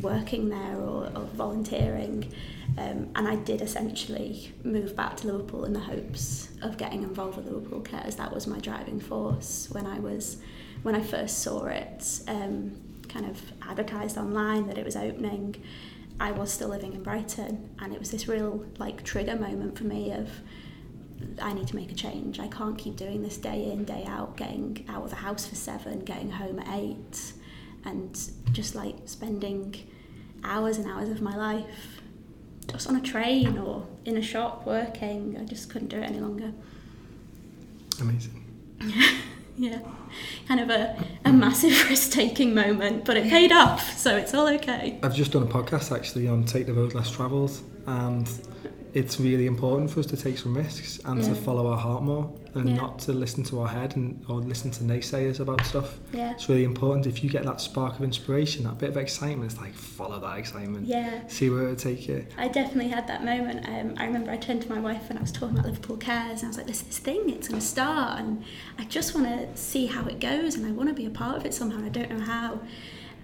working 0.00 0.48
there 0.48 0.76
or, 0.76 1.10
or 1.14 1.24
volunteering. 1.34 2.32
Um, 2.78 3.08
and 3.14 3.26
I 3.26 3.36
did 3.36 3.62
essentially 3.62 4.52
move 4.64 4.94
back 4.94 5.16
to 5.18 5.28
Liverpool 5.28 5.64
in 5.64 5.72
the 5.72 5.80
hopes 5.80 6.48
of 6.62 6.76
getting 6.76 7.02
involved 7.02 7.36
with 7.36 7.46
Liverpool 7.46 7.80
Cares. 7.80 8.16
That 8.16 8.34
was 8.34 8.46
my 8.46 8.58
driving 8.58 9.00
force 9.00 9.68
when 9.70 9.86
I 9.86 9.98
was 9.98 10.38
when 10.82 10.94
I 10.94 11.02
first 11.02 11.38
saw 11.38 11.64
it 11.66 12.20
um, 12.28 12.76
kind 13.08 13.26
of 13.26 13.40
advertised 13.62 14.18
online 14.18 14.66
that 14.66 14.78
it 14.78 14.84
was 14.84 14.96
opening. 14.96 15.56
I 16.20 16.32
was 16.32 16.52
still 16.52 16.68
living 16.68 16.92
in 16.92 17.02
Brighton, 17.02 17.70
and 17.78 17.92
it 17.92 17.98
was 17.98 18.10
this 18.10 18.28
real 18.28 18.64
like 18.78 19.04
trigger 19.04 19.36
moment 19.36 19.78
for 19.78 19.84
me 19.84 20.12
of 20.12 20.28
I 21.40 21.52
need 21.52 21.68
to 21.68 21.76
make 21.76 21.90
a 21.90 21.94
change. 21.94 22.40
I 22.40 22.48
can't 22.48 22.76
keep 22.76 22.96
doing 22.96 23.22
this 23.22 23.36
day 23.36 23.70
in, 23.70 23.84
day 23.84 24.04
out, 24.06 24.36
getting 24.36 24.84
out 24.88 25.04
of 25.04 25.10
the 25.10 25.16
house 25.16 25.46
for 25.46 25.54
seven, 25.54 26.00
getting 26.00 26.30
home 26.30 26.58
at 26.58 26.68
eight, 26.78 27.32
and 27.84 28.18
just 28.52 28.74
like 28.74 28.96
spending 29.06 29.74
hours 30.44 30.78
and 30.78 30.86
hours 30.86 31.08
of 31.08 31.20
my 31.22 31.36
life 31.36 32.00
just 32.68 32.88
on 32.88 32.96
a 32.96 33.00
train 33.00 33.58
or 33.58 33.86
in 34.04 34.16
a 34.16 34.22
shop 34.22 34.66
working. 34.66 35.36
I 35.40 35.44
just 35.44 35.70
couldn't 35.70 35.88
do 35.88 35.98
it 35.98 36.04
any 36.04 36.20
longer. 36.20 36.52
Amazing. 38.00 38.44
yeah, 39.56 39.78
kind 40.48 40.60
of 40.60 40.70
a, 40.70 41.02
a 41.24 41.32
massive 41.32 41.72
risk 41.88 42.12
taking 42.12 42.54
moment, 42.54 43.04
but 43.04 43.16
it 43.16 43.24
paid 43.24 43.52
off, 43.52 43.96
so 43.96 44.16
it's 44.16 44.34
all 44.34 44.48
okay. 44.48 44.98
I've 45.02 45.14
just 45.14 45.32
done 45.32 45.42
a 45.42 45.46
podcast 45.46 45.94
actually 45.94 46.28
on 46.28 46.44
Take 46.44 46.66
the 46.66 46.74
Road 46.74 46.94
Less 46.94 47.10
Travelled, 47.10 47.58
and 47.86 48.28
it's 48.96 49.20
really 49.20 49.44
important 49.44 49.90
for 49.90 50.00
us 50.00 50.06
to 50.06 50.16
take 50.16 50.38
some 50.38 50.56
risks 50.56 50.98
and 51.04 51.20
yeah. 51.20 51.28
to 51.28 51.34
follow 51.34 51.66
our 51.66 51.76
heart 51.76 52.02
more 52.02 52.32
and 52.54 52.70
yeah. 52.70 52.76
not 52.76 52.98
to 52.98 53.12
listen 53.12 53.44
to 53.44 53.60
our 53.60 53.68
head 53.68 53.94
and 53.94 54.24
or 54.26 54.36
listen 54.36 54.70
to 54.70 54.84
naysayers 54.84 55.38
about 55.38 55.62
stuff. 55.66 55.98
Yeah. 56.14 56.30
It's 56.30 56.48
really 56.48 56.64
important 56.64 57.06
if 57.06 57.22
you 57.22 57.28
get 57.28 57.44
that 57.44 57.60
spark 57.60 57.96
of 57.96 58.02
inspiration, 58.02 58.64
that 58.64 58.78
bit 58.78 58.88
of 58.88 58.96
excitement, 58.96 59.52
it's 59.52 59.60
like 59.60 59.74
follow 59.74 60.18
that 60.20 60.38
excitement. 60.38 60.86
Yeah. 60.86 61.26
See 61.26 61.50
where 61.50 61.64
it'll 61.64 61.76
take 61.76 62.08
you. 62.08 62.26
I 62.38 62.48
definitely 62.48 62.88
had 62.88 63.06
that 63.08 63.22
moment. 63.22 63.68
Um, 63.68 63.92
I 63.98 64.06
remember 64.06 64.30
I 64.30 64.38
turned 64.38 64.62
to 64.62 64.70
my 64.70 64.80
wife 64.80 65.10
and 65.10 65.18
I 65.18 65.22
was 65.22 65.30
talking 65.30 65.58
about 65.58 65.66
Liverpool 65.66 65.98
Cares 65.98 66.40
and 66.40 66.44
I 66.44 66.48
was 66.48 66.56
like, 66.56 66.66
this 66.66 66.80
is 66.80 66.86
this 66.86 66.98
thing, 66.98 67.28
it's 67.28 67.48
going 67.48 67.60
to 67.60 67.66
start 67.66 68.18
and 68.18 68.42
I 68.78 68.84
just 68.84 69.14
want 69.14 69.26
to 69.26 69.60
see 69.60 69.84
how 69.84 70.06
it 70.06 70.20
goes 70.20 70.54
and 70.54 70.64
I 70.64 70.70
want 70.70 70.88
to 70.88 70.94
be 70.94 71.04
a 71.04 71.10
part 71.10 71.36
of 71.36 71.44
it 71.44 71.52
somehow 71.52 71.76
and 71.76 71.84
I 71.84 71.90
don't 71.90 72.10
know 72.10 72.24
how. 72.24 72.60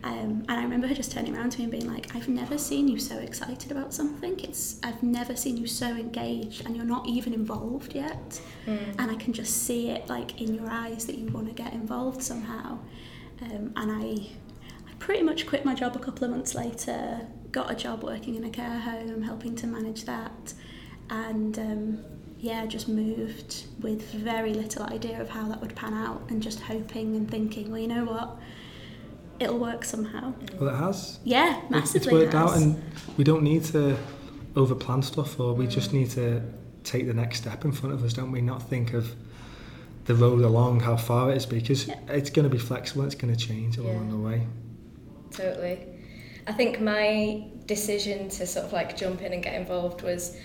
Um, 0.05 0.44
and 0.48 0.50
I 0.50 0.62
remember 0.62 0.88
her 0.88 0.94
just 0.94 1.12
turning 1.12 1.36
around 1.36 1.50
to 1.50 1.59
me 1.59 1.64
and 1.64 1.70
being 1.70 1.92
like, 1.92 2.14
I've 2.16 2.28
never 2.28 2.59
seen 2.59 2.88
you 2.88 2.98
so 2.98 3.18
excited 3.18 3.70
about 3.70 3.94
something. 3.94 4.38
It's 4.40 4.80
I've 4.82 5.03
never 5.03 5.36
seen 5.36 5.57
you 5.57 5.66
so 5.66 5.86
engaged 5.86 6.66
and 6.66 6.76
you're 6.76 6.84
not 6.84 7.07
even 7.07 7.32
involved 7.32 7.94
yet. 7.94 8.40
Mm. 8.66 8.96
And 8.98 9.11
I 9.11 9.14
can 9.14 9.32
just 9.32 9.62
see 9.62 9.90
it 9.90 10.09
like 10.09 10.40
in 10.40 10.55
your 10.55 10.68
eyes 10.68 11.07
that 11.07 11.18
you 11.18 11.26
want 11.26 11.46
to 11.48 11.55
get 11.55 11.72
involved 11.72 12.20
somehow. 12.20 12.78
Um, 13.42 13.72
and 13.76 13.92
I, 13.92 14.28
I 14.90 14.94
pretty 14.98 15.22
much 15.22 15.46
quit 15.46 15.64
my 15.64 15.74
job 15.74 15.94
a 15.94 16.00
couple 16.00 16.24
of 16.24 16.30
months 16.30 16.55
later, 16.55 17.26
got 17.53 17.70
a 17.70 17.74
job 17.74 18.03
working 18.03 18.34
in 18.34 18.44
a 18.44 18.50
care 18.50 18.80
home, 18.80 19.22
helping 19.22 19.55
to 19.57 19.68
manage 19.68 20.05
that. 20.05 20.55
And 21.11 21.57
um, 21.61 22.05
yeah, 22.38 22.66
just 22.66 22.88
moved 22.88 23.66
with 23.80 24.11
very 24.11 24.53
little 24.53 24.84
idea 24.86 25.20
of 25.20 25.28
how 25.28 25.46
that 25.46 25.61
would 25.61 25.76
pan 25.76 25.94
out 25.94 26.22
and 26.28 26.42
just 26.42 26.59
hoping 26.59 27.14
and 27.14 27.30
thinking, 27.30 27.70
well, 27.70 27.80
you 27.80 27.86
know 27.86 28.05
what? 28.05 28.40
It'll 29.41 29.59
work 29.59 29.85
somehow. 29.85 30.35
Well, 30.59 30.74
it 30.74 30.76
has. 30.76 31.18
Yeah, 31.24 31.61
massively. 31.68 32.01
It's 32.01 32.12
worked 32.12 32.35
out, 32.35 32.57
and 32.57 32.83
we 33.16 33.24
don't 33.24 33.43
need 33.43 33.64
to 33.66 33.97
overplan 34.55 35.03
stuff, 35.05 35.39
or 35.41 35.55
we 35.55 35.66
just 35.66 35.93
need 35.93 36.11
to 36.11 36.43
take 36.85 37.07
the 37.07 37.14
next 37.14 37.39
step 37.39 37.64
in 37.64 37.72
front 37.72 37.95
of 37.95 38.05
us, 38.05 38.12
don't 38.12 38.33
we? 38.33 38.41
Not 38.41 38.68
think 38.68 38.93
of 38.93 39.14
the 40.05 40.14
road 40.14 40.43
along, 40.43 40.80
how 40.80 40.97
far 40.97 41.30
it 41.30 41.37
is, 41.37 41.47
because 41.47 41.89
yeah. 41.89 41.99
it's 42.09 42.30
going 42.30 42.45
to 42.45 42.51
be 42.51 42.59
flexible. 42.59 43.05
It's 43.05 43.14
going 43.14 43.35
to 43.35 43.47
change 43.47 43.78
yeah. 43.78 43.85
along 43.85 44.11
the 44.11 44.16
way. 44.16 44.47
Totally. 45.30 45.87
I 46.47 46.53
think 46.53 46.80
my 46.80 47.45
decision 47.66 48.28
to 48.28 48.47
sort 48.47 48.66
of 48.66 48.72
like 48.72 48.97
jump 48.97 49.22
in 49.22 49.33
and 49.33 49.43
get 49.43 49.55
involved 49.55 50.03
was 50.03 50.37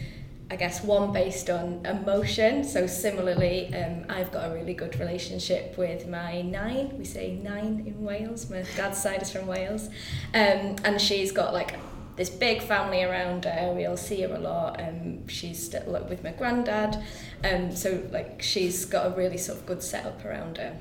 I 0.50 0.56
guess 0.56 0.82
one 0.82 1.12
based 1.12 1.50
on 1.50 1.86
emotion. 1.86 2.64
So 2.64 2.88
similarly, 2.88 3.74
um, 3.74 4.06
I've 4.08 4.32
got 4.32 4.50
a 4.50 4.54
really 4.54 4.74
good 4.74 4.98
relationship 5.00 5.78
with 5.78 6.08
my 6.08 6.42
nain. 6.42 6.98
We 6.98 7.04
say 7.04 7.36
nain 7.36 7.84
in 7.86 8.02
Wales. 8.04 8.50
My 8.50 8.64
dad's 8.76 9.02
side 9.02 9.22
is 9.22 9.32
from 9.32 9.48
Wales, 9.48 9.88
um, 10.34 10.78
and 10.86 11.02
she's 11.02 11.34
got 11.34 11.54
like 11.54 11.76
this 12.16 12.30
big 12.30 12.62
family 12.62 13.04
around 13.04 13.44
her. 13.44 13.74
We 13.76 13.86
all 13.86 13.98
see 13.98 14.22
her 14.22 14.34
a 14.34 14.40
lot. 14.40 14.82
Um, 14.82 15.28
she's 15.28 15.64
still 15.64 15.92
with 16.10 16.24
my 16.24 16.32
granddad, 16.32 17.04
um, 17.44 17.76
so 17.76 18.08
like 18.12 18.42
she's 18.42 18.86
got 18.86 19.08
a 19.08 19.10
really 19.18 19.38
sort 19.38 19.60
of 19.60 19.66
good 19.66 19.84
setup 19.84 20.24
around 20.24 20.58
her. 20.58 20.80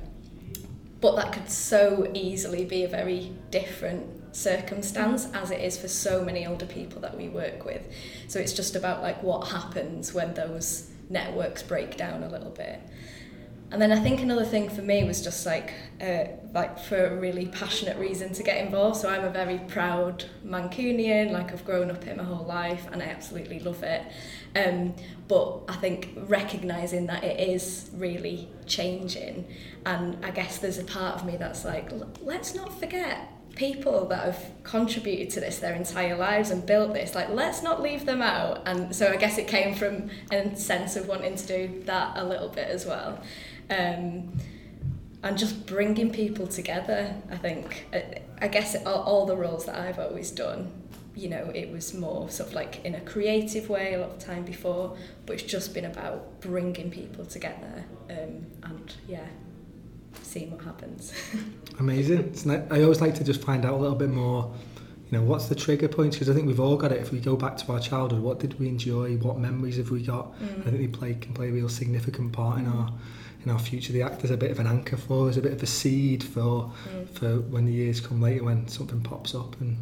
But 1.00 1.16
that 1.16 1.32
could 1.32 1.50
so 1.50 2.10
easily 2.14 2.64
be 2.64 2.84
a 2.84 2.88
very 2.88 3.32
different 3.50 4.25
circumstance 4.36 5.28
as 5.32 5.50
it 5.50 5.60
is 5.60 5.78
for 5.78 5.88
so 5.88 6.22
many 6.22 6.46
older 6.46 6.66
people 6.66 7.00
that 7.00 7.16
we 7.16 7.28
work 7.28 7.64
with. 7.64 7.82
So 8.28 8.38
it's 8.38 8.52
just 8.52 8.76
about 8.76 9.02
like 9.02 9.22
what 9.22 9.48
happens 9.48 10.12
when 10.12 10.34
those 10.34 10.90
networks 11.08 11.62
break 11.62 11.96
down 11.96 12.22
a 12.22 12.28
little 12.28 12.50
bit. 12.50 12.80
And 13.72 13.82
then 13.82 13.90
I 13.90 13.98
think 13.98 14.20
another 14.20 14.44
thing 14.44 14.68
for 14.68 14.82
me 14.82 15.02
was 15.04 15.22
just 15.22 15.44
like, 15.44 15.72
uh, 16.00 16.26
like 16.54 16.78
for 16.78 17.06
a 17.06 17.16
really 17.16 17.46
passionate 17.46 17.96
reason 17.98 18.32
to 18.34 18.42
get 18.44 18.64
involved. 18.64 19.00
So 19.00 19.08
I'm 19.08 19.24
a 19.24 19.30
very 19.30 19.58
proud 19.58 20.24
Mancunian, 20.44 21.32
like 21.32 21.52
I've 21.52 21.64
grown 21.64 21.90
up 21.90 22.04
here 22.04 22.14
my 22.14 22.22
whole 22.22 22.46
life 22.46 22.86
and 22.92 23.02
I 23.02 23.06
absolutely 23.06 23.58
love 23.58 23.82
it. 23.82 24.02
Um, 24.54 24.94
but 25.26 25.62
I 25.68 25.76
think 25.76 26.10
recognising 26.28 27.06
that 27.06 27.24
it 27.24 27.40
is 27.40 27.90
really 27.94 28.48
changing, 28.66 29.46
and 29.84 30.24
I 30.24 30.30
guess 30.30 30.58
there's 30.58 30.78
a 30.78 30.84
part 30.84 31.16
of 31.16 31.26
me 31.26 31.36
that's 31.36 31.64
like, 31.64 31.90
let's 32.22 32.54
not 32.54 32.78
forget 32.78 33.35
people 33.56 34.06
that 34.06 34.24
have 34.24 34.50
contributed 34.62 35.30
to 35.30 35.40
this 35.40 35.58
their 35.58 35.74
entire 35.74 36.16
lives 36.16 36.50
and 36.50 36.64
built 36.64 36.92
this 36.92 37.14
like 37.14 37.28
let's 37.30 37.62
not 37.62 37.82
leave 37.82 38.06
them 38.06 38.22
out. 38.22 38.62
And 38.66 38.94
so 38.94 39.08
i 39.08 39.16
guess 39.16 39.38
it 39.38 39.48
came 39.48 39.74
from 39.74 40.10
a 40.30 40.54
sense 40.54 40.94
of 40.94 41.08
wanting 41.08 41.34
to 41.36 41.46
do 41.46 41.82
that 41.86 42.16
a 42.16 42.24
little 42.24 42.48
bit 42.48 42.68
as 42.68 42.86
well. 42.86 43.20
Um, 43.68 44.32
and 45.22 45.36
just 45.36 45.66
bringing 45.66 46.12
people 46.12 46.46
together 46.46 47.14
i 47.30 47.36
think. 47.36 47.86
I 48.40 48.48
guess 48.48 48.76
all, 48.84 49.02
all 49.02 49.26
the 49.26 49.34
roles 49.36 49.64
that 49.64 49.76
i've 49.76 49.98
always 49.98 50.30
done 50.30 50.70
you 51.16 51.30
know 51.30 51.50
it 51.54 51.72
was 51.72 51.94
more 51.94 52.28
sort 52.28 52.50
of 52.50 52.54
like 52.54 52.84
in 52.84 52.94
a 52.94 53.00
creative 53.00 53.68
way 53.70 53.94
a 53.94 54.00
lot 54.00 54.10
of 54.10 54.18
time 54.18 54.44
before 54.44 54.96
but 55.24 55.32
it's 55.34 55.42
just 55.42 55.72
been 55.72 55.86
about 55.86 56.40
bringing 56.40 56.90
people 56.90 57.24
together 57.24 57.84
um, 58.10 58.46
and 58.62 58.94
yeah 59.08 59.26
seeing 60.36 60.50
what 60.50 60.62
happens. 60.62 61.12
Amazing. 61.78 62.34
I 62.70 62.82
always 62.82 63.00
like 63.00 63.14
to 63.16 63.24
just 63.24 63.42
find 63.42 63.64
out 63.64 63.74
a 63.74 63.76
little 63.76 63.96
bit 63.96 64.10
more. 64.10 64.52
You 65.10 65.18
know, 65.18 65.24
what's 65.24 65.46
the 65.46 65.54
trigger 65.54 65.88
points? 65.88 66.16
Because 66.16 66.28
I 66.28 66.34
think 66.34 66.46
we've 66.46 66.60
all 66.60 66.76
got 66.76 66.90
it. 66.92 67.00
If 67.00 67.12
we 67.12 67.20
go 67.20 67.36
back 67.36 67.56
to 67.58 67.72
our 67.72 67.80
childhood, 67.80 68.20
what 68.20 68.40
did 68.40 68.58
we 68.58 68.68
enjoy? 68.68 69.16
What 69.18 69.38
memories 69.38 69.76
have 69.76 69.90
we 69.90 70.02
got? 70.02 70.34
Mm. 70.40 70.60
I 70.60 70.70
think 70.70 70.78
they 70.78 70.88
play 70.88 71.14
can 71.14 71.32
play 71.32 71.48
a 71.48 71.52
real 71.52 71.68
significant 71.68 72.32
part 72.32 72.58
in 72.58 72.66
our 72.66 72.92
in 73.44 73.50
our 73.50 73.58
future. 73.58 73.92
The 73.92 74.02
act 74.02 74.24
a 74.24 74.36
bit 74.36 74.50
of 74.50 74.58
an 74.58 74.66
anchor 74.66 74.96
for 74.96 75.28
us, 75.28 75.36
a 75.36 75.40
bit 75.40 75.52
of 75.52 75.62
a 75.62 75.66
seed 75.66 76.24
for 76.24 76.72
Mm. 76.88 77.08
for 77.10 77.40
when 77.52 77.64
the 77.66 77.72
years 77.72 78.00
come 78.00 78.20
later 78.20 78.44
when 78.44 78.66
something 78.68 79.00
pops 79.00 79.34
up 79.34 79.60
and 79.60 79.76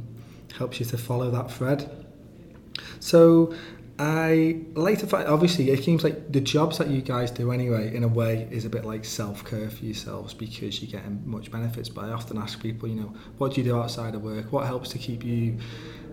helps 0.59 0.79
you 0.79 0.87
to 0.87 0.99
follow 0.99 1.31
that 1.31 1.51
thread. 1.51 1.91
So 3.01 3.55
I 3.97 4.63
like 4.75 4.99
to 5.01 5.07
find 5.07 5.29
obviously 5.29 5.71
it 5.71 5.85
seems 5.85 6.03
like 6.03 6.33
the 6.33 6.41
jobs 6.41 6.79
that 6.79 6.89
you 6.89 7.01
guys 7.01 7.31
do 7.31 7.53
anyway 7.53 7.95
in 7.95 8.03
a 8.03 8.09
way 8.09 8.49
is 8.51 8.65
a 8.65 8.69
bit 8.69 8.85
like 8.85 9.05
self-care 9.05 9.71
for 9.71 9.85
yourselves 9.85 10.35
because 10.35 10.83
you're 10.83 10.91
getting 10.91 11.23
much 11.25 11.53
benefits. 11.53 11.89
But 11.89 12.07
I 12.07 12.11
often 12.11 12.37
ask 12.37 12.61
people 12.61 12.89
you 12.89 12.97
know 12.97 13.15
what 13.39 13.55
do 13.55 13.61
you 13.61 13.65
do 13.65 13.79
outside 13.79 14.17
of 14.17 14.23
work? 14.23 14.51
What 14.51 14.67
helps 14.67 14.89
to 14.91 14.99
keep 14.99 15.23
you 15.23 15.59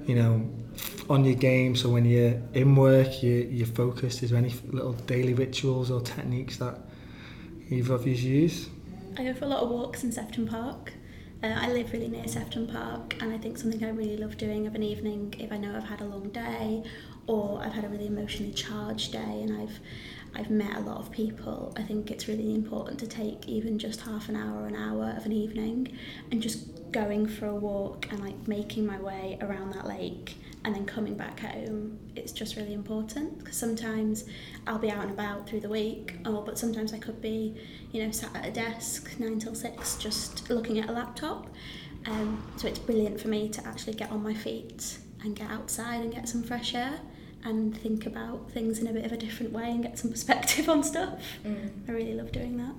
you 0.06 0.14
know 0.14 0.48
on 1.10 1.26
your 1.26 1.34
game? 1.36 1.76
So 1.76 1.90
when 1.90 2.06
you're 2.06 2.40
in 2.54 2.76
work 2.76 3.24
you, 3.24 3.48
you're 3.50 3.66
focused 3.66 4.22
is 4.22 4.30
there 4.30 4.38
any 4.38 4.54
little 4.68 4.94
daily 4.94 5.34
rituals 5.34 5.90
or 5.90 6.02
techniques 6.02 6.58
that 6.58 6.78
either 7.70 7.96
of 7.96 8.06
you 8.06 8.14
use? 8.14 8.70
I 9.18 9.24
go 9.24 9.34
for 9.34 9.46
a 9.46 9.48
lot 9.48 9.64
of 9.64 9.70
walks 9.70 10.04
in 10.04 10.12
Sefton 10.12 10.48
Park. 10.48 10.94
Uh, 11.44 11.48
I 11.48 11.72
live 11.72 11.92
really 11.92 12.08
near 12.08 12.28
Sefton 12.28 12.68
Park, 12.68 13.16
and 13.20 13.34
I 13.34 13.38
think 13.40 13.58
something 13.58 13.84
I 13.84 13.90
really 13.90 14.16
love 14.16 14.38
doing 14.38 14.68
of 14.68 14.76
an 14.76 14.84
evening 14.84 15.34
if 15.40 15.52
I 15.52 15.58
know 15.58 15.76
I've 15.76 15.84
had 15.84 16.02
a 16.02 16.06
long 16.06 16.30
day 16.30 16.84
or 17.32 17.62
I've 17.64 17.72
had 17.72 17.86
a 17.86 17.88
really 17.88 18.08
emotionally 18.08 18.52
charged 18.52 19.14
day 19.14 19.42
and 19.42 19.62
I've 19.62 19.80
I've 20.34 20.50
met 20.50 20.78
a 20.78 20.80
lot 20.80 20.98
of 20.98 21.12
people. 21.12 21.74
I 21.76 21.82
think 21.82 22.10
it's 22.10 22.30
really 22.30 22.54
important 22.56 23.00
to 23.00 23.08
take 23.08 23.50
even 23.50 23.78
just 23.78 24.00
half 24.02 24.30
an 24.30 24.38
hour 24.38 24.64
or 24.64 24.68
an 24.68 24.78
hour 24.78 25.14
of 25.18 25.26
an 25.26 25.34
evening 25.34 25.98
and 26.32 26.42
just 26.42 26.92
going 26.92 27.28
for 27.28 27.48
a 27.48 27.56
walk 27.56 28.08
and 28.12 28.20
like 28.22 28.48
making 28.48 28.86
my 28.86 29.00
way 29.00 29.38
around 29.42 29.74
that 29.74 29.86
lake 29.86 30.36
and 30.64 30.76
then 30.76 30.86
coming 30.86 31.16
back 31.16 31.40
home 31.40 31.98
it's 32.16 32.32
just 32.32 32.56
really 32.56 32.74
important 32.74 33.40
because 33.40 33.58
sometimes 33.58 34.26
I'll 34.68 34.78
be 34.78 34.92
out 34.92 35.02
and 35.02 35.12
about 35.12 35.50
through 35.50 35.62
the 35.62 35.70
week 35.70 36.16
oh 36.26 36.42
but 36.42 36.60
sometimes 36.60 36.94
I 36.94 36.98
could 37.00 37.22
be 37.22 37.58
you 37.92 38.04
know 38.04 38.12
sat 38.12 38.36
at 38.36 38.46
a 38.46 38.52
desk 38.52 39.10
9 39.20 39.40
till 39.40 39.56
6 39.56 39.96
just 39.98 40.50
looking 40.50 40.80
at 40.80 40.90
a 40.90 40.92
laptop 40.92 41.48
um, 42.06 42.44
so 42.58 42.68
it's 42.68 42.80
brilliant 42.80 43.20
for 43.20 43.30
me 43.30 43.50
to 43.50 43.66
actually 43.66 43.94
get 43.94 44.12
on 44.12 44.22
my 44.22 44.34
feet 44.34 44.98
and 45.24 45.36
get 45.36 45.50
outside 45.50 46.02
and 46.02 46.14
get 46.14 46.28
some 46.28 46.44
fresh 46.44 46.76
air 46.76 47.00
and 47.44 47.78
think 47.78 48.06
about 48.06 48.52
things 48.52 48.80
in 48.80 48.88
a 48.88 48.94
bit 48.94 49.06
of 49.06 49.12
a 49.12 49.18
different 49.18 49.52
way 49.52 49.70
and 49.72 49.84
get 49.84 49.98
some 49.98 50.12
perspective 50.16 50.70
on 50.70 50.84
stuff 50.84 51.20
Mm. 51.46 51.70
I 51.88 51.92
really 51.92 52.14
love 52.14 52.32
doing 52.32 52.58
that 52.58 52.74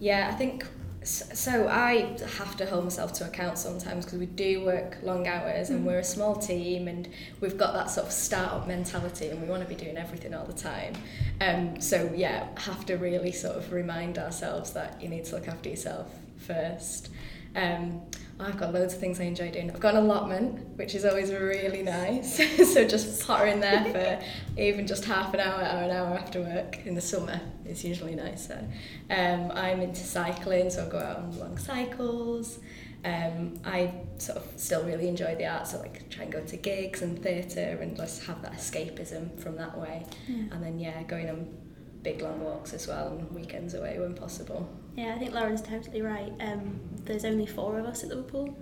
Yeah, 0.00 0.30
I 0.32 0.34
think 0.36 0.64
so. 1.04 1.68
I 1.68 2.16
have 2.36 2.54
to 2.58 2.66
hold 2.66 2.84
myself 2.84 3.12
to 3.14 3.24
account 3.26 3.56
sometimes 3.56 4.04
because 4.04 4.18
we 4.18 4.26
do 4.26 4.62
work 4.64 4.98
long 5.02 5.26
hours 5.26 5.70
and 5.70 5.80
Mm. 5.80 5.84
we're 5.86 5.98
a 6.00 6.04
small 6.04 6.34
team 6.36 6.86
and 6.86 7.08
we've 7.40 7.56
got 7.56 7.72
that 7.72 7.88
sort 7.90 8.06
of 8.08 8.12
start-up 8.12 8.66
mentality 8.68 9.28
and 9.28 9.40
we 9.40 9.48
want 9.48 9.62
to 9.62 9.68
be 9.68 9.74
doing 9.74 9.96
everything 9.96 10.34
all 10.34 10.44
the 10.44 10.52
time. 10.52 10.92
Um, 11.40 11.80
so 11.80 12.12
yeah, 12.14 12.48
have 12.58 12.84
to 12.86 12.96
really 12.96 13.32
sort 13.32 13.56
of 13.56 13.72
remind 13.72 14.18
ourselves 14.18 14.72
that 14.72 15.00
you 15.00 15.08
need 15.08 15.24
to 15.26 15.36
look 15.36 15.48
after 15.48 15.70
yourself 15.70 16.08
first. 16.36 17.08
Um, 17.56 18.02
I've 18.40 18.56
got 18.56 18.72
loads 18.72 18.94
of 18.94 19.00
things 19.00 19.20
I 19.20 19.24
enjoy 19.24 19.50
doing. 19.50 19.70
I've 19.70 19.80
got 19.80 19.94
an 19.94 20.04
allotment, 20.04 20.76
which 20.76 20.94
is 20.94 21.04
always 21.04 21.32
really 21.32 21.82
nice. 21.82 22.36
so 22.72 22.86
just 22.86 23.26
potter 23.26 23.46
in 23.46 23.60
there 23.60 23.84
for 23.84 24.24
even 24.60 24.86
just 24.86 25.04
half 25.04 25.34
an 25.34 25.40
hour 25.40 25.60
or 25.60 25.84
an 25.84 25.90
hour 25.90 26.14
after 26.16 26.40
work 26.40 26.86
in 26.86 26.94
the 26.94 27.00
summer 27.00 27.40
is 27.66 27.84
usually 27.84 28.14
nicer. 28.14 28.64
Um, 29.10 29.50
I'm 29.52 29.80
into 29.80 30.04
cycling, 30.04 30.70
so 30.70 30.86
I 30.86 30.88
go 30.88 30.98
out 30.98 31.16
on 31.16 31.38
long 31.38 31.58
cycles. 31.58 32.60
Um, 33.04 33.60
I 33.64 33.92
sort 34.18 34.38
of 34.38 34.44
still 34.56 34.84
really 34.84 35.08
enjoy 35.08 35.34
the 35.36 35.46
arts, 35.46 35.72
so 35.72 35.80
like 35.80 36.08
try 36.10 36.24
and 36.24 36.32
go 36.32 36.44
to 36.44 36.56
gigs 36.56 37.02
and 37.02 37.20
theatre 37.20 37.78
and 37.80 37.96
just 37.96 38.24
have 38.24 38.42
that 38.42 38.54
escapism 38.54 39.38
from 39.40 39.56
that 39.56 39.76
way. 39.78 40.06
yeah. 40.28 40.44
And 40.52 40.62
then 40.62 40.78
yeah, 40.78 41.02
going 41.04 41.28
on 41.28 41.48
big 42.02 42.22
long 42.22 42.40
walks 42.40 42.72
as 42.72 42.86
well 42.86 43.08
and 43.08 43.30
weekends 43.32 43.74
away 43.74 43.98
when 43.98 44.14
possible. 44.14 44.68
Yeah, 44.98 45.14
I 45.14 45.18
think 45.20 45.32
Lauren's 45.32 45.62
totally 45.62 46.02
right. 46.02 46.32
Um, 46.40 46.80
there's 47.04 47.24
only 47.24 47.46
four 47.46 47.78
of 47.78 47.86
us 47.86 48.02
at 48.02 48.08
Liverpool, 48.08 48.52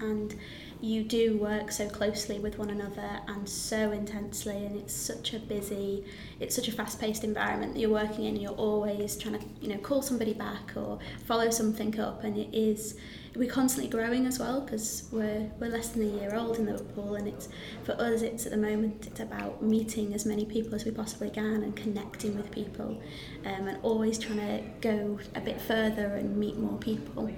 and 0.00 0.34
you 0.80 1.02
do 1.02 1.38
work 1.38 1.72
so 1.72 1.88
closely 1.88 2.38
with 2.38 2.58
one 2.58 2.70
another 2.70 3.20
and 3.28 3.48
so 3.48 3.92
intensely 3.92 4.66
and 4.66 4.76
it's 4.76 4.94
such 4.94 5.32
a 5.32 5.38
busy 5.38 6.04
it's 6.38 6.54
such 6.54 6.68
a 6.68 6.72
fast-paced 6.72 7.24
environment 7.24 7.72
that 7.72 7.80
you're 7.80 7.90
working 7.90 8.24
in. 8.24 8.36
You're 8.36 8.52
always 8.52 9.16
trying 9.16 9.38
to 9.38 9.46
you 9.60 9.68
know 9.68 9.78
call 9.78 10.02
somebody 10.02 10.34
back 10.34 10.72
or 10.76 10.98
follow 11.24 11.50
something 11.50 11.98
up 11.98 12.24
and 12.24 12.36
it 12.36 12.48
is 12.52 12.96
we're 13.34 13.50
constantly 13.50 13.90
growing 13.90 14.26
as 14.26 14.38
well 14.38 14.60
because 14.62 15.08
we're 15.12 15.50
we're 15.58 15.70
less 15.70 15.88
than 15.88 16.02
a 16.02 16.20
year 16.20 16.34
old 16.34 16.58
in 16.58 16.66
Liverpool 16.66 17.14
and 17.16 17.28
it's 17.28 17.48
for 17.84 17.92
us 17.92 18.22
it's 18.22 18.46
at 18.46 18.52
the 18.52 18.58
moment 18.58 19.06
it's 19.06 19.20
about 19.20 19.62
meeting 19.62 20.14
as 20.14 20.26
many 20.26 20.44
people 20.44 20.74
as 20.74 20.84
we 20.84 20.90
possibly 20.90 21.30
can 21.30 21.62
and 21.62 21.74
connecting 21.76 22.36
with 22.36 22.50
people 22.50 23.00
um, 23.44 23.68
and 23.68 23.78
always 23.82 24.18
trying 24.18 24.38
to 24.38 24.62
go 24.80 25.18
a 25.34 25.40
bit 25.40 25.60
further 25.60 26.16
and 26.16 26.36
meet 26.36 26.56
more 26.56 26.78
people. 26.78 27.30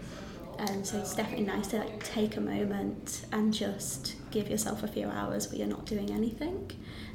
Um, 0.58 0.82
so 0.84 0.98
it's 0.98 1.14
definitely 1.14 1.46
nice 1.46 1.68
to 1.68 1.78
like 1.78 2.02
take 2.02 2.36
a 2.36 2.40
moment 2.40 3.26
and 3.32 3.54
just 3.54 4.16
give 4.32 4.48
yourself 4.50 4.82
a 4.82 4.88
few 4.88 5.06
hours 5.06 5.48
where 5.48 5.58
you're 5.58 5.68
not 5.68 5.86
doing 5.86 6.10
anything. 6.10 6.70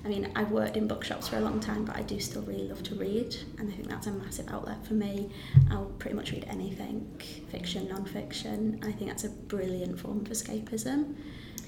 I 0.06 0.08
mean, 0.08 0.32
I've 0.36 0.52
worked 0.52 0.78
in 0.78 0.88
bookshops 0.88 1.28
for 1.28 1.38
a 1.38 1.42
long 1.42 1.60
time, 1.60 1.84
but 1.84 1.96
I 1.98 2.02
do 2.04 2.20
still 2.20 2.42
really 2.44 2.68
love 2.70 2.84
to 2.84 2.96
read, 2.96 3.36
and 3.58 3.70
I 3.70 3.76
think 3.76 3.90
that's 3.90 4.08
a 4.08 4.12
massive 4.12 4.50
outlet 4.50 4.86
for 4.86 4.94
me. 4.94 5.30
I'll 5.72 5.92
pretty 6.00 6.16
much 6.16 6.32
read 6.32 6.46
anything, 6.50 7.06
fiction, 7.50 7.88
non-fiction. 7.90 8.80
I 8.84 8.92
think 8.94 9.10
that's 9.10 9.24
a 9.26 9.30
brilliant 9.30 10.00
form 10.00 10.20
of 10.20 10.24
escapism. 10.30 11.16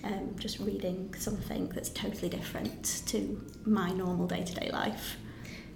Um, 0.03 0.36
just 0.38 0.59
reading 0.59 1.13
something 1.17 1.67
that's 1.69 1.89
totally 1.89 2.30
different 2.30 3.03
to 3.07 3.41
my 3.65 3.91
normal 3.91 4.28
day-to-day 4.28 4.69
life. 4.71 5.17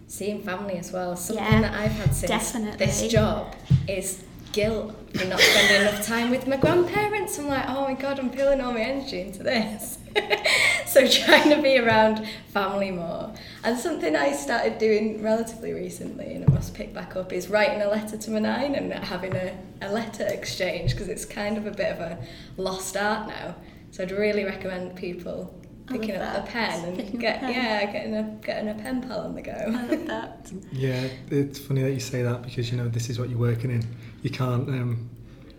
Seeing 0.08 0.42
family 0.44 0.76
as 0.78 0.92
well. 0.92 1.16
Something 1.16 1.44
Yeah, 1.44 1.62
that 1.62 1.74
I've 1.74 1.92
had 1.92 2.16
since 2.16 2.30
definitely. 2.30 2.86
this 2.86 3.08
job 3.08 3.56
is 3.88 4.24
guilt 4.52 4.96
for 5.16 5.26
not 5.26 5.40
spending 5.40 5.82
enough 5.88 6.06
time 6.06 6.30
with 6.30 6.48
my 6.48 6.58
grandparents. 6.58 7.38
I'm 7.40 7.48
like, 7.48 7.66
oh 7.68 7.82
my 7.84 7.94
god, 7.94 8.20
I'm 8.20 8.30
pulling 8.30 8.62
all 8.62 8.74
my 8.74 8.82
energy 8.82 9.22
into 9.22 9.44
this. 9.44 9.98
so 10.88 11.08
trying 11.08 11.50
to 11.50 11.62
be 11.62 11.78
around 11.78 12.28
family 12.48 12.92
more. 12.92 13.34
And 13.64 13.78
something 13.78 14.16
I 14.16 14.32
started 14.34 14.78
doing 14.78 15.22
relatively 15.22 15.74
recently 15.74 16.34
and 16.34 16.50
I 16.50 16.54
must 16.54 16.74
pick 16.74 16.94
back 16.94 17.16
up 17.16 17.32
is 17.32 17.48
writing 17.50 17.82
a 17.82 17.88
letter 17.88 18.18
to 18.18 18.32
my 18.32 18.40
nain 18.40 18.76
and 18.76 18.92
having 18.94 19.36
a, 19.36 19.58
a 19.82 19.92
letter 19.92 20.26
exchange 20.28 20.92
because 20.92 21.08
it's 21.10 21.26
kind 21.26 21.58
of 21.58 21.66
a 21.68 21.72
bit 21.72 21.92
of 21.94 22.00
a 22.00 22.18
lost 22.58 22.98
art 22.98 23.28
now. 23.28 23.56
So 23.92 24.04
I'd 24.04 24.12
really 24.12 24.46
recommend 24.46 24.96
people 24.96 25.54
picking 25.88 26.16
up 26.16 26.22
that. 26.22 26.48
a 26.48 26.52
pen 26.52 26.86
and 26.90 26.98
Picking 26.98 27.20
get 27.20 27.40
pen. 27.40 27.52
yeah, 27.52 27.92
getting 27.92 28.14
a 28.16 28.24
getting 28.44 28.70
a 28.70 28.76
pen 28.76 29.02
pal 29.02 29.22
on 29.22 29.34
the 29.34 29.42
go. 29.42 29.52
I 29.52 29.86
love 29.86 30.06
that. 30.08 30.52
Yeah, 30.72 31.08
it's 31.32 31.58
funny 31.60 31.82
that 31.82 31.92
you 31.92 32.00
say 32.00 32.22
that 32.22 32.44
because 32.44 32.72
you 32.72 32.78
know 32.78 32.88
this 32.88 33.10
is 33.10 33.18
what 33.20 33.30
you're 33.30 33.40
working 33.40 33.72
in. 33.72 33.84
You 34.22 34.30
can't. 34.30 34.68
Um, 34.70 35.10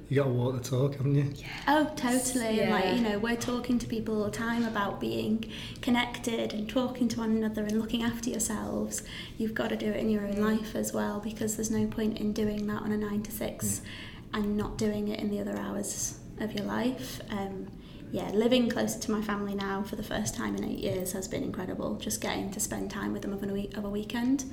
you 0.09 0.17
got 0.17 0.25
to 0.25 0.31
walk 0.31 0.61
the 0.61 0.69
talk, 0.69 0.97
haven't 0.97 1.15
you? 1.15 1.33
Yeah. 1.37 1.47
Oh, 1.69 1.91
totally. 1.95 2.59
And 2.61 2.71
like, 2.71 2.85
Yeah. 2.85 2.95
you 2.97 3.01
know, 3.01 3.19
we're 3.21 3.37
talking 3.37 3.79
to 3.79 3.87
people 3.87 4.19
all 4.19 4.25
the 4.25 4.31
time 4.37 4.65
about 4.65 4.99
being 5.01 5.45
connected 5.83 6.53
and 6.53 6.69
talking 6.69 7.07
to 7.09 7.21
one 7.21 7.31
another 7.31 7.63
and 7.63 7.81
looking 7.81 8.03
after 8.03 8.29
yourselves. 8.29 9.05
You've 9.39 9.55
got 9.55 9.69
to 9.69 9.77
do 9.77 9.87
it 9.87 9.97
in 9.97 10.11
your 10.11 10.27
own 10.27 10.35
Mm. 10.35 10.41
life 10.59 10.75
as 10.75 10.93
well 10.93 11.21
because 11.21 11.55
there's 11.55 11.71
no 11.71 11.87
point 11.87 12.19
in 12.19 12.33
doing 12.33 12.67
that 12.67 12.83
on 12.83 12.91
a 12.91 12.97
nine 12.97 13.23
to 13.23 13.31
six 13.31 13.83
and 14.35 14.57
not 14.57 14.77
doing 14.77 15.07
it 15.09 15.21
in 15.21 15.31
the 15.31 15.39
other 15.41 15.57
hours 15.57 16.19
of 16.41 16.53
your 16.55 16.65
life. 16.65 17.21
Um, 17.31 17.69
yeah, 18.11 18.31
living 18.33 18.69
closer 18.69 18.99
to 18.99 19.13
my 19.13 19.23
family 19.23 19.55
now 19.55 19.85
for 19.85 19.95
the 19.95 20.03
first 20.03 20.35
time 20.35 20.57
in 20.57 20.65
eight 20.65 20.81
years 20.81 21.13
has 21.13 21.29
been 21.29 21.45
incredible. 21.45 21.95
Just 21.95 22.21
getting 22.21 22.51
to 22.51 22.59
spend 22.59 22.91
time 22.91 23.13
with 23.13 23.23
them 23.23 23.33
of 23.33 23.45
a, 23.45 23.47
week, 23.47 23.77
of 23.77 23.85
a 23.85 23.89
weekend. 23.91 24.45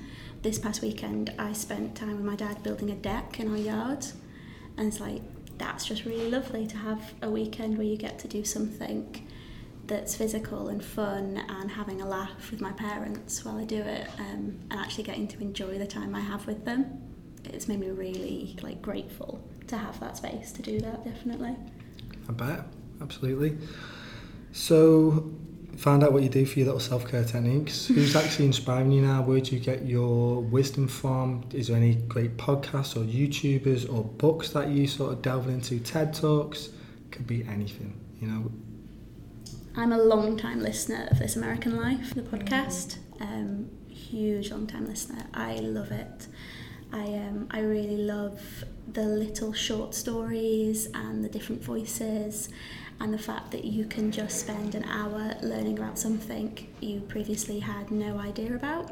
This 0.41 0.59
past 0.59 0.81
weekend, 0.81 1.33
I 1.37 1.51
spent 1.53 1.95
time 1.95 2.15
with 2.15 2.25
my 2.25 2.35
dad 2.35 2.63
building 2.63 2.91
a 2.91 2.95
deck 2.95 3.39
in 3.39 3.49
our 3.51 3.57
yard, 3.57 4.05
and 4.77 4.87
it's 4.87 4.99
like 4.99 5.21
that's 5.57 5.85
just 5.85 6.05
really 6.05 6.29
lovely 6.29 6.67
to 6.67 6.77
have 6.77 7.13
a 7.21 7.29
weekend 7.29 7.77
where 7.77 7.87
you 7.87 7.97
get 7.97 8.19
to 8.19 8.27
do 8.27 8.45
something 8.45 9.27
that's 9.87 10.15
physical 10.15 10.67
and 10.67 10.83
fun 10.83 11.43
and 11.49 11.71
having 11.71 12.01
a 12.01 12.07
laugh 12.07 12.51
with 12.51 12.61
my 12.61 12.71
parents 12.73 13.43
while 13.43 13.57
I 13.57 13.63
do 13.63 13.81
it, 13.81 14.07
um, 14.19 14.59
and 14.69 14.79
actually 14.79 15.05
getting 15.05 15.27
to 15.29 15.39
enjoy 15.41 15.79
the 15.79 15.87
time 15.87 16.13
I 16.15 16.21
have 16.21 16.45
with 16.45 16.63
them. 16.65 17.01
It's 17.45 17.67
made 17.67 17.79
me 17.79 17.89
really 17.89 18.55
like 18.61 18.81
grateful 18.81 19.43
to 19.67 19.77
have 19.77 19.99
that 19.99 20.17
space 20.17 20.51
to 20.53 20.61
do 20.61 20.79
that. 20.81 21.03
Definitely. 21.03 21.55
I 22.29 22.31
bet, 22.31 22.65
absolutely. 23.01 23.57
So, 24.51 25.31
find 25.77 26.03
out 26.03 26.11
what 26.11 26.23
you 26.23 26.29
do 26.29 26.45
for 26.45 26.59
your 26.59 26.65
little 26.65 26.81
self 26.81 27.07
care 27.07 27.23
techniques. 27.23 27.87
Who's 27.87 28.15
actually 28.15 28.47
inspiring 28.47 28.91
you 28.91 29.01
now? 29.01 29.21
Where 29.21 29.39
do 29.39 29.55
you 29.55 29.61
get 29.61 29.85
your 29.85 30.41
wisdom 30.41 30.87
from? 30.87 31.47
Is 31.53 31.67
there 31.67 31.77
any 31.77 31.95
great 31.95 32.35
podcasts 32.37 32.95
or 32.95 33.05
YouTubers 33.05 33.91
or 33.91 34.03
books 34.03 34.49
that 34.49 34.69
you 34.69 34.87
sort 34.87 35.13
of 35.13 35.21
delve 35.21 35.47
into? 35.47 35.79
TED 35.79 36.13
Talks? 36.13 36.69
Could 37.11 37.27
be 37.27 37.43
anything, 37.43 37.93
you 38.19 38.27
know. 38.27 38.51
I'm 39.75 39.93
a 39.93 39.97
long 39.97 40.37
time 40.37 40.59
listener 40.59 41.07
of 41.11 41.19
This 41.19 41.35
American 41.35 41.77
Life, 41.77 42.15
the 42.15 42.23
podcast. 42.23 42.97
Um, 43.21 43.69
huge 43.89 44.51
long 44.51 44.65
time 44.65 44.87
listener. 44.87 45.25
I 45.33 45.55
love 45.57 45.91
it. 45.91 46.27
I 46.91 47.03
um, 47.03 47.47
I 47.51 47.59
really 47.59 47.97
love 47.97 48.41
the 48.91 49.03
little 49.03 49.53
short 49.53 49.93
stories 49.93 50.87
and 50.93 51.23
the 51.23 51.29
different 51.29 51.61
voices 51.61 52.49
and 52.99 53.13
the 53.13 53.17
fact 53.17 53.51
that 53.51 53.63
you 53.63 53.85
can 53.85 54.11
just 54.11 54.39
spend 54.39 54.75
an 54.75 54.83
hour 54.85 55.35
learning 55.41 55.77
about 55.77 55.99
something 55.99 56.67
you 56.81 56.99
previously 57.01 57.59
had 57.59 57.91
no 57.91 58.17
idea 58.17 58.55
about. 58.55 58.91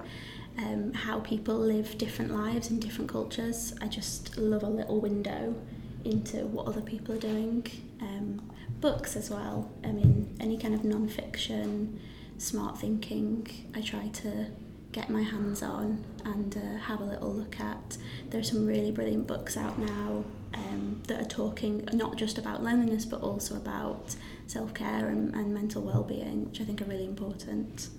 um, 0.57 0.93
how 0.93 1.19
people 1.19 1.55
live 1.55 1.97
different 1.97 2.31
lives 2.31 2.69
in 2.69 2.79
different 2.79 3.09
cultures. 3.09 3.73
I 3.81 3.87
just 3.87 4.37
love 4.37 4.63
a 4.63 4.69
little 4.69 4.99
window 5.01 5.55
into 6.03 6.45
what 6.45 6.67
other 6.67 6.81
people 6.81 7.15
are 7.15 7.19
doing. 7.19 7.65
Um, 8.01 8.51
books 8.79 9.15
as 9.15 9.29
well. 9.29 9.69
I 9.83 9.87
mean, 9.91 10.35
any 10.39 10.57
kind 10.57 10.73
of 10.73 10.83
non-fiction, 10.83 11.99
smart 12.37 12.77
thinking. 12.79 13.47
I 13.73 13.81
try 13.81 14.07
to 14.07 14.47
get 14.91 15.09
my 15.09 15.23
hands 15.23 15.61
on 15.61 16.03
and 16.23 16.55
uh, 16.55 16.77
have 16.79 17.01
a 17.01 17.03
little 17.03 17.33
look 17.33 17.59
at. 17.59 17.97
There 18.29 18.39
are 18.39 18.43
some 18.43 18.65
really 18.65 18.91
brilliant 18.91 19.27
books 19.27 19.57
out 19.57 19.77
now 19.77 20.23
um, 20.55 21.01
that 21.07 21.21
are 21.21 21.29
talking 21.29 21.87
not 21.93 22.15
just 22.15 22.37
about 22.37 22.63
loneliness 22.63 23.05
but 23.05 23.21
also 23.21 23.55
about 23.55 24.15
self-care 24.47 25.09
and, 25.09 25.33
and 25.35 25.53
mental 25.53 25.81
well-being, 25.81 26.45
which 26.45 26.61
I 26.61 26.63
think 26.63 26.81
are 26.81 26.85
really 26.85 27.05
important. 27.05 27.89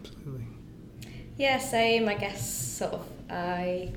Absolutely. 0.00 0.46
Yeah, 1.36 1.58
same. 1.58 2.08
I 2.08 2.14
guess 2.14 2.48
sort 2.78 2.94
of 2.94 3.06
I 3.30 3.92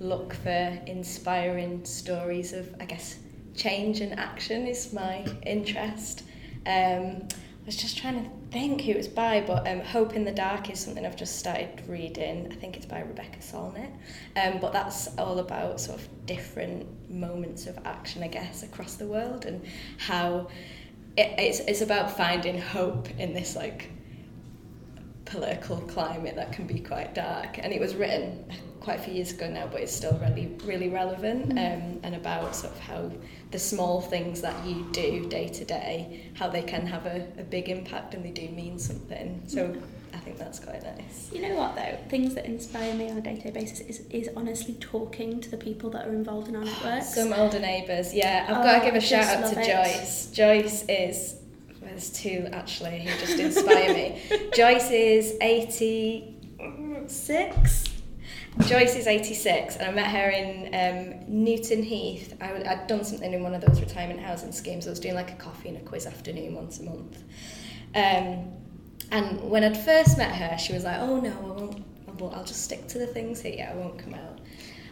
look 0.00 0.34
for 0.34 0.78
inspiring 0.86 1.84
stories 1.84 2.52
of, 2.52 2.74
I 2.80 2.86
guess, 2.86 3.18
change 3.54 4.00
and 4.00 4.18
action 4.18 4.66
is 4.66 4.92
my 4.92 5.24
interest. 5.44 6.24
Um, 6.66 7.28
I 7.28 7.66
was 7.66 7.76
just 7.76 7.98
trying 7.98 8.24
to 8.24 8.30
think 8.50 8.82
who 8.82 8.92
it 8.92 8.96
was 8.96 9.08
by, 9.08 9.42
but 9.46 9.66
um, 9.68 9.80
Hope 9.80 10.14
in 10.14 10.24
the 10.24 10.32
Dark 10.32 10.70
is 10.70 10.80
something 10.80 11.06
I've 11.06 11.16
just 11.16 11.38
started 11.38 11.82
reading. 11.86 12.48
I 12.50 12.54
think 12.54 12.76
it's 12.76 12.86
by 12.86 13.00
Rebecca 13.00 13.38
Solnit. 13.38 13.90
Um, 14.36 14.58
but 14.60 14.72
that's 14.72 15.16
all 15.18 15.38
about 15.38 15.80
sort 15.80 16.00
of 16.00 16.26
different 16.26 16.86
moments 17.10 17.66
of 17.66 17.78
action, 17.84 18.22
I 18.22 18.28
guess, 18.28 18.62
across 18.62 18.96
the 18.96 19.06
world 19.06 19.46
and 19.46 19.62
how 19.98 20.48
it, 21.16 21.34
it's, 21.38 21.60
it's 21.60 21.80
about 21.80 22.16
finding 22.16 22.60
hope 22.60 23.08
in 23.18 23.34
this 23.34 23.54
like 23.56 23.90
political 25.24 25.76
climate 25.82 26.36
that 26.36 26.52
can 26.52 26.66
be 26.66 26.80
quite 26.80 27.14
dark. 27.14 27.58
And 27.58 27.72
it 27.72 27.80
was 27.80 27.94
written 27.94 28.44
quite 28.80 28.98
a 28.98 29.02
few 29.02 29.14
years 29.14 29.32
ago 29.32 29.48
now, 29.48 29.66
but 29.70 29.80
it's 29.80 29.92
still 29.94 30.18
really, 30.22 30.56
really 30.64 30.88
relevant 30.88 31.52
um, 31.52 32.00
and 32.02 32.14
about 32.14 32.56
sort 32.56 32.72
of 32.72 32.78
how 32.80 33.10
the 33.50 33.58
small 33.58 34.00
things 34.00 34.40
that 34.40 34.64
you 34.66 34.88
do 34.92 35.26
day 35.28 35.48
to 35.48 35.64
day, 35.64 36.30
how 36.34 36.48
they 36.48 36.62
can 36.62 36.86
have 36.86 37.06
a, 37.06 37.26
a 37.38 37.42
big 37.44 37.68
impact 37.68 38.14
and 38.14 38.24
they 38.24 38.30
do 38.30 38.48
mean 38.48 38.78
something. 38.78 39.42
So 39.46 39.76
I 40.14 40.16
think 40.18 40.38
that's 40.38 40.58
quite 40.58 40.82
nice. 40.82 41.30
You 41.32 41.42
know 41.42 41.54
what 41.56 41.76
though? 41.76 41.98
Things 42.08 42.34
that 42.34 42.46
inspire 42.46 42.94
me 42.94 43.10
on 43.10 43.18
a 43.18 43.20
day-to-day 43.20 43.50
basis 43.50 43.80
is, 43.80 44.00
is 44.10 44.30
honestly 44.34 44.74
talking 44.80 45.40
to 45.40 45.50
the 45.50 45.56
people 45.58 45.90
that 45.90 46.06
are 46.06 46.12
involved 46.12 46.48
in 46.48 46.56
our 46.56 46.64
networks. 46.64 47.14
Some 47.14 47.32
older 47.34 47.58
neighbours, 47.60 48.14
yeah. 48.14 48.46
I've 48.48 48.56
Oh, 48.58 48.62
got 48.62 48.78
to 48.80 48.84
give 48.86 48.94
a 48.94 49.00
shout 49.00 49.24
out 49.44 49.52
to 49.52 49.60
it. 49.60 49.66
Joyce. 49.66 50.30
Joyce 50.30 50.84
is 50.88 51.36
there's 51.80 52.10
two 52.10 52.46
actually 52.52 53.00
who 53.00 53.08
just 53.18 53.38
inspire 53.38 53.94
me. 53.94 54.20
Joyce 54.54 54.90
is 54.90 55.36
86. 55.40 57.84
Joyce 58.66 58.96
is 58.96 59.06
86 59.06 59.76
and 59.76 59.88
I 59.88 59.92
met 59.92 60.10
her 60.10 60.28
in 60.30 60.74
um, 60.74 61.24
Newton 61.26 61.82
Heath. 61.82 62.36
I, 62.40 62.62
I'd 62.66 62.86
done 62.86 63.04
something 63.04 63.32
in 63.32 63.42
one 63.42 63.54
of 63.54 63.62
those 63.62 63.80
retirement 63.80 64.20
housing 64.20 64.52
schemes. 64.52 64.86
I 64.86 64.90
was 64.90 65.00
doing 65.00 65.14
like 65.14 65.30
a 65.30 65.36
coffee 65.36 65.68
and 65.68 65.78
a 65.78 65.80
quiz 65.80 66.06
afternoon 66.06 66.54
once 66.54 66.80
a 66.80 66.82
month. 66.82 67.22
Um, 67.94 68.52
and 69.12 69.50
when 69.50 69.64
I'd 69.64 69.76
first 69.76 70.18
met 70.18 70.34
her, 70.34 70.58
she 70.58 70.72
was 70.72 70.84
like, 70.84 70.98
oh 70.98 71.20
no, 71.20 71.30
I 71.30 71.40
won't, 71.40 71.84
I 72.06 72.10
won't, 72.12 72.36
I'll 72.36 72.44
just 72.44 72.62
stick 72.62 72.86
to 72.88 72.98
the 72.98 73.06
things 73.06 73.40
here, 73.40 73.68
I 73.70 73.74
won't 73.74 73.98
come 73.98 74.14
out. 74.14 74.38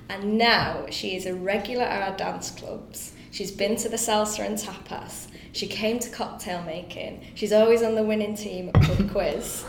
And 0.09 0.39
now 0.39 0.87
she 0.91 1.15
is 1.15 1.27
a 1.27 1.35
regular 1.35 1.85
at 1.85 2.11
our 2.11 2.17
dance 2.17 2.51
clubs. 2.51 3.13
She's 3.31 3.51
been 3.51 3.77
to 3.77 3.89
the 3.89 3.97
salsa 3.97 4.45
and 4.45 4.57
tapas. 4.57 5.29
She 5.53 5.67
came 5.67 5.99
to 5.99 6.11
cocktail 6.11 6.63
making. 6.63 7.25
She's 7.35 7.53
always 7.53 7.83
on 7.83 7.95
the 7.95 8.03
winning 8.03 8.35
team 8.35 8.71
at 8.75 8.83
pub 8.83 9.11
quiz. 9.13 9.65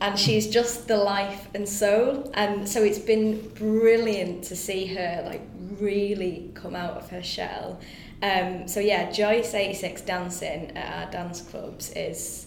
And 0.00 0.18
she's 0.18 0.48
just 0.48 0.86
the 0.86 0.96
life 0.96 1.48
and 1.54 1.68
soul. 1.68 2.30
And 2.34 2.68
so 2.68 2.82
it's 2.82 2.98
been 2.98 3.48
brilliant 3.50 4.44
to 4.44 4.56
see 4.56 4.86
her 4.86 5.22
like 5.26 5.42
really 5.78 6.50
come 6.54 6.76
out 6.76 6.96
of 6.96 7.10
her 7.10 7.22
shell. 7.22 7.80
Um, 8.22 8.68
so 8.68 8.80
yeah, 8.80 9.10
Joyce 9.10 9.54
86 9.54 10.02
dancing 10.02 10.76
at 10.76 11.04
our 11.04 11.10
dance 11.10 11.42
clubs 11.42 11.90
is 11.92 12.46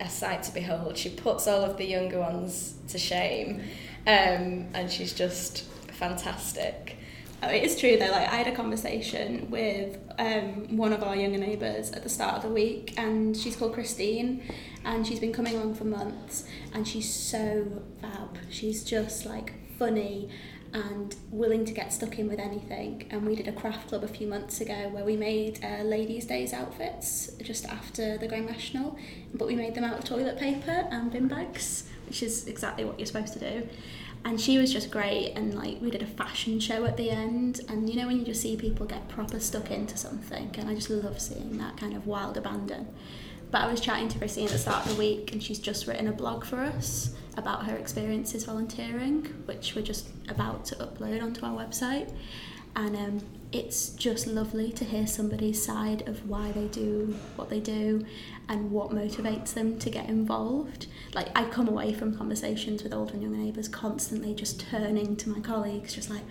a 0.00 0.08
sight 0.08 0.42
to 0.44 0.54
behold. 0.54 0.96
She 0.96 1.10
puts 1.10 1.46
all 1.46 1.62
of 1.62 1.76
the 1.76 1.84
younger 1.84 2.20
ones 2.20 2.74
to 2.88 2.98
shame. 2.98 3.60
Um, 4.06 4.68
and 4.72 4.90
she's 4.90 5.12
just 5.12 5.64
fantastic. 5.92 6.96
Oh, 7.42 7.48
it 7.48 7.64
is 7.64 7.78
true 7.78 7.96
though. 7.96 8.10
Like 8.10 8.28
I 8.28 8.36
had 8.36 8.46
a 8.48 8.54
conversation 8.54 9.50
with 9.50 9.98
um, 10.18 10.76
one 10.76 10.92
of 10.92 11.02
our 11.02 11.16
younger 11.16 11.38
neighbours 11.38 11.90
at 11.92 12.02
the 12.02 12.08
start 12.08 12.36
of 12.36 12.42
the 12.42 12.50
week, 12.50 12.94
and 12.98 13.34
she's 13.34 13.56
called 13.56 13.72
Christine, 13.72 14.42
and 14.84 15.06
she's 15.06 15.20
been 15.20 15.32
coming 15.32 15.56
along 15.56 15.74
for 15.74 15.84
months, 15.84 16.44
and 16.74 16.86
she's 16.86 17.12
so 17.12 17.82
fab. 18.02 18.36
She's 18.50 18.84
just 18.84 19.24
like 19.24 19.54
funny 19.78 20.28
and 20.74 21.16
willing 21.30 21.64
to 21.64 21.72
get 21.72 21.92
stuck 21.92 22.18
in 22.18 22.28
with 22.28 22.38
anything. 22.38 23.06
And 23.10 23.26
we 23.26 23.34
did 23.34 23.48
a 23.48 23.52
craft 23.52 23.88
club 23.88 24.04
a 24.04 24.08
few 24.08 24.26
months 24.26 24.60
ago 24.60 24.88
where 24.90 25.04
we 25.04 25.16
made 25.16 25.64
uh, 25.64 25.82
ladies' 25.82 26.26
days 26.26 26.52
outfits 26.52 27.30
just 27.42 27.64
after 27.66 28.18
the 28.18 28.28
Grand 28.28 28.46
National, 28.46 28.98
but 29.32 29.48
we 29.48 29.56
made 29.56 29.74
them 29.74 29.82
out 29.82 29.98
of 29.98 30.04
toilet 30.04 30.38
paper 30.38 30.86
and 30.90 31.10
bin 31.10 31.26
bags, 31.26 31.88
which 32.06 32.22
is 32.22 32.46
exactly 32.46 32.84
what 32.84 32.98
you're 32.98 33.06
supposed 33.06 33.32
to 33.32 33.38
do 33.40 33.68
and 34.24 34.40
she 34.40 34.58
was 34.58 34.72
just 34.72 34.90
great 34.90 35.32
and 35.34 35.54
like 35.54 35.80
we 35.80 35.90
did 35.90 36.02
a 36.02 36.06
fashion 36.06 36.60
show 36.60 36.84
at 36.84 36.96
the 36.96 37.10
end 37.10 37.60
and 37.68 37.88
you 37.88 37.96
know 37.96 38.06
when 38.06 38.18
you 38.18 38.24
just 38.24 38.42
see 38.42 38.56
people 38.56 38.86
get 38.86 39.08
proper 39.08 39.40
stuck 39.40 39.70
into 39.70 39.96
something 39.96 40.54
and 40.58 40.68
I 40.68 40.74
just 40.74 40.90
love 40.90 41.20
seeing 41.20 41.58
that 41.58 41.76
kind 41.76 41.96
of 41.96 42.06
wild 42.06 42.36
abandon. 42.36 42.88
But 43.50 43.62
I 43.62 43.70
was 43.70 43.80
chatting 43.80 44.08
to 44.08 44.18
Christine 44.18 44.44
at 44.46 44.52
the 44.52 44.58
start 44.58 44.86
of 44.86 44.92
the 44.92 44.98
week 44.98 45.32
and 45.32 45.42
she's 45.42 45.58
just 45.58 45.86
written 45.86 46.06
a 46.06 46.12
blog 46.12 46.44
for 46.44 46.60
us 46.60 47.14
about 47.36 47.66
her 47.66 47.76
experiences 47.76 48.44
volunteering 48.44 49.24
which 49.46 49.74
we're 49.74 49.82
just 49.82 50.08
about 50.28 50.64
to 50.66 50.74
upload 50.76 51.22
onto 51.22 51.44
our 51.44 51.56
website. 51.56 52.12
And 52.76 52.94
um, 52.94 53.20
it's 53.52 53.88
just 53.90 54.28
lovely 54.28 54.70
to 54.72 54.84
hear 54.84 55.06
somebody's 55.06 55.64
side 55.64 56.06
of 56.08 56.28
why 56.28 56.52
they 56.52 56.66
do 56.66 57.16
what 57.34 57.50
they 57.50 57.58
do 57.58 58.06
and 58.50 58.70
what 58.70 58.90
motivates 58.90 59.54
them 59.54 59.78
to 59.78 59.88
get 59.88 60.08
involved. 60.08 60.88
Like 61.14 61.28
I 61.36 61.44
come 61.44 61.68
away 61.68 61.94
from 61.94 62.16
conversations 62.16 62.82
with 62.82 62.92
older 62.92 63.14
and 63.14 63.22
younger 63.22 63.38
neighbours 63.38 63.68
constantly 63.68 64.34
just 64.34 64.60
turning 64.60 65.16
to 65.16 65.30
my 65.30 65.38
colleagues, 65.40 65.94
just 65.94 66.10
like, 66.10 66.24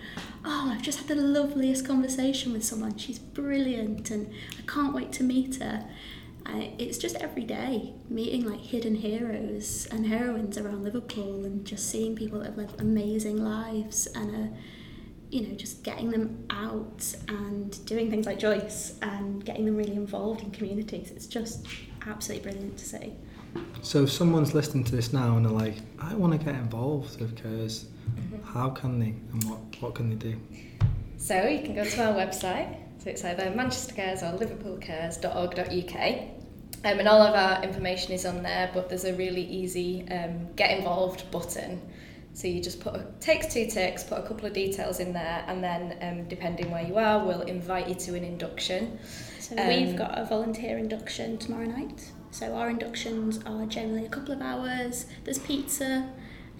oh, 0.44 0.70
I've 0.72 0.82
just 0.82 0.98
had 0.98 1.08
the 1.08 1.14
loveliest 1.16 1.86
conversation 1.86 2.52
with 2.52 2.62
someone. 2.62 2.98
She's 2.98 3.18
brilliant, 3.18 4.10
and 4.10 4.30
I 4.58 4.62
can't 4.70 4.94
wait 4.94 5.12
to 5.12 5.24
meet 5.24 5.56
her. 5.56 5.86
It's 6.78 6.98
just 6.98 7.16
every 7.16 7.44
day 7.44 7.94
meeting 8.08 8.44
like 8.44 8.60
hidden 8.60 8.96
heroes 8.96 9.86
and 9.90 10.06
heroines 10.06 10.58
around 10.58 10.84
Liverpool, 10.84 11.44
and 11.44 11.64
just 11.64 11.88
seeing 11.90 12.14
people 12.14 12.40
that 12.40 12.48
have 12.48 12.58
lived 12.58 12.80
amazing 12.80 13.42
lives 13.42 14.06
and 14.08 14.34
are 14.34 14.50
you 15.30 15.46
know, 15.46 15.54
just 15.54 15.84
getting 15.84 16.10
them 16.10 16.44
out 16.50 17.14
and 17.28 17.86
doing 17.86 18.10
things 18.10 18.26
like 18.26 18.38
Joyce 18.38 18.98
and 19.00 19.44
getting 19.44 19.64
them 19.64 19.76
really 19.76 19.94
involved 19.94 20.42
in 20.42 20.50
communities. 20.50 21.12
It's 21.12 21.26
just 21.26 21.66
absolutely 22.06 22.50
brilliant 22.50 22.78
to 22.78 22.84
see. 22.84 23.12
So 23.82 24.04
if 24.04 24.12
someone's 24.12 24.54
listening 24.54 24.84
to 24.84 24.96
this 24.96 25.12
now 25.12 25.36
and 25.36 25.44
they're 25.44 25.52
like, 25.52 25.74
I 25.98 26.14
want 26.14 26.38
to 26.38 26.44
get 26.44 26.54
involved 26.54 27.20
with 27.20 27.36
CARES, 27.36 27.86
Mm-hmm. 28.10 28.42
how 28.58 28.70
can 28.70 28.98
they 28.98 29.14
and 29.32 29.44
what, 29.44 29.60
what 29.80 29.94
can 29.94 30.08
they 30.10 30.16
do? 30.16 30.36
So 31.16 31.46
you 31.46 31.62
can 31.62 31.74
go 31.76 31.84
to 31.84 32.04
our 32.06 32.12
website. 32.14 32.76
So 32.98 33.08
it's 33.10 33.24
either 33.24 33.50
Manchester 33.52 33.94
Cares 33.94 34.22
or 34.22 34.32
liverpoolcares.org.uk. 34.36 36.18
Um, 36.82 36.98
and 36.98 37.06
all 37.08 37.22
of 37.22 37.34
our 37.34 37.62
information 37.62 38.12
is 38.12 38.26
on 38.26 38.42
there, 38.42 38.70
but 38.74 38.88
there's 38.88 39.04
a 39.04 39.14
really 39.14 39.42
easy 39.44 40.08
um, 40.10 40.48
get 40.56 40.76
involved 40.76 41.30
button. 41.30 41.80
So 42.32 42.48
you 42.48 42.60
just 42.60 42.80
put 42.80 42.94
a, 42.94 43.06
takes 43.20 43.52
two 43.52 43.66
ticks, 43.66 44.02
put 44.02 44.18
a 44.18 44.22
couple 44.22 44.46
of 44.46 44.54
details 44.54 44.98
in 44.98 45.12
there, 45.12 45.44
and 45.46 45.62
then 45.62 45.96
um, 46.00 46.28
depending 46.28 46.70
where 46.70 46.82
you 46.84 46.96
are, 46.96 47.24
we'll 47.24 47.42
invite 47.42 47.88
you 47.88 47.94
to 47.94 48.14
an 48.14 48.24
induction. 48.24 48.98
So 49.50 49.56
Um, 49.58 49.66
we've 49.66 49.96
got 49.96 50.16
a 50.16 50.24
volunteer 50.24 50.78
induction 50.78 51.36
tomorrow 51.36 51.66
night. 51.66 52.12
So 52.30 52.54
our 52.54 52.70
inductions 52.70 53.40
are 53.44 53.66
generally 53.66 54.06
a 54.06 54.08
couple 54.08 54.32
of 54.32 54.40
hours. 54.40 55.06
There's 55.24 55.40
pizza. 55.40 56.08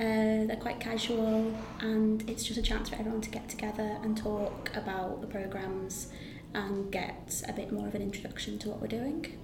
Uh, 0.00 0.48
they're 0.48 0.58
quite 0.60 0.80
casual, 0.80 1.54
and 1.78 2.28
it's 2.28 2.42
just 2.42 2.58
a 2.58 2.62
chance 2.62 2.88
for 2.88 2.96
everyone 2.96 3.20
to 3.20 3.30
get 3.30 3.48
together 3.48 3.96
and 4.02 4.16
talk 4.16 4.74
about 4.74 5.20
the 5.20 5.28
programs 5.28 6.08
and 6.54 6.90
get 6.90 7.40
a 7.46 7.52
bit 7.52 7.70
more 7.70 7.86
of 7.86 7.94
an 7.94 8.02
introduction 8.02 8.58
to 8.58 8.70
what 8.70 8.80
we're 8.80 8.88
doing. 8.88 9.38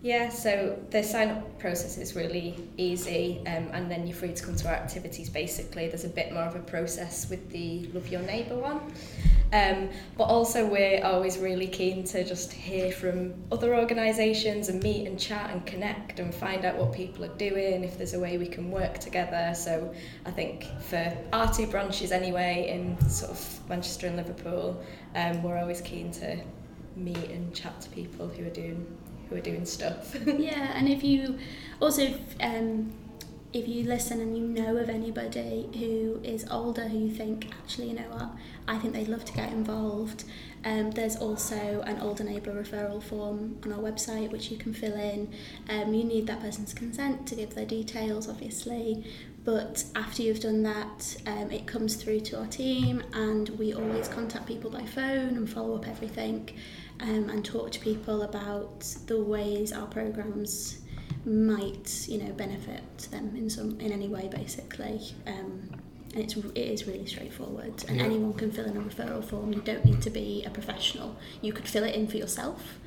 Yeah, 0.00 0.28
so 0.28 0.78
the 0.90 1.02
sign 1.02 1.30
up 1.30 1.58
process 1.58 1.98
is 1.98 2.14
really 2.14 2.68
easy, 2.76 3.40
um, 3.46 3.70
and 3.72 3.90
then 3.90 4.06
you're 4.06 4.14
free 4.16 4.34
to 4.34 4.44
come 4.44 4.54
to 4.54 4.68
our 4.68 4.74
activities 4.74 5.28
basically. 5.28 5.88
There's 5.88 6.04
a 6.04 6.08
bit 6.08 6.32
more 6.32 6.44
of 6.44 6.54
a 6.54 6.60
process 6.60 7.28
with 7.28 7.50
the 7.50 7.86
Love 7.92 8.06
Your 8.06 8.22
Neighbour 8.22 8.56
one. 8.56 8.80
Um, 9.52 9.90
but 10.16 10.24
also, 10.24 10.66
we're 10.66 11.04
always 11.04 11.36
really 11.36 11.66
keen 11.66 12.04
to 12.04 12.24
just 12.24 12.52
hear 12.52 12.90
from 12.90 13.34
other 13.52 13.76
organisations 13.76 14.68
and 14.70 14.82
meet 14.82 15.06
and 15.06 15.20
chat 15.20 15.50
and 15.50 15.64
connect 15.66 16.20
and 16.20 16.34
find 16.34 16.64
out 16.64 16.76
what 16.76 16.92
people 16.92 17.24
are 17.24 17.36
doing, 17.36 17.84
if 17.84 17.98
there's 17.98 18.14
a 18.14 18.20
way 18.20 18.38
we 18.38 18.46
can 18.48 18.70
work 18.70 18.98
together. 18.98 19.52
So, 19.54 19.94
I 20.24 20.30
think 20.30 20.66
for 20.80 21.14
our 21.34 21.52
two 21.52 21.66
branches 21.66 22.12
anyway, 22.12 22.68
in 22.70 22.98
sort 23.10 23.32
of 23.32 23.68
Manchester 23.68 24.06
and 24.06 24.16
Liverpool, 24.16 24.82
um, 25.14 25.42
we're 25.42 25.58
always 25.58 25.82
keen 25.82 26.10
to 26.12 26.38
meet 26.96 27.30
and 27.30 27.54
chat 27.54 27.78
to 27.82 27.90
people 27.90 28.28
who 28.28 28.46
are 28.46 28.50
doing 28.50 28.86
who 29.28 29.36
are 29.36 29.40
doing 29.40 29.64
stuff. 29.64 30.14
yeah, 30.26 30.72
and 30.74 30.88
if 30.88 31.02
you 31.02 31.38
also, 31.80 32.14
um, 32.40 32.92
if 33.52 33.68
you 33.68 33.84
listen 33.84 34.20
and 34.20 34.36
you 34.36 34.44
know 34.44 34.78
of 34.78 34.88
anybody 34.88 35.68
who 35.74 36.20
is 36.24 36.46
older 36.50 36.88
who 36.88 36.98
you 36.98 37.10
think 37.10 37.52
actually 37.52 37.88
you 37.88 37.94
know 37.94 38.08
what 38.08 38.30
I 38.66 38.78
think 38.78 38.94
they'd 38.94 39.08
love 39.08 39.24
to 39.24 39.32
get 39.32 39.50
involved. 39.52 40.24
Um, 40.64 40.92
there's 40.92 41.16
also 41.16 41.82
an 41.84 42.00
older 42.00 42.22
neighbour 42.22 42.52
referral 42.52 43.02
form 43.02 43.58
on 43.64 43.72
our 43.72 43.80
website 43.80 44.30
which 44.30 44.50
you 44.50 44.56
can 44.56 44.72
fill 44.72 44.94
in. 44.94 45.32
Um, 45.68 45.92
you 45.92 46.04
need 46.04 46.26
that 46.28 46.40
person's 46.40 46.72
consent 46.72 47.26
to 47.26 47.34
give 47.34 47.54
their 47.54 47.66
details 47.66 48.28
obviously 48.28 49.04
but 49.44 49.84
after 49.96 50.22
you've 50.22 50.40
done 50.40 50.62
that 50.62 51.16
um, 51.26 51.50
it 51.50 51.66
comes 51.66 51.96
through 51.96 52.20
to 52.20 52.38
our 52.38 52.46
team 52.46 53.02
and 53.12 53.48
we 53.50 53.74
always 53.74 54.08
contact 54.08 54.46
people 54.46 54.70
by 54.70 54.84
phone 54.86 55.36
and 55.36 55.50
follow 55.50 55.74
up 55.74 55.88
everything 55.88 56.48
um, 57.00 57.28
and 57.28 57.44
talk 57.44 57.72
to 57.72 57.80
people 57.80 58.22
about 58.22 58.80
the 59.06 59.20
ways 59.20 59.72
our 59.72 59.86
programs 59.86 60.81
might 61.24 62.06
you 62.08 62.18
know 62.18 62.32
benefit 62.32 62.82
them 63.10 63.34
in 63.36 63.48
some 63.48 63.78
in 63.80 63.92
any 63.92 64.08
way 64.08 64.28
basically 64.28 65.00
um, 65.26 65.68
and 66.14 66.24
it's 66.24 66.36
it 66.36 66.56
is 66.58 66.86
really 66.86 67.06
straightforward 67.06 67.84
and 67.88 67.96
Yeah. 67.98 68.04
anyone 68.04 68.34
can 68.34 68.50
fill 68.50 68.64
in 68.66 68.76
a 68.76 68.80
referral 68.80 69.24
form 69.24 69.52
you 69.52 69.60
don't 69.60 69.84
need 69.84 70.02
to 70.02 70.10
be 70.10 70.42
a 70.44 70.50
professional 70.50 71.16
you 71.40 71.52
could 71.52 71.68
fill 71.68 71.84
it 71.84 71.94
in 71.94 72.08
for 72.08 72.16
yourself 72.16 72.78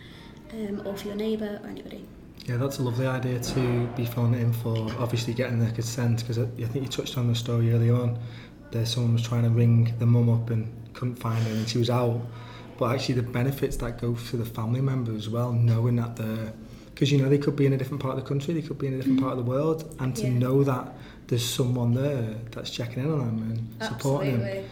um, 0.53 0.81
or 0.85 0.95
for 0.95 1.07
your 1.07 1.15
neighbour 1.15 1.59
or 1.63 1.69
anybody 1.69 2.05
Yeah, 2.45 2.57
that's 2.57 2.77
a 2.79 2.83
lovely 2.83 3.07
idea 3.07 3.39
to 3.39 3.87
be 3.95 4.05
filling 4.05 4.33
it 4.35 4.41
in 4.41 4.53
for 4.53 4.77
obviously 4.99 5.33
getting 5.33 5.59
the 5.59 5.71
consent 5.71 6.19
because 6.19 6.37
I 6.37 6.45
think 6.45 6.75
you 6.85 6.87
touched 6.87 7.17
on 7.17 7.27
the 7.27 7.35
story 7.35 7.73
earlier 7.73 7.95
on. 7.95 8.19
There, 8.71 8.85
someone 8.85 9.13
was 9.13 9.21
trying 9.23 9.43
to 9.43 9.49
ring 9.49 9.93
the 9.99 10.05
mum 10.05 10.29
up 10.29 10.49
and 10.49 10.67
couldn't 10.93 11.15
find 11.15 11.41
her, 11.47 11.51
and 11.51 11.67
she 11.67 11.77
was 11.77 11.89
out. 11.89 12.19
But 12.77 12.93
actually, 12.93 13.15
the 13.15 13.23
benefits 13.23 13.77
that 13.77 13.99
go 14.01 14.13
for 14.15 14.37
the 14.37 14.45
family 14.45 14.81
member 14.81 15.13
as 15.15 15.27
well, 15.29 15.53
knowing 15.53 15.95
that 15.95 16.15
they're 16.17 16.51
because 16.95 17.11
you 17.11 17.17
know 17.21 17.27
they 17.27 17.37
could 17.37 17.57
be 17.57 17.65
in 17.65 17.73
a 17.73 17.77
different 17.77 18.01
part 18.01 18.17
of 18.17 18.23
the 18.23 18.27
country, 18.27 18.53
they 18.53 18.61
could 18.61 18.79
be 18.79 18.87
in 18.87 18.93
a 18.93 18.97
different 18.97 19.19
mm. 19.19 19.23
part 19.23 19.37
of 19.37 19.45
the 19.45 19.51
world, 19.51 19.93
and 19.99 20.15
to 20.15 20.23
Yeah. 20.23 20.39
know 20.39 20.63
that 20.63 20.93
there's 21.27 21.43
someone 21.43 21.93
there 21.93 22.35
that's 22.51 22.69
checking 22.69 23.03
in 23.03 23.11
on 23.11 23.19
them 23.19 23.67
and 23.79 23.83
supporting 23.83 24.39
them, 24.39 24.63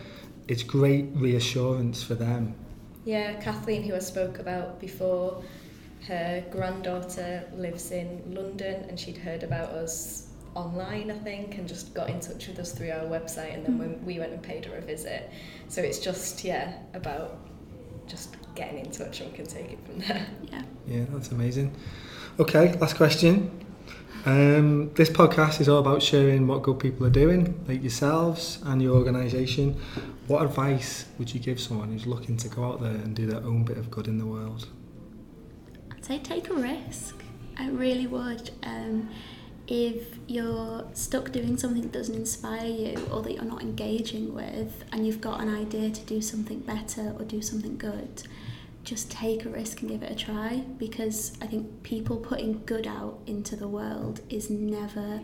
it's 0.48 0.64
great 0.64 1.08
reassurance 1.14 2.02
for 2.02 2.16
them. 2.16 2.56
Yeah, 3.04 3.34
Kathleen, 3.42 3.84
who 3.84 3.94
I 3.94 4.00
spoke 4.00 4.40
about 4.40 4.80
before, 4.80 5.44
her 6.08 6.44
granddaughter 6.50 7.44
lives 7.58 7.92
in 7.92 8.22
London 8.34 8.86
and 8.88 8.98
she'd 8.98 9.18
heard 9.18 9.44
about 9.44 9.70
us 9.70 10.28
online, 10.56 11.12
I 11.12 11.18
think, 11.20 11.58
and 11.58 11.68
just 11.68 11.94
got 11.94 12.10
in 12.10 12.20
touch 12.22 12.48
with 12.48 12.60
us 12.60 12.72
through 12.72 12.92
our 12.92 13.06
website. 13.06 13.54
And 13.54 13.66
then 13.66 13.78
when 13.78 14.06
we 14.06 14.20
went 14.20 14.32
and 14.32 14.42
paid 14.42 14.64
her 14.66 14.78
a 14.78 14.82
visit, 14.82 15.30
so 15.68 15.82
it's 15.82 16.00
just 16.00 16.44
yeah 16.44 16.74
about 16.94 17.38
just 18.08 18.36
getting 18.56 18.80
in 18.86 18.92
touch 18.92 19.22
and 19.22 19.32
we 19.32 19.38
can 19.38 19.46
take 19.46 19.72
it 19.72 19.80
from 19.86 20.00
there. 20.00 20.28
yeah 20.52 20.62
Yeah, 20.88 21.06
that's 21.10 21.32
amazing. 21.32 21.74
Okay, 22.40 22.74
last 22.80 22.96
question. 22.96 23.52
Um, 24.26 24.92
this 24.96 25.08
podcast 25.08 25.62
is 25.62 25.70
all 25.70 25.78
about 25.78 26.02
sharing 26.02 26.48
what 26.48 26.64
good 26.64 26.80
people 26.80 27.06
are 27.06 27.12
doing, 27.12 27.64
like 27.68 27.84
yourselves 27.84 28.58
and 28.66 28.82
your 28.82 28.96
organisation. 28.96 29.80
What 30.26 30.42
advice 30.42 31.06
would 31.20 31.32
you 31.32 31.40
give 31.40 31.60
someone 31.60 31.92
who's 31.92 32.08
looking 32.08 32.36
to 32.38 32.48
go 32.48 32.64
out 32.64 32.82
there 32.82 32.90
and 32.90 33.16
do 33.16 33.28
their 33.28 33.42
own 33.44 33.64
bit 33.64 33.78
of 33.78 33.92
good 33.92 34.08
in 34.08 34.18
the 34.18 34.26
world? 34.26 34.68
I'd 35.92 36.04
say 36.04 36.18
take 36.18 36.50
a 36.50 36.56
risk. 36.56 37.22
I 37.60 37.70
really 37.70 38.08
would. 38.08 38.50
Um, 38.64 39.12
if 39.68 40.18
you're 40.26 40.88
stuck 40.94 41.32
doing 41.32 41.56
something 41.56 41.84
that 41.84 41.92
doesn't 41.92 42.16
inspire 42.16 42.66
you 42.66 42.98
or 43.12 43.22
that 43.22 43.34
you're 43.34 43.44
not 43.44 43.62
engaging 43.62 44.34
with 44.34 44.84
and 44.92 45.06
you've 45.06 45.22
got 45.22 45.40
an 45.40 45.54
idea 45.54 45.92
to 45.92 46.02
do 46.02 46.20
something 46.20 46.62
better 46.62 47.14
or 47.20 47.26
do 47.26 47.44
something 47.44 47.78
good, 47.78 48.24
just 48.84 49.10
take 49.10 49.46
a 49.46 49.50
risk 49.50 49.82
and 49.82 49.90
give 49.90 50.04
it 50.04 50.12
a 50.12 50.16
try 50.16 50.64
because 50.78 51.38
I 51.42 51.48
think 51.48 51.84
people 51.84 52.18
putting 52.18 52.62
good 52.66 52.86
out 52.86 53.20
into 53.26 53.56
the 53.56 53.68
world 53.68 54.22
is 54.30 54.50
never 54.50 55.22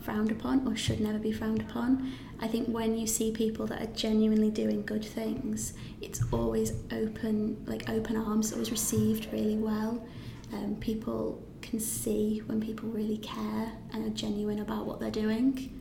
frowned 0.00 0.30
upon 0.30 0.66
or 0.66 0.76
should 0.76 1.00
never 1.00 1.18
be 1.18 1.32
frowned 1.32 1.60
upon. 1.60 2.12
I 2.40 2.48
think 2.48 2.68
when 2.68 2.96
you 2.96 3.06
see 3.06 3.32
people 3.32 3.66
that 3.66 3.82
are 3.82 3.92
genuinely 3.92 4.50
doing 4.50 4.84
good 4.84 5.04
things, 5.04 5.74
it's 6.00 6.20
always 6.32 6.72
open, 6.92 7.64
like 7.66 7.88
open 7.88 8.16
arms, 8.16 8.52
always 8.52 8.70
received 8.70 9.32
really 9.32 9.56
well. 9.56 10.04
Um, 10.52 10.76
people 10.76 11.42
can 11.62 11.80
see 11.80 12.42
when 12.46 12.60
people 12.60 12.88
really 12.88 13.18
care 13.18 13.72
and 13.92 14.06
are 14.06 14.14
genuine 14.14 14.60
about 14.60 14.86
what 14.86 15.00
they're 15.00 15.10
doing. 15.10 15.72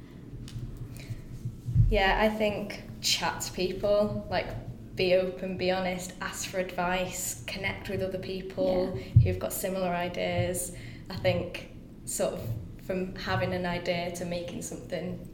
Yeah, 1.90 2.18
I 2.20 2.30
think 2.30 2.84
chat 3.02 3.42
to 3.42 3.52
people, 3.52 4.26
like 4.30 4.48
be 4.96 5.16
open, 5.16 5.58
be 5.58 5.72
honest, 5.72 6.14
ask 6.22 6.50
for 6.50 6.60
advice, 6.60 7.44
connect 7.48 7.90
with 7.90 8.02
other 8.02 8.18
people 8.18 8.98
who've 9.24 9.40
got 9.40 9.52
similar 9.52 9.90
ideas. 9.90 10.72
I 11.10 11.16
think 11.18 11.70
sort 12.06 12.34
of 12.34 12.42
from 12.86 13.16
having 13.16 13.54
an 13.54 13.66
idea 13.66 14.12
to 14.16 14.26
making 14.26 14.62
something 14.62 15.28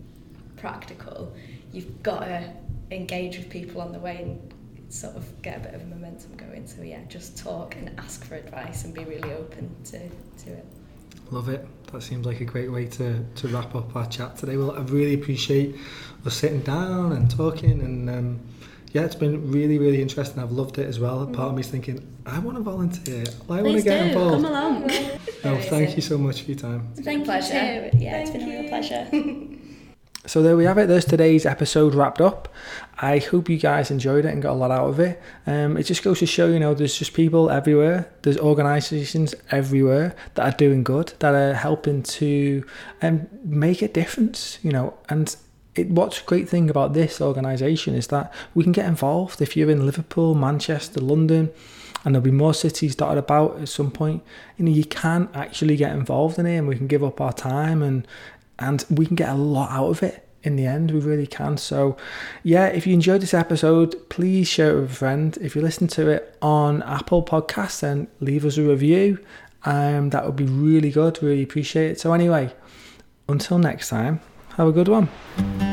practical, 0.57 1.33
you've 1.71 2.01
got 2.01 2.19
to 2.21 2.53
engage 2.91 3.37
with 3.37 3.49
people 3.49 3.81
on 3.81 3.91
the 3.91 3.99
way 3.99 4.21
and 4.21 4.53
sort 4.93 5.15
of 5.15 5.41
get 5.41 5.57
a 5.57 5.59
bit 5.59 5.73
of 5.73 5.87
momentum 5.87 6.35
going. 6.35 6.67
So 6.67 6.81
yeah, 6.81 7.03
just 7.07 7.37
talk 7.37 7.75
and 7.75 7.91
ask 7.99 8.23
for 8.25 8.35
advice 8.35 8.83
and 8.83 8.93
be 8.93 9.03
really 9.05 9.31
open 9.33 9.73
to, 9.85 9.99
to 9.99 10.51
it. 10.51 10.65
Love 11.29 11.49
it. 11.49 11.65
That 11.91 12.03
seems 12.03 12.25
like 12.25 12.41
a 12.41 12.45
great 12.45 12.71
way 12.71 12.85
to, 12.87 13.23
to 13.23 13.47
wrap 13.49 13.75
up 13.75 13.95
our 13.95 14.07
chat 14.07 14.37
today. 14.37 14.57
Well, 14.57 14.71
I 14.71 14.81
really 14.81 15.13
appreciate 15.13 15.75
us 16.25 16.35
sitting 16.35 16.61
down 16.61 17.13
and 17.13 17.29
talking 17.31 17.81
and 17.81 18.09
um, 18.09 18.39
yeah, 18.93 19.03
it's 19.03 19.15
been 19.15 19.51
really, 19.51 19.77
really 19.77 20.01
interesting. 20.01 20.41
I've 20.41 20.51
loved 20.51 20.77
it 20.79 20.87
as 20.87 20.99
well. 20.99 21.25
Part 21.27 21.49
of 21.49 21.55
me's 21.55 21.67
thinking, 21.69 22.05
I 22.25 22.39
want 22.39 22.57
to 22.57 22.63
volunteer. 22.63 23.23
I 23.49 23.53
want 23.53 23.65
to 23.65 23.69
Please 23.71 23.83
get 23.83 23.99
do, 24.03 24.07
involved. 24.09 24.43
come 24.43 24.45
along. 24.45 24.91
No, 25.43 25.57
thank 25.59 25.95
you 25.95 26.03
so 26.03 26.19
much 26.19 26.43
for 26.43 26.51
your 26.51 26.59
time. 26.59 26.93
Thank 27.01 27.25
pleasure. 27.25 27.85
you 27.85 27.91
too. 27.91 27.97
Yeah, 27.97 28.17
it's 28.19 28.29
been 28.29 28.43
a 28.43 28.61
real 28.61 28.69
pleasure. 28.69 29.07
So 30.27 30.43
there 30.43 30.55
we 30.55 30.65
have 30.65 30.77
it. 30.77 30.87
There's 30.87 31.03
today's 31.05 31.47
episode 31.47 31.95
wrapped 31.95 32.21
up. 32.21 32.47
I 32.99 33.17
hope 33.17 33.49
you 33.49 33.57
guys 33.57 33.89
enjoyed 33.89 34.23
it 34.23 34.27
and 34.31 34.39
got 34.39 34.51
a 34.51 34.53
lot 34.53 34.69
out 34.69 34.87
of 34.89 34.99
it. 34.99 35.19
Um, 35.47 35.77
it 35.77 35.83
just 35.83 36.03
goes 36.03 36.19
to 36.19 36.27
show, 36.27 36.45
you 36.45 36.59
know, 36.59 36.75
there's 36.75 36.95
just 36.95 37.15
people 37.15 37.49
everywhere. 37.49 38.07
There's 38.21 38.37
organisations 38.37 39.33
everywhere 39.49 40.15
that 40.35 40.53
are 40.53 40.55
doing 40.55 40.83
good, 40.83 41.13
that 41.19 41.33
are 41.33 41.55
helping 41.55 42.03
to 42.03 42.63
um, 43.01 43.27
make 43.43 43.81
a 43.81 43.87
difference, 43.87 44.59
you 44.61 44.71
know. 44.71 44.93
And 45.09 45.35
it, 45.75 45.89
what's 45.89 46.21
a 46.21 46.23
great 46.25 46.49
thing 46.49 46.69
about 46.69 46.93
this 46.93 47.21
organisation 47.21 47.95
is 47.95 48.07
that 48.07 48.33
we 48.53 48.63
can 48.63 48.73
get 48.73 48.85
involved. 48.85 49.41
If 49.41 49.55
you're 49.55 49.69
in 49.69 49.85
Liverpool, 49.85 50.35
Manchester, 50.35 50.99
London, 50.99 51.51
and 52.03 52.15
there'll 52.15 52.23
be 52.23 52.31
more 52.31 52.53
cities 52.53 52.95
dotted 52.95 53.17
about 53.17 53.59
at 53.59 53.69
some 53.69 53.91
point, 53.91 54.23
you 54.57 54.65
know, 54.65 54.71
you 54.71 54.85
can 54.85 55.29
actually 55.33 55.75
get 55.75 55.91
involved 55.91 56.39
in 56.39 56.45
it 56.45 56.57
and 56.57 56.67
we 56.67 56.75
can 56.75 56.87
give 56.87 57.03
up 57.03 57.21
our 57.21 57.33
time 57.33 57.81
and 57.81 58.07
and 58.59 58.85
we 58.91 59.07
can 59.07 59.15
get 59.15 59.29
a 59.29 59.35
lot 59.35 59.71
out 59.71 59.89
of 59.89 60.03
it 60.03 60.27
in 60.43 60.55
the 60.55 60.65
end. 60.65 60.91
We 60.91 60.99
really 60.99 61.27
can. 61.27 61.57
So 61.57 61.95
yeah 62.43 62.67
if 62.67 62.85
you 62.85 62.93
enjoyed 62.93 63.21
this 63.21 63.33
episode 63.33 64.09
please 64.09 64.47
share 64.47 64.71
it 64.71 64.81
with 64.81 64.91
a 64.91 64.95
friend. 64.95 65.37
If 65.41 65.55
you 65.55 65.61
listen 65.61 65.87
to 65.89 66.09
it 66.09 66.37
on 66.41 66.81
apple 66.83 67.23
podcasts 67.23 67.81
then 67.81 68.07
leave 68.19 68.45
us 68.45 68.57
a 68.57 68.63
review. 68.63 69.19
Um 69.63 70.09
that 70.09 70.25
would 70.25 70.35
be 70.35 70.45
really 70.45 70.91
good. 70.91 71.21
Really 71.21 71.43
appreciate 71.43 71.91
it. 71.91 71.99
So 71.99 72.13
anyway 72.13 72.51
until 73.29 73.59
next 73.59 73.89
time 73.89 74.21
have 74.57 74.67
a 74.67 74.71
good 74.71 74.87
one 74.87 75.70